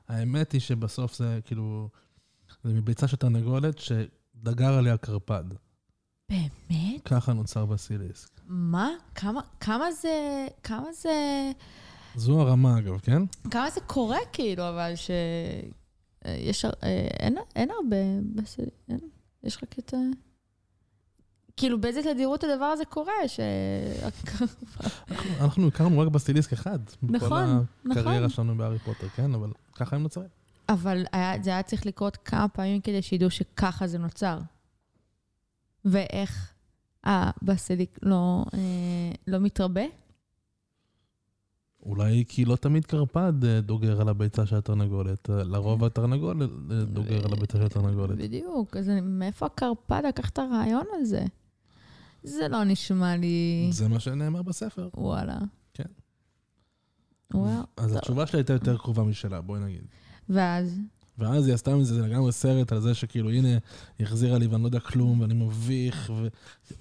[0.08, 1.88] האמת היא שבסוף זה כאילו,
[2.64, 5.44] זה מביצה של תרנגולת שדגר עליה קרפד.
[6.30, 7.04] באמת?
[7.04, 8.28] ככה נוצר בסיליסק.
[8.46, 8.88] מה?
[9.14, 11.10] כמה, כמה זה, כמה זה...
[12.14, 13.22] זו הרמה אגב, כן?
[13.50, 15.10] כמה זה קורה כאילו, אבל ש...
[16.24, 16.70] יש, אה,
[17.20, 17.96] אין, אין הרבה,
[18.34, 18.74] בסיליסק,
[19.44, 19.94] יש רק את...
[21.56, 23.12] כאילו, באיזה תדירות הדבר הזה קורה?
[23.26, 23.40] ש...
[25.40, 26.78] אנחנו הכרנו רק בסטיליסק אחד.
[27.02, 27.64] נכון, נכון.
[27.84, 29.34] בכל הקריירה שלנו בהארי פוטר, כן?
[29.34, 30.28] אבל ככה הם נוצרים.
[30.68, 31.04] אבל
[31.42, 34.38] זה היה צריך לקרות כמה פעמים כדי שידעו שככה זה נוצר.
[35.84, 36.52] ואיך
[37.04, 39.84] הבסיליק לא, אה, לא מתרבה?
[41.82, 45.30] אולי כי לא תמיד קרפד אה, דוגר על הביצה של התרנגולת.
[45.30, 46.50] אה, לרוב התרנגולת
[46.84, 48.18] דוגר על הביצה של התרנגולת.
[48.18, 51.24] בדיוק, אז מאיפה הקרפד לקח את הרעיון הזה?
[52.22, 53.68] זה לא נשמע לי...
[53.72, 54.88] זה מה שנאמר בספר.
[54.94, 55.38] וואלה.
[55.74, 55.84] כן.
[57.34, 57.62] וואו.
[57.76, 59.84] אז התשובה שלה הייתה יותר קרובה משלה, בואי נגיד.
[60.28, 60.80] ואז?
[61.20, 63.48] ואז היא עשתה מזה לגמרי סרט על זה שכאילו, הנה,
[63.98, 66.28] היא החזירה לי ואני לא יודע כלום, ואני מביך, ו...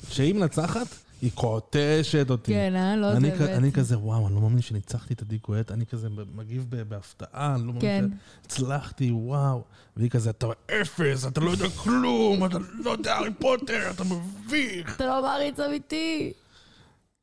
[0.09, 0.87] כשהיא מנצחת,
[1.21, 2.51] היא קוטשת אותי.
[2.51, 2.95] כן, אה?
[2.95, 3.43] לא זה בעצם.
[3.43, 7.67] אני כזה, וואו, אני לא מאמין שניצחתי את עדי גואט, אני כזה מגיב בהפתעה, אני
[7.67, 8.05] לא מאמין כן.
[8.41, 9.63] שהצלחתי, וואו.
[9.97, 10.47] והיא כזה, אתה
[10.81, 14.95] אפס, אתה לא יודע כלום, אתה לא יודע הארי פוטר, אתה מביך.
[14.95, 16.33] אתה לא מעריץ אמיתי.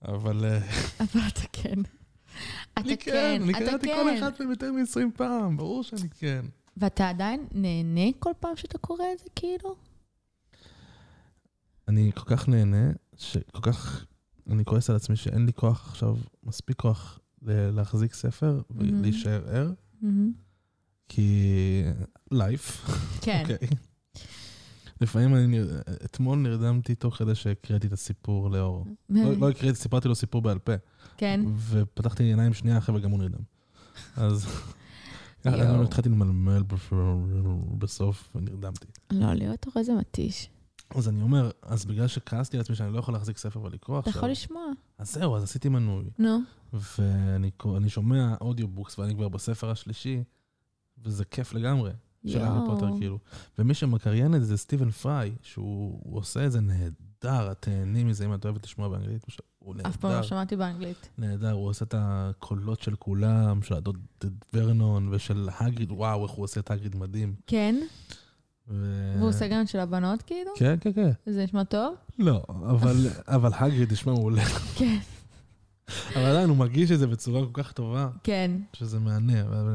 [0.04, 0.44] אבל...
[0.44, 0.58] אה,
[1.04, 1.80] אבל אתה כן.
[2.74, 6.44] אתה כן, אני קראתי כל אחד מהם יותר מ-20 פעם, ברור שאני כן.
[6.76, 9.76] ואתה עדיין נהנה כל פעם שאתה קורא את זה, כאילו?
[11.88, 14.06] אני כל כך נהנה, שכל כך,
[14.50, 19.72] אני כועס על עצמי שאין לי כוח עכשיו, מספיק כוח להחזיק ספר ולהישאר ער.
[21.08, 21.82] כי
[22.30, 22.86] לייף.
[23.20, 23.42] כן.
[23.50, 23.68] אוקיי.
[25.00, 25.60] לפעמים אני,
[26.04, 28.86] אתמול נרדמתי תוך כדי שהקראתי את הסיפור לאור.
[29.08, 30.72] לא, לא הקראתי, סיפרתי לו סיפור בעל פה.
[31.16, 31.40] כן.
[31.70, 33.42] ופתחתי עיניים שנייה אחרי וגם הוא נרדם.
[34.16, 34.46] אז
[35.46, 36.62] אני התחלתי למלמל
[37.78, 38.86] בסוף, ונרדמתי.
[39.10, 40.50] לא, להיות הורה זה מתיש.
[40.90, 44.08] אז אני אומר, אז בגלל שכעסתי על עצמי שאני לא יכול להחזיק ספר ולקרוא אתה
[44.08, 44.66] עכשיו, יכול לשמוע.
[44.98, 46.04] אז זהו, אז עשיתי מנוי.
[46.18, 46.38] נו.
[46.72, 50.22] ואני שומע audiobooks, ואני כבר בספר השלישי,
[51.04, 51.90] וזה כיף לגמרי,
[52.26, 52.98] של הארי פוטר.
[52.98, 53.18] כאילו.
[53.58, 56.94] ומי שמקריין את זה זה סטיבן פריי, שהוא הוא עושה את זה נהדר,
[57.28, 60.56] את תהני מזה, אם את אוהבת לשמוע באנגלית, הוא הוא אף פעם לא נהדר, שמעתי
[60.56, 61.08] באנגלית.
[61.18, 63.96] נהדר, הוא עושה את הקולות של כולם, של הדוד
[64.54, 67.34] ורנון ושל הגריד, וואו, איך הוא עושה את הגריד מדהים.
[67.46, 67.76] כן?
[68.68, 70.50] ו- והוא עושה גם של הבנות, כאילו?
[70.56, 71.10] כן, כן, כן.
[71.26, 71.94] זה נשמע טוב?
[72.18, 72.96] לא, אבל,
[73.26, 74.44] אבל הגריד נשמע מעולה.
[74.78, 74.98] כן.
[76.14, 78.08] אבל עדיין, הוא מרגיש את זה בצורה כל כך טובה.
[78.22, 78.50] כן.
[78.72, 79.32] שזה מהנה,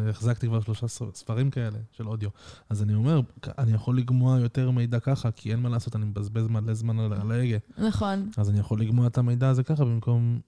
[0.09, 2.29] החזקתי כבר שלושה ספר- ספרים כאלה של אודיו.
[2.69, 3.21] אז אני אומר,
[3.57, 7.13] אני יכול לגמוע יותר מידע ככה, כי אין מה לעשות, אני מבזבז מלא זמן על
[7.13, 7.57] על ההגה.
[7.77, 8.29] נכון.
[8.37, 10.39] אז אני יכול לגמוע את המידע הזה ככה במקום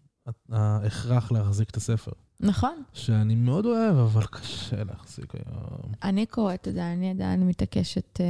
[0.51, 2.11] ההכרח להחזיק את הספר.
[2.39, 2.83] נכון.
[2.93, 5.91] שאני מאוד אוהב, אבל קשה להחזיק היום.
[6.03, 8.25] אני קוראת את זה, אני עדיין מתעקשת אה,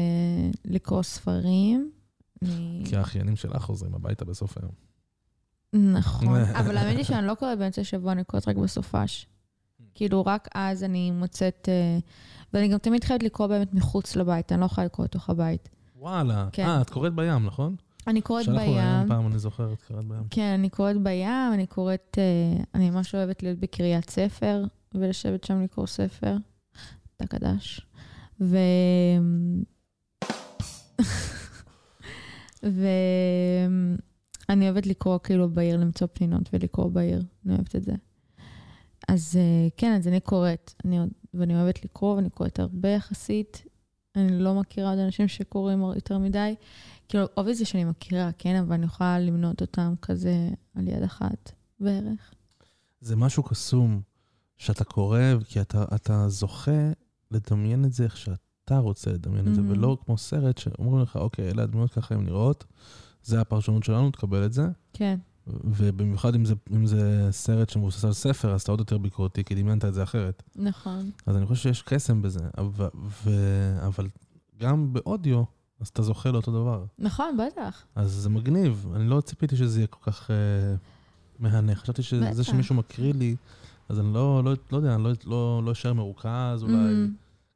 [0.65, 1.91] לקרוא ספרים.
[2.85, 4.71] כי האחיינים שלך חוזרים הביתה בסוף היום.
[5.73, 6.41] נכון.
[6.59, 9.27] אבל האמת היא שאני לא קוראת באמצע השבוע, אני קוראת רק בסופש.
[9.95, 11.69] כאילו, רק אז אני מוצאת...
[11.71, 11.97] אה,
[12.53, 15.69] ואני גם תמיד חייבת לקרוא באמת מחוץ לבית, אני לא יכולה לקרוא לתוך הבית.
[15.95, 16.47] וואלה.
[16.51, 16.65] כן.
[16.65, 17.75] אה, את קוראת בים, נכון?
[18.07, 18.77] אני קוראת שלחנו בים.
[18.77, 20.23] ראיון פעם, אני זוכר, את קראת בים.
[20.29, 22.17] כן, אני קוראת בים, אני קוראת...
[22.17, 26.37] אה, אני ממש אוהבת להיות בקריית ספר, ולשבת שם לקרוא ספר.
[27.17, 27.81] תקדש.
[28.41, 28.57] ו...
[34.49, 37.23] ואני אוהבת לקרוא כאילו בעיר, למצוא פנינות ולקרוא בעיר.
[37.45, 37.93] אני אוהבת את זה.
[39.07, 40.73] אז אה, כן, אז אני קוראת.
[40.85, 40.99] אני,
[41.33, 43.63] ואני אוהבת לקרוא, ואני קוראת הרבה יחסית.
[44.15, 46.55] אני לא מכירה עוד אנשים שקוראים יותר מדי.
[47.09, 52.33] כאילו, obviously שאני מכירה, כן, אבל אני יכולה למנות אותם כזה על יד אחת בערך.
[53.01, 54.01] זה משהו קסום
[54.57, 56.91] שאתה קורא, כי אתה, אתה זוכה
[57.31, 59.65] לדמיין את זה איך שאתה רוצה לדמיין את זה, Mhm.
[59.67, 62.65] ולא כמו סרט שאומרים לך, אוקיי, אלה הדמויות ככה הן נראות,
[63.23, 64.67] זה הפרשנות שלנו, תקבל את זה.
[64.93, 69.43] כן, ובמיוחד אם זה, אם זה סרט שמבוסס על ספר, אז אתה עוד יותר ביקורתי,
[69.43, 70.43] כי דמיינת את זה אחרת.
[70.55, 71.09] נכון.
[71.25, 72.89] אז אני חושב שיש קסם בזה, אבל,
[73.23, 73.29] ו,
[73.87, 74.07] אבל
[74.59, 75.43] גם באודיו,
[75.79, 76.85] אז אתה זוכה לאותו דבר.
[76.99, 77.83] נכון, בטח.
[77.95, 80.35] אז זה מגניב, אני לא ציפיתי שזה יהיה כל כך אה,
[81.39, 81.75] מהנה.
[81.75, 82.43] חשבתי שזה.
[82.43, 83.35] שמישהו מקריא לי,
[83.89, 87.09] אז אני לא, לא, לא יודע, אני לא, לא, לא אשאר מרוכז אולי, Mm,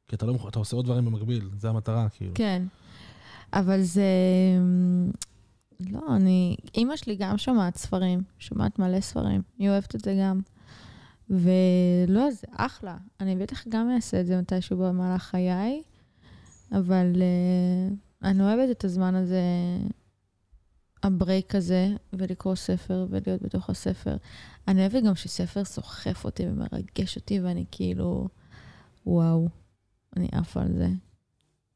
[0.08, 2.32] כי אתה, לא, אתה עושה עוד דברים במקביל, זה המטרה, כאילו.
[2.34, 2.62] כן.
[3.52, 4.02] אבל זה...
[5.80, 6.56] לא, אני...
[6.74, 10.40] אימא שלי גם שומעת ספרים, שומעת מלא ספרים, היא אוהבת את זה גם.
[11.30, 12.96] ולא, זה אחלה.
[13.20, 15.82] אני בטח גם אעשה את זה מתישהו במהלך חיי,
[16.72, 19.42] אבל uh, אני אוהבת את הזמן הזה,
[21.02, 24.16] ה break הזה, ולקרוא ספר ולהיות בתוך הספר.
[24.68, 28.28] אני אוהבת גם שספר סוחף אותי ומרגש אותי, ואני כאילו,
[29.06, 29.48] וואו,
[30.16, 30.88] אני עפה על זה.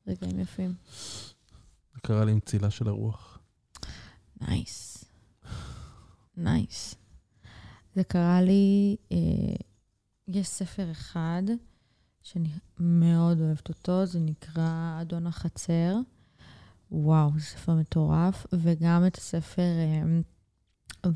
[0.06, 0.74] רגעים יפים.
[1.94, 3.32] זה קרה לי עם צלה של הרוח.
[4.49, 5.05] nice.
[6.37, 6.95] נייס.
[7.95, 9.57] זה קרה לי, אה,
[10.29, 11.43] יש ספר אחד
[12.23, 12.49] שאני
[12.79, 15.97] מאוד אוהבת אותו, זה נקרא אדון החצר.
[16.91, 18.47] וואו, זה ספר מטורף.
[18.53, 20.03] וגם את הספר אה,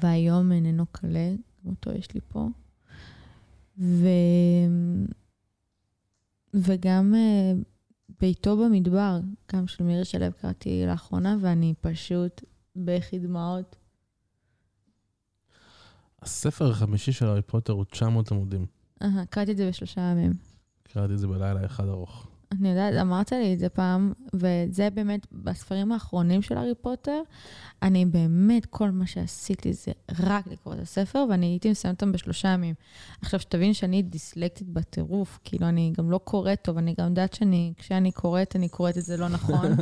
[0.00, 2.48] והיום איננו קלה, גם אותו יש לי פה.
[3.78, 4.08] ו...
[6.54, 7.52] וגם אה,
[8.20, 9.20] ביתו במדבר,
[9.52, 12.42] גם של מירי שלו קראתי לאחרונה, ואני פשוט
[12.76, 13.76] בכי דמעות.
[16.22, 18.66] הספר החמישי של הארי פוטר הוא 900 עמודים.
[19.02, 20.32] אהה, קראתי את זה בשלושה ימים.
[20.82, 22.25] קראתי את זה בלילה אחד ארוך.
[22.52, 27.20] אני יודעת, אמרת לי את זה פעם, וזה באמת, בספרים האחרונים של הארי פוטר,
[27.82, 32.48] אני באמת, כל מה שעשיתי זה רק לקרוא את הספר, ואני הייתי מסיימת אותם בשלושה
[32.48, 32.74] ימים.
[33.22, 37.72] עכשיו, שתבין שאני דיסלקטית בטירוף, כאילו, אני גם לא קוראת טוב, אני גם יודעת שאני,
[37.78, 39.72] כשאני קוראת, אני קוראת את זה לא נכון.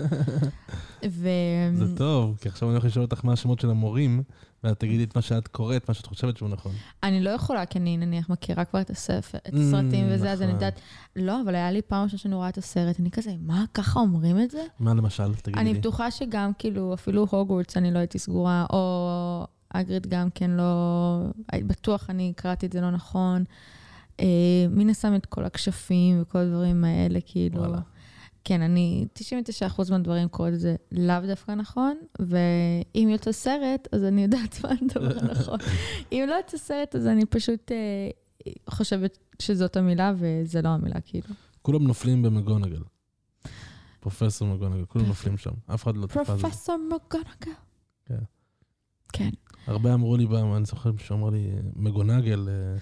[1.10, 1.28] ו...
[1.72, 4.22] זה טוב, כי עכשיו אני הולך לשאול אותך מה השמות של המורים,
[4.64, 6.72] ואת תגידי את מה שאת קוראת, מה שאת חושבת שהוא נכון.
[7.02, 10.42] אני לא יכולה, כי אני נניח מכירה כבר את הספר, את Mm, הסרטים וזה, אז
[10.42, 10.62] אני נכון.
[10.62, 10.80] יודעת...
[11.16, 14.40] לא, אבל היה לי פעם ראשונה שאני רואה את הסרט, אני כזה, מה, ככה אומרים
[14.40, 14.62] את זה?
[14.80, 15.34] מה למשל?
[15.34, 15.74] תגידי אני.
[15.74, 21.20] בטוחה שגם, כאילו, אפילו הוגוורטס אני לא הייתי סגורה, או אגריד גם כן לא...
[21.66, 23.44] בטוח אני קראתי את זה לא נכון.
[24.20, 24.26] אה,
[24.70, 27.58] מן הסתם את כל הכשפים וכל הדברים האלה, כאילו...
[27.60, 27.78] וואלה.
[28.44, 29.06] כן, אני
[29.76, 34.70] 99% מהדברים קוראת את זה לאו דווקא נכון, ואם יוצא סרט, אז אני יודעת מה
[34.80, 35.58] הדבר הנכון.
[36.12, 38.10] אם לא יוצא סרט, אז אני פשוט אה,
[38.70, 41.28] חושבת שזאת המילה, וזה לא המילה, כאילו.
[41.62, 42.82] כולם נופלים במגונגל.
[44.00, 45.50] פרופסור מגונגל, כולם נופלים שם.
[45.74, 46.30] אף אחד לא תפס.
[46.30, 47.30] פרופסור מגונגל.
[48.06, 48.14] כן.
[49.12, 49.30] כן.
[49.66, 52.76] הרבה אמרו לי, אני זוכר שאמר לי, מגונגל, אה,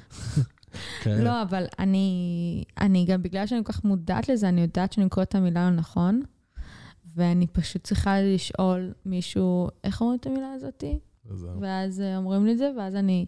[1.03, 1.25] כן.
[1.25, 5.29] לא, אבל אני, אני גם, בגלל שאני כל כך מודעת לזה, אני יודעת שאני קוראת
[5.29, 6.23] את המילה לא נכון,
[7.17, 10.99] ואני פשוט צריכה לשאול מישהו, איך אומרים את המילה הזאתי?
[11.61, 13.27] ואז אה, אומרים לי את זה, ואז אני...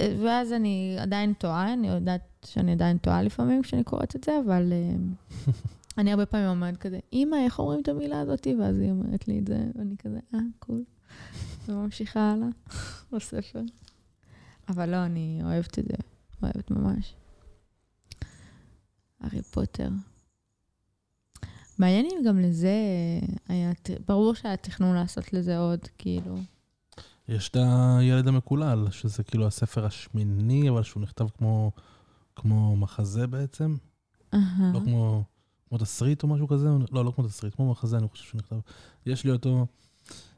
[0.00, 4.72] ואז אני עדיין טועה, אני יודעת שאני עדיין טועה לפעמים כשאני קוראת את זה, אבל
[4.72, 4.96] אה,
[5.98, 8.46] אני הרבה פעמים אומרת כזה, אמא, איך אומרים את המילה הזאת?
[8.60, 10.84] ואז היא אומרת לי את זה, ואני כזה, אה, קול.
[11.68, 12.48] וממשיכה הלאה
[13.12, 13.62] בספר.
[14.68, 15.94] אבל לא, אני אוהבת את זה,
[16.44, 17.14] אוהבת ממש.
[19.20, 19.88] הארי פוטר.
[21.78, 22.74] מעניין אם גם לזה
[23.48, 26.36] היה, ת- ברור שהיה תכנון לעשות לזה עוד, כאילו.
[27.28, 27.56] יש את
[27.98, 31.72] הילד המקולל, שזה כאילו הספר השמיני, אבל שהוא נכתב כמו,
[32.36, 33.76] כמו מחזה בעצם.
[34.34, 34.72] אהה.
[34.74, 35.24] לא כמו,
[35.68, 38.56] כמו תסריט או משהו כזה, לא, לא כמו תסריט, כמו מחזה, אני חושב שהוא נכתב.
[39.06, 39.66] יש לי אותו,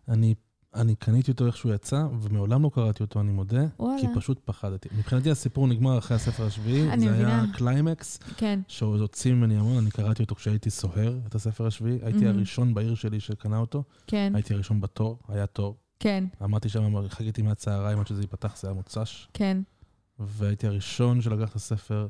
[0.09, 0.35] אני,
[0.77, 4.01] אני קניתי אותו איך שהוא יצא, ומעולם לא קראתי אותו, אני מודה, וואלה.
[4.01, 4.89] כי פשוט פחדתי.
[4.99, 7.47] מבחינתי הסיפור נגמר אחרי הספר השביעי, זה היה מבינה.
[7.55, 8.61] קליימקס, כן.
[8.69, 12.37] שעוד הוציא ממני המון, אני קראתי אותו כשהייתי סוהר, את הספר השביעי, הייתי מהמם.
[12.37, 15.77] הראשון בעיר שלי שקנה אותו, כן, הייתי הראשון בתור, היה תור.
[16.01, 19.29] כן, עמדתי שם, חיכיתי מהצהריים עד שזה ייפתח, זה היה מוצ"ש.
[19.33, 19.63] כן.
[20.19, 22.09] והייתי הראשון שלקח את הספר,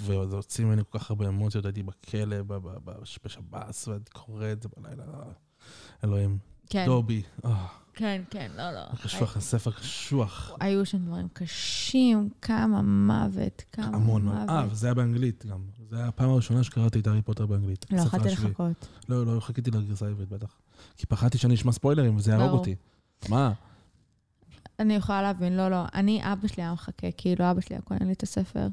[0.00, 2.36] וזה הוציא ממני כל כך הרבה אמוציות, הייתי בכלא,
[2.84, 5.04] בשב"ס, והייתי קורא את זה בלילה.
[6.04, 6.38] אלוהים.
[6.70, 7.22] כן, דובי.
[7.44, 8.80] אה, כן, כן, לא, לא.
[9.02, 10.52] קשוח, הספר קשוח.
[10.60, 14.28] היו שם דברים קשים, כמה מוות, כמה המון.
[14.28, 14.72] אה, מוות.
[14.72, 15.58] וזה היה באנגלית גם.
[15.90, 17.86] זו הייתה הפעם הראשונה שקראתי את הארי פוטר באנגלית.
[17.90, 18.28] לא יכולתי.
[18.28, 18.88] לחכות.
[19.08, 20.56] לא, לא, חיכיתי לגרסה העברית בטח.
[20.96, 22.50] כי פחדתי שאני אשמע ספוילרים וזה יהרוג.
[22.50, 22.74] אותי.
[23.28, 23.52] מה?
[24.78, 25.84] אני יכולה להבין, לא, לא.
[25.94, 28.66] אני, אבא שלי היה מחכה, כאילו, אבא שלי היה קונה לי את הספר,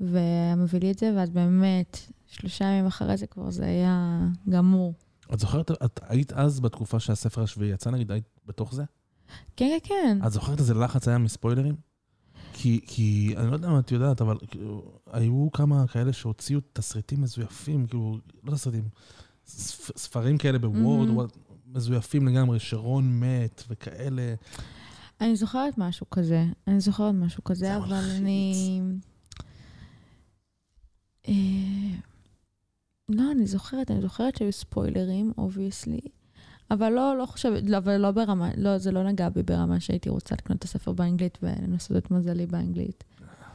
[0.00, 4.94] והיה מביא לי את זה, ואז באמת, שלושה ימים אחרי זה כבר זה היה גמור.
[5.32, 8.84] את זוכרת, את היית אז בתקופה שהספר השביעי יצא, נגיד, היית בתוך זה?
[9.56, 10.26] כן, כן, כן.
[10.26, 11.74] את זוכרת איזה לחץ היה מספוילרים?
[12.52, 17.22] כי, כי אני לא יודע מה את יודעת, אבל כאילו, היו כמה כאלה שהוציאו תסריטים
[17.22, 18.88] מזויפים, כאילו, לא תסריטים,
[19.46, 21.08] ספ, ספרים כאלה בוורד.
[21.08, 21.36] וואט,
[21.66, 24.34] מזויפים לגמרי, שרון מת וכאלה.
[25.20, 28.18] אני זוכרת משהו כזה, אני זוכרת משהו כזה, זה אבל מלחיץ.
[28.20, 28.80] אני...
[33.08, 36.00] לא, אני זוכרת, אני זוכרת שהיו ספוילרים, obviously,
[36.70, 40.08] אבל לא, לא חושבת, לא, אבל לא ברמה, לא, זה לא נגע בי ברמה שהייתי
[40.08, 43.04] רוצה לקנות את הספר באנגלית ולנסות את מזלי באנגלית.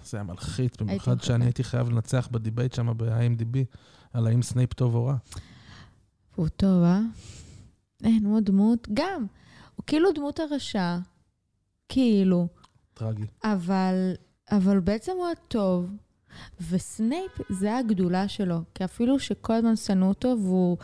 [0.04, 1.22] זה היה מלחיץ, במיוחד.
[1.22, 3.58] שאני הייתי חייב לנצח ב debate שם ב-IMDb,
[4.14, 5.16] על האם סנייפ טוב או רע.
[6.38, 7.02] והוא טוב, אה?
[8.04, 9.26] אין, הוא דמות, גם,
[9.76, 10.98] הוא כאילו דמות הרשע,
[11.90, 12.48] כאילו.
[12.94, 13.26] טרגי.
[13.44, 14.14] אבל,
[14.52, 15.90] אבל בעצם הוא הטוב,
[16.70, 20.78] וסנייפ זה הגדולה שלו, כי אפילו שכל הזמן שנאו אותו והוא,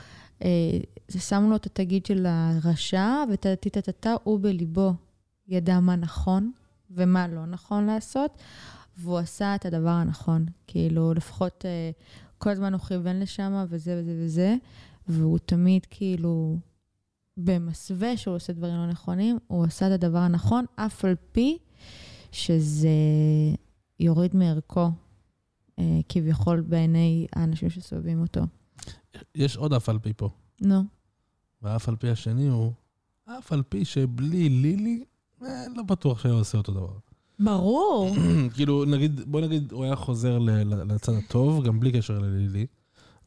[0.43, 0.79] אה,
[1.17, 4.93] שמו לו את התגיד של הרשע וטטטטטה, הוא בליבו
[5.47, 6.51] ידע מה נכון
[6.91, 8.37] ומה לא נכון לעשות,
[8.97, 10.45] והוא עשה את הדבר הנכון.
[10.67, 11.91] כאילו, לפחות אה,
[12.37, 14.55] כל הזמן הוא כיוון לשם וזה וזה וזה,
[15.07, 16.57] והוא תמיד כאילו...
[17.37, 21.57] במסווה שהוא עושה דברים לא נכונים, הוא עשה את הדבר הנכון, אף על פי
[22.31, 22.89] שזה
[23.99, 24.89] יוריד מערכו,
[26.09, 28.41] כביכול בעיני האנשים שסובבים אותו.
[29.35, 30.29] יש עוד אף על פי פה,
[30.61, 30.83] נו,
[31.61, 32.71] והאף על פי השני הוא,
[33.25, 35.03] אף על פי שבלי לילי,
[35.43, 36.93] אה, לא בטוח שהיה עושה אותו דבר.
[37.39, 38.15] ברור.
[38.55, 42.65] כאילו, נגיד, בוא נגיד, הוא היה חוזר לצד הטוב, גם בלי קשר ללילי,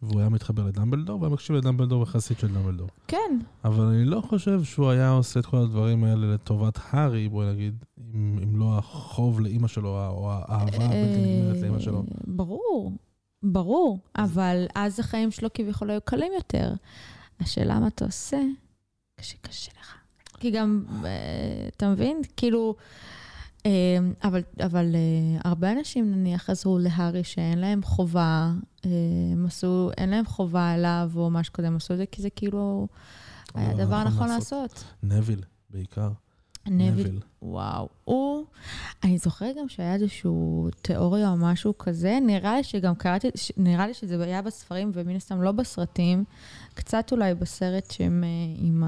[0.02, 2.88] והוא היה מתחבר לדמבלדור, והיה מקשיב לדמבלדור וחסיד של דמבלדור.
[3.08, 7.44] כן, אבל אני לא חושב שהוא היה עושה את כל הדברים האלה לטובת הארי, בוא
[7.44, 11.98] נגיד, אם, אם לא החוב לאימא שלו, או האהבה הבלתי נגמרת לאימא שלו.
[11.98, 12.92] אה, ברור,
[13.42, 16.72] ברור, אבל אז החיים שלו כביכול היו קלים יותר.
[17.40, 18.40] השאלה מה אתה עושה,
[19.20, 19.94] כשקשה לך.
[20.40, 22.20] כי גם, אה, אתה מבין?
[22.36, 23.17] כאילו, אה,
[24.22, 28.52] אבל, אבל אה, הרבה אנשים נניח עזרו להארי שאין להם חובה,
[28.86, 28.90] אה,
[29.32, 32.88] הם עשו, אין להם חובה אליו או כזה, הם עשו את זה כי זה כאילו
[33.54, 34.72] היה הדבר הנכון הנכון לעשות.
[34.72, 34.84] לעשות.
[35.02, 36.10] נביל, בעיקר.
[36.66, 37.20] נביל, נביל.
[37.42, 37.88] וואו.
[38.04, 38.44] הוא,
[39.04, 43.86] אני זוכרת גם שהיה איזשהו תיאוריה או משהו כזה, נראה לי שגם קראתי, ש- נראה
[43.86, 46.24] לי שזה היה בספרים ומן הסתם לא בסרטים,
[46.74, 48.28] קצת אולי בסרט שהם אה,
[48.66, 48.84] עם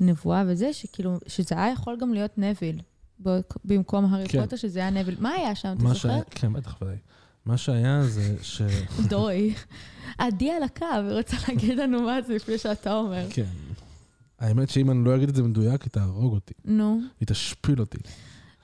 [0.00, 2.80] הנבואה וזה, שכאילו, שזה היה יכול גם להיות נביל.
[3.64, 4.40] במקום הארי כן.
[4.40, 5.16] פוטר, שזה היה נביל.
[5.18, 6.18] מה היה שם, אתה זוכר?
[6.30, 6.96] כן, בטח, ודאי.
[7.46, 8.62] מה שהיה זה ש...
[9.10, 9.54] דוי.
[10.18, 13.26] עדי על הקו, היא רוצה להגיד לנו מה זה לפני שאתה אומר.
[13.30, 13.44] כן.
[14.38, 16.54] האמת שאם אני לא אגיד את זה מדויק, היא תהרוג אותי.
[16.64, 17.98] נו, היא תשפיל אותי.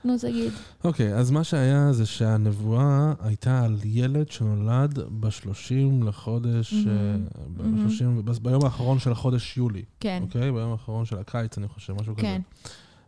[0.05, 0.51] נו, תגיד.
[0.83, 7.87] אוקיי, אז מה שהיה זה שהנבואה הייתה על ילד שנולד ב-30 לחודש, מהמם.
[7.87, 10.51] ב-30 ב- ביום האחרון של החודש יולי, כן, אוקיי?
[10.51, 12.21] ביום האחרון של הקיץ, אני חושב, משהו כזה.
[12.21, 12.41] כן.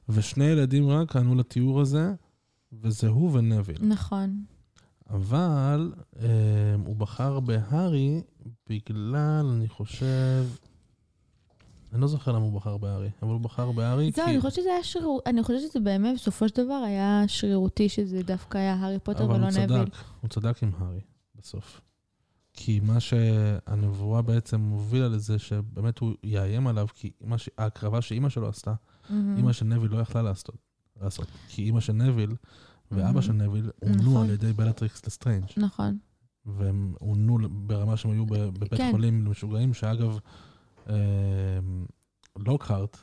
[0.10, 2.14] ושני ילדים רק ענו לתיאור הזה,
[2.72, 3.78] וזה הוא ונביל.
[3.82, 4.44] נכון.
[5.10, 8.22] אבל אה, הוא בחר בהארי
[8.70, 10.46] בגלל, אני חושב...
[11.94, 14.22] אני לא זוכר למה הוא בחר בהארי, אבל הוא בחר בהארי כי...
[14.22, 17.90] זהו, אני חושבת שזה היה שרירותי, אני חושבת שזה באמת, בסופו של דבר היה שרירותי
[17.90, 19.86] שזה דווקא היה הארי פוטר אבל ולא הוא נביל.
[19.86, 21.02] צדק, הוא צדק עם הארי
[21.36, 21.82] בסוף.
[22.54, 27.50] כי מה שהנבואה בעצם הובילה לזה, שבאמת הוא יאיים עליו, כי מה ש...
[27.58, 28.74] ההקרבה שאימא שלו עשתה,
[29.10, 29.38] מהמם.
[29.38, 30.58] אימא של נוויל לא יכלה לעשות.
[31.02, 31.28] לעשות.
[31.48, 32.36] כי אימא של נוויל
[32.92, 33.22] ואבא מהמם.
[33.22, 34.26] של נוויל עונו נכון.
[34.26, 35.46] על ידי בלטריקס לסטרנג'.
[35.58, 35.98] נכון.
[36.46, 38.90] והם עונו ברמה שהם היו בבית כן.
[38.92, 40.20] חולים למשוגעים, שאגב,
[40.90, 40.96] אה,
[42.38, 42.98] לוקהארט,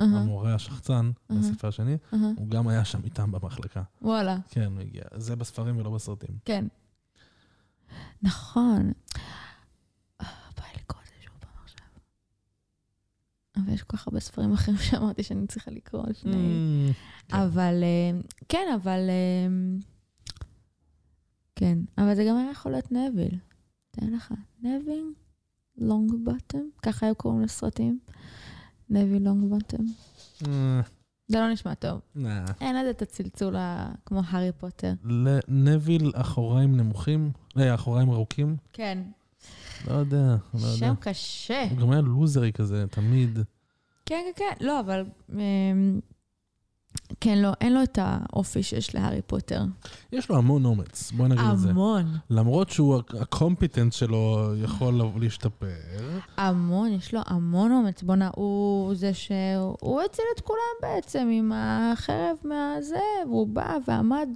[0.00, 1.38] אהה, המורה השחצן אהה.
[1.38, 2.30] בספר השני, אהה.
[2.36, 3.82] הוא גם היה שם איתם במחלקה.
[4.02, 5.02] וואלה, כן, הוא הגיע.
[5.14, 6.38] זה בספרים ולא בסרטים.
[6.44, 6.66] כן.
[8.22, 8.92] נכון.
[10.20, 11.86] אה, בא לי לקרוא את זה שוב פעם עכשיו.
[13.56, 16.32] אבל יש כל כך הרבה ספרים אחרים שאמרתי שאני צריכה לקרוא לפני.
[16.32, 16.94] Mm,
[17.28, 17.36] כן.
[17.36, 19.00] אבל, אה, כן, אבל...
[19.08, 19.78] אה,
[21.56, 23.38] כן, אבל זה גם היה יכול להיות נביל.
[23.90, 25.12] תן לך, נביל
[25.78, 27.98] לונג בוטם, ככה היו קוראים לסרטים.
[28.90, 29.84] נביל לונג בוטם.
[30.46, 30.80] אה,
[31.28, 32.00] זה לא נשמע טוב.
[32.14, 32.44] נה.
[32.60, 33.56] אין לזה את הצלצול
[34.06, 34.92] כמו הארי פוטר.
[35.04, 38.56] לנביל אחוריים נמוכים, אה, אחוריים ארוכים?
[38.72, 38.98] כן.
[39.88, 40.76] לא יודע, לא יודע.
[40.76, 41.66] שם קשה.
[41.70, 43.38] הוא גם היה לוזרי כזה, תמיד.
[44.06, 44.66] כן, כן, כן.
[44.66, 45.04] לא, אבל...
[45.32, 46.00] אמ,
[47.20, 49.62] כן, לא, אין לו את האופי שיש להארי פוטר.
[50.12, 51.70] יש לו המון אומץ, בוא נגיד את זה.
[51.70, 52.16] המון.
[52.30, 55.66] למרות שהוא, ה competence שלו יכול להשתפר.
[56.36, 58.02] המון, יש לו המון אומץ.
[58.02, 62.96] בואנה, הוא זה שהוא הציל את כולם בעצם עם החרב מהזה,
[63.26, 64.28] והוא בא ועמד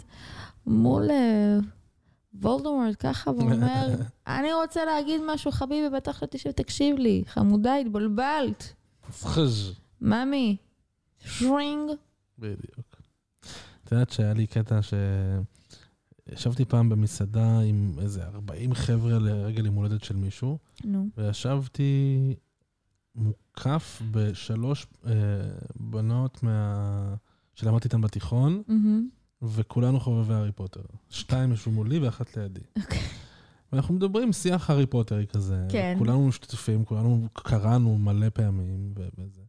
[0.66, 1.58] מול אה,
[2.40, 3.86] וולדמורט ככה ואומר,
[4.26, 7.22] אני רוצה להגיד משהו, חביבי, בטח לא תשב, תקשיב לי.
[7.26, 8.72] חמודה, התבלבלת.
[9.20, 9.72] פחז'.
[10.00, 10.56] ממי,
[11.20, 11.90] שרינג.
[12.38, 12.96] בדיוק.
[13.84, 14.94] את יודעת שהיה לי קטע ש...
[16.32, 21.08] ישבתי פעם במסעדה עם איזה 40 חבר'ה לרגל יום הולדת של מישהו, נו.
[21.16, 22.34] וישבתי
[23.14, 25.12] מוקף בשלוש אה,
[25.76, 27.14] בנות מה...
[27.54, 29.08] שלמדתי איתן בתיכון, מהמם.
[29.42, 30.80] וכולנו חובבי הארי פוטר.
[31.10, 32.60] שתיים ישבו מולי ואחת לידי.
[32.82, 33.02] אוקיי.
[33.72, 35.66] ואנחנו מדברים שיח הארי פוטרי כזה.
[35.68, 35.94] כן.
[35.98, 39.40] כולנו משתתפים, כולנו קראנו מלא פעמים וזה.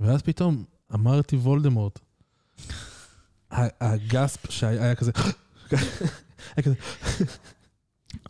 [0.00, 1.98] ואז פתאום אמרתי וולדמורט.
[3.80, 5.12] הגספ שהיה היה כזה,
[6.56, 6.74] היה כזה,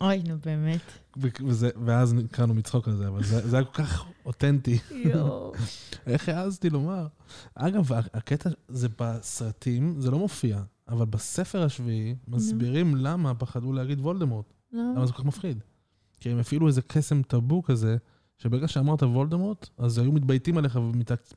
[0.01, 0.81] אוי, נו, באמת.
[1.17, 4.79] וזה, ואז נקראנו מצחוק על זה, אבל זה, זה היה כל כך אותנטי.
[4.91, 5.53] יואו.
[6.07, 7.07] איך העזתי לומר?
[7.55, 14.53] אגב, הקטע זה בסרטים, זה לא מופיע, אבל בספר השביעי מסבירים למה פחדו להגיד וולדמורט.
[14.71, 15.63] למה זה כל כך מפחיד?
[16.19, 17.97] כי הם הפעילו איזה קסם טאבו כזה,
[18.37, 20.79] שברגע שאמרת וולדמורט, אז היו מתבייתים עליך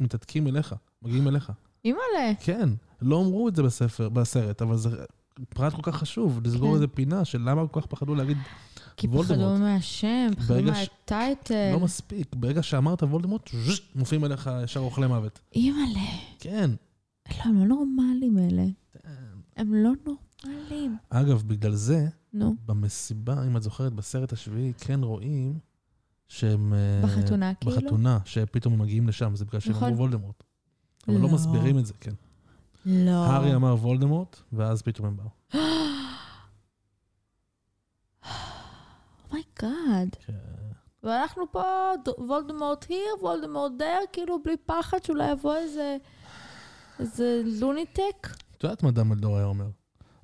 [0.00, 1.52] ומתעתקים אליך, מגיעים אליך.
[1.84, 2.32] אימא'לה.
[2.40, 2.68] כן,
[3.02, 4.90] לא אמרו את זה בספר, בסרט, אבל זה
[5.48, 6.74] פרט כל כך חשוב, לסגור כן.
[6.74, 8.38] איזה פינה של למה כל כך פחדו להגיד,
[8.96, 9.08] כי.
[9.08, 11.70] פחדו מהשם, פחדו מהטייטל.
[11.72, 13.50] לא מספיק, ברגע שאמרת וולדמורט,
[13.94, 15.40] מופיעים אליך ישר אוכלי מוות.
[15.54, 16.00] אימא'לה.
[16.38, 16.70] כן.
[17.30, 18.64] לא, הם לא נורמלים אלה.
[19.56, 20.96] הם לא נורמלים.
[21.10, 25.58] אגב, בגלל זה, נו, במסיבה, אם את זוכרת, בסרט השביעי, כן רואים
[26.28, 26.74] שהם...
[26.74, 27.76] אה, בחתונה, כאילו?
[27.76, 29.88] בחתונה, שפתאום הם מגיעים לשם, זה בגלל שהם נכון.
[29.88, 30.42] אמרו וולדמורט.
[31.08, 31.34] אבל לא לא.
[31.34, 32.12] מסבירים את זה, כן.
[32.86, 33.10] לא.
[33.10, 35.28] הארי אמר וולדמורט, ואז פתאום הם באו.
[39.30, 40.16] Oh my God.
[40.26, 40.32] כן.
[41.02, 45.96] ואנחנו פה, וולדמורט here, וולדמורט there, כאילו בלי פחד שאולי יבוא איזה...
[46.98, 49.68] איזה lunatic, את יודעת מה דמבלדור היה אומר?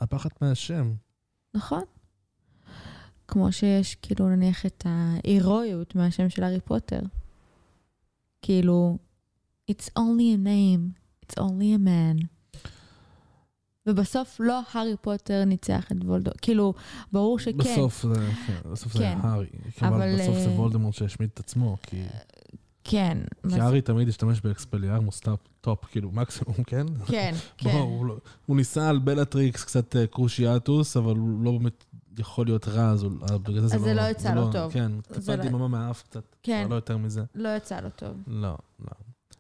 [0.01, 0.95] הפחד מהשם.
[1.55, 1.83] נכון?
[3.29, 7.01] כמו שיש, כאילו, נניח את ההירואיות מהשם של הארי פוטר.
[8.43, 8.99] כאילו,
[9.71, 12.27] it's only a name, it's only a man.
[13.87, 16.37] ובסוף לא הארי פוטר ניצח את וולדמורט.
[16.43, 16.75] כאילו,
[17.13, 17.57] ברור שכן.
[17.59, 19.05] בסוף זה, כן, בסוף זה כן.
[19.05, 19.47] היה הארי.
[19.83, 22.03] אבל, בסוף זה אה, וולדמורט שהשמיד את עצמו, כי
[22.85, 23.19] כן.
[23.49, 26.87] כי הארי תמיד השתמש באקספליארמוס top, top, כאילו מקסימום, כן?
[27.07, 27.71] כן, כן.
[27.71, 31.85] הוא לא- הוא ניסה על בלטריקס קצת אה, קרושיאטוס, אבל הוא לא באמת
[32.19, 33.13] יכול להיות רע, אז הוא-
[33.43, 34.73] בגלל זה אז זה לא יצא לו טוב.
[34.73, 36.61] כן, זה טיפה לא- דממה מהאף קצת, כן.
[36.61, 37.23] אבל לא יותר מזה.
[37.35, 38.17] לא יצא לו טוב.
[38.27, 38.91] לא, לא.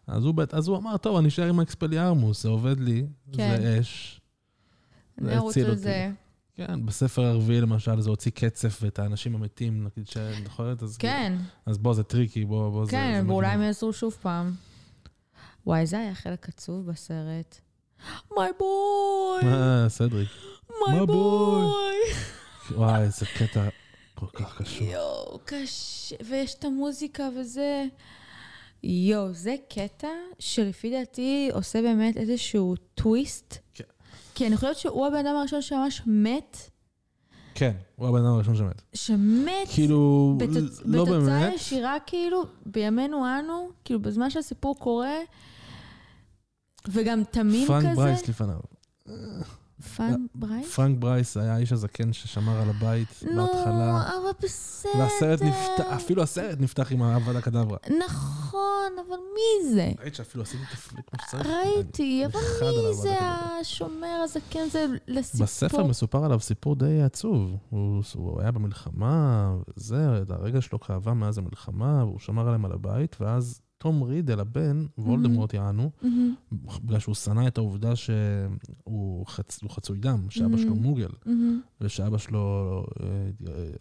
[0.07, 3.57] אז הוא, אז הוא אמר, טוב, אני אשאר עם האקספליארמוס, זה עובד לי, כן.
[3.63, 4.21] זה אש.
[5.21, 5.83] זה אני ארוץ הציל על אותי.
[5.83, 6.11] זה.
[6.55, 10.83] כן, בספר הרביעי למשל, זה הוציא קצף ואת האנשים המתים, נגיד שאת זוכרת?
[10.83, 11.33] אז כן,
[11.67, 12.91] אז בוא, זה טריקי, בוא, בוא, זה...
[12.91, 13.63] כן, זה ואולי הם.
[13.63, 14.53] יעזרו שוב פעם.
[15.67, 17.61] וואי, זה היה חלק עצוב בסרט.
[18.37, 19.53] מיי בוי!
[19.53, 20.29] אה, סדריק.
[20.89, 21.07] מיי my boy.
[21.07, 21.97] בוי!
[22.71, 23.69] וואי, איזה קטע
[24.15, 24.87] כל כך קשור.
[24.87, 26.17] יואו, קשה.
[26.29, 27.85] ויש את המוזיקה וזה.
[28.83, 30.09] יואו, זה קטע
[30.39, 33.57] שלפי דעתי עושה באמת איזשהו טוויסט.
[33.75, 33.85] כן.
[34.35, 36.57] כי אני חושבת שהוא הבן אדם הראשון שממש מת,
[37.55, 38.83] כן, הוא הבן אדם הראשון שמת.
[38.95, 40.81] שמת כאילו, בתוצ...
[40.85, 41.55] לא בתוצאה באמת.
[41.55, 45.17] ישירה, כאילו, בימינו אנו, כאילו, בזמן שהסיפור קורה,
[46.89, 47.95] וגם תמים פרנק כזה.
[47.97, 48.59] ברייס לפניו.
[49.83, 50.75] פרנק ברייס?
[50.75, 54.03] פרנק ברייס היה האיש הזקן ששמר על הבית נו, בהתחלה.
[54.09, 54.93] אבל בסדר.
[54.99, 57.79] והסרט נפתח, אפילו הסרט נפתח עם האבדה קדברה.
[58.07, 59.91] נכון, אבל מי זה?
[60.01, 61.47] ראית שאפילו עשיתי את ה flick כמו שצריך?
[61.47, 62.41] ראיתי, אבל
[62.89, 63.17] מי זה.
[63.61, 64.69] השומר הזקן?
[64.71, 65.47] זה לסיפור.
[65.47, 67.57] בספר מסופר עליו סיפור די עצוב.
[67.71, 73.17] הוא, הוא היה במלחמה, וזה, הרגל שלו כאבה מאז המלחמה, והוא שמר עליהם על הבית,
[73.21, 76.35] ואז תום רידל, הבן, וולדמורט יענו, מהמם,
[76.85, 80.79] בגלל שהוא שנא את העובדה שהוא חצ, חצוי דם, שאבא שלו Mhm.
[80.79, 81.09] מוגל.
[81.81, 83.31] ושאבא שלו אה,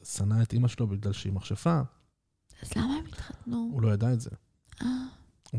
[0.04, 1.82] שנא את אימא שלו בגלל שהיא מכשפה,
[2.62, 3.70] אז למה הם התחתנו?
[3.74, 4.30] הוא לא ידע את זה.
[4.82, 4.88] אה,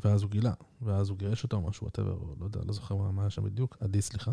[0.04, 3.22] ואז הוא גילה, ואז הוא גירש אותו או משהו, וואטאבר, לא יודע, לא זוכר מה
[3.22, 4.30] היה שם בדיוק, עדי, סליחה.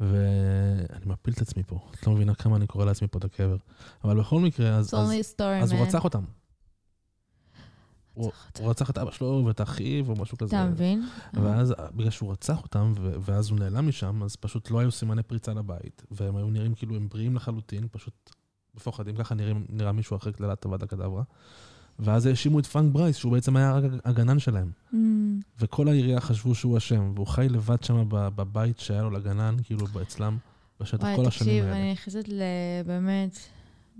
[0.00, 3.56] ואני מפיל את עצמי פה, את לא מבינה כמה אני קורא לעצמי פה את הקבר.
[4.04, 5.10] אבל בכל מקרה, אז, אז,
[5.62, 5.80] אז הוא.
[5.86, 6.24] רצח אותם.
[8.18, 10.56] הוא, רצח את אבא שלו ואת אחיו או משהו כזה.
[10.56, 11.08] אתה מבין?
[11.34, 15.54] ואז, בגלל שהוא רצח אותם, ואז הוא נעלם משם, אז פשוט לא היו סימני פריצה
[15.54, 18.30] לבית, והם היו נראים כאילו הם בריאים לחלוטין, פשוט
[18.74, 19.34] מפוחדים, ככה
[19.68, 21.22] נראה מישהו אחרי קללת אבדה קדברה.
[21.98, 24.70] ואז האשימו את פרנק ברייס, שהוא בעצם היה רק הגנן שלהם.
[24.94, 29.86] אמ, וכל העירייה חשבו שהוא אשם, והוא חי לבד שם בבית שהיה לו לגנן, כאילו
[30.02, 30.38] אצלם,
[30.80, 31.76] בשטח וואי, כל השנים תקשיב, האלה.
[31.76, 33.38] אני נכנסת לבאמת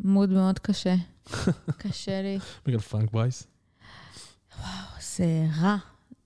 [0.05, 0.95] מוד מאוד קשה.
[1.79, 2.39] קשה לי.
[2.67, 3.47] בגלל פרנק ברייס?
[5.01, 5.77] זה רע,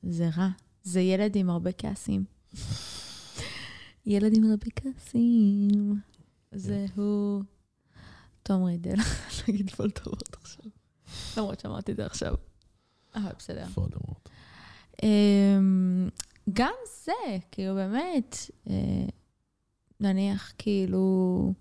[0.03, 0.49] זה רע.
[0.83, 2.25] זה ילד עם הרבה כעסים.
[4.07, 6.01] ילד עם הרבה כעסים.
[6.53, 7.43] זה הוא...
[8.43, 8.97] תום רידל.
[9.49, 10.65] נגיד פולטורות עכשיו.
[11.37, 12.35] למרות שאמרתי את זה עכשיו.
[13.15, 13.65] אבל בסדר.
[13.77, 14.29] וולדמורט.
[15.03, 16.09] אמ,
[16.53, 16.73] גם
[17.05, 18.37] זה, כאילו באמת,
[18.71, 19.07] אה,
[20.01, 21.55] נניח כאילו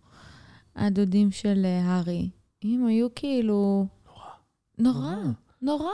[0.75, 2.29] הדודים של אה, הארי,
[2.63, 3.87] אם היו כאילו...
[4.05, 4.25] נורא.
[4.77, 5.15] נורא,
[5.61, 5.91] נורא.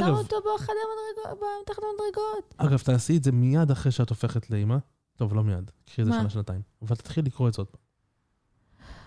[0.00, 0.06] נורא.
[0.06, 0.74] שם אגב- אותו בחדר
[1.24, 2.54] מדרגות, מתחת המדרגות.
[2.56, 4.76] אגב, תעשי את זה מיד אחרי שאת הופכת לאימא.
[5.16, 6.20] טוב, לא מיד, קחי את זה מה?
[6.20, 6.60] שנה, שנתיים.
[6.82, 7.80] אבל תתחיל לקרוא את זה עוד פעם.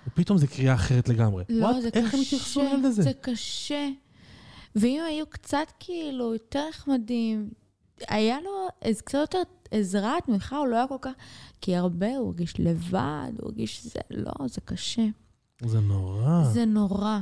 [0.08, 1.44] ופתאום זה קריאה אחרת לגמרי.
[1.50, 1.82] לא, What?
[1.82, 3.02] זה איך הם קשה, התייחסו לילד הזה?
[3.04, 3.88] זה קשה.
[4.76, 7.50] ואם היו קצת כאילו יותר נחמדים,
[8.08, 8.52] היה לו
[8.82, 9.40] איזה קצת יותר
[9.72, 11.12] עזרה, תמיכה, הוא לא היה כל כך...
[11.62, 14.00] כי הרבה, הוא הרגיש לבד, הוא הרגיש שזה...
[14.12, 15.06] לא, זה קשה.
[15.66, 17.20] זה נורא זה נורא.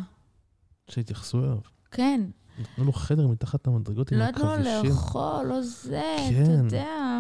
[0.90, 1.58] שהתייחסו אליו.
[1.92, 2.22] כן.
[2.60, 4.90] נתנו לו חדר מתחת למדרגות עם לא נתנו לו.
[4.90, 6.52] לאכול, לא זה, אתה כן.
[6.52, 7.20] יודע.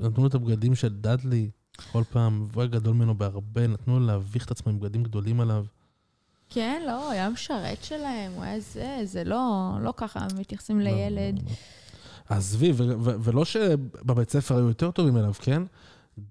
[0.00, 1.50] נתנו לו את הבגדים של דאדלי
[1.92, 5.40] כל פעם, והוא היה גדול ממנו בהרבה, נתנו לו להביך את עצמו עם בגדים גדולים
[5.40, 5.64] עליו.
[6.50, 11.34] כן, לא, הוא היה משרת שלהם, הוא היה זה, זה לא, לא ככה מתייחסים לילד.
[11.34, 11.42] לא,
[12.30, 12.36] לא.
[12.36, 15.62] עזבי, ולא שבבית ספר היו יותר טובים אליו, כן?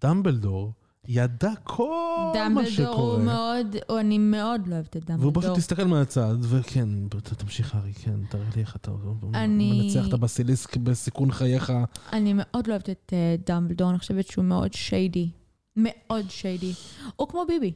[0.01, 0.71] דמבלדור
[1.07, 3.17] ידע כל מה דמבלדור הוא שקורה.
[3.23, 5.31] מאוד, הוא- אני מאוד לא אוהבת את דמבלדור.
[5.31, 6.89] והוא פשוט הסתכל מהצד, וכן,
[7.37, 8.91] תמשיך, ארי, כן, תראה לי איך אתה
[9.33, 11.73] אני- מנצח את הבסיליסק בסיכון חייך.
[12.13, 15.29] אני מאוד לא אוהבת את אה, דמבלדור, אני חושבת שהוא מאוד שיידי.
[15.75, 16.71] מאוד שיידי.
[17.15, 17.73] הוא כמו ביבי.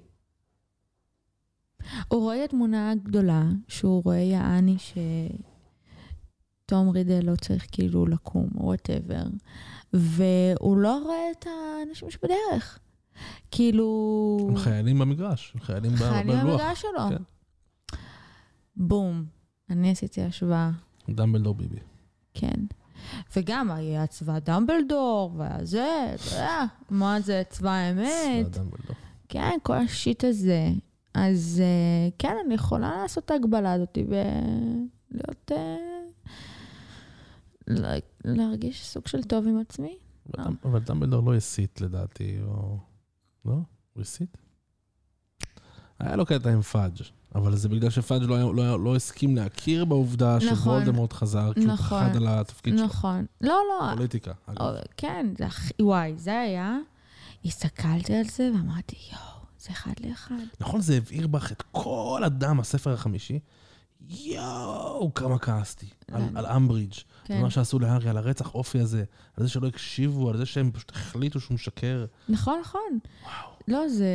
[2.07, 4.77] הוא רואה את התמונה הגדולה, שהוא רואה יעני
[6.65, 9.23] שתום רידל לא צריך כאילו לקום, או whatever,
[9.93, 12.79] והוא לא רואה את האנשים שבדרך.
[13.51, 14.37] כאילו...
[14.49, 16.61] הם חיילים במגרש, הם חיילים ב- חיילים בלוח.
[16.61, 17.09] במגרש שלו.
[17.09, 17.23] כן.
[18.75, 19.25] בום.
[19.69, 20.71] אני עשיתי השוואה.
[21.09, 21.79] דמבלדור baby.
[22.33, 22.55] כן.
[23.35, 28.45] וגם היה צבא דמבלדור, והזה, אתה יודע, מה זה צבא האמת.
[28.51, 28.95] צבא דמבלדור.
[29.29, 30.69] כן, כל ה shit הזה.
[31.13, 35.51] אז אה, כן, אני יכולה לעשות את ההקבלה הזאת ולהיות...
[35.51, 35.75] אה,
[37.67, 37.93] לה-
[38.25, 39.97] להרגיש סוג של טוב עם עצמי.
[40.37, 42.77] אבל אבל דמבלדור לא הסית לדעתי, או...
[43.45, 43.53] לא?
[43.93, 44.37] הוא הסית?
[45.99, 47.01] היה לו קטע עם פאג',
[47.35, 50.55] אבל זה בגלל שפאג' לא, לא, לא הסכים להכיר בעובדה נכון.
[50.55, 52.07] שוולדמורט חזר, כי הוא נכון.
[52.07, 52.85] פחד על התפקיד שלו.
[52.85, 53.25] נכון.
[53.41, 54.61] לא, לא, פוליטיקה, אגב.
[54.61, 56.77] או, כן, זה הכי, וואי, זה היה,
[57.45, 60.35] הסתכלתי על זה ואמרתי, יואו, זה אחד לאחד.
[60.59, 63.39] נכון, זה הבעיר בך את כל הדם, הספר החמישי?
[64.09, 65.87] יואו, כמה כעסתי.
[66.11, 66.21] על.
[66.35, 66.93] על אמברידג',
[67.29, 67.41] כן.
[67.41, 69.03] מה שעשו להארי, על הרצח אופי הזה,
[69.37, 72.05] על זה שלא הקשיבו, על זה שהם פשוט החליטו שהוא משקר.
[72.29, 72.99] נכון, נכון.
[73.23, 73.49] וואו.
[73.67, 74.07] לא, זה...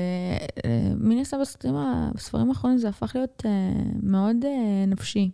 [0.65, 1.75] אה, מן הסתם בספרים,
[2.15, 5.31] בספרים האחרונים זה הפך להיות אה, מאוד אה, נפשי.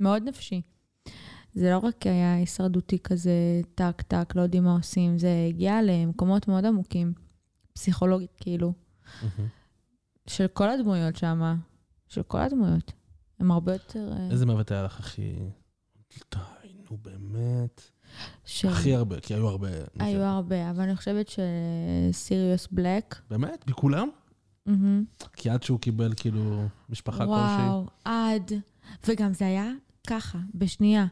[0.00, 0.62] מאוד נפשי.
[1.54, 6.48] זה לא רק היה הישרדותי כזה, טק, טק, לא יודעים מה עושים, זה הגיע למקומות
[6.48, 7.12] מאוד עמוקים,
[7.72, 8.72] פסיכולוגית, כאילו,
[10.26, 11.56] של כל הדמויות שם,
[12.08, 12.92] של כל הדמויות.
[13.40, 14.12] הם הרבה יותר...
[14.30, 15.34] איזה מוות היה לך, אחי?
[16.90, 17.82] נו באמת.
[18.44, 18.68] של...
[18.68, 19.68] הכי הרבה, כי היו הרבה.
[19.98, 21.30] היו הרבה, אבל אני חושבת
[22.12, 23.16] שסיריוס בלק...
[23.30, 23.68] באמת?
[23.68, 24.08] מכולם?
[24.66, 25.04] מהמם.
[25.32, 27.68] כי עד שהוא קיבל כאילו משפחה כלשהי.
[27.68, 28.52] וואו, עד.
[29.06, 29.70] וגם זה היה
[30.06, 31.06] ככה, בשנייה.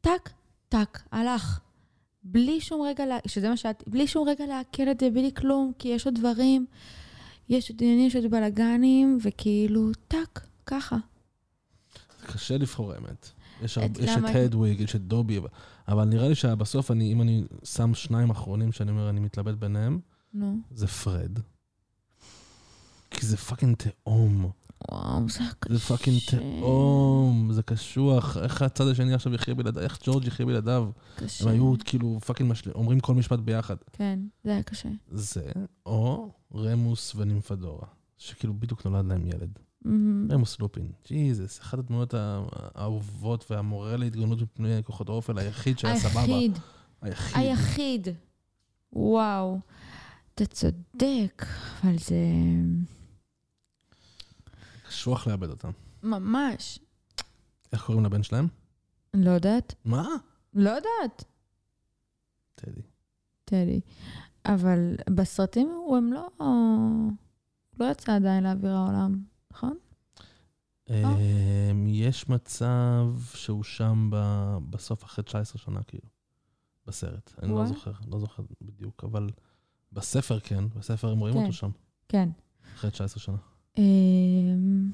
[0.00, 0.30] טק,
[0.68, 1.60] טק, הלך.
[2.22, 3.18] בלי שום רגע, לה...
[3.26, 3.84] שזה מה שאת...
[3.86, 6.66] בלי שום רגע לעכל את זה, בלי כלום, כי יש עוד דברים,
[7.48, 10.96] יש עוד עניינים, יש עוד בלאגנים, וכאילו, טק, ככה.
[12.26, 13.30] קשה לבחור האמת.
[13.62, 15.40] יש, הרבה, אצלם יש את הדוויג, יש את דובי,
[15.88, 20.00] אבל- נראה לי שבסוף, אני, אם אני שם שניים אחרונים שאני אומר, אני מתלבט ביניהם,
[20.34, 21.38] נו, זה פרד.
[23.10, 24.50] כי זה fucking תהום.
[24.90, 25.74] וואו, זה קשה.
[25.74, 28.36] זה fucking תהום, זה קשוח.
[28.36, 29.82] איך הצד השני עכשיו יחיה בלעדיו?
[29.82, 30.90] איך ג'ורג' יחיה בלעדיו?
[31.16, 31.44] קשה.
[31.44, 32.70] הם היו כאילו fucking משל...
[32.74, 33.76] אומרים כל משפט ביחד.
[33.92, 34.88] כן, זה היה קשה.
[35.10, 35.52] זה,
[35.86, 37.86] או רמוס ונימפדורה,
[38.18, 39.58] שכאילו בדיוק נולד להם ילד.
[39.84, 40.32] מהמם.
[40.32, 46.20] רמוס לופין, ג'יזוס, אחת הדמויות האהובות והמורה להתגוננות מפני כוחות האופל היחיד שהיה סבבה.
[46.20, 46.58] היחיד.
[47.02, 47.36] היחיד.
[47.36, 48.08] היחיד.
[48.92, 49.58] וואו.
[50.34, 51.46] אתה צודק,
[51.84, 52.16] אבל זה
[54.88, 55.70] קשוח לאבד אותם.
[56.02, 56.78] ממש...
[57.72, 58.48] איך קוראים לבן שלהם?
[59.14, 59.74] לא יודעת.
[59.84, 60.08] מה?
[60.54, 61.24] לא יודעת.
[62.54, 62.82] טדי.
[63.44, 63.80] טדי.
[64.46, 66.28] אבל בסרטים הוא הם לא...
[67.80, 69.22] לא יצא עדיין לאוויר העולם,
[69.52, 69.76] נכון?
[70.90, 74.10] אמ, יש מצב שהוא שם
[74.70, 76.08] בסוף אחרי 19 שנה, כאילו.
[76.86, 77.34] בסרט.
[77.42, 77.66] אני לא?
[77.66, 79.30] זוכר, לא זוכר בדיוק, אבל
[79.92, 81.40] בספר כן, בספר הם רואים כן.
[81.40, 81.70] אותו שם,
[82.08, 82.28] כן.
[82.74, 83.36] אחרי 19 שנה.
[83.78, 84.90] אמ,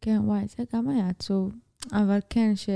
[0.00, 1.52] כן, וואי, זה גם היה עצוב.
[1.92, 2.68] אבל כן, ש...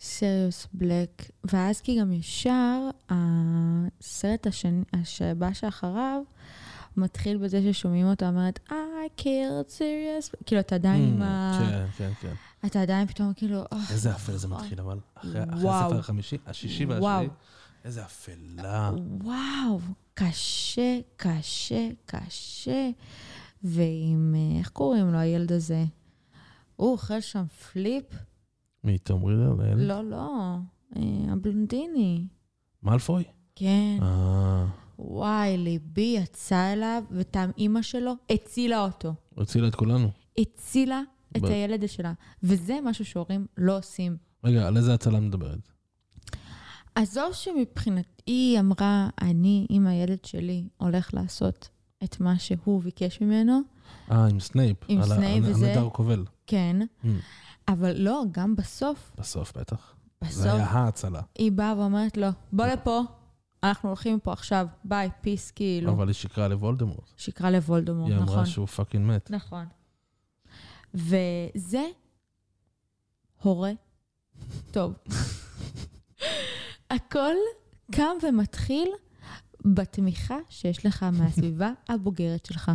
[0.00, 6.22] סריוס בלק, ואז כי גם ישר הסרט השני, שבא שאחריו,
[6.96, 8.72] מתחיל בזה ששומעים אותה אומרת, I
[9.20, 11.58] killed Sirius, כאילו, אתה עדיין עם Mm, ה...
[11.58, 12.34] כן, כן, כן.
[12.66, 14.98] אתה עדיין פתאום כאילו, "אה, איזה אפל זה מתחיל, אבל.
[15.14, 15.40] אחרי.
[15.40, 16.84] הספר החמישי, השישי.
[16.84, 17.28] והשביעי,
[17.84, 18.90] איזה אפלה.
[19.24, 19.80] וואו,
[20.14, 22.90] קשה, קשה, קשה.
[23.62, 25.84] ועם, אה, איך קוראים לו, הילד הזה?
[26.76, 28.04] הוא אוכל שם פליפ?
[28.84, 29.54] מי, תום רידר?
[29.58, 29.78] לילד?
[29.80, 30.56] לא, לא,
[30.96, 31.02] אה,
[31.32, 32.26] הבלונדיני.
[32.82, 33.24] מאלפוי?
[33.56, 33.98] כן.
[34.02, 34.66] אה,
[34.98, 39.14] וואי, ליבי יצא אליו, וטעם אימא שלו הצילה אותו.
[39.38, 40.10] הצילה את כולנו.
[40.38, 41.00] הצילה
[41.36, 42.12] את ב- הילד שלה.
[42.42, 44.16] וזה משהו שהורים לא עושים.
[44.44, 45.58] רגע, על איזה הצלה מדברת?
[46.94, 51.68] עזוב שמבחינת, היא אמרה, אני עם הילד שלי הולך לעשות
[52.04, 53.60] את מה שהוא ביקש ממנו,
[54.10, 54.76] אה, עם סנייפ.
[54.88, 55.68] עם על סנייפ על וזה.
[55.68, 56.24] הנדר כובל.
[56.46, 57.06] כן, Mm,
[57.72, 59.94] אבל לא, גם בסוף, בסוף, בטח.
[60.20, 61.20] זה בסוף, היה ההצלה.
[61.38, 63.02] היא באה ואומרת לו, בוא לפה,
[63.62, 65.92] אנחנו הולכים מפה עכשיו, ביי, peace, כאילו.
[65.92, 67.12] אבל היא שיקרה לוולדמורט.
[67.16, 68.34] שיקרה לוולדמורט, היא נכון.
[68.34, 69.30] אמרה שהוא fucking מת.
[69.30, 69.66] נכון.
[70.94, 71.86] וזה
[73.42, 73.72] הורה
[74.70, 74.94] טוב.
[76.90, 77.34] הכל
[77.92, 78.88] קם ומתחיל
[79.64, 82.70] בתמיכה שיש לך מהסביבה הבוגרת שלך.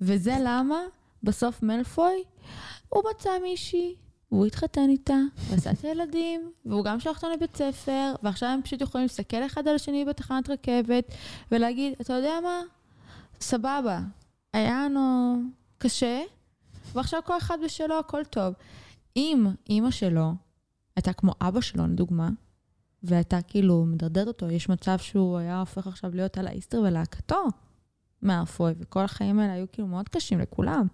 [0.00, 0.76] וזה למה
[1.22, 2.24] בסוף מלפוי,
[2.88, 3.94] הוא מצא מישהי,
[4.32, 5.18] והוא התחתן איתה,
[5.50, 9.68] ועשה את הילדים, והוא גם שלח אותם לבית ספר, ועכשיו הם פשוט יכולים להסתכל אחד
[9.68, 11.14] על השני בתחנת רכבת,
[11.52, 12.60] ולהגיד, אתה יודע מה?
[13.40, 14.00] סבבה,
[14.52, 15.36] היה לנו
[15.78, 16.22] קשה,
[16.92, 18.54] ועכשיו כל אחד בשלו, הכל טוב.
[19.16, 20.32] אם אימא שלו
[20.96, 22.28] הייתה כמו אבא שלו, לדוגמה,
[23.02, 27.46] והייתה כאילו מדרדרת אותו, יש מצב שהוא היה הופך עכשיו להיות על האיסטר ולהקתו
[28.22, 30.86] מאפוי, וכל החיים האלה היו כאילו מאוד קשים לכולם.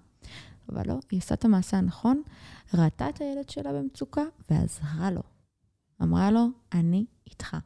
[0.68, 2.22] אבל לא, היא עשתה את המעשה הנכון,
[2.74, 5.22] ראתה את הילד שלה במצוקה ועזרה לו.
[6.02, 7.56] אמרה לו, אני איתך.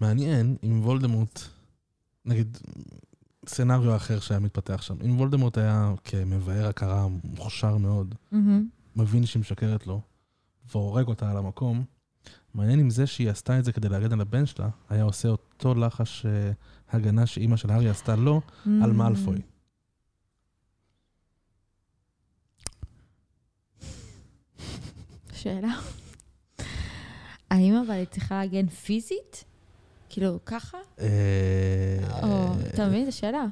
[0.00, 1.40] מעניין אם וולדמורט,
[2.24, 2.58] נגיד,
[3.48, 8.14] סצנריו אחר שהיה מתפתח שם, אם וולדמורט היה כמבאר הכרה מוכשר מאוד,
[8.96, 10.00] מבין שהיא משקרת לו,
[10.72, 11.84] והורג אותה על המקום,
[12.54, 15.74] מעניין אם זה שהיא עשתה את זה כדי להגן על הבן שלה, היה עושה אותו
[15.74, 16.52] לחש אה,
[16.90, 18.40] הגנה שאימא של הארי עשתה לו,
[18.82, 19.40] על מאלפוי.
[25.44, 25.74] שאלה.
[27.50, 29.44] האם אבל היא צריכה להגן פיזית?
[30.08, 30.78] כאילו, ככה?
[31.00, 33.04] אה, או, אתה מבין?
[33.04, 33.46] זו שאלה.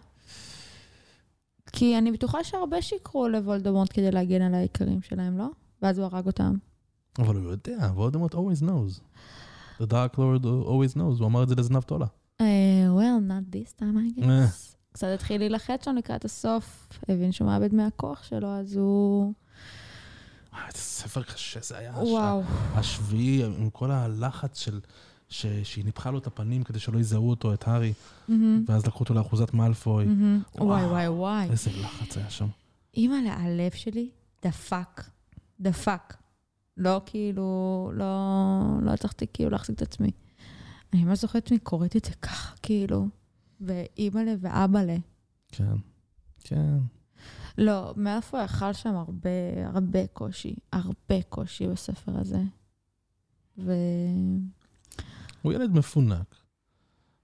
[1.73, 5.47] כי אני בטוחה שהרבה שיקרו לוולדמורט כדי להגן על היקרים שלהם, לא?
[5.83, 6.55] ואז הוא הרג אותם.
[7.19, 9.01] אבל הוא יודע, וולדמורט always knows.
[9.81, 12.07] The Dark Lord always knows, הוא אמר את זה לזנב תולה.
[12.41, 12.45] Uh,
[12.99, 14.47] well, not this time, I אה.
[14.47, 14.77] guess.
[14.93, 19.33] קצת התחיל להילחץ שם לקראת הסוף, הבין שהוא מאבד מהכוח שלו, אז הוא...
[20.53, 21.93] וואי, איזה ספר קשה זה היה.
[21.97, 22.43] וואו.
[22.75, 24.81] השביעי, עם כל הלחץ של...
[25.29, 25.47] ש...
[25.47, 27.93] שהיא ניפחה לו את הפנים כדי שלא יזהו אותו, את הארי,
[28.29, 30.07] מהמם, ואז לקחו אותו לאחוזת מאלפוי.
[30.55, 30.67] וואו.
[30.69, 31.51] וואי, וואי, וואי.
[31.51, 32.47] איזה לחץ היה שם.
[32.97, 34.11] אימא'לה, הלב שלי
[34.45, 35.03] דפק.
[35.61, 36.15] דפק.
[36.77, 38.07] לא כאילו, לא,
[38.83, 40.11] לא הצלחתי כאילו להחזיק את עצמי.
[40.93, 43.09] אני ממש זוכרת עצמי קוראת את זה ככה, כאילו,
[43.61, 44.97] ואימא'לה ואבא'לה.
[45.49, 45.75] כן,
[46.45, 46.79] כן.
[47.59, 49.31] לא, מאיפה יכל שם הרבה,
[49.75, 52.41] הרבה קושי, הרבה קושי בספר הזה.
[53.59, 53.73] ו...
[55.43, 56.35] הוא ילד מפונק.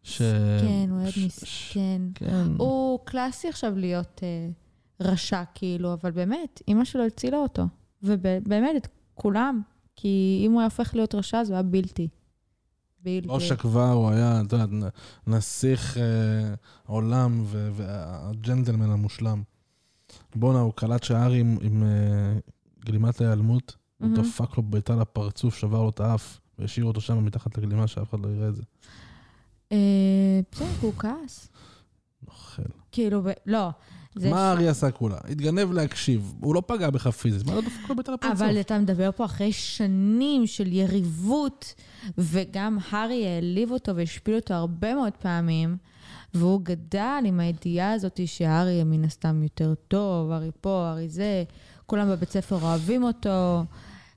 [0.02, 0.22] ש...
[0.60, 2.02] כן, הוא ילד ש- מסכן.
[2.14, 2.46] כן.
[2.58, 4.48] הוא קלאסי עכשיו להיות אה,
[5.00, 7.62] רשע, כאילו, אבל באמת, אימא שלו הצילה אותו.
[8.02, 9.62] ובאמת, את כולם.
[9.96, 12.08] כי אם הוא היה הופך להיות רשע, זה היה בלתי.
[13.00, 13.28] בלתי.
[13.28, 14.90] לא שכבר, הוא היה, את יודעת, נ-
[15.34, 16.54] נסיך אה,
[16.86, 19.42] עולם והג'נטלמן המושלם.
[20.34, 22.38] בואנה, הוא קלט שהארי עם, עם אה,
[22.84, 24.22] גלימת ההיעלמות, הוא מהמם.
[24.22, 28.20] דפק לו בעיטה לפרצוף, שבר לו את האף, והשאיר אותו שם מתחת לגלימה, שאף אחד
[28.20, 28.62] לא יראה את זה.
[29.72, 31.48] אה, בסדר, הוא כעס.
[32.26, 32.62] נוכל.
[32.92, 33.68] כאילו, לא.
[34.16, 35.16] מה הארי עשה כולה?
[35.28, 36.34] התגנב להקשיב.
[36.40, 38.42] הוא לא פגע בך פיזית, מה לא דפק לו בעיטה לפרצוף?
[38.42, 41.74] אבל אתה מדבר פה אחרי שנים של יריבות,
[42.18, 45.76] וגם הארי העליב אותו והשפיל אותו הרבה מאוד פעמים,
[46.34, 51.44] והוא גדל עם הידיעה הזאת שהארי מן הסתם יותר טוב, הארי פה, הארי זה,
[51.86, 53.64] כולם בבית ספר אוהבים אותו,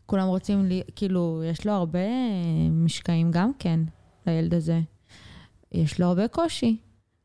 [0.06, 2.00] כולם רוצים, לי, כאילו, יש לו הרבה
[2.72, 3.80] משקעים גם כן,
[4.28, 4.80] לילד הזה.
[5.72, 6.78] יש לו הרבה קושי,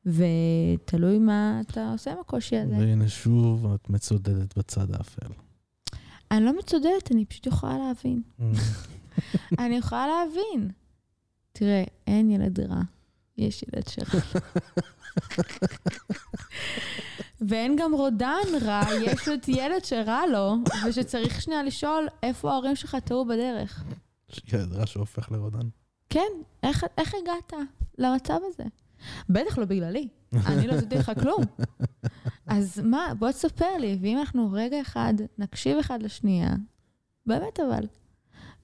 [0.06, 2.76] ותלוי מה אתה עושה עם הקושי הזה.
[2.78, 5.32] והנה שוב, את מצודדת בצד האפל.
[6.30, 8.22] אני לא מצודדת, אני פשוט יכולה להבין.
[9.58, 10.70] אני יכולה להבין.
[11.52, 12.82] תראה, אין ילד רע,
[13.38, 14.20] יש ילד שרע.
[17.40, 20.54] ואין גם רודן רע, יש את ילד שרע לו,
[20.86, 23.84] ושצריך שנייה לשאול איפה ההורים שלך טעו בדרך.
[24.52, 25.68] ילד רע שהופך לרודן.
[26.10, 26.32] כן,
[26.62, 27.52] איך, איך הגעת
[27.98, 28.64] למצב הזה?
[29.28, 30.08] בטח לא בגללי,
[30.46, 31.42] אני לא עשיתי לך כלום.
[32.46, 36.50] אז מה, בוא תספר לי, ואם אנחנו רגע אחד נקשיב אחד לשנייה,
[37.26, 37.86] באמת אבל,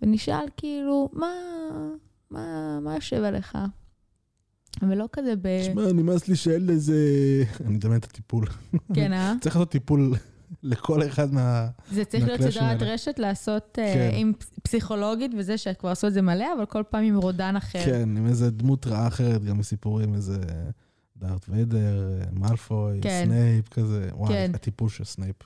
[0.03, 1.33] ונשאל כאילו, מה,
[2.31, 3.59] מה, מה יושב עליך?
[4.91, 5.49] ולא כזה ב...
[5.65, 6.97] שמע, נמאס לי שהילד הזה...
[7.65, 8.47] אני מדמיין את הטיפול.
[8.95, 9.35] כן, אה?
[9.41, 10.15] צריך לעשות טיפול
[10.63, 11.69] לכל אחד מה...
[11.91, 12.83] זה צריך להיות סדרת.
[12.83, 14.11] רשת לעשות אה, כן.
[14.15, 17.85] עם פסיכולוגית וזה, שכבר עשו את זה מלא, אבל כל פעם עם רודן אחר.
[17.85, 20.39] כן, עם איזה דמות רעה אחרת, גם מסיפורים, איזה
[21.17, 23.25] דארט ויידר, מאלפוי, כן.
[23.27, 24.09] סנייפ כזה.
[24.13, 24.51] וואי, כן.
[24.55, 25.37] הטיפול של סנייפ.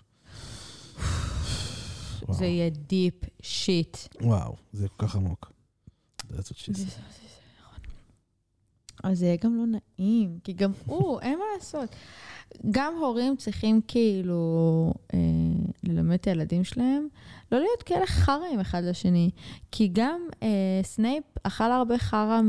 [2.31, 3.96] זה יהיה deep shit.
[4.23, 5.52] וואו, זה כל כך עמוק.
[6.32, 7.25] That's what she said.
[9.06, 11.88] אז זה יהיה גם לא נעים, כי גם הוא, אין מה לעשות.
[12.70, 15.18] גם הורים צריכים כאילו אה,
[15.84, 17.08] ללמד את הילדים שלהם
[17.52, 19.30] לא להיות כאלה חראים אחד לשני.
[19.72, 22.40] כי גם אה, סנייפ אכל הרבה חרא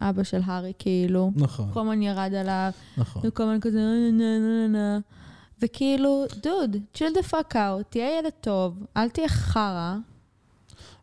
[0.00, 1.32] מאבא של הארי, כאילו.
[1.36, 3.22] נכון, כל הזמן ירד עליו, נכון.
[3.24, 4.98] וכל הזמן כזה נה נה נה נה.
[5.62, 9.96] וכאילו, דוד, chill the fuck out, תהיה ילד טוב, אל תהיה חרא.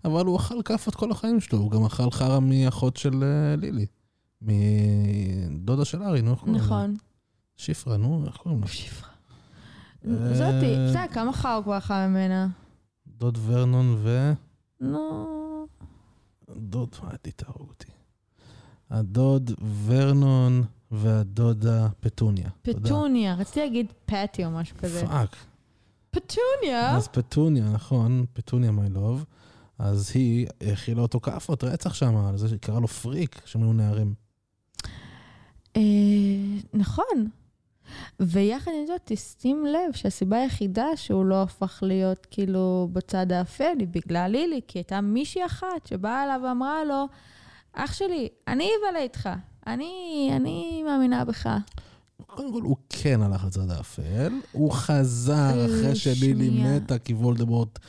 [0.06, 3.86] אבל הוא אכל כאפות כל החיים שלו, הוא גם אכל חרא מאחות של אה, לילי.
[4.42, 6.62] מדודה של ארי, נו, איך קוראים לה?
[6.62, 6.96] נכון.
[7.56, 8.68] שיפרה, נו, איך קוראים לה?
[8.68, 9.10] שפרה.
[10.08, 12.48] אה, זאתי, בסדר, כמה חרא הוא כבר אכל ממנה?
[13.08, 14.34] דוד ורנון ו...
[14.82, 15.68] נו,
[16.58, 17.92] דוד, מה, תהרוג אותי.
[18.90, 19.52] הדוד
[19.86, 22.50] ורנון והדודה פטוניה.
[22.62, 25.08] פטוניה, רציתי להגיד פטי או משהו כזה.
[25.08, 25.36] Fuck.
[26.12, 26.96] פטוניה?
[26.96, 29.26] אז פטוניה, נכון, פטוניה my love.
[29.80, 34.14] אז היא האכילה אותו כאפות רצח שם, על זה שקרא לו פריק, שהם היו נערים.
[35.78, 35.82] אה,
[36.74, 37.28] נכון.
[38.20, 43.88] ויחד עם זאת, תשים לב שהסיבה היחידה שהוא לא הפך להיות כאילו בצד האפל היא
[43.88, 47.06] בגלל לילי, כי הייתה מישהי אחת שבאה אליו ואמרה לו,
[47.74, 49.30] אח שלי, אני אבלה איתך,
[49.68, 51.50] אני, אני מאמינה בך.
[52.28, 56.50] קודם כל, הוא כן הלך לצד האפל, הוא חזר אחרי שלילי.
[56.50, 57.80] מתה, כי וולדמורט,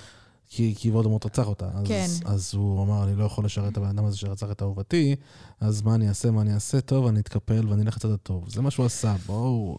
[0.48, 1.70] כי, כי וולדמורט רצח אותה.
[1.74, 2.06] אז, כן.
[2.24, 5.16] אז הוא אמר, אני לא יכול לשרת את הבן אדם הזה שרצח את אהובתי,
[5.60, 6.80] אז מה אני אעשה, מה אני אעשה?
[6.80, 8.48] טוב, אני אתקפל ואני אלך לצד הטוב.
[8.48, 9.78] זה מה שהוא עשה, בואו...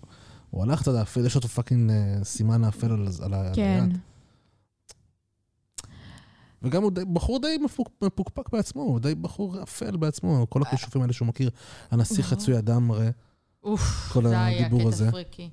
[0.50, 3.90] הוא הלך לצד האפל, יש לו fucking אה, סימן האפל על, על, כן.
[3.90, 3.98] היד.
[6.62, 11.02] וגם הוא די, בחור די מפוק, מפוקפק בעצמו, הוא די בחור אפל בעצמו, כל הכישופים
[11.02, 11.50] האלה שהוא מכיר.
[11.92, 12.26] הנסיך.
[12.26, 13.10] חצוי אדם, הרי,
[13.64, 15.12] אוף, כל זה היה הדיבור קטע.
[15.12, 15.50] פריקי.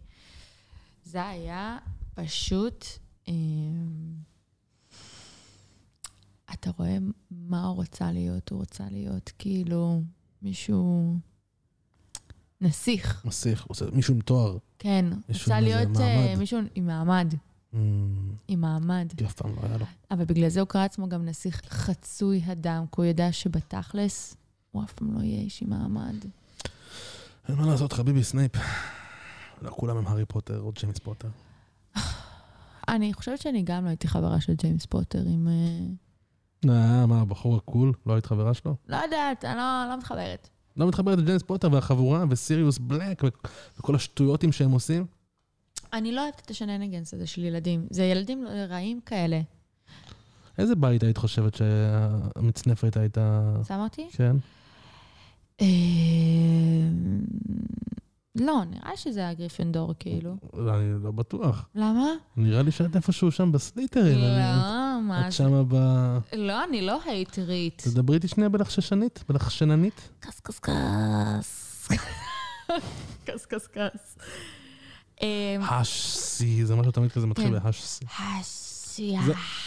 [1.05, 1.79] זה היה
[2.15, 2.87] פשוט...
[3.29, 3.35] אמ,
[6.53, 6.99] אתה רואה
[7.31, 8.51] מה הוא רוצה להיות?
[8.51, 10.03] הוא רוצה להיות כאילו
[10.43, 11.15] מישהו...
[12.61, 13.23] נסיך.
[13.27, 14.59] נסיך, מישהו עם תואר.
[14.79, 16.39] כן, רוצה להיות אה, מעמד.
[16.39, 17.35] מישהו עם מעמד.
[17.75, 17.77] Mm,
[18.49, 19.13] עם מעמד.
[19.17, 19.87] כי אף פעם לא היה לו.
[20.11, 24.37] אבל בגלל זה הוא קרא עצמו גם נסיך חצוי הדם, כי הוא ידע שבתכלס
[24.71, 26.17] הוא אף פעם לא יהיה איש עם מעמד.
[27.49, 28.53] אין מה לעשות, חביבי סנייפ.
[29.63, 31.29] לא כולם הם הארי פוטר או ג'יימס פוטר.
[32.89, 35.49] אני חושבת שאני גם לא הייתי חברה של ג'יימס פוטר, אם,
[36.65, 37.93] מה, הבחור ה cool?
[38.07, 38.77] לא היית חברה שלו?
[38.89, 40.49] לא יודעת, אני לא, לא מתחברת.
[40.77, 43.23] לא מתחברת לג'יימס פוטר והחבורה וסיריוס בלק
[43.79, 45.07] וכל השטויותים שהם עושים?
[45.93, 47.87] אני לא אוהבת את השננגנס הזה של ילדים.
[47.91, 49.41] זה ילדים רעים כאלה.
[50.59, 53.55] איזה בית היית חושבת שהמצנפת הייתה...
[53.69, 54.09] שם אותי?
[54.13, 54.37] כן.
[55.61, 55.67] אה,
[58.35, 60.37] לא, נראה שזה היה גריפנדור, כאילו.
[60.55, 61.69] אני לא בטוח.
[61.75, 62.07] למה?
[62.37, 64.19] נראה לי שאת איפשהו שם בסליטרים.
[64.19, 64.27] לא,
[65.01, 65.33] מה את?
[65.33, 65.75] שמה ב...
[66.33, 67.83] לא, אני לא הייטרית.
[67.85, 70.09] תדברי איתי שנייה בלחששנית, בלחשננית.
[70.21, 71.89] קס קס קס.
[73.25, 74.19] קס קס קס.
[75.71, 77.65] השסי, זה משהו תמיד כזה מתחיל כן.
[77.65, 78.05] בהשסי.
[78.19, 79.25] השיח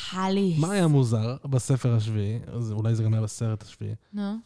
[0.10, 0.60] חליס.
[0.60, 2.40] מה היה מוזר בספר השביעי,
[2.72, 4.38] אולי זה גם היה בסרט השביעי, נו.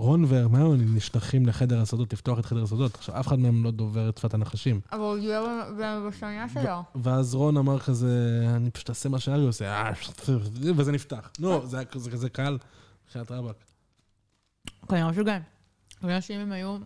[0.00, 2.94] שרון והרמיוני נשלחים לחדר הסודות, לפתוח את חדר הסודות.
[2.94, 4.80] עכשיו, אף אחד מהם לא דובר את שפת הנחשים.
[4.92, 6.82] אבל הוא דיבר בשנייה שלו.
[6.94, 9.92] ואז רון אמר כזה, אני פשוט אעשה מה שהארי עושה, אה,
[10.76, 11.30] וזה נפתח.
[11.38, 12.58] נו, זה היה כזה כזה קל,
[13.08, 13.56] בחייאת רבאק.
[14.88, 15.40] כנראה שגם.
[16.00, 16.78] כנראה שאם הם היו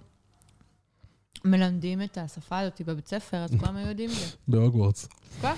[1.44, 4.26] מלמדים את השפה הזאת בבית ספר, אז כולם היו יודעים את זה.
[4.49, 5.09] בהוגוורטס,
[5.41, 5.55] כן?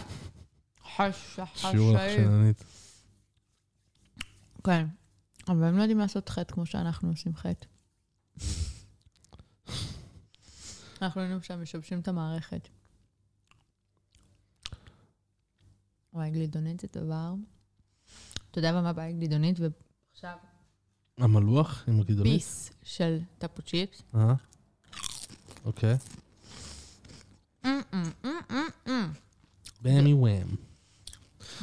[0.96, 2.64] חש, שיעור לחשננית.
[4.64, 4.86] כן.
[5.48, 7.66] אבל הם לא יודעים לעשות חטא כמו שאנחנו עושים חטא.
[11.02, 12.68] אנחנו היינו שם משבשים את המערכת.
[16.12, 17.34] וואי, גלידונית זה דבר.
[18.50, 19.56] אתה יודע במה הבעיה גלידונית?
[19.60, 20.36] ועכשיו
[21.18, 22.32] המלוח עם הגידולית?
[22.32, 24.02] ביס של טאפו צ'יפס.
[24.14, 24.34] אה?
[25.64, 25.96] אוקיי.
[29.82, 30.46] באמי וואם.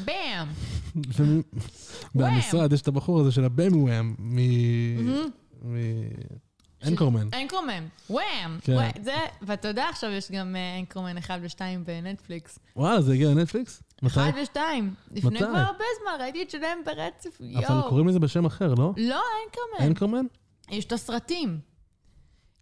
[0.06, 0.48] באם!
[2.16, 4.40] במשרד יש את הבחור הזה של הבאמי וואם מ...
[5.64, 5.78] מ...
[6.88, 7.28] אנקורמן.
[7.34, 8.58] אנקרומן, וואם!
[8.62, 8.90] כן.
[9.04, 12.60] זה, ואתה יודע, עכשיו יש גם אה, אנקרומן 1 ו-2 בנטפליקס.
[12.76, 13.84] וואלה, זה הגיע לנטפליקס?
[14.02, 14.20] מתי?
[14.20, 14.60] 1 ו-2.
[15.12, 15.40] לפני?
[15.40, 17.66] כבר הרבה זמן, ראיתי את שלהם ברצף, יואו.
[17.68, 18.94] אבל קוראים לזה בשם אחר, לא?
[18.98, 19.88] לא, אנקרומן.
[19.88, 20.26] אנקורמן?
[20.72, 21.60] יש את הסרטים.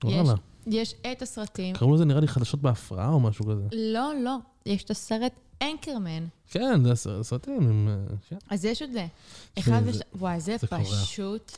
[0.03, 0.33] וואלה.
[0.67, 1.75] יש את הסרטים.
[1.75, 3.63] קראו לזה נראה לי חדשות בהפרעה או משהו כזה.
[3.71, 6.25] לא, לא, יש את הסרט אנקרמן.
[6.51, 7.87] כן, זה סרטים עם...
[7.89, 8.37] אה, כן.
[8.49, 9.07] אז יש את זה.
[9.59, 9.97] אחד וש...
[10.15, 10.55] וואי, זה.
[10.57, 11.51] פשוט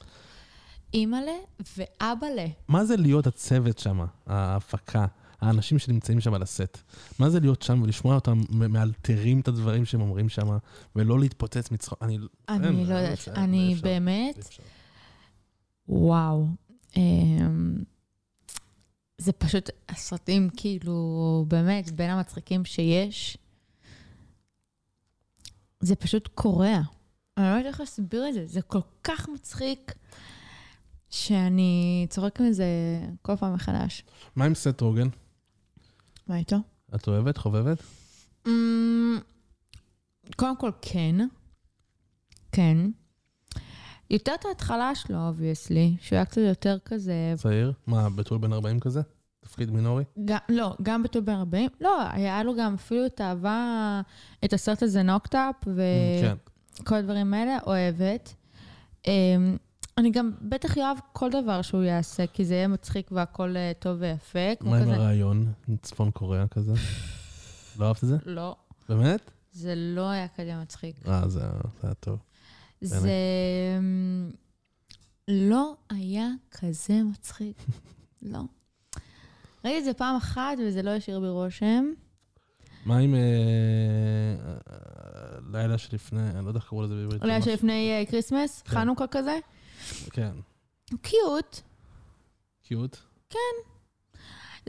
[0.94, 1.38] אימא'לה
[1.78, 2.46] ואבא'לה.
[2.68, 5.06] מה זה להיות הצוות שם, ההפקה,
[5.42, 6.78] האנשים שנמצאים שם על הסט?
[7.20, 10.58] מה זה להיות שם ולשמוע אותם מאלתרים את הדברים שהם אומרים שם,
[10.96, 12.04] ולא להתפוצץ מצחוק?
[12.04, 12.18] אני...
[12.50, 14.64] אין, לא יודעת, אני אפשר, באמת, אפשר.
[15.90, 16.48] וואו.
[16.98, 17.76] אמ,
[19.18, 23.38] זה פשוט הסרטים, כאילו, באמת, בין המצחיקים שיש.
[25.84, 26.80] זה פשוט קורע.
[27.38, 28.46] אני לא יודעת איך להסביר את זה.
[28.46, 29.94] זה כל כך מצחיק,
[31.10, 32.66] שאני צוחקת מזה
[33.22, 34.04] כל פעם מחדש.
[34.36, 35.08] מה עם סת' רוגן?
[36.28, 36.56] מה איתו?
[36.96, 37.38] את אוהבת?
[37.38, 37.78] חובבת?
[38.48, 39.18] אמ,
[40.36, 41.16] קודם כל, כן.
[42.52, 42.78] כן.
[44.10, 47.34] יותר את ההתחלה שלו, obviously, שהוא היה קצת יותר כזה...
[47.38, 47.74] צעיר?
[47.88, 49.02] מה, בתול בן 40 כזה?
[49.54, 50.04] תפקיד מינורי?
[50.26, 51.70] גם, לא, גם בתול בן 40.
[51.82, 54.02] לא, היה לו גם אפילו את האהבה,
[54.46, 55.56] את הסרט הזה Knocked Up,
[56.22, 56.36] כן.
[56.82, 58.34] וכל הדברים האלה, אוהבת.
[59.08, 59.58] אמ,
[59.98, 63.98] אני גם בטח אוהב כל דבר שהוא יעשה, כי זה יהיה מצחיק והכל אה, טוב
[64.00, 64.40] ויפה.
[64.62, 64.90] מה עם.
[64.90, 65.54] הרעיון?
[65.82, 66.74] צפון קוריאה כזה?
[67.80, 68.18] לא אהבת את זה?
[68.26, 68.56] לא,
[68.90, 69.32] באמת?
[69.52, 70.96] זה לא היה כזה מצחיק.
[71.08, 71.52] אה, זה היה-
[71.82, 72.20] זה היה טוב.
[72.82, 73.10] זה
[73.80, 74.32] אמ,
[75.28, 77.58] לא היה כזה מצחיק.
[78.22, 78.40] לא.
[79.66, 81.86] ראיתי את זה פעם אחת וזה לא השאיר בי רושם.
[82.86, 84.78] מה עם אה, אה,
[85.52, 87.24] לילה שלפני, אני לא יודע איך קראו לזה בעברית.
[87.24, 88.70] ממש- שלפני אה, כריסמס, כן.
[88.70, 89.38] חנוכה כזה.
[90.12, 90.32] כן.
[91.02, 91.60] cute.
[92.64, 92.98] cute.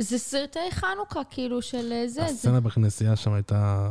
[0.00, 2.24] זה סרטי חנוכה, כאילו, של זה.
[2.24, 3.90] הסצנה בכנסייה שם הייתה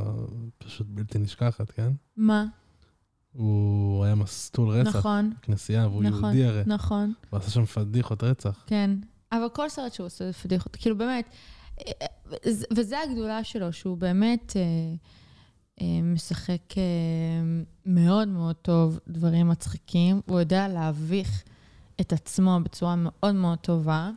[0.58, 1.92] פשוט בלתי נשכחת, כן?
[2.18, 2.46] מה?
[3.32, 6.64] הוא היה מסטול רצח נכון, בכנסייה, והוא נכון, יהודי הרי.
[6.66, 8.64] נכון, הוא עשה שם פדיחות רצח.
[8.68, 8.90] כן.
[9.34, 11.30] אבל כל סרט שהוא עושה זה פדיחות, כאילו באמת,
[12.46, 14.62] זה- וזה הגדולה שלו, שהוא באמת אה,
[15.82, 16.84] אה, משחק אה,
[17.86, 21.44] מאוד מאוד טוב דברים מצחיקים, הוא יודע להביך
[22.02, 24.12] את עצמו בצורה מאוד מאוד טובה,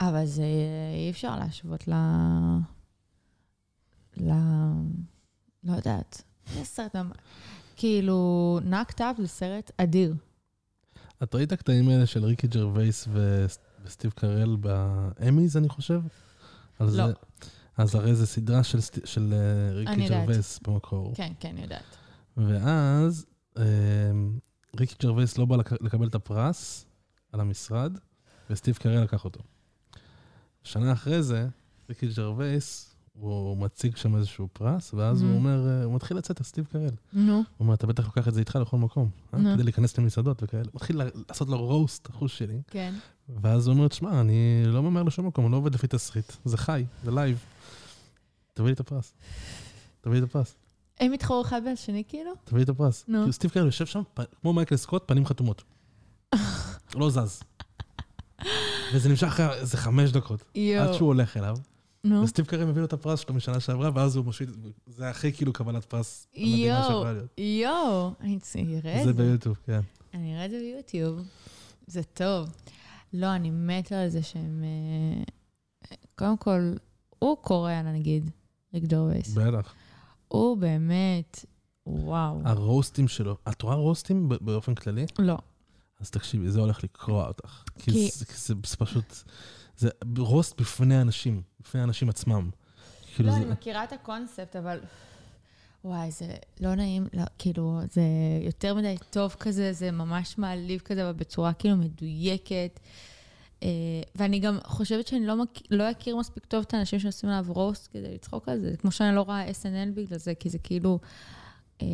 [0.00, 0.44] אבל זה
[0.94, 1.92] אי אפשר להשוות ל...
[4.16, 4.30] ל...
[5.64, 6.22] לא יודעת.
[6.54, 6.96] זה סרט,
[7.76, 10.14] כאילו, נאקט אפ זה סרט אדיר.
[11.22, 13.46] את ראית הקטעים האלה של ריקי ג'רווייס ו-
[13.88, 16.00] וסטיב קרל באמיז, אני חושב?
[16.80, 16.86] לא.
[16.90, 17.02] זה?
[17.76, 20.08] אז הרי זו סדרה של, סט- של אה, ריקי.
[20.08, 21.14] ג'רווייס במקור.
[21.14, 21.96] כן, כן, יודעת.
[22.36, 23.26] ואז
[23.58, 23.62] אה,
[24.80, 26.86] ריקי ג'רווייס לא בא לק- לקבל את הפרס
[27.32, 27.92] על המשרד,
[28.50, 29.40] וסטיב קרל לקח אותו.
[30.62, 31.48] שנה אחרי זה,
[31.88, 32.87] ריקי ג'רווייס,
[33.20, 35.34] הוא מציג שם איזשהו פרס, ואז הוא Mhm.
[35.34, 36.90] אומר, אה, הוא מתחיל לצאת, סטיב קרל.
[37.12, 39.38] נו, הוא אומר, אתה בטח לוקח את זה איתך לכל מקום, אה?
[39.54, 40.62] כדי להיכנס למסעדות וכאלה.
[40.62, 42.60] הוא מתחיל לעשות לו רוסט, אחושלי.
[42.70, 42.94] כן.
[43.40, 44.34] ואז הוא אומר, תשמע, אני
[44.66, 46.32] לא ממהר לשום מקום, אני לא עובד לפי תסריט.
[46.44, 47.38] זה חי, זה לייב.
[48.54, 49.14] תביא לי את הפרס.
[50.00, 50.54] תביא לי את הפרס.
[51.00, 52.30] הם התחרו אחד בשני כאילו?
[52.44, 53.04] תביא לי את הפרס.
[53.08, 53.18] נו.
[53.18, 54.02] כאילו סטיב קרל יושב שם,
[54.40, 55.62] כמו מייקל סקוט, פנים חתומות.
[56.94, 57.42] לא זז.
[58.94, 60.40] וזה נמשך אחרי איזה חמש דקות.
[60.40, 60.94] עד יואו.
[60.94, 61.56] שהוא הולך אליו.
[62.08, 62.22] נו.
[62.22, 64.48] וסטיב קרל מביא לו את הפרס שלו משנה שעברה, ואז הוא מושיט,
[64.86, 67.30] זה הכי כאילו קבלת פרס המדהימה יואו, שיכולה להיות.
[67.38, 68.12] יואו.
[68.20, 69.22] אני אראה זה את זה.
[69.22, 69.80] ביוטיוב, כן.
[70.14, 71.20] אני אראה את זה ביוטיוב.
[71.86, 72.48] זה טוב.
[73.12, 74.64] לא, אני מתה על זה שהם...
[74.64, 75.22] אה,
[76.14, 76.72] קודם כל,
[77.18, 78.30] הוא קוריאן, נגיד,
[78.74, 79.34] ריק ג'ורווייס.
[79.34, 79.74] בטח.
[80.28, 81.44] הוא באמת,
[81.86, 82.40] וואו.
[82.44, 85.06] הרוסטים שלו, את רואה רוסטים באופן כללי?
[85.18, 85.38] לא.
[86.00, 87.62] אז תקשיבי, זה הולך לקרוע אותך.
[87.78, 89.14] כי כי- זה- זה זה פשוט,
[89.78, 92.50] זה רוסט בפני אנשים, בפני האנשים עצמם.
[93.14, 94.80] כאילו לא, זה- אני מכירה את הקונספט, אבל...
[95.84, 96.26] וואי, זה
[96.60, 98.02] לא נעים, לא, כאילו, זה
[98.42, 102.80] יותר מדי טוב כזה, זה ממש מעליב כזה, אבל בצורה כאילו מדויקת.
[103.62, 103.68] אה,
[104.14, 105.48] ואני גם חושבת שאני לא, מכ...
[105.70, 108.74] לא אכיר מספיק טוב את האנשים שעושים עליו רוסט כדי לצחוק על זה.
[108.78, 110.98] כמו שאני לא רואה SNL בגלל זה, כי זה כאילו,
[111.82, 111.86] אה,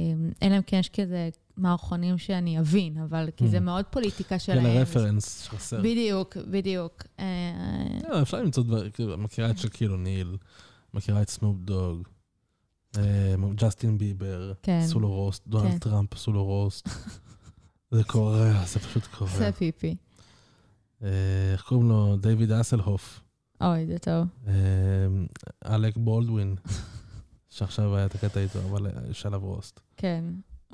[0.42, 3.60] אלא אם כן יש כזה מערכונים שאני אבין, אבל כי זה Mm.
[3.60, 4.60] מאוד פוליטיקה שלהם.
[4.62, 5.78] כן, הרפרנס חסר.
[5.80, 7.02] בדיוק, בדיוק.
[7.18, 10.36] אה, לא, אפשר למצוא דברים, כאילו, מכירה את שאקיל אוניל,
[10.94, 12.08] מכירה את סנופ דוג,
[12.98, 14.80] אה, ג'סטין ביבר, כן.
[14.84, 15.50] עשו לו רוסט, כן.
[15.50, 16.88] דונלד טראמפ עשו לו רוסט.
[17.90, 19.30] זה קורה, זה פשוט קורה.
[19.30, 19.96] זה פיפי.
[21.02, 21.08] אה,
[21.52, 22.16] איך קוראים לו?
[22.16, 23.20] דיוויד האסלהוף,
[23.60, 24.26] אוי, זה טוב.
[25.66, 26.54] אלק בולדווין,
[27.50, 29.80] שעכשיו היה את הקטע איתו, אבל יש עליו רוסט.
[29.96, 30.24] כן.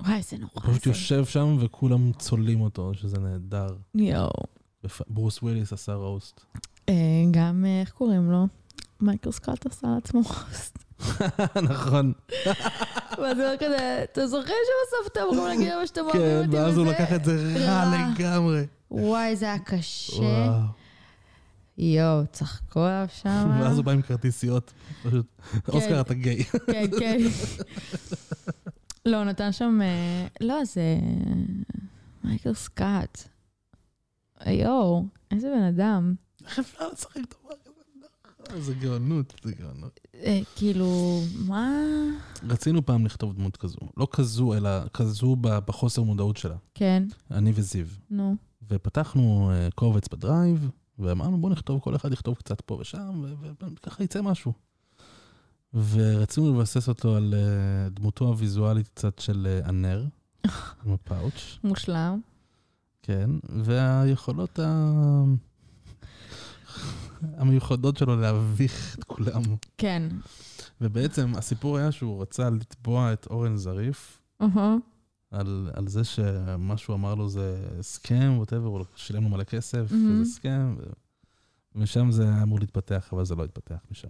[0.01, 0.51] וואי, זה נורא.
[0.55, 0.91] הוא פשוט זה.
[0.91, 3.67] יושב שם וכולם צולים אותו, שזה נהדר.
[3.95, 4.31] יואו.
[4.87, 6.41] בפ- ברוס וויליס עשה רוסט.
[6.89, 6.95] אה,
[7.31, 8.47] גם, אה, איך קוראים לו?
[9.01, 10.79] מייקל סקוט עשה לעצמו רוסט.
[11.71, 12.13] נכון.
[13.19, 16.77] ואז הוא כזה, אתה זוכר שבסוף אתם יכולים להגיד מה שאתם אוהבים כן, אותי ואז
[16.79, 17.93] הוא וזה?" לקח את זה רע.
[18.19, 18.67] לגמרי.
[18.91, 20.61] וואי, זה היה קשה.
[21.79, 23.51] יואו, צחקו עליו שם.
[23.61, 24.73] ואז הוא בא עם כרטיסיות.
[25.05, 25.27] פשוט,
[25.69, 26.45] אוסקר אתה גיי.
[26.45, 27.19] כן, כן.
[29.07, 29.81] לא, הוא נתן שם...
[29.83, 30.99] אה, לא, זה...
[32.25, 33.29] מייקל סקוט.
[34.47, 36.15] יואו, איזה בן אדם.
[36.45, 38.61] איך אפשר לשחק דבר כזה?
[38.61, 40.01] זה גאונות, זה גאונות.
[40.15, 41.71] אה, כאילו, מה...
[42.49, 43.79] רצינו פעם לכתוב דמות כזו.
[43.97, 46.57] לא כזו, אלא כזו בחוסר מודעות שלה.
[46.75, 47.87] כן, אני וזיו.
[48.11, 48.37] נו.
[48.69, 53.25] ופתחנו אה, קובץ בדרייב, ואמרנו בוא נכתוב, כל אחד יכתוב קצת פה ושם,
[53.61, 54.53] וככה יצא משהו.
[55.75, 60.05] ורצינו לבסס אותו על אה, דמותו הוויזואלית קצת של אה, הנר,
[60.87, 62.21] עם הפאוץ', מושלם.
[63.03, 63.31] כן,
[63.65, 65.23] והיכולות ה...
[67.37, 69.43] המיוחדות שלו להביך את כולם.
[69.79, 70.09] כן.
[70.81, 74.77] ובעצם הסיפור היה שהוא רצה לתבוע את אורן זריף אהה.
[75.31, 79.91] על, על זה שמה שהוא אמר לו זה סכם, ווטאבר, הוא שילם לו מלא כסף,
[79.91, 79.95] Mhm.
[79.95, 80.77] וזה סכם.
[81.75, 84.09] ומשם זה אמור להתפתח, אבל זה לא התפתח משם.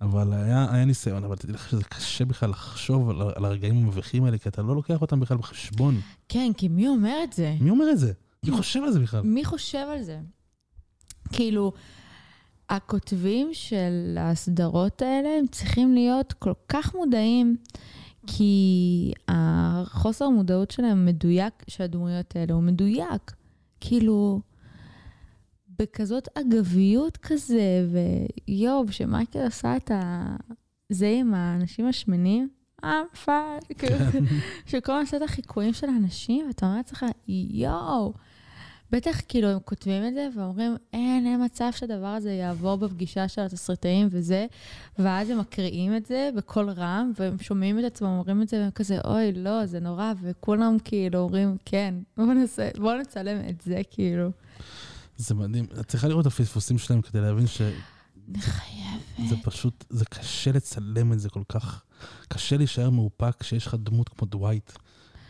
[0.00, 4.24] אבל היה, היה ניסיון, אבל תדעי לך שזה קשה בכלל לחשוב על, על הרגעים המביכים
[4.24, 6.00] האלה, כי אתה לא לוקח אותם בכלל בחשבון.
[6.28, 7.56] כן, כי מי אומר את זה?
[7.60, 8.12] מי אומר את זה?
[8.44, 9.22] מי חושב על זה בכלל?
[9.22, 10.18] מי חושב על זה?
[11.32, 11.72] כאילו,
[12.68, 17.56] הכותבים של הסדרות האלה, הם צריכים להיות כל כך מודעים,
[18.26, 23.32] כי החוסר המודעות שלהם מדויק, של הדמויות האלה, הוא מדויק.
[23.80, 24.40] כאילו,
[25.78, 27.86] בכזאת אגביות כזה,
[28.48, 30.36] ויואו, שמייקל עשה את ה...
[30.88, 32.48] זה עם האנשים השמנים,
[32.84, 33.96] אה, fuck, כאילו,
[34.66, 38.12] שכל הזמן עושה את החיקויים של האנשים, ואתה אומר לעצמך, יואו.
[38.90, 43.42] בטח כאילו הם כותבים את זה ואומרים, אין, אין מצב שהדבר הזה יעבור בפגישה של
[43.42, 44.46] התסריטאים וזה,
[44.98, 48.70] ואז הם מקריאים את זה בקול רם, והם שומעים את עצמם, אומרים את זה, והם
[48.70, 54.30] כזה, אוי, לא, זה נורא, וכולם כאילו אומרים, כן, בואו נצלם את זה, כאילו.
[55.16, 55.66] זה מדהים.
[55.80, 57.74] את צריכה לראות את הפספוסים שלהם כדי להבין שזה
[58.28, 59.44] אני חייבת.
[59.44, 61.84] פשוט, זה קשה לצלם את זה כל כך.
[62.28, 64.72] קשה להישאר מאופק כשיש לך דמות כמו דווייט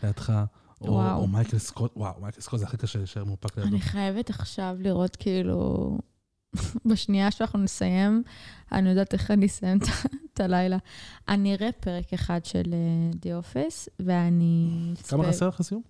[0.03, 0.33] לידך,
[0.81, 1.11] או.
[1.13, 3.69] או מייקל סקוט, וואו, מייקל סקוט זה הכי קשה להישאר מאופק לידו.
[3.69, 5.97] אני חייבת עכשיו לראות כאילו,
[6.89, 8.23] בשנייה שאנחנו נסיים,
[8.71, 9.77] אני יודעת איך אני אסיים
[10.33, 10.77] את- הלילה.
[11.27, 14.93] אני אראה פרק אחד של uh, The Office, ואני...
[15.07, 15.81] כמה חסר לך לסיום?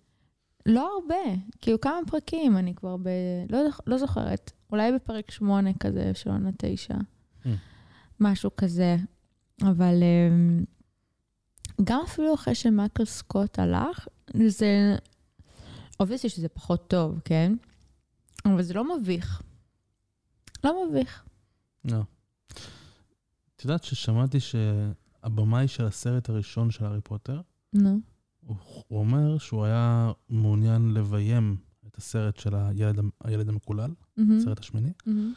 [0.66, 3.08] לא הרבה, כאילו כמה פרקים, אני כבר ב...
[3.50, 6.96] לא, לא זוכרת, אולי בפרק שמונה כזה של עונה תשע,
[7.44, 7.48] Mm.
[8.20, 8.96] משהו כזה.
[9.62, 10.64] אבל אמ,
[11.84, 14.08] גם אפילו אחרי שמייקל סקוט הלך,
[14.48, 14.96] זה...
[16.00, 17.54] אובייסטי שזה פחות טוב, כן?
[18.46, 19.42] אבל זה לא מביך.
[20.64, 21.24] לא מביך.
[21.86, 22.02] לא.
[23.56, 27.42] את יודעת ששמעתי שהבמאי של הסרט הראשון של הארי פוטר,
[27.74, 28.00] נו.
[28.48, 28.56] הוא
[29.00, 31.56] אומר שהוא היה מעוניין לביים
[31.88, 35.34] את הסרט של הילד, הילד המקולל, מהמם, הסרט השמיני, מהמם.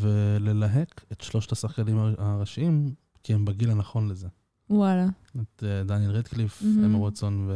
[0.00, 4.28] וללהק את שלושת השחקנים הר- הראשיים, כי הם בגיל הנכון לזה.
[4.70, 5.06] וואלה.
[5.42, 6.84] את אה, דניאל רדקליף, מהמם.
[6.84, 7.50] אמה ווטסון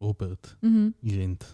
[0.00, 0.90] ורופרט מהמם.
[1.04, 1.44] גרינט.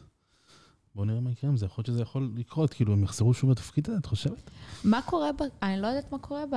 [0.94, 3.50] בואו נראה מה יקרה עם זה, יכול להיות שזה יכול לקרות, כאילו הם יחזרו שוב
[3.50, 4.50] לתפקיד הזה, את חושבת?
[4.84, 5.36] מה קורה ב...
[5.62, 6.54] אני לא יודעת מה קורה ב...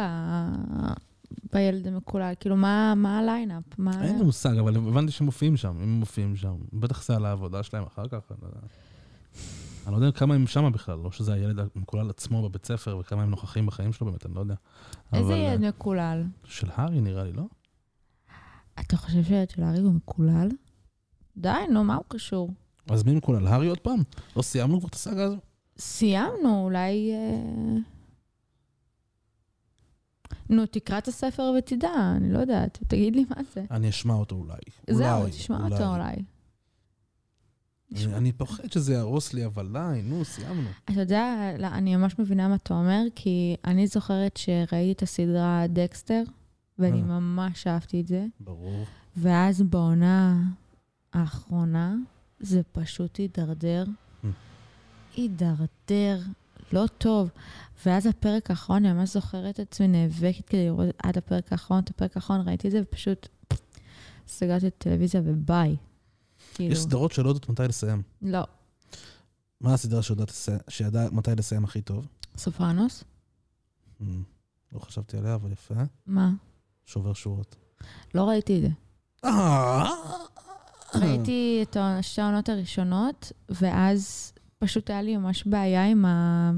[1.54, 2.34] בילד המקולל.
[2.40, 3.64] כאילו, מה, מה ה line-up?
[3.78, 4.04] מה...
[4.04, 6.56] אין לי מושג, אבל הבנתי שהם מופיעים שם, הם מופיעים שם.
[6.74, 8.60] בטח זה על העבודה שלהם אחר כך, אני לא יודע.
[9.86, 13.24] אני לא יודע כמה הם שמה בכלל, לא שזה הילד המקולל עצמו בבית ספר, וכמה
[13.24, 14.56] הם נוכחים בחיים שלו באמת, אני לא יודע.
[15.14, 16.24] איזה אבל, ילד אה, מקולל?
[16.44, 17.44] של הארי נראה לי, לא?
[18.80, 20.50] אתה חושב שהילד של הארי הוא מקולל?
[21.38, 22.50] די, נו, מה הוא קשור?
[22.90, 23.48] אז מי מקולל?
[23.48, 24.00] הארי עוד פעם?
[24.36, 25.38] לא סיימנו כבר את הסאגה הזו?
[25.78, 27.12] סיימנו, אולי...
[27.12, 27.80] אה,
[30.50, 32.80] נו, תקרא את הספר ותדע, אני לא יודעת.
[32.88, 33.66] תגיד לי מה זה.
[33.72, 34.58] אני אשמע אותו אולי.
[34.90, 36.16] זהו, תשמע אותו אולי.
[38.14, 40.70] אני, פוחד שזה יהרוס לי, אבל די, נו, סיימנו.
[40.86, 45.64] אתה יודע, לא, אני ממש מבינה מה אתה אומר, כי אני זוכרת שראיתי את הסדרה
[45.70, 46.24] דקסטר,
[46.80, 47.06] ואני אה.
[47.06, 48.86] ממש אהבתי את זה, ברור.
[49.18, 50.44] ואז בעונה
[51.14, 51.96] האחרונה,
[52.40, 53.86] זה פשוט הידרדר.
[53.86, 54.28] Mm.
[55.16, 56.22] הידרדר,
[56.74, 57.30] לא טוב.
[57.86, 61.90] ואז הפרק האחרון, אני ממש זוכרת את עצמי נאבקת כדי לראות עד הפרק האחרון, את
[61.90, 63.28] הפרק האחרון, ראיתי את זה, ופשוט
[64.28, 65.76] סגרתי את הטלוויזיה וביי.
[66.54, 68.02] כאילו, יש סדרות שלא יודעות מתי לסיים.
[68.22, 68.44] לא.
[69.62, 70.32] מה הסדרה שיודעת
[70.68, 72.08] שידעה מתי לסיים הכי טוב?
[72.38, 73.04] סופרנוס?
[74.02, 74.04] Hmm,
[74.74, 75.76] לא חשבתי עליה, אבל יפה.
[76.06, 76.32] מה?
[76.86, 77.56] שובר שורות.
[78.16, 78.70] לא ראיתי את זה.
[79.26, 79.92] אה,
[80.96, 86.52] ראיתי את שתי העונות הראשונות, ואז פשוט היה לי ממש בעיה עם ה...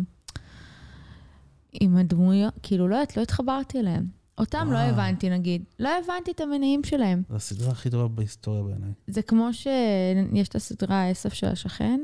[1.73, 4.05] עם הדמויות, כאילו, לא יודעת, לא התחברתי אליהם.
[4.37, 4.89] אותם לא וואו.
[4.89, 5.63] הבנתי, נגיד.
[5.79, 7.23] לא הבנתי את המניעים שלהם.
[7.29, 8.91] זו הסדרה הכי טובה בהיסטוריה בעיניי.
[9.07, 11.99] זה כמו שיש את הסדרה העשף של השכן.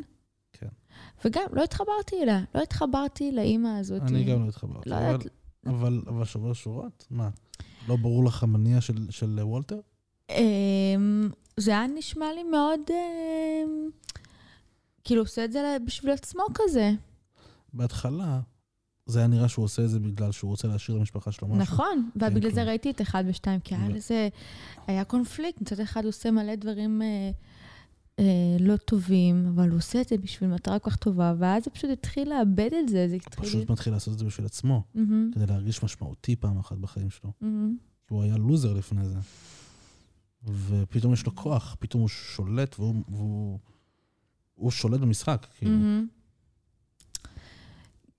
[0.54, 0.68] כן.
[1.26, 2.44] וגם, לא התחברתי אליה.
[2.56, 4.02] לא התחברתי לאימא הזאת.
[4.02, 4.90] אני גם לא התחברתי.
[4.90, 5.28] לא אבל- יודעת,
[5.66, 7.08] אבל אבל שובר שורות?
[7.10, 7.30] מה?
[7.88, 9.80] לא ברור לך המניע של- של וולטר?
[10.30, 12.80] אמ, זה היה נשמע לי מאוד...
[12.90, 13.90] אמ,
[15.04, 16.92] כאילו, עושה את זה בשביל עצמו כזה.
[17.74, 18.40] בהתחלה,
[19.08, 21.62] זה היה נראה שהוא עושה את זה בגלל שהוא רוצה להשאיר למשפחה שלו משהו.
[21.62, 22.68] נכון, ובגלל כן, זה כן.
[22.68, 24.30] ראיתי את אחד ושתיים, כי היה לזה,
[24.88, 27.32] היה קונפליקט, מצד אחד הוא עושה מלא דברים אה,
[28.20, 31.70] אה, לא טובים, אבל הוא עושה את זה בשביל מטרה כל כך טובה, ואז זה
[31.70, 33.46] פשוט התחיל לאבד את זה, זה הוא התחיל...
[33.46, 34.84] פשוט מתחיל לעשות את זה בשביל עצמו,
[35.34, 37.32] כדי להרגיש משמעותי פעם אחת בחיים שלו.
[38.08, 39.20] כי הוא היה לוזר לפני זה.
[40.68, 43.60] ופתאום יש לו כוח, פתאום הוא שולט והוא, והוא
[44.58, 45.72] הוא שולט במשחק, כאילו.
[45.72, 46.08] מהמם.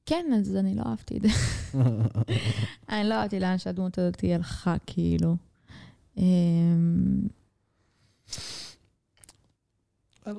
[0.08, 1.28] כן, אז אני לא אהבתי את זה.
[2.88, 5.36] אני לא אהבתי לאן שהדמות הזאת הלכה, כאילו.
[6.16, 7.28] אמ,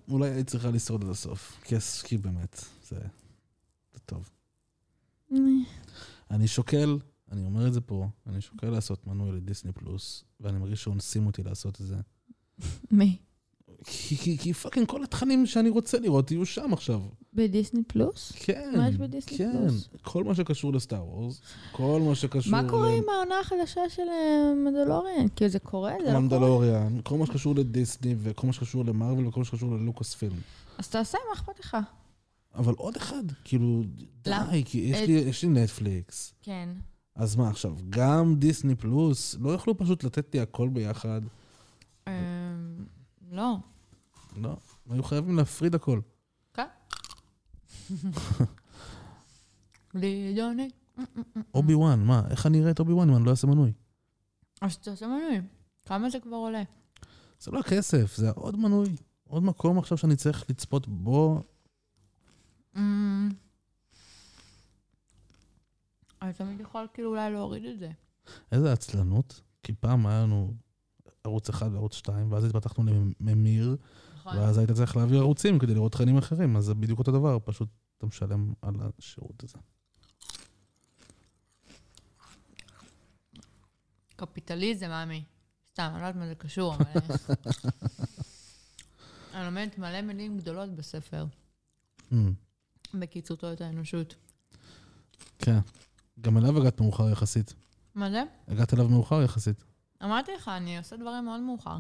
[0.09, 1.61] אולי היית צריכה לשרוד עד הסוף.
[2.03, 2.95] כי, באמת, זה
[4.05, 4.29] טוב.
[6.31, 6.97] אני שוקל,
[7.31, 11.43] אני אומר את זה פה, אני שוקל לעשות מנוי לדיסני פלוס, ואני מרגיש שאונסים אותי
[11.43, 11.97] לעשות את זה.
[12.91, 13.17] מי?
[13.85, 17.01] כי, כי, כי fucking כל התכנים שאני רוצה לראות יהיו שם עכשיו.
[17.33, 18.31] בדיסני פלוס?
[18.35, 18.73] כן.
[18.77, 19.51] מה יש בדיסני כן.
[19.51, 19.89] פלוס?
[20.01, 21.41] כל מה שקשור לסטאר וורס,
[21.71, 22.51] כל מה שקשור...
[22.51, 25.27] מה קורה ל- עם העונה החדשה של אה, מנדלוריאן?
[25.35, 25.91] כאילו, זה קורה?
[25.91, 26.19] זה לא קורה?
[26.19, 30.39] מנדלוריאן, כל מה שקשור לדיסני וכל מה שקשור למארוול וכל מה שקשור ללוקאס פילם.
[30.77, 31.77] אז תעשה, מה אכפת לך?
[32.55, 33.81] אבל עוד אחד, כאילו?
[34.23, 36.33] די, כי יש את- לי, יש לי נטפליקס.
[36.41, 36.69] כן.
[37.15, 41.21] אז מה עכשיו, גם דיסני פלוס, לא יכלו פשוט לתת לי הכל ביחד?
[43.31, 43.57] לא.
[44.35, 44.57] לא,
[44.89, 45.99] היו חייבים להפריד הכל.
[46.53, 46.67] כן.
[49.93, 50.69] לידוני.
[51.53, 53.73] אובי וואן, מה, איך אני אראה את אובי וואן אם אני לא אעשה מנוי?
[54.61, 55.41] אז תעשה מנוי.
[55.85, 56.63] כמה זה כבר עולה?
[57.39, 58.95] זה לא הכסף, זה עוד מנוי.
[59.23, 61.43] עוד מקום עכשיו שאני צריך לצפות בו.
[62.75, 63.29] אמ,
[66.21, 67.91] אני תמיד יכול כאילו אולי להוריד את זה.
[68.51, 69.41] איזה עצלנות.
[69.63, 70.53] כי פעם היה לנו
[71.29, 72.83] ערוץ אחד וערוץ שתיים, ואז התפתחנו
[73.19, 73.77] לממיר,
[74.15, 74.37] נכון.
[74.37, 77.69] ואז היית צריך להעביר ערוצים כדי לראות תכנים אחרים, אז זה בדיוק אותו דבר, פשוט
[77.97, 79.57] אתה משלם על השירות הזה.
[84.15, 85.23] קפיטליזם, עמי.
[85.69, 86.85] סתם, אני לא יודעת מה זה קשור, אבל...
[89.33, 91.25] אני לומדת מלא מילים גדולות בספר,
[92.11, 92.15] Mm,
[92.93, 94.15] בקיצור תולדות האנושות.
[95.39, 95.59] כן.
[96.21, 97.53] גם אליו הגעת מאוחר יחסית.
[97.95, 98.23] מה זה?
[98.47, 99.63] הגעת אליו מאוחר יחסית.
[100.03, 101.79] אמרתי לך, אני עושה דברים מאוד מאוחר.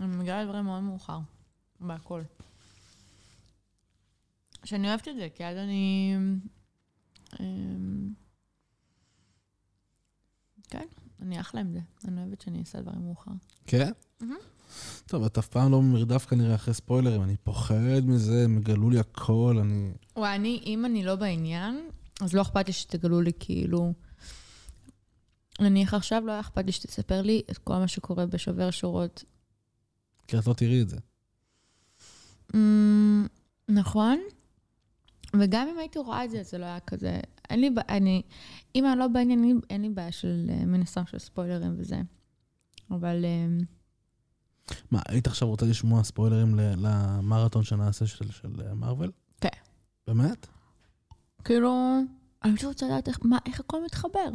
[0.00, 1.18] אני מגיעה לדברים מאוד מאוחר,
[1.80, 2.22] בהכל.
[4.64, 6.14] שאני אוהבת את זה, כי אז אני...
[7.40, 8.12] אמ,
[10.70, 10.86] כן,
[11.22, 11.80] אני אחלה עם זה.
[12.08, 13.30] אני אוהבת שאני אעשה דברים מאוחר.
[13.66, 13.92] כן?
[15.06, 18.98] טוב, את אף פעם לא במרדף כנראה אחרי ספוילרים, אני פוחד מזה, הם יגלו לי
[18.98, 19.92] הכל, אני...
[20.16, 21.88] וואי, אני, אם אני לא בעניין,
[22.20, 23.92] אז לא אכפת לי שתגלו לי כאילו...
[25.60, 29.24] נניח עכשיו לא היה אכפת לי שתספר לי את כל מה שקורה בשובר שורות.
[30.28, 30.96] כי את לא תראי את זה.
[32.52, 32.56] Mm,
[33.68, 34.18] נכון.
[35.40, 37.20] וגם אם הייתי רואה את זה, זה לא היה כזה...
[37.50, 38.22] אין לי בעיה, אני...
[38.74, 42.00] אם אני לא בעניינים, אין לי בעיה של, אה, מן הסתם, של ספוילרים וזה.
[42.90, 43.24] אבל...
[43.24, 43.46] אה,
[44.90, 49.10] מה, היית עכשיו רוצה לשמוע ספוילרים למרתון שנעשה של, של אה, מארוול?
[49.40, 49.48] כן.
[50.06, 50.46] באמת?
[51.44, 51.98] כאילו,
[52.44, 54.28] אני פשוט רוצה לדעת איך, מה, איך הכל מתחבר.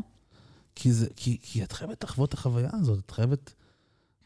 [0.79, 3.53] כי, זה, כי, כי את חייבת לחוות את החוויה הזאת, את חייבת,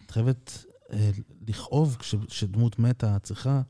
[0.05, 1.11] את חייבת אה,
[1.47, 3.61] לכאוב כש, כשדמות מתה, את צריכה,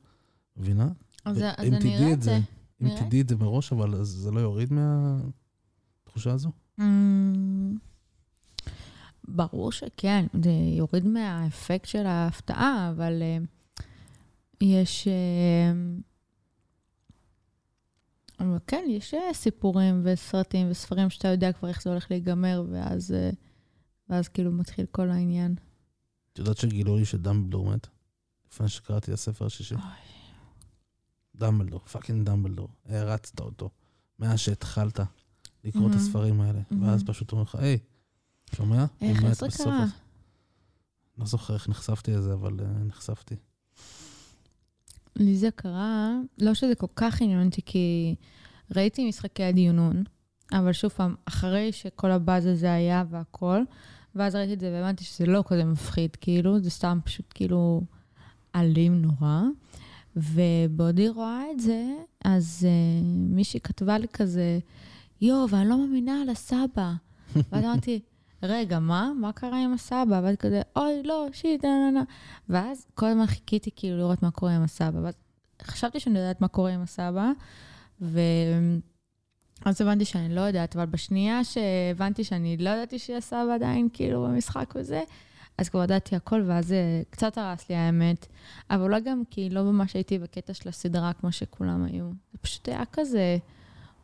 [0.57, 0.87] מבינה?
[1.25, 2.35] אז, ו- אז אם אני תדעי אראה את את זה.
[2.35, 3.05] אם נראה.
[3.05, 6.51] תדעי את זה מראש, אבל אז זה לא יוריד מהתחושה הזו?
[6.79, 6.83] Mm,
[9.27, 13.83] ברור שכן, זה יוריד מהאפקט של ההפתעה, אבל uh,
[14.61, 15.07] יש...
[15.07, 16.01] Uh,
[18.41, 23.11] אבל כן, יש uh, סיפורים וסרטים וספרים שאתה יודע כבר איך זה הולך להיגמר, ואז,
[23.11, 23.35] uh,
[24.09, 25.55] ואז כאילו מתחיל כל העניין.
[26.33, 27.87] את יודעת שגילו לי שדמבלדור מת?
[28.51, 29.75] לפני שקראתי את הספר השישי.
[31.35, 32.69] דמבלדור, fucking דמבלדור.
[32.85, 33.69] הערצת אותו.
[34.19, 34.99] מאז שהתחלת
[35.63, 35.97] לקרוא את מהמם.
[35.97, 36.61] הספרים האלה.
[36.71, 36.87] מהמם.
[36.87, 37.77] ואז פשוט אומרים לך, היי,
[38.55, 38.85] שומע?
[39.01, 39.85] איך זה קרה?
[41.17, 43.35] לא זוכר איך נחשפתי לזה, אבל אה, נחשפתי.
[45.15, 48.15] לי זה קרה, לא שזה כל כך עניין אותי, כי
[48.75, 50.03] ראיתי משחקי הדיונון,
[50.53, 53.63] אבל שוב פעם, אחרי שכל הבאז הזה היה והכל,
[54.15, 57.81] ואז ראיתי את זה והבנתי שזה לא כזה מפחיד, כאילו, זה סתם פשוט כאילו
[58.55, 59.41] אלים נורא.
[60.15, 61.85] ובעודי רואה את זה,
[62.25, 64.59] אז uh, מישהי כתבה לי כזה,
[65.21, 66.93] יואו, ואני לא מאמינה על הסבא.
[67.51, 67.99] ואז אמרתי,
[68.43, 69.11] רגע, מה?
[69.19, 70.21] מה קרה עם הסבא?
[70.23, 72.03] ואז כזה, אוי, לא, שיט, נה, נה, נה.
[72.49, 74.99] ואז כל הזמן חיכיתי כאילו לראות מה קורה עם הסבא.
[75.03, 75.13] ואז
[75.61, 77.31] חשבתי שאני יודעת מה קורה עם הסבא,
[78.01, 78.19] ו...
[79.65, 84.73] אז הבנתי שאני לא יודעת, אבל בשנייה שהבנתי שאני לא ידעתי שהסבא עדיין כאילו במשחק
[84.75, 85.03] וזה,
[85.57, 88.27] אז כבר ידעתי הכל, ואז זה קצת הרס לי האמת.
[88.69, 92.09] אבל אולי גם כי לא ממש הייתי בקטע של הסדרה כמו שכולם היו.
[92.31, 93.37] זה פשוט היה כזה,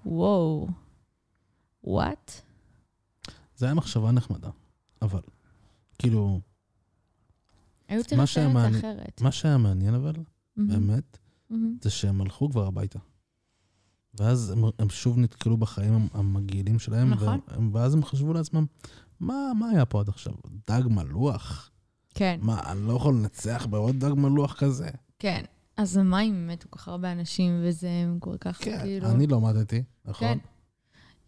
[0.06, 0.67] וואו,
[1.83, 2.41] וואט?
[3.58, 4.50] זה היה מחשבה נחמדה,
[5.02, 5.22] אבל,
[6.00, 6.42] כאילו,
[7.88, 9.22] היו צריכים לעשות את זה אחרת.
[9.22, 10.14] מה שהיה מעניין אבל,
[10.56, 11.18] מהמם, באמת,
[11.50, 11.77] מהמם.
[11.82, 13.00] זה שהם הלכו כבר הביתה.
[14.19, 17.40] ואז הם, הם שוב נתקלו בחיים המגעילים שלהם, נכון.
[17.48, 18.66] והם, ואז הם חשבו לעצמם,
[19.19, 20.34] מה, מה היה פה עד עכשיו?
[20.68, 21.72] דג מלוח?
[22.14, 24.90] כן, מה, אני לא יכול לנצח בעוד דג מלוח כזה?
[25.19, 25.45] כן.
[25.77, 29.08] אז אם מתו כל כך הרבה אנשים וזה כל כך כן, כאילו...
[29.10, 30.27] אני לא מתתי, נכון?
[30.27, 30.38] כן.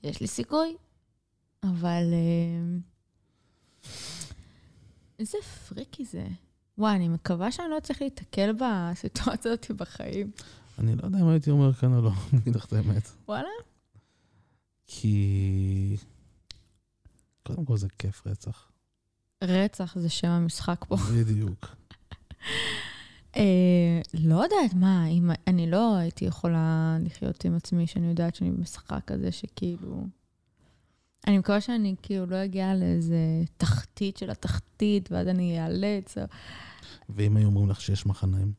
[0.04, 0.76] יש לי סיכוי,
[1.64, 2.14] אבל...
[2.14, 2.80] אה,
[5.20, 6.28] איזה פריקי זה.
[6.78, 10.32] וואי, אני מקווה שאני לא אצליח להתקל בסיטואציה הזאת בחיים.
[10.80, 13.10] אני לא יודע אם הייתי אומר כאן או לא, אני אגיד לך את האמת.
[13.28, 13.50] וואלה?
[14.88, 15.98] כי...
[17.44, 18.72] קודם כל זה כיף רצח.
[19.44, 20.96] רצח זה שם המשחק פה.
[20.96, 21.76] בדיוק.
[23.36, 28.52] אה, לא יודעת מה, אם אני לא הייתי יכולה לחיות עם עצמי, שאני יודעת שאני
[28.52, 30.08] במשחק כזה שכאילו...
[31.30, 33.18] אני מקווה שאני כאילו לא אגיע לאיזה
[33.58, 36.18] תחתית של התחתית, ואז אני איאלץ.
[36.18, 36.24] או-
[37.10, 38.54] ואם היו אומרים לך שיש מחניים?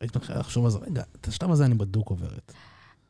[0.00, 2.52] היית מתחילה לחשוב על זה, רגע, את השלב הזה אני בדוק עוברת.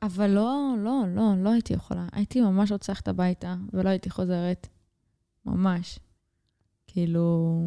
[0.02, 2.08] אבל לא, לא, לא, לא הייתי יכולה.
[2.12, 4.68] הייתי ממש רוצה ללכת הביתה, ולא הייתי חוזרת.
[5.46, 5.98] ממש.
[6.86, 7.58] כאילו,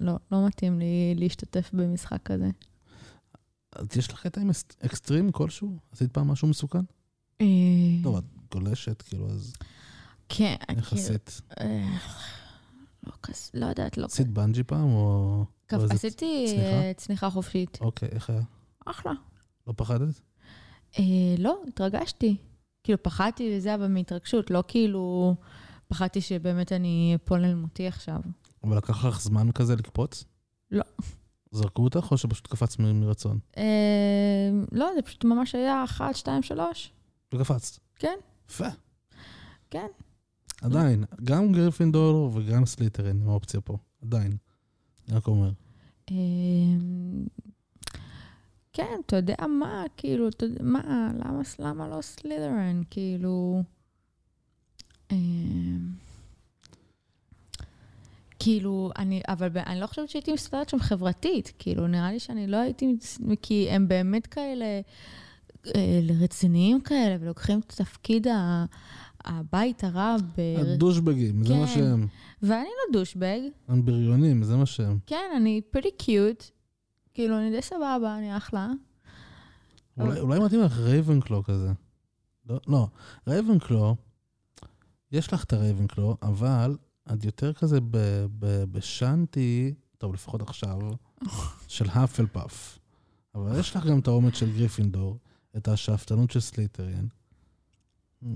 [0.00, 2.50] לא, לא מתאים לי להשתתף במשחק כזה.
[3.72, 5.78] אז יש לך קטע עם אקס- אקסטרים כלשהו?
[5.92, 6.78] עשית פעם משהו מסוכן?
[7.40, 7.46] אה,
[8.02, 9.52] טוב, את גולשת, כאילו, אז
[10.28, 11.40] כן, כאילו, יחסית.
[11.60, 11.96] אה,
[13.06, 15.44] לא כזה, לא יודעת, לא עשית בנג'י פעם, או...
[15.68, 15.84] כזה.
[15.84, 16.62] או איזה עשיתי צניחה?
[16.66, 17.78] אה, צניחה חופשית.
[17.80, 18.42] אוקיי, איך היה?
[18.86, 19.12] אחלה.
[19.66, 20.20] לא פחדת?
[20.98, 21.04] אה,
[21.38, 22.36] לא, התרגשתי.
[22.84, 25.34] כאילו, פחדתי וזה, אבל מהתרגשות, לא כאילו...
[25.88, 28.20] פחדתי שבאמת אני אפול אל מותי עכשיו.
[28.64, 30.24] אבל לקח לך זמן כזה לקפוץ?
[30.70, 30.84] לא.
[31.52, 33.38] זרקו אותך, או שפשוט קפצת מ- מרצון?
[33.58, 33.62] אה,
[34.72, 36.92] לא, זה פשוט ממש היה אחת, שתיים, שלוש.
[37.34, 37.78] וקפצת.
[37.96, 38.14] כן.
[38.50, 38.68] יפה.
[39.70, 39.86] כן.
[40.62, 43.76] עדיין, גם גריפינדור וגם סלית'רין הם האופציה פה.
[44.02, 44.36] עדיין.
[45.08, 45.50] אני רק אומר.
[46.10, 46.14] אה,
[48.72, 52.82] כן, אתה יודע מה, כאילו, אתה יודע, מה, למה, למה לא סלית'רין?
[52.90, 53.62] כאילו...
[55.12, 55.16] אה,
[58.38, 61.52] כאילו, אני, אבל אני לא חושבת שהייתי מסתדרת שם חברתית.
[61.58, 62.96] כאילו, נראה לי שאני לא הייתי,
[63.42, 64.80] כי הם באמת כאלה
[66.20, 68.64] רציניים כאלה, ולוקחים את התפקיד ה-
[69.24, 70.40] הבית הרע ב...
[70.58, 71.74] הדושבגים, זה מה כן.
[71.74, 72.06] שהם.
[72.42, 73.40] ואני לא douchebag.
[73.68, 74.98] הם בריונים, זה מה שהם.
[75.06, 76.44] כן, אני pretty cute.
[77.14, 78.68] כאילו, אני די סבבה, אני אחלה.
[80.00, 81.72] אולי, אולי מתאים לך רייבנקלו כזה.
[82.48, 82.86] לא, לא,
[83.28, 83.96] רייבנקלו,
[85.12, 86.76] יש לך את הרייבנקלו, אבל
[87.12, 90.78] את יותר כזה ב- ב- בשאנטי, טוב, לפחות עכשיו,
[91.68, 92.78] של האפלפאף.
[93.34, 95.18] אבל יש לך גם את האומץ של גריפינדור,
[95.56, 97.06] את השאפתנות של סלית'רין.
[98.22, 98.26] Hmm.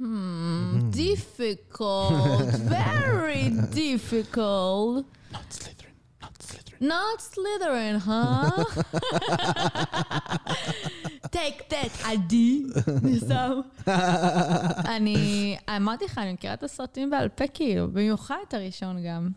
[0.00, 3.44] Hmm, difficult, very
[3.82, 5.04] difficult.
[5.32, 6.80] Not Slytherin, not Slytherin.
[6.80, 8.64] Not Slytherin, huh?
[11.30, 12.62] take that, עדי.
[14.96, 19.28] אני, אמרתי לך, אני מכירה את הסרטים בעל פה, כאילו, במיוחד את הראשון גם.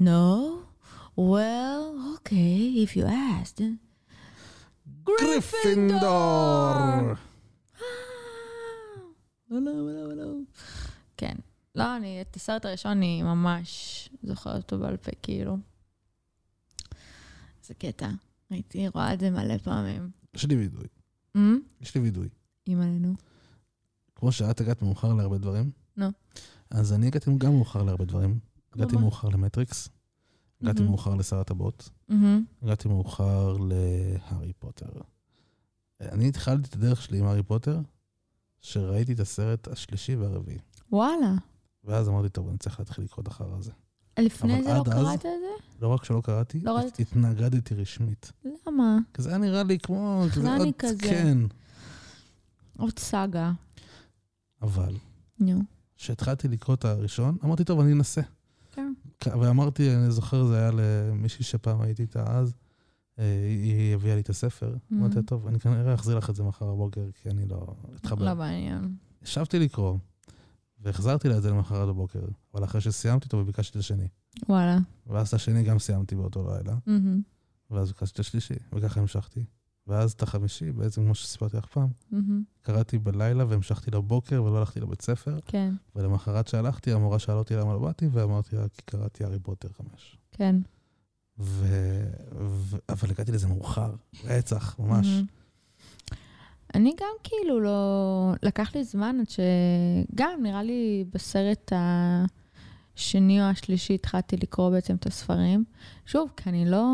[0.00, 0.34] No?
[1.16, 3.62] Well, okay, if you asked.
[5.04, 6.74] גריפינדור!
[9.50, 10.32] לא, לא, לא.
[11.16, 11.34] כן.
[11.74, 15.56] לא, אני, את הסרט הראשון אני ממש זוכרת אותו בעל פה, כאילו.
[17.66, 18.08] זה קטע.
[18.50, 20.10] הייתי רואה את זה מלא פעמים.
[20.34, 20.86] יש לי וידוי,
[21.36, 21.60] אמ?
[21.80, 22.28] יש לי וידוי.
[22.66, 23.14] אימא'לנו.
[24.14, 26.06] כמו שאת הגעת מאוחר להרבה דברים, נו.
[26.70, 28.38] אז אני הגעתי גם מאוחר להרבה דברים.
[28.72, 28.96] הגעתי?
[28.96, 29.88] מאוחר למטריקס,
[30.64, 30.90] הגעתי מהמם.
[30.90, 32.44] מאוחר לשר הטבעות, מהמם.
[32.62, 34.86] הגעתי מאוחר להארי פוטר.
[36.00, 37.80] אני התחלתי את הדרך שלי עם הארי פוטר,
[38.60, 40.58] שראיתי את הסרט השלישי והרביעי.
[40.92, 41.34] וואלה.
[41.84, 43.72] ואז אמרתי, טוב, אני צריך להתחיל לקרוא את החרא הזה.
[44.18, 45.28] לפני זה לא קראת את זה?
[45.80, 47.02] לא רק שלא קראתי, לא הת- ראיתי.
[47.02, 48.32] התנגדתי רשמית.
[48.66, 48.98] למה?
[49.14, 50.24] כי זה היה נראה לי כמו...
[50.28, 50.96] חנני כזה.
[50.98, 51.38] כן.
[52.78, 53.52] עוד סאגה.
[54.62, 54.96] אבל,
[55.38, 55.60] נו.
[55.96, 58.20] כשהתחלתי לקרוא את הראשון, אמרתי, טוב, אני אנסה.
[59.40, 62.54] ואמרתי, אני זוכר, זה היה למישהי שפעם הייתי איתה אז,
[63.18, 64.76] אה, היא הביאה לי את הספר.
[64.92, 68.24] אמרתי לה, טוב, אני כנראה אחזיר לך את זה מחר בבוקר, כי אני לא אתחבר.
[68.24, 68.96] לא מעניין.
[69.22, 69.98] ישבתי לקרוא,
[70.80, 74.08] והחזרתי לה את זה למחרת בבוקר, אבל אחרי שסיימתי אותו וביקשתי את השני.
[74.48, 74.78] וואלה.
[75.06, 77.20] ואז את השני גם סיימתי באותו לילה, מהמם.
[77.70, 79.44] ואז ביקשתי את השלישי, וככה המשכתי.
[79.86, 82.42] ואז את החמישי, בעצם כמו שסיפרתי לך פעם, מהמם.
[82.62, 85.74] קראתי בלילה והמשכתי לבוקר ולא הלכתי לבית ספר, כן.
[85.96, 90.18] ולמחרת שהלכתי, המורה שאלה אותי למה לא באתי, ואמרתי לה, כי קראתי הארי פוטר חמש.
[90.32, 90.56] כן.
[91.38, 91.66] ו...
[92.40, 92.76] ו...
[92.88, 93.92] אבל הגעתי לזה מאוחר,
[94.24, 95.06] רצח, ממש.
[95.06, 95.26] מהמם.
[96.74, 98.32] אני גם כאילו לא...
[98.42, 101.72] לקח לי זמן עד שגם, נראה לי בסרט
[102.96, 105.64] השני או השלישי התחלתי לקרוא בעצם את הספרים.
[106.06, 106.86] שוב, כי אני לא,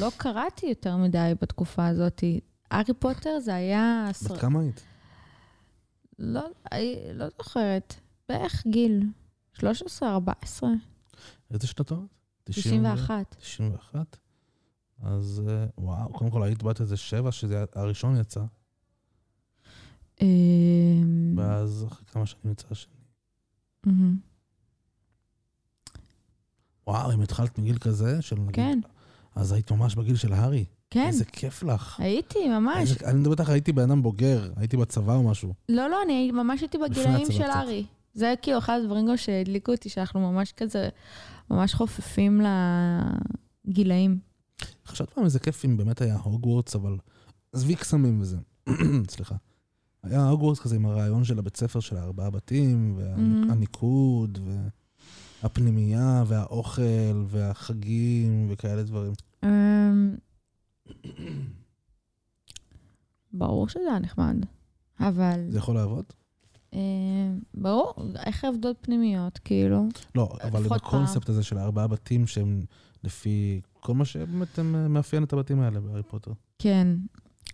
[0.00, 2.24] לא קראתי יותר מדי בתקופה הזאת.
[2.70, 4.06] הארי פוטר זה היה...
[4.08, 4.36] בת סר...
[4.38, 4.82] כמה היית?
[6.18, 6.46] לא,
[7.14, 7.94] לא זוכרת.
[8.28, 9.02] בערך גיל
[9.52, 10.70] 13, 14,
[11.50, 11.98] איזה שנתות?
[12.44, 13.36] 91.
[13.38, 14.16] 91?
[15.02, 18.40] אז אה, וואו, קודם כל היית בת איזה שבע, שזה הראשון יצא,
[20.22, 22.94] אמ, ואז אחרי כמה שנים יצא השני.
[26.86, 28.54] וואו, אם התחלת מגיל כזה, של נגיד...
[28.54, 28.78] כן.
[29.34, 30.64] אז היית ממש בגיל של הארי.
[30.90, 32.00] כן, איזה כיף לך.
[32.00, 32.90] הייתי ממש.
[32.90, 35.54] איזה- אני מדבר איתך, הייתי בן אדם בוגר, הייתי בצבא או משהו.
[35.68, 37.56] לא, לא, אני ממש הייתי בגילאים של קצת.
[37.56, 37.84] ארי.
[38.14, 40.88] זה כאילו אחד הדברים גם שהדליקו אותי, שאנחנו ממש כזה,
[41.50, 42.40] ממש חופפים
[43.66, 44.18] לגילאים.
[44.86, 46.96] חשבת פעם איזה כיף אם באמת היה הוגוורטס, אבל
[47.52, 48.36] עזבי קסמים וזה.
[49.14, 49.34] סליחה.
[50.02, 53.00] היה הוגוורטס כזה עם הרעיון של הבית ספר של הארבעה בתים, Mhm.
[53.48, 54.38] והניקוד,
[55.42, 59.12] והפנימייה, והאוכל, והחגים, וכאלה דברים.
[59.44, 60.16] אמ,
[63.32, 64.36] ברור שזה היה נחמד,
[65.00, 66.04] אבל זה יכול לעבוד?
[66.72, 66.78] אמ,
[67.54, 67.94] ברור,
[68.26, 69.88] איך עובדות פנימיות, כאילו.
[70.14, 72.62] לא, אבל בקונספט הזה של הארבעה בתים שהם
[73.04, 76.32] לפי כל מה שבאמת אה, מאפיין את הבתים האלה בהארי פוטר.
[76.58, 76.88] כן.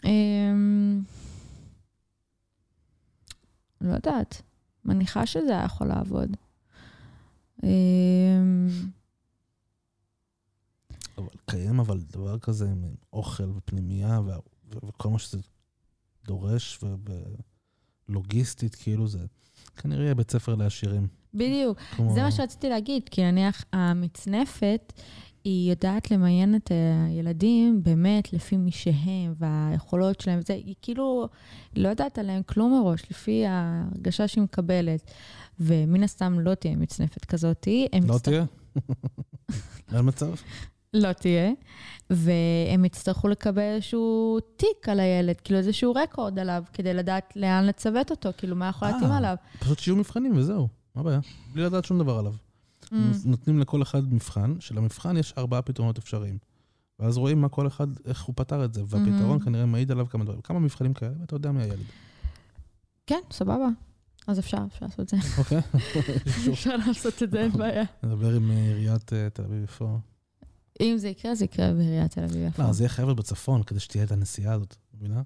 [0.05, 1.03] אמ,
[3.81, 4.43] לא יודעת,
[4.85, 6.37] מניחה שזה היה יכול לעבוד.
[11.19, 14.21] אבל קיים אבל דבר כזה עם אוכל ופנימייה
[14.89, 15.39] וכל מה שזה
[16.27, 16.81] דורש
[18.09, 19.19] ולוגיסטית, כאילו זה
[19.77, 21.07] כנראה יהיה בית ספר לעשירים.
[21.35, 24.93] בדיוק, כמו- זה מה שרציתי להגיד, כי נניח המצנפת,
[25.45, 26.71] היא יודעת למיין את
[27.09, 31.29] הילדים באמת לפי מי שהם והיכולות שלהם, וזה, היא כאילו
[31.77, 35.11] לא יודעת עליהם כלום מראש, לפי ההרגשה שהיא מקבלת.
[35.61, 37.69] ומן הסתם לא תהיה מצנפת כזאת.
[38.09, 38.45] לא יצטרכ- תהיה?
[39.97, 40.31] אין מצב?
[40.95, 41.51] לא תהיה.
[42.11, 48.11] והם יצטרכו לקבל איזשהו תיק על הילד, כאילו איזשהו רקורד עליו, כדי לדעת לאן לצוות
[48.11, 49.17] אותו, כאילו מה יכול להתאים אה.
[49.19, 49.35] עליו.
[49.59, 51.21] פשוט שיהיו מבחנים וזהו, מה הבעיה?
[51.55, 52.35] בלי לדעת שום דבר עליו.
[52.85, 52.95] Mm.
[53.25, 56.39] נותנים לכל אחד מבחן, שלמבחן יש ארבעה פתרונות אפשריים.
[56.99, 59.45] ואז רואים מה כל אחד, איך הוא פתר את זה, והפתרון Mhm.
[59.45, 60.41] כנראה מעיד עליו כמה דברים.
[60.41, 61.77] כמה מבחנים כאלה, ואתה יודע מי הילד.
[63.07, 63.67] כן, סבבה.
[64.27, 65.17] אז אפשר, אפשר לעשות את זה.
[65.39, 65.61] אוקיי.
[66.53, 67.85] אפשר לעשות את זה, אין בעיה.
[68.03, 69.99] נדבר עם אה, עיריית אה, תל אביב איפה.
[70.81, 72.53] אם זה יקרה, זה יקרה בעיריית תל אביב.
[72.59, 75.23] לא, זה יהיה חייבת בצפון, כדי שתהיה את הנסיעה הזאת, מבינה?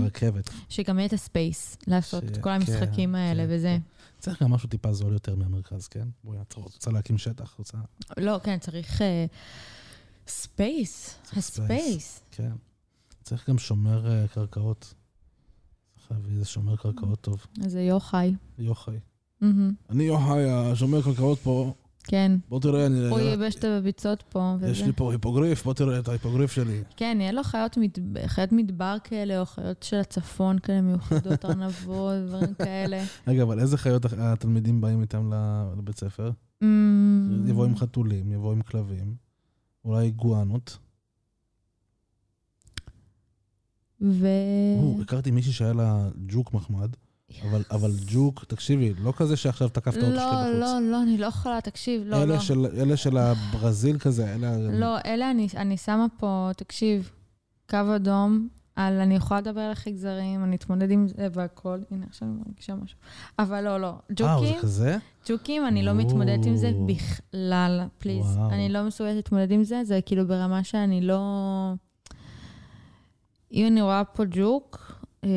[0.00, 0.50] ברכבת.
[0.68, 3.78] שגם יהיה את הספייס לעשות את כל המשחקים כן, האלה כן, וזה.
[4.18, 6.08] צריך גם משהו טיפה זול יותר מהמרכז, כן?
[6.24, 7.78] בואי, את רוצה להקים שטח, רוצה...
[8.16, 9.02] לא, כן, צריך
[10.26, 11.16] space.
[11.22, 12.20] צריך ה space.
[12.30, 12.52] כן.
[13.22, 14.94] צריך גם שומר אה, קרקעות.
[16.10, 17.46] צריך להביא איזה שומר קרקעות טוב.
[17.64, 18.34] איזה יוחאי.
[18.58, 18.98] יוחאי.
[19.90, 21.74] אני יוחאי, השומר קרקעות פה.
[22.04, 22.32] כן.
[22.48, 23.08] בוא תראה, אני...
[23.08, 24.82] הוא ייבש את הביצות פה יש.
[24.82, 26.82] לי פה היפוגריף, בוא תראה את ההיפוגריף שלי.
[26.96, 27.78] כן, יהיה לו חיות
[28.26, 33.04] חיות מדבר כאלה, או חיות של הצפון כאלה מיוחדות, ארנבות, דברים כאלה.
[33.26, 35.30] רגע, אבל איזה חיות התלמידים באים איתם
[35.78, 36.30] לבית ספר?
[37.46, 39.14] יבואו עם חתולים, יבואו עם כלבים,
[39.84, 40.78] אולי איגואנות.
[44.02, 44.26] ו...
[44.82, 46.88] או, הכרתי מישהי שהיה לה ג'וק מחמד,
[47.42, 50.60] אבל- אבל ג'וק, תקשיבי, לא כזה שעכשיו תקפת אותו שלי לא, בחוץ.
[50.60, 52.40] לא, לא, אני לא יכולה, תקשיב, לא, אלה לא.
[52.40, 54.56] של- אלה של הברזיל כזה, אלה...
[54.58, 57.10] לא, אלה אני, אני שמה פה, תקשיב,
[57.70, 61.78] קו אדום, על אני יכולה לדבר על החגזרים, אני אתמודד עם זה והכל.
[61.90, 62.98] הנה, עכשיו אני מרגישה משהו.
[63.38, 63.86] אבל לא, לא.
[63.88, 64.96] אה, ג'וקים, זה כזה?
[65.28, 66.72] ג'וקים, אני לא מתמודדת עם זה.
[66.86, 68.36] בכלל, פליז.
[68.36, 68.50] וואו.
[68.50, 71.20] אני לא מסוגלת להתמודד עם זה, זה כאילו ברמה שאני לא...
[73.52, 75.28] אם אני רואה פה ג'וק, אה,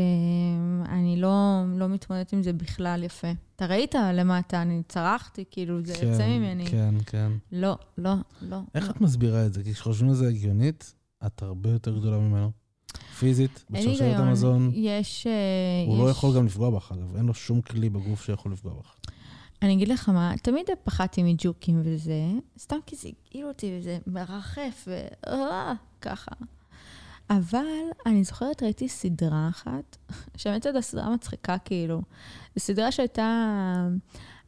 [0.89, 1.31] אני לא,
[1.75, 3.27] לא מתמודדת עם זה בכלל יפה.
[3.55, 6.65] אתה ראית למטה, אני צרחתי, כאילו, זה יוצא ממני.
[6.65, 7.31] כן, כן.
[7.51, 8.57] לא, לא, לא.
[8.75, 8.89] איך לא.
[8.91, 9.63] את מסבירה את זה?
[9.63, 10.93] כי כשחושבים על זה הגיונית,
[11.25, 12.51] את הרבה יותר גדולה ממנו.
[13.19, 14.19] פיזית, בשרשרת.
[14.19, 14.71] המזון.
[14.73, 15.27] יש...
[15.27, 15.31] אה,
[15.87, 17.15] הוא לא יש- יכול גם לפגוע בך, אגב.
[17.15, 18.95] אין לו שום כלי בגוף שיכול לפגוע בך.
[19.61, 24.87] אני אגיד לך מה, תמיד פחדתי מג'וקים וזה, סתם כי זה הגעיל אותי וזה מרחף
[24.87, 25.07] ו...
[25.27, 26.31] אה, ככה.
[27.37, 27.65] אבל
[28.05, 29.97] אני זוכרת, ראיתי סדרה אחת,
[30.37, 32.01] שהאמת זו סדרה מצחיקה, כאילו.
[32.55, 33.87] זו סדרה שהייתה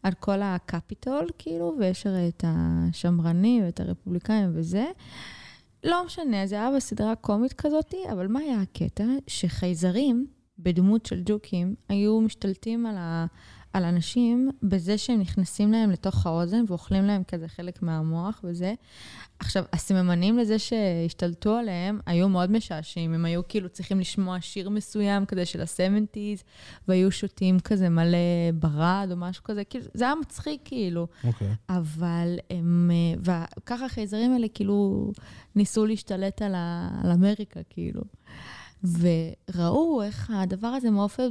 [0.03, 4.85] על כל הקפיטול, כאילו, ויש הרי את השמרנים ואת הרפובליקאים וזה.
[5.83, 9.03] לא משנה, זה היה בסדרה קומית כזאת, אבל מה היה הקטע?
[9.27, 10.27] שחייזרים,
[10.59, 13.25] בדמות של ג'וקים, היו משתלטים על, ה,
[13.75, 18.73] על אנשים בזה שהם נכנסים להם לתוך האוזן ואוכלים להם כזה חלק מהמוח וזה.
[19.39, 23.13] עכשיו, הסממנים לזה שהשתלטו עליהם היו מאוד משעשעים.
[23.13, 26.43] הם היו כאילו צריכים לשמוע שיר מסוים כזה של ה-70's,
[26.87, 28.17] והיו שותים כזה מלא
[28.53, 29.63] ברד או משהו כזה.
[29.63, 31.07] כאילו, זה היה מצחיק כאילו.
[31.23, 31.55] אוקיי.
[31.69, 35.11] אבל הם, אה, וככה החייזרים האלה כאילו
[35.55, 38.01] ניסו להשתלט על, ה, על אמריקה, כאילו.
[38.99, 41.27] וראו איך הדבר הזה מעופף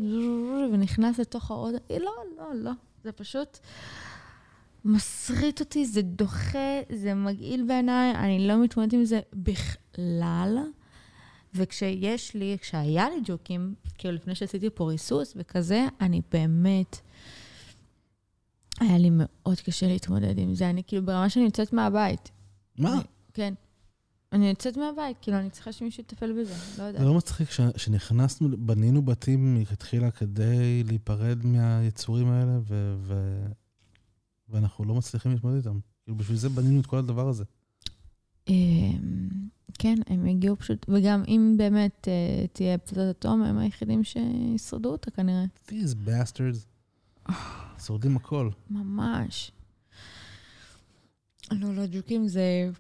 [0.73, 1.74] ונכנס לתוך העוד...
[1.91, 2.70] לא, לא, לא.
[3.05, 3.58] זה פשוט
[4.84, 6.58] מסריט אותי, זה דוחה,
[6.92, 10.58] זה מגעיל בעיניי, אני לא מתמודדת עם זה בכלל.
[11.55, 16.97] וכשיש לי, כשהיה לי ג'וקים, כאילו לפני שעשיתי פה ריסוס וכזה, אני באמת...
[18.81, 20.70] היה לי מאוד קשה להתמודד עם זה.
[20.70, 22.31] אני כאילו ברמה שאני יוצאת מהבית.
[22.78, 22.94] מה?
[22.94, 23.02] אני-
[23.34, 23.55] כן.
[24.34, 27.02] אני יוצאת מהבית, כאילו, אני צריכה שמישהו יטפל בזה, לא זה יודעת.
[27.02, 33.46] לא מצחיק ש- שנכנסנו, בנינו בתים מלכתחילה כדי להיפרד מהיצורים האלה, ו- ו-
[34.48, 35.78] ואנחנו לא מצליחים להתמודד איתם.
[36.04, 37.44] כאילו, בשביל זה בנינו את כל הדבר הזה.
[38.48, 39.28] אמ,
[39.78, 45.10] כן, הם הגיעו פשוט, וגם אם באמת אה, תהיה פצצת אטום, הם היחידים שישרדו אותה
[45.10, 45.44] כנראה.
[45.68, 47.32] These bastards.
[47.86, 48.50] שורדים הכל.
[48.70, 49.52] ממש.
[51.52, 52.70] לא, לא, ג'וקים זה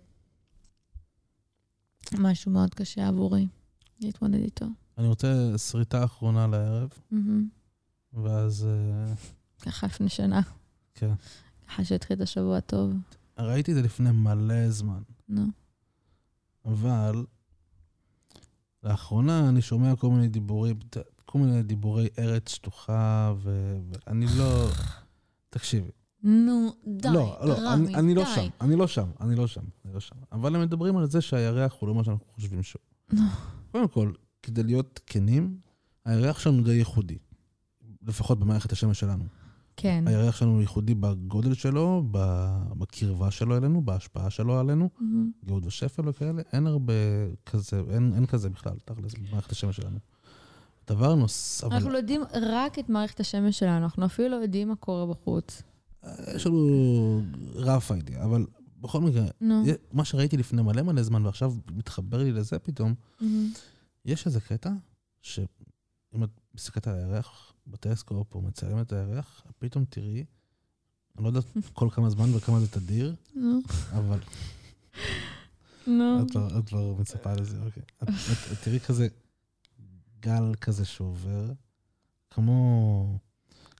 [2.18, 3.46] משהו מאוד קשה עבורי
[4.00, 4.66] להתמודד איתו.
[4.98, 6.88] אני רוצה שריטה אחרונה לערב.
[8.12, 8.66] ואז...
[8.66, 9.14] אה,
[9.62, 10.40] ככה לפני שנה.
[10.94, 11.14] כן.
[11.68, 12.92] ככה שהתחיל את השבוע טוב.
[13.38, 15.46] ראיתי את זה לפני מלא זמן, נו.
[16.64, 17.26] אבל
[18.82, 20.78] לאחרונה אני שומע כל מיני דיבורים,
[21.24, 24.68] כל מיני דיבורי ארץ שטוחה, ואני לא...
[25.50, 25.90] תקשיבי.
[26.24, 28.30] נו, די, לא, לא, רמי, אני, אני לא די.
[28.34, 30.16] שם, אני לא שם, אני לא שם, אני לא שם.
[30.32, 32.80] אבל הם מדברים על זה שהירח הוא לא מה שאנחנו חושבים שהוא.
[33.72, 34.12] קודם כל,
[34.42, 35.56] כדי להיות כנים,
[36.04, 37.18] הירח שלנו די ייחודי.
[38.06, 39.24] לפחות במערכת השמש שלנו.
[39.76, 40.04] כן.
[40.06, 42.02] הירח שלנו ייחודי בגודל שלו,
[42.78, 45.30] בקרבה שלו אלינו, בהשפעה שלו עלינו, מהמם.
[45.44, 46.42] גאות ושפל וכאלה.
[46.52, 46.92] אין הרבה
[47.46, 49.98] כזה, אין, אין כזה בכלל, תכל'ס, במערכת השמש שלנו.
[50.88, 54.68] דבר נוסף, אנחנו אבל לא יודעים רק את מערכת השמש שלנו, אנחנו אפילו לא יודעים
[54.68, 55.62] מה קורה בחוץ.
[56.34, 57.22] יש לנו
[57.54, 58.46] רף אידיאה, אבל
[58.80, 59.26] בכל מקרה.
[59.92, 62.94] מה שראיתי לפני מלא מלא זמן, ועכשיו מתחבר לי לזה פתאום.
[64.04, 64.70] יש איזה קטע,
[65.22, 70.24] שאם את מסתכלת על הירח בטלסקופ או מצלמת את הירח, פתאום תראי,
[71.16, 73.14] אני לא יודעת כל כמה זמן וכמה זה תדיר.
[73.92, 74.18] אבל
[75.86, 76.22] נו.
[76.22, 77.82] את לא, את לא מצפה לזה, אוקיי.
[78.02, 79.08] את, את, את תראי כזה
[80.20, 81.52] גל כזה שעובר,
[82.30, 83.18] כמו,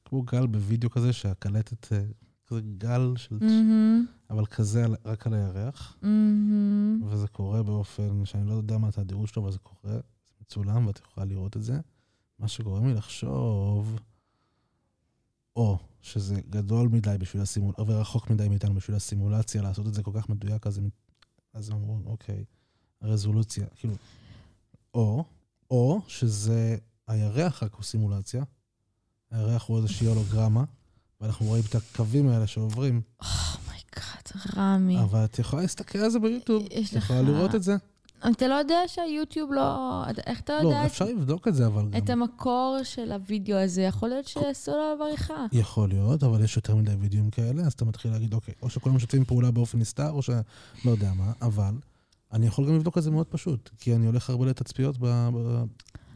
[0.05, 2.05] כמו גל בווידאו כזה, שהקלטת, אה,
[2.47, 3.39] כזה גל של...
[3.41, 7.03] מהמם, אבל כזה רק על הירח, מהמם.
[7.05, 10.99] וזה קורה באופן שאני לא יודע מה התדירות שלו, אבל זה קורה, זה מצולם ואת
[10.99, 11.81] יכולה לראות את זה.
[12.39, 14.01] מה שגורם לי לחשוב,
[15.57, 20.11] או שזה גדול מדי בשביל הסימולציה, ורחוק מדי מאיתנו בשביל הסימולציה, לעשות את זה כל
[20.15, 20.89] כך מדויק, אז הם,
[21.53, 22.45] אז הם אמרו, אוקיי,
[23.01, 23.95] הרזולוציה, כאילו,
[24.95, 25.25] או,
[25.71, 26.77] או שזה
[27.07, 28.45] הירח רק הוא סימולציה,
[29.35, 30.65] הירח הוא איזושהי הולוגרמה,
[31.21, 34.99] ואנחנו רואים את הקווים האלה שעוברים, oh my god, רמי.
[35.01, 37.77] אבל את יכולה להסתכל על זה ביוטיוב, יש את יכולה לך- לראות את זה.
[38.31, 40.03] אתה לא יודע שהיוטיוב לא...
[40.27, 42.23] איך אתה יודע לא, את- אפשר לבדוק את זה, אבל את גם...
[42.23, 43.83] המקור של הוידאו הזה?
[43.83, 45.47] יכול להיות שיעשו לו עריכה.
[45.53, 48.97] יכול להיות, אבל יש יותר מדי וידאוים כאלה, אז אתה מתחיל להגיד, אוקיי, או שכולם
[48.97, 50.41] משתפים פעולה באופן נסתר, או שלא
[50.85, 51.75] יודע מה, אבל
[52.33, 55.29] אני יכול גם לבדוק את זה מאוד פשוט, כי אני הולך הרבה לתצפיות ב-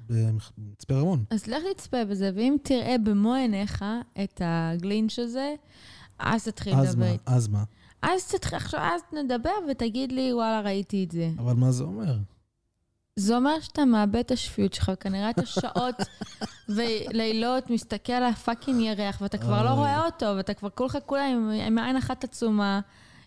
[0.08, 1.24] במצפה רמון.
[1.30, 3.84] אז לך תצפה בזה, ואם תראה במו עיניך
[4.22, 5.54] את הגלינץ' הזה,
[6.18, 7.06] אז תתחיל אז לדבר.
[7.06, 7.64] מה, אז מה?
[8.02, 11.30] אז תתחיל, עכשיו, אז נדבר ותגיד לי, וואלה, ראיתי את זה.
[11.38, 12.16] אבל מה זה אומר?
[13.16, 15.94] זה אומר שאתה מאבד את השפיות שלך, וכנראה אתה שעות
[16.74, 19.70] ולילות מסתכל על הפאקינג ירח, ואתה כבר לא.
[19.70, 22.80] רואה אותו, ואתה כבר כולך כולה עם, עם עין אחת עצומה,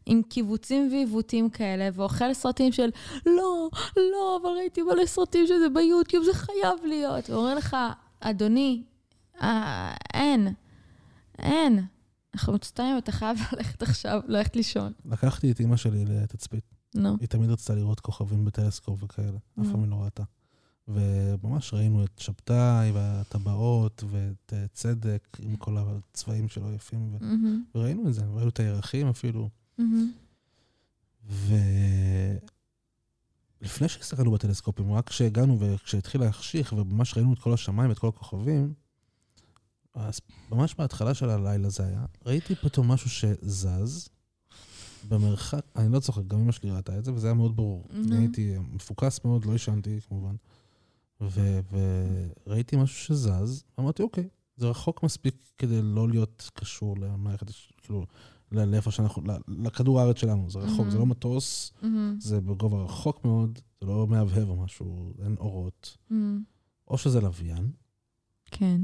[0.06, 2.90] עם קיבוצים ועיוותים כאלה, ואוכל סרטים של,
[3.26, 7.30] לא, לא, אבל ראיתי מלא סרטים שזה ביוטיוב, זה חייב להיות.
[7.30, 7.78] ואומר לך,
[8.20, 8.84] אדוני,
[9.42, 10.54] אה, אין,
[11.40, 11.86] אין.
[12.34, 14.92] אנחנו מצטערים, אתה חייב ללכת עכשיו, ללכת לישון.
[15.06, 16.64] לקחתי את אימא שלי לתצפית.
[16.96, 17.18] נו.
[17.20, 19.84] היא תמיד רצתה לראות כוכבים בטלסקופ וכאלה, אף פעם.
[19.84, 20.24] היא לא ראתה.
[20.88, 27.64] וממש ראינו את שבתאי והטבעות ואת אה, צדק עם כל הצבעים שלו יפים, ו- מהמם,
[27.76, 29.50] וראינו את זה, ראינו את הירחים אפילו.
[33.62, 38.74] ולפני שהסתכלנו בטלסקופים, רק כשהגענו וכשהתחיל להחשיך וממש ראינו את כל השמיים ואת כל הכוכבים,
[39.94, 40.20] אז
[40.52, 44.10] ממש בהתחלה של הלילה זה היה, ראיתי פתאום משהו שזז
[45.08, 47.88] במרחק, אני לא צוחק, גם אמא שלי ראתה את זה, וזה היה מאוד ברור.
[47.90, 48.04] נו.
[48.04, 50.36] אני הייתי מפוקס מאוד, לא ישנתי כמובן,
[51.22, 51.60] ו-
[52.48, 58.06] וראיתי משהו שזז, אמרתי, אוקיי, זה רחוק מספיק כדי לא להיות קשור למערכת, כאילו,
[58.52, 61.10] לאיפה שאנחנו, לכדור הארץ שלנו, זה רחוק, זה לא מהמם.
[61.12, 65.98] מטוס, מהמם, זה בגובה רחוק מאוד, זה לא מהבהב או משהו, אין אורות.
[66.10, 66.44] מהמם.
[66.88, 67.72] או שזה לוויין,
[68.52, 68.82] כן.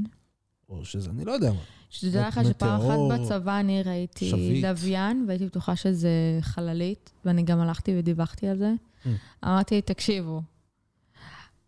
[0.68, 1.58] או שזה, אני לא יודע מה.
[1.90, 4.64] שתדע לך שפעם אחת בצבא אני ראיתי שביט.
[4.64, 8.72] לוויין, והייתי בטוחה שזה חללית, ואני גם הלכתי ודיווחתי על זה.
[9.04, 9.08] Mm.
[9.44, 10.40] אמרתי, תקשיבו,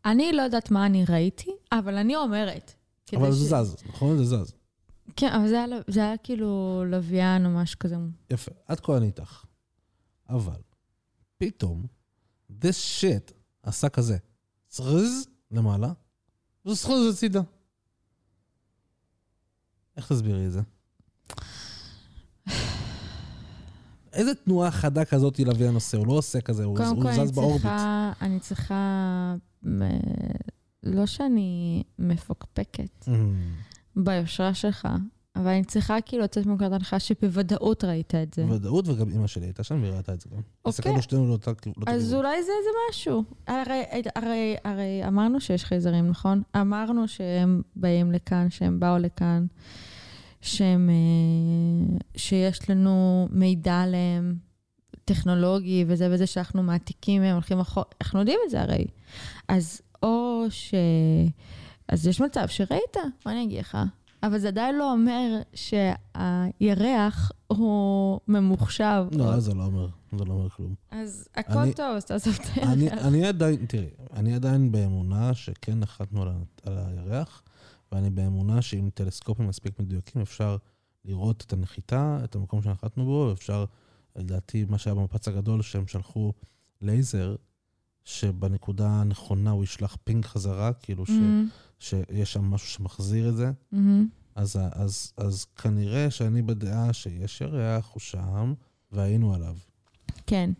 [0.04, 2.72] אני לא יודעת מה אני ראיתי, אבל אני אומרת.
[3.16, 4.16] אבל ש- זה זז, נכון?
[4.16, 4.52] זה זז.
[5.16, 7.96] כן, אבל זה היה, זה היה כאילו לוויין או משהו כזה.
[8.30, 9.44] יפה, עד כה אני איתך.
[10.28, 10.60] אבל,
[11.38, 11.86] פתאום,
[12.50, 13.32] this shit
[13.62, 14.16] עשה כזה,
[14.68, 15.92] צרז למעלה,
[16.66, 17.40] וסחוז הצידה.
[19.96, 20.60] איך תסבירי את זה?
[24.12, 25.96] איזה תנועה חדה כזאת לוויין עושה?
[25.98, 27.62] הוא לא עושה כזה, הוא, קודם הוא כל, זז באורביט.
[27.62, 29.82] צריכה, אני צריכה, מ-
[30.82, 33.10] לא שאני מפוקפקת Mm.
[33.96, 34.88] ביושרה שלך,
[35.36, 38.44] אבל אני צריכה כאילו לצאת מנקודת הנחה שבוודאות ראית את זה.
[38.48, 40.40] ודאות, וגם אימא שלי הייתה שם והיא ראתה את זה גם.
[40.66, 41.84] הסתכלנו שנינו לאותה אז כיוון.
[42.12, 43.24] אולי זה איזה משהו.
[43.46, 43.82] הרי,
[44.14, 46.42] הרי, הרי אמרנו שיש חייזרים, נכון?
[46.56, 49.46] אמרנו שהם באים לכאן, שהם באו לכאן,
[50.40, 54.36] שהם, אה, שיש לנו מידע עליהם,
[55.04, 58.86] טכנולוגי וזה וזה, שאנחנו מעתיקים מהם, הולכים אחורה, אנחנו יודעים את זה הרי.
[59.48, 60.74] אז או ש...
[61.90, 62.96] אז יש מצב שראית,
[63.26, 63.78] מה אני אגיד לך?
[64.22, 69.04] אבל זה עדיין לא אומר שהירח הוא ממוחשב.
[69.12, 69.88] לא, זה לא אומר,
[70.18, 70.74] זה לא אומר כלום.
[70.90, 73.04] אז הכל אני- טוב, אז תעזוב את אני, הירח.
[73.06, 76.28] אני עדיין, תראי, אני עדיין באמונה שכן נחתנו על,
[76.62, 77.42] על הירח,
[77.92, 80.56] ואני באמונה שעם טלסקופים מספיק מדויקים אפשר
[81.04, 83.64] לראות את הנחיתה, את המקום שנחתנו בו, אפשר,
[84.16, 86.32] לדעתי, מה שהיה במפץ הגדול, שהם שלחו
[86.82, 87.36] לייזר,
[88.04, 91.48] שבנקודה הנכונה הוא ישלח ping חזרה, כאילו ש, מהמם,
[91.80, 93.50] שיש שם משהו שמחזיר את זה.
[93.72, 94.08] מהמם.
[94.34, 98.54] אז, אז, אז כנראה שאני בדעה שיש ירח, הוא שם,
[98.92, 99.56] והיינו עליו.
[100.26, 100.50] כן.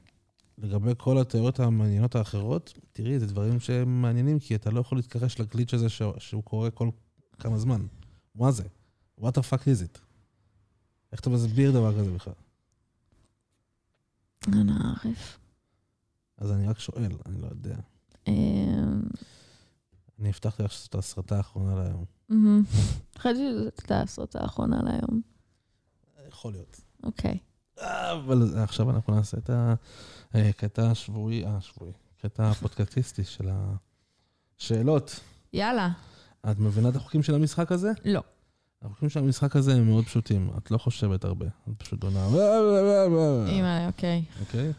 [0.58, 5.40] לגבי כל התיאוריות המעניינות האחרות, תראי, זה דברים שהם מעניינים, כי אתה לא יכול להתכחש
[5.40, 6.02] ל glitch הזה ש...
[6.18, 6.90] שהוא קורה כל
[7.38, 7.86] כמה זמן.
[8.34, 8.64] מה זה?
[9.20, 9.98] what the fuck is it?
[11.12, 12.32] איך אתה מסביר דבר כזה בכלל?
[14.48, 15.38] אנא ערף.
[16.38, 17.76] אז אני רק שואל, אני לא יודע.
[20.20, 22.04] אני הבטחתי לך שזאת הסרטה האחרונה להיום.
[23.18, 25.20] חשבתי שזאת הסרטה האחרונה להיום.
[26.28, 26.80] יכול להיות.
[27.02, 27.38] אוקיי.
[27.78, 29.50] אבל עכשיו אנחנו נעשה את
[30.34, 31.92] הקטע השבועי, אה, השבועי,
[32.22, 33.48] קטע הפודקאסטיסטי של
[34.58, 35.20] השאלות.
[35.52, 35.90] יאללה.
[36.50, 37.92] את מבינה את החוקים של המשחק הזה?
[38.04, 38.22] לא.
[38.82, 42.26] החוקים של המשחק הזה הם מאוד פשוטים, את לא חושבת הרבה, את פשוט עונה...
[43.46, 44.24] אימא, אוקיי.
[44.40, 44.72] אוקיי?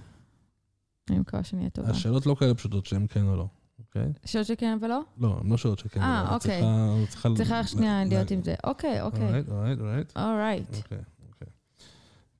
[1.09, 1.89] אני מקווה שאני אהיה טובה.
[1.89, 3.47] השאלות לא כאלה פשוטות שהן כן או לא,
[3.87, 4.07] אוקיי?
[4.25, 4.99] שאלות שכן ולא?
[5.17, 6.35] לא, הן לא שאלות שכן אה, או לא.
[6.37, 6.61] את אוקיי.
[7.09, 7.63] צריכה- צריכה...
[7.67, 8.55] שנייה להיות עם זה.
[8.63, 9.27] אוקיי, אוקיי.
[9.27, 10.13] אורייט, אורייט, אורייט.
[10.17, 10.67] אורייט.
[10.77, 10.97] אוקיי,
[11.29, 11.47] אוקיי.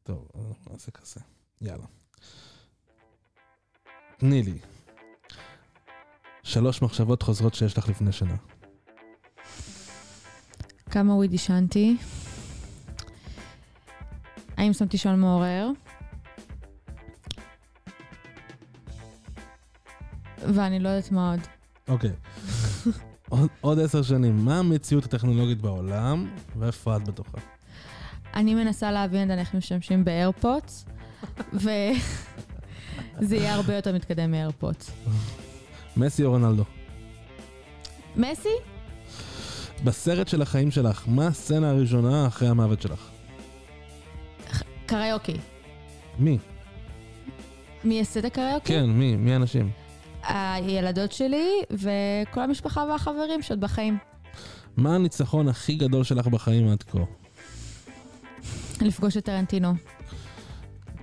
[0.04, 1.20] טוב, אנחנו נעשה כזה.
[1.62, 1.86] יאללה.
[4.18, 4.58] תני לי.
[6.44, 8.36] שלוש מחשבות חוזרות שיש לך לפני שנה.
[10.90, 11.98] כמה וויד עישנתי?
[14.58, 15.70] האם שמתי שעון מעורר?
[20.54, 21.40] ואני לא יודעת מה עוד.
[21.88, 22.12] אוקיי.
[23.30, 27.38] עוד- עוד עשר שנים, מה המציאות הטכנולוגית בעולם, ואיפה את בתוכה?
[28.36, 30.86] אני מנסה להבין, אנחנו משתמשים באיירפוטס,
[31.54, 31.76] וזה
[33.36, 34.92] יהיה הרבה יותר מתקדם מאיירפוטס.
[35.98, 36.64] מסי או רונלדו?
[38.16, 38.50] מסי?
[39.84, 43.10] בסרט של החיים שלך, מה הסצנה הראשונה אחרי המוות שלך?
[44.86, 45.38] קריוקי.
[46.20, 46.38] מי?
[47.84, 48.68] מי יעשה את הקריוקי?
[48.74, 49.16] כן, מי?
[49.16, 49.72] מי האנשים?
[50.24, 53.98] הילדות שלי וכל המשפחה והחברים שעוד בחיים.
[54.78, 57.00] מה הניצחון הכי גדול שלך בחיים עד כה?
[58.82, 59.74] לפגוש את טרנטינו.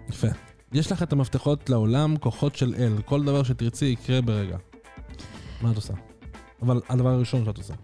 [0.09, 0.29] יפה.
[0.73, 3.03] יש לך את המפתחות לעולם, כוחות של אל.
[3.05, 4.57] כל דבר שתרצי יקרה ברגע.
[5.63, 5.93] מה את עושה?
[6.63, 7.75] אבל הדבר הראשון שאת עושה.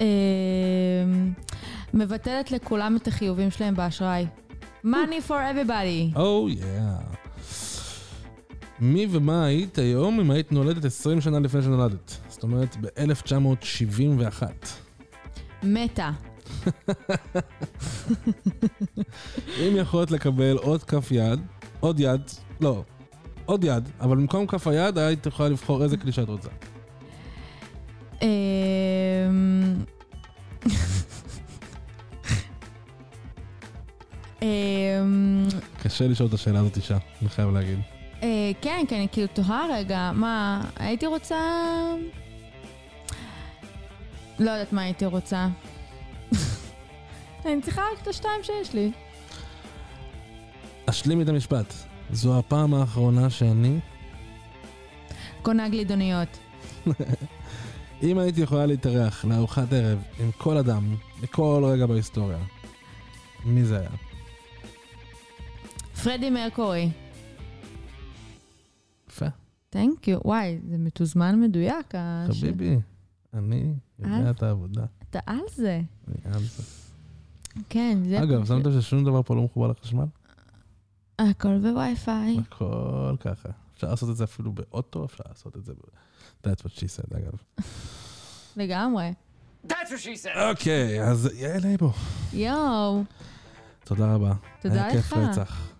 [0.00, 0.06] אמ,
[1.94, 4.26] מבטלת לכולם את החיובים שלהם באשראי.
[4.84, 6.16] money for everybody.
[6.18, 6.62] או יא.
[8.80, 12.16] מי ומה היית היום אם היית נולדת 20 שנה לפני שנולדת?
[12.28, 14.42] זאת אומרת, ב-1971.
[15.62, 16.10] מתה.
[19.60, 21.40] אם יכולת לקבל עוד כף יד,
[21.80, 22.20] עוד יד,
[22.60, 22.82] לא,
[23.46, 26.48] עוד יד, אבל במקום כף היד היית יכולה לבחור איזה כלי שאת רוצה.
[28.22, 28.28] אמ,
[34.42, 35.46] אמ,
[35.82, 37.95] קשה לשאול את השאלה הזאת אישה, אני חייב להגיד.
[38.22, 41.36] אה, כן, כן, אני כאילו תוהה רגע, מה, הייתי רוצה...
[44.38, 45.48] לא יודעת מה הייתי רוצה.
[47.46, 48.92] אני צריכה רק את השתיים שיש לי.
[50.86, 51.74] אשלימי את המשפט.
[52.10, 53.78] זו הפעם האחרונה שאני,
[55.42, 56.38] קונה גלידוניות.
[58.02, 62.38] אם הייתי יכולה להתארח לארוחת ערב עם כל אדם, בכל רגע בהיסטוריה,
[63.44, 63.90] מי זה היה?
[66.04, 66.90] פרדי מרקורי.
[69.16, 69.26] יפה.
[69.70, 70.18] תנק יו.
[70.24, 71.94] וואי, זה מתוזמן מדויק.
[72.26, 72.78] חביבי,
[73.34, 74.30] אני יודע אה?
[74.30, 74.84] את העבודה.
[75.10, 75.80] אתה על זה.
[76.08, 76.62] אני על זה.
[77.68, 78.22] כן, זה...
[78.22, 80.04] אגב, שמת לב ששום דבר פה לא מחובר לחשמל?
[81.18, 82.36] הכל בווי-פיי.
[82.38, 83.48] הכל ככה.
[83.74, 85.78] אפשר לעשות את זה אפילו באוטו, אפשר לעשות את זה ב...
[86.46, 87.64] That's what she said, אגב.
[88.56, 89.12] לגמרי.
[89.66, 90.38] That's what she said.
[90.50, 91.92] אוקיי, אז יעל אייבו,
[92.32, 93.02] יואו.
[93.84, 94.32] תודה רבה.
[94.60, 95.18] תודה היה כיף לך.
[95.18, 95.72] רצח.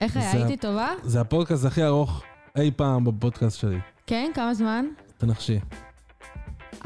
[0.00, 0.32] איך היה?
[0.32, 0.88] הייתי טובה?
[1.02, 2.22] זה הפודקאסט הכי ארוך
[2.58, 3.78] אי פעם בפודקאסט שלי.
[4.06, 4.86] כן, כמה זמן?
[5.18, 5.58] תנחשי.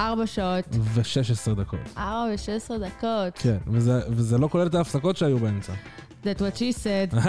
[0.00, 0.64] ארבע שעות.
[0.70, 1.80] ו-16 דקות.
[1.96, 3.38] ארבע ו-16 דקות.
[3.38, 5.72] כן, וזה, וזה לא כולל את ההפסקות שהיו באמצע.
[6.24, 7.16] That's what she said.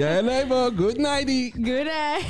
[0.00, 1.50] יעל אייבו, גוד נייטי.
[1.54, 2.24] Good day.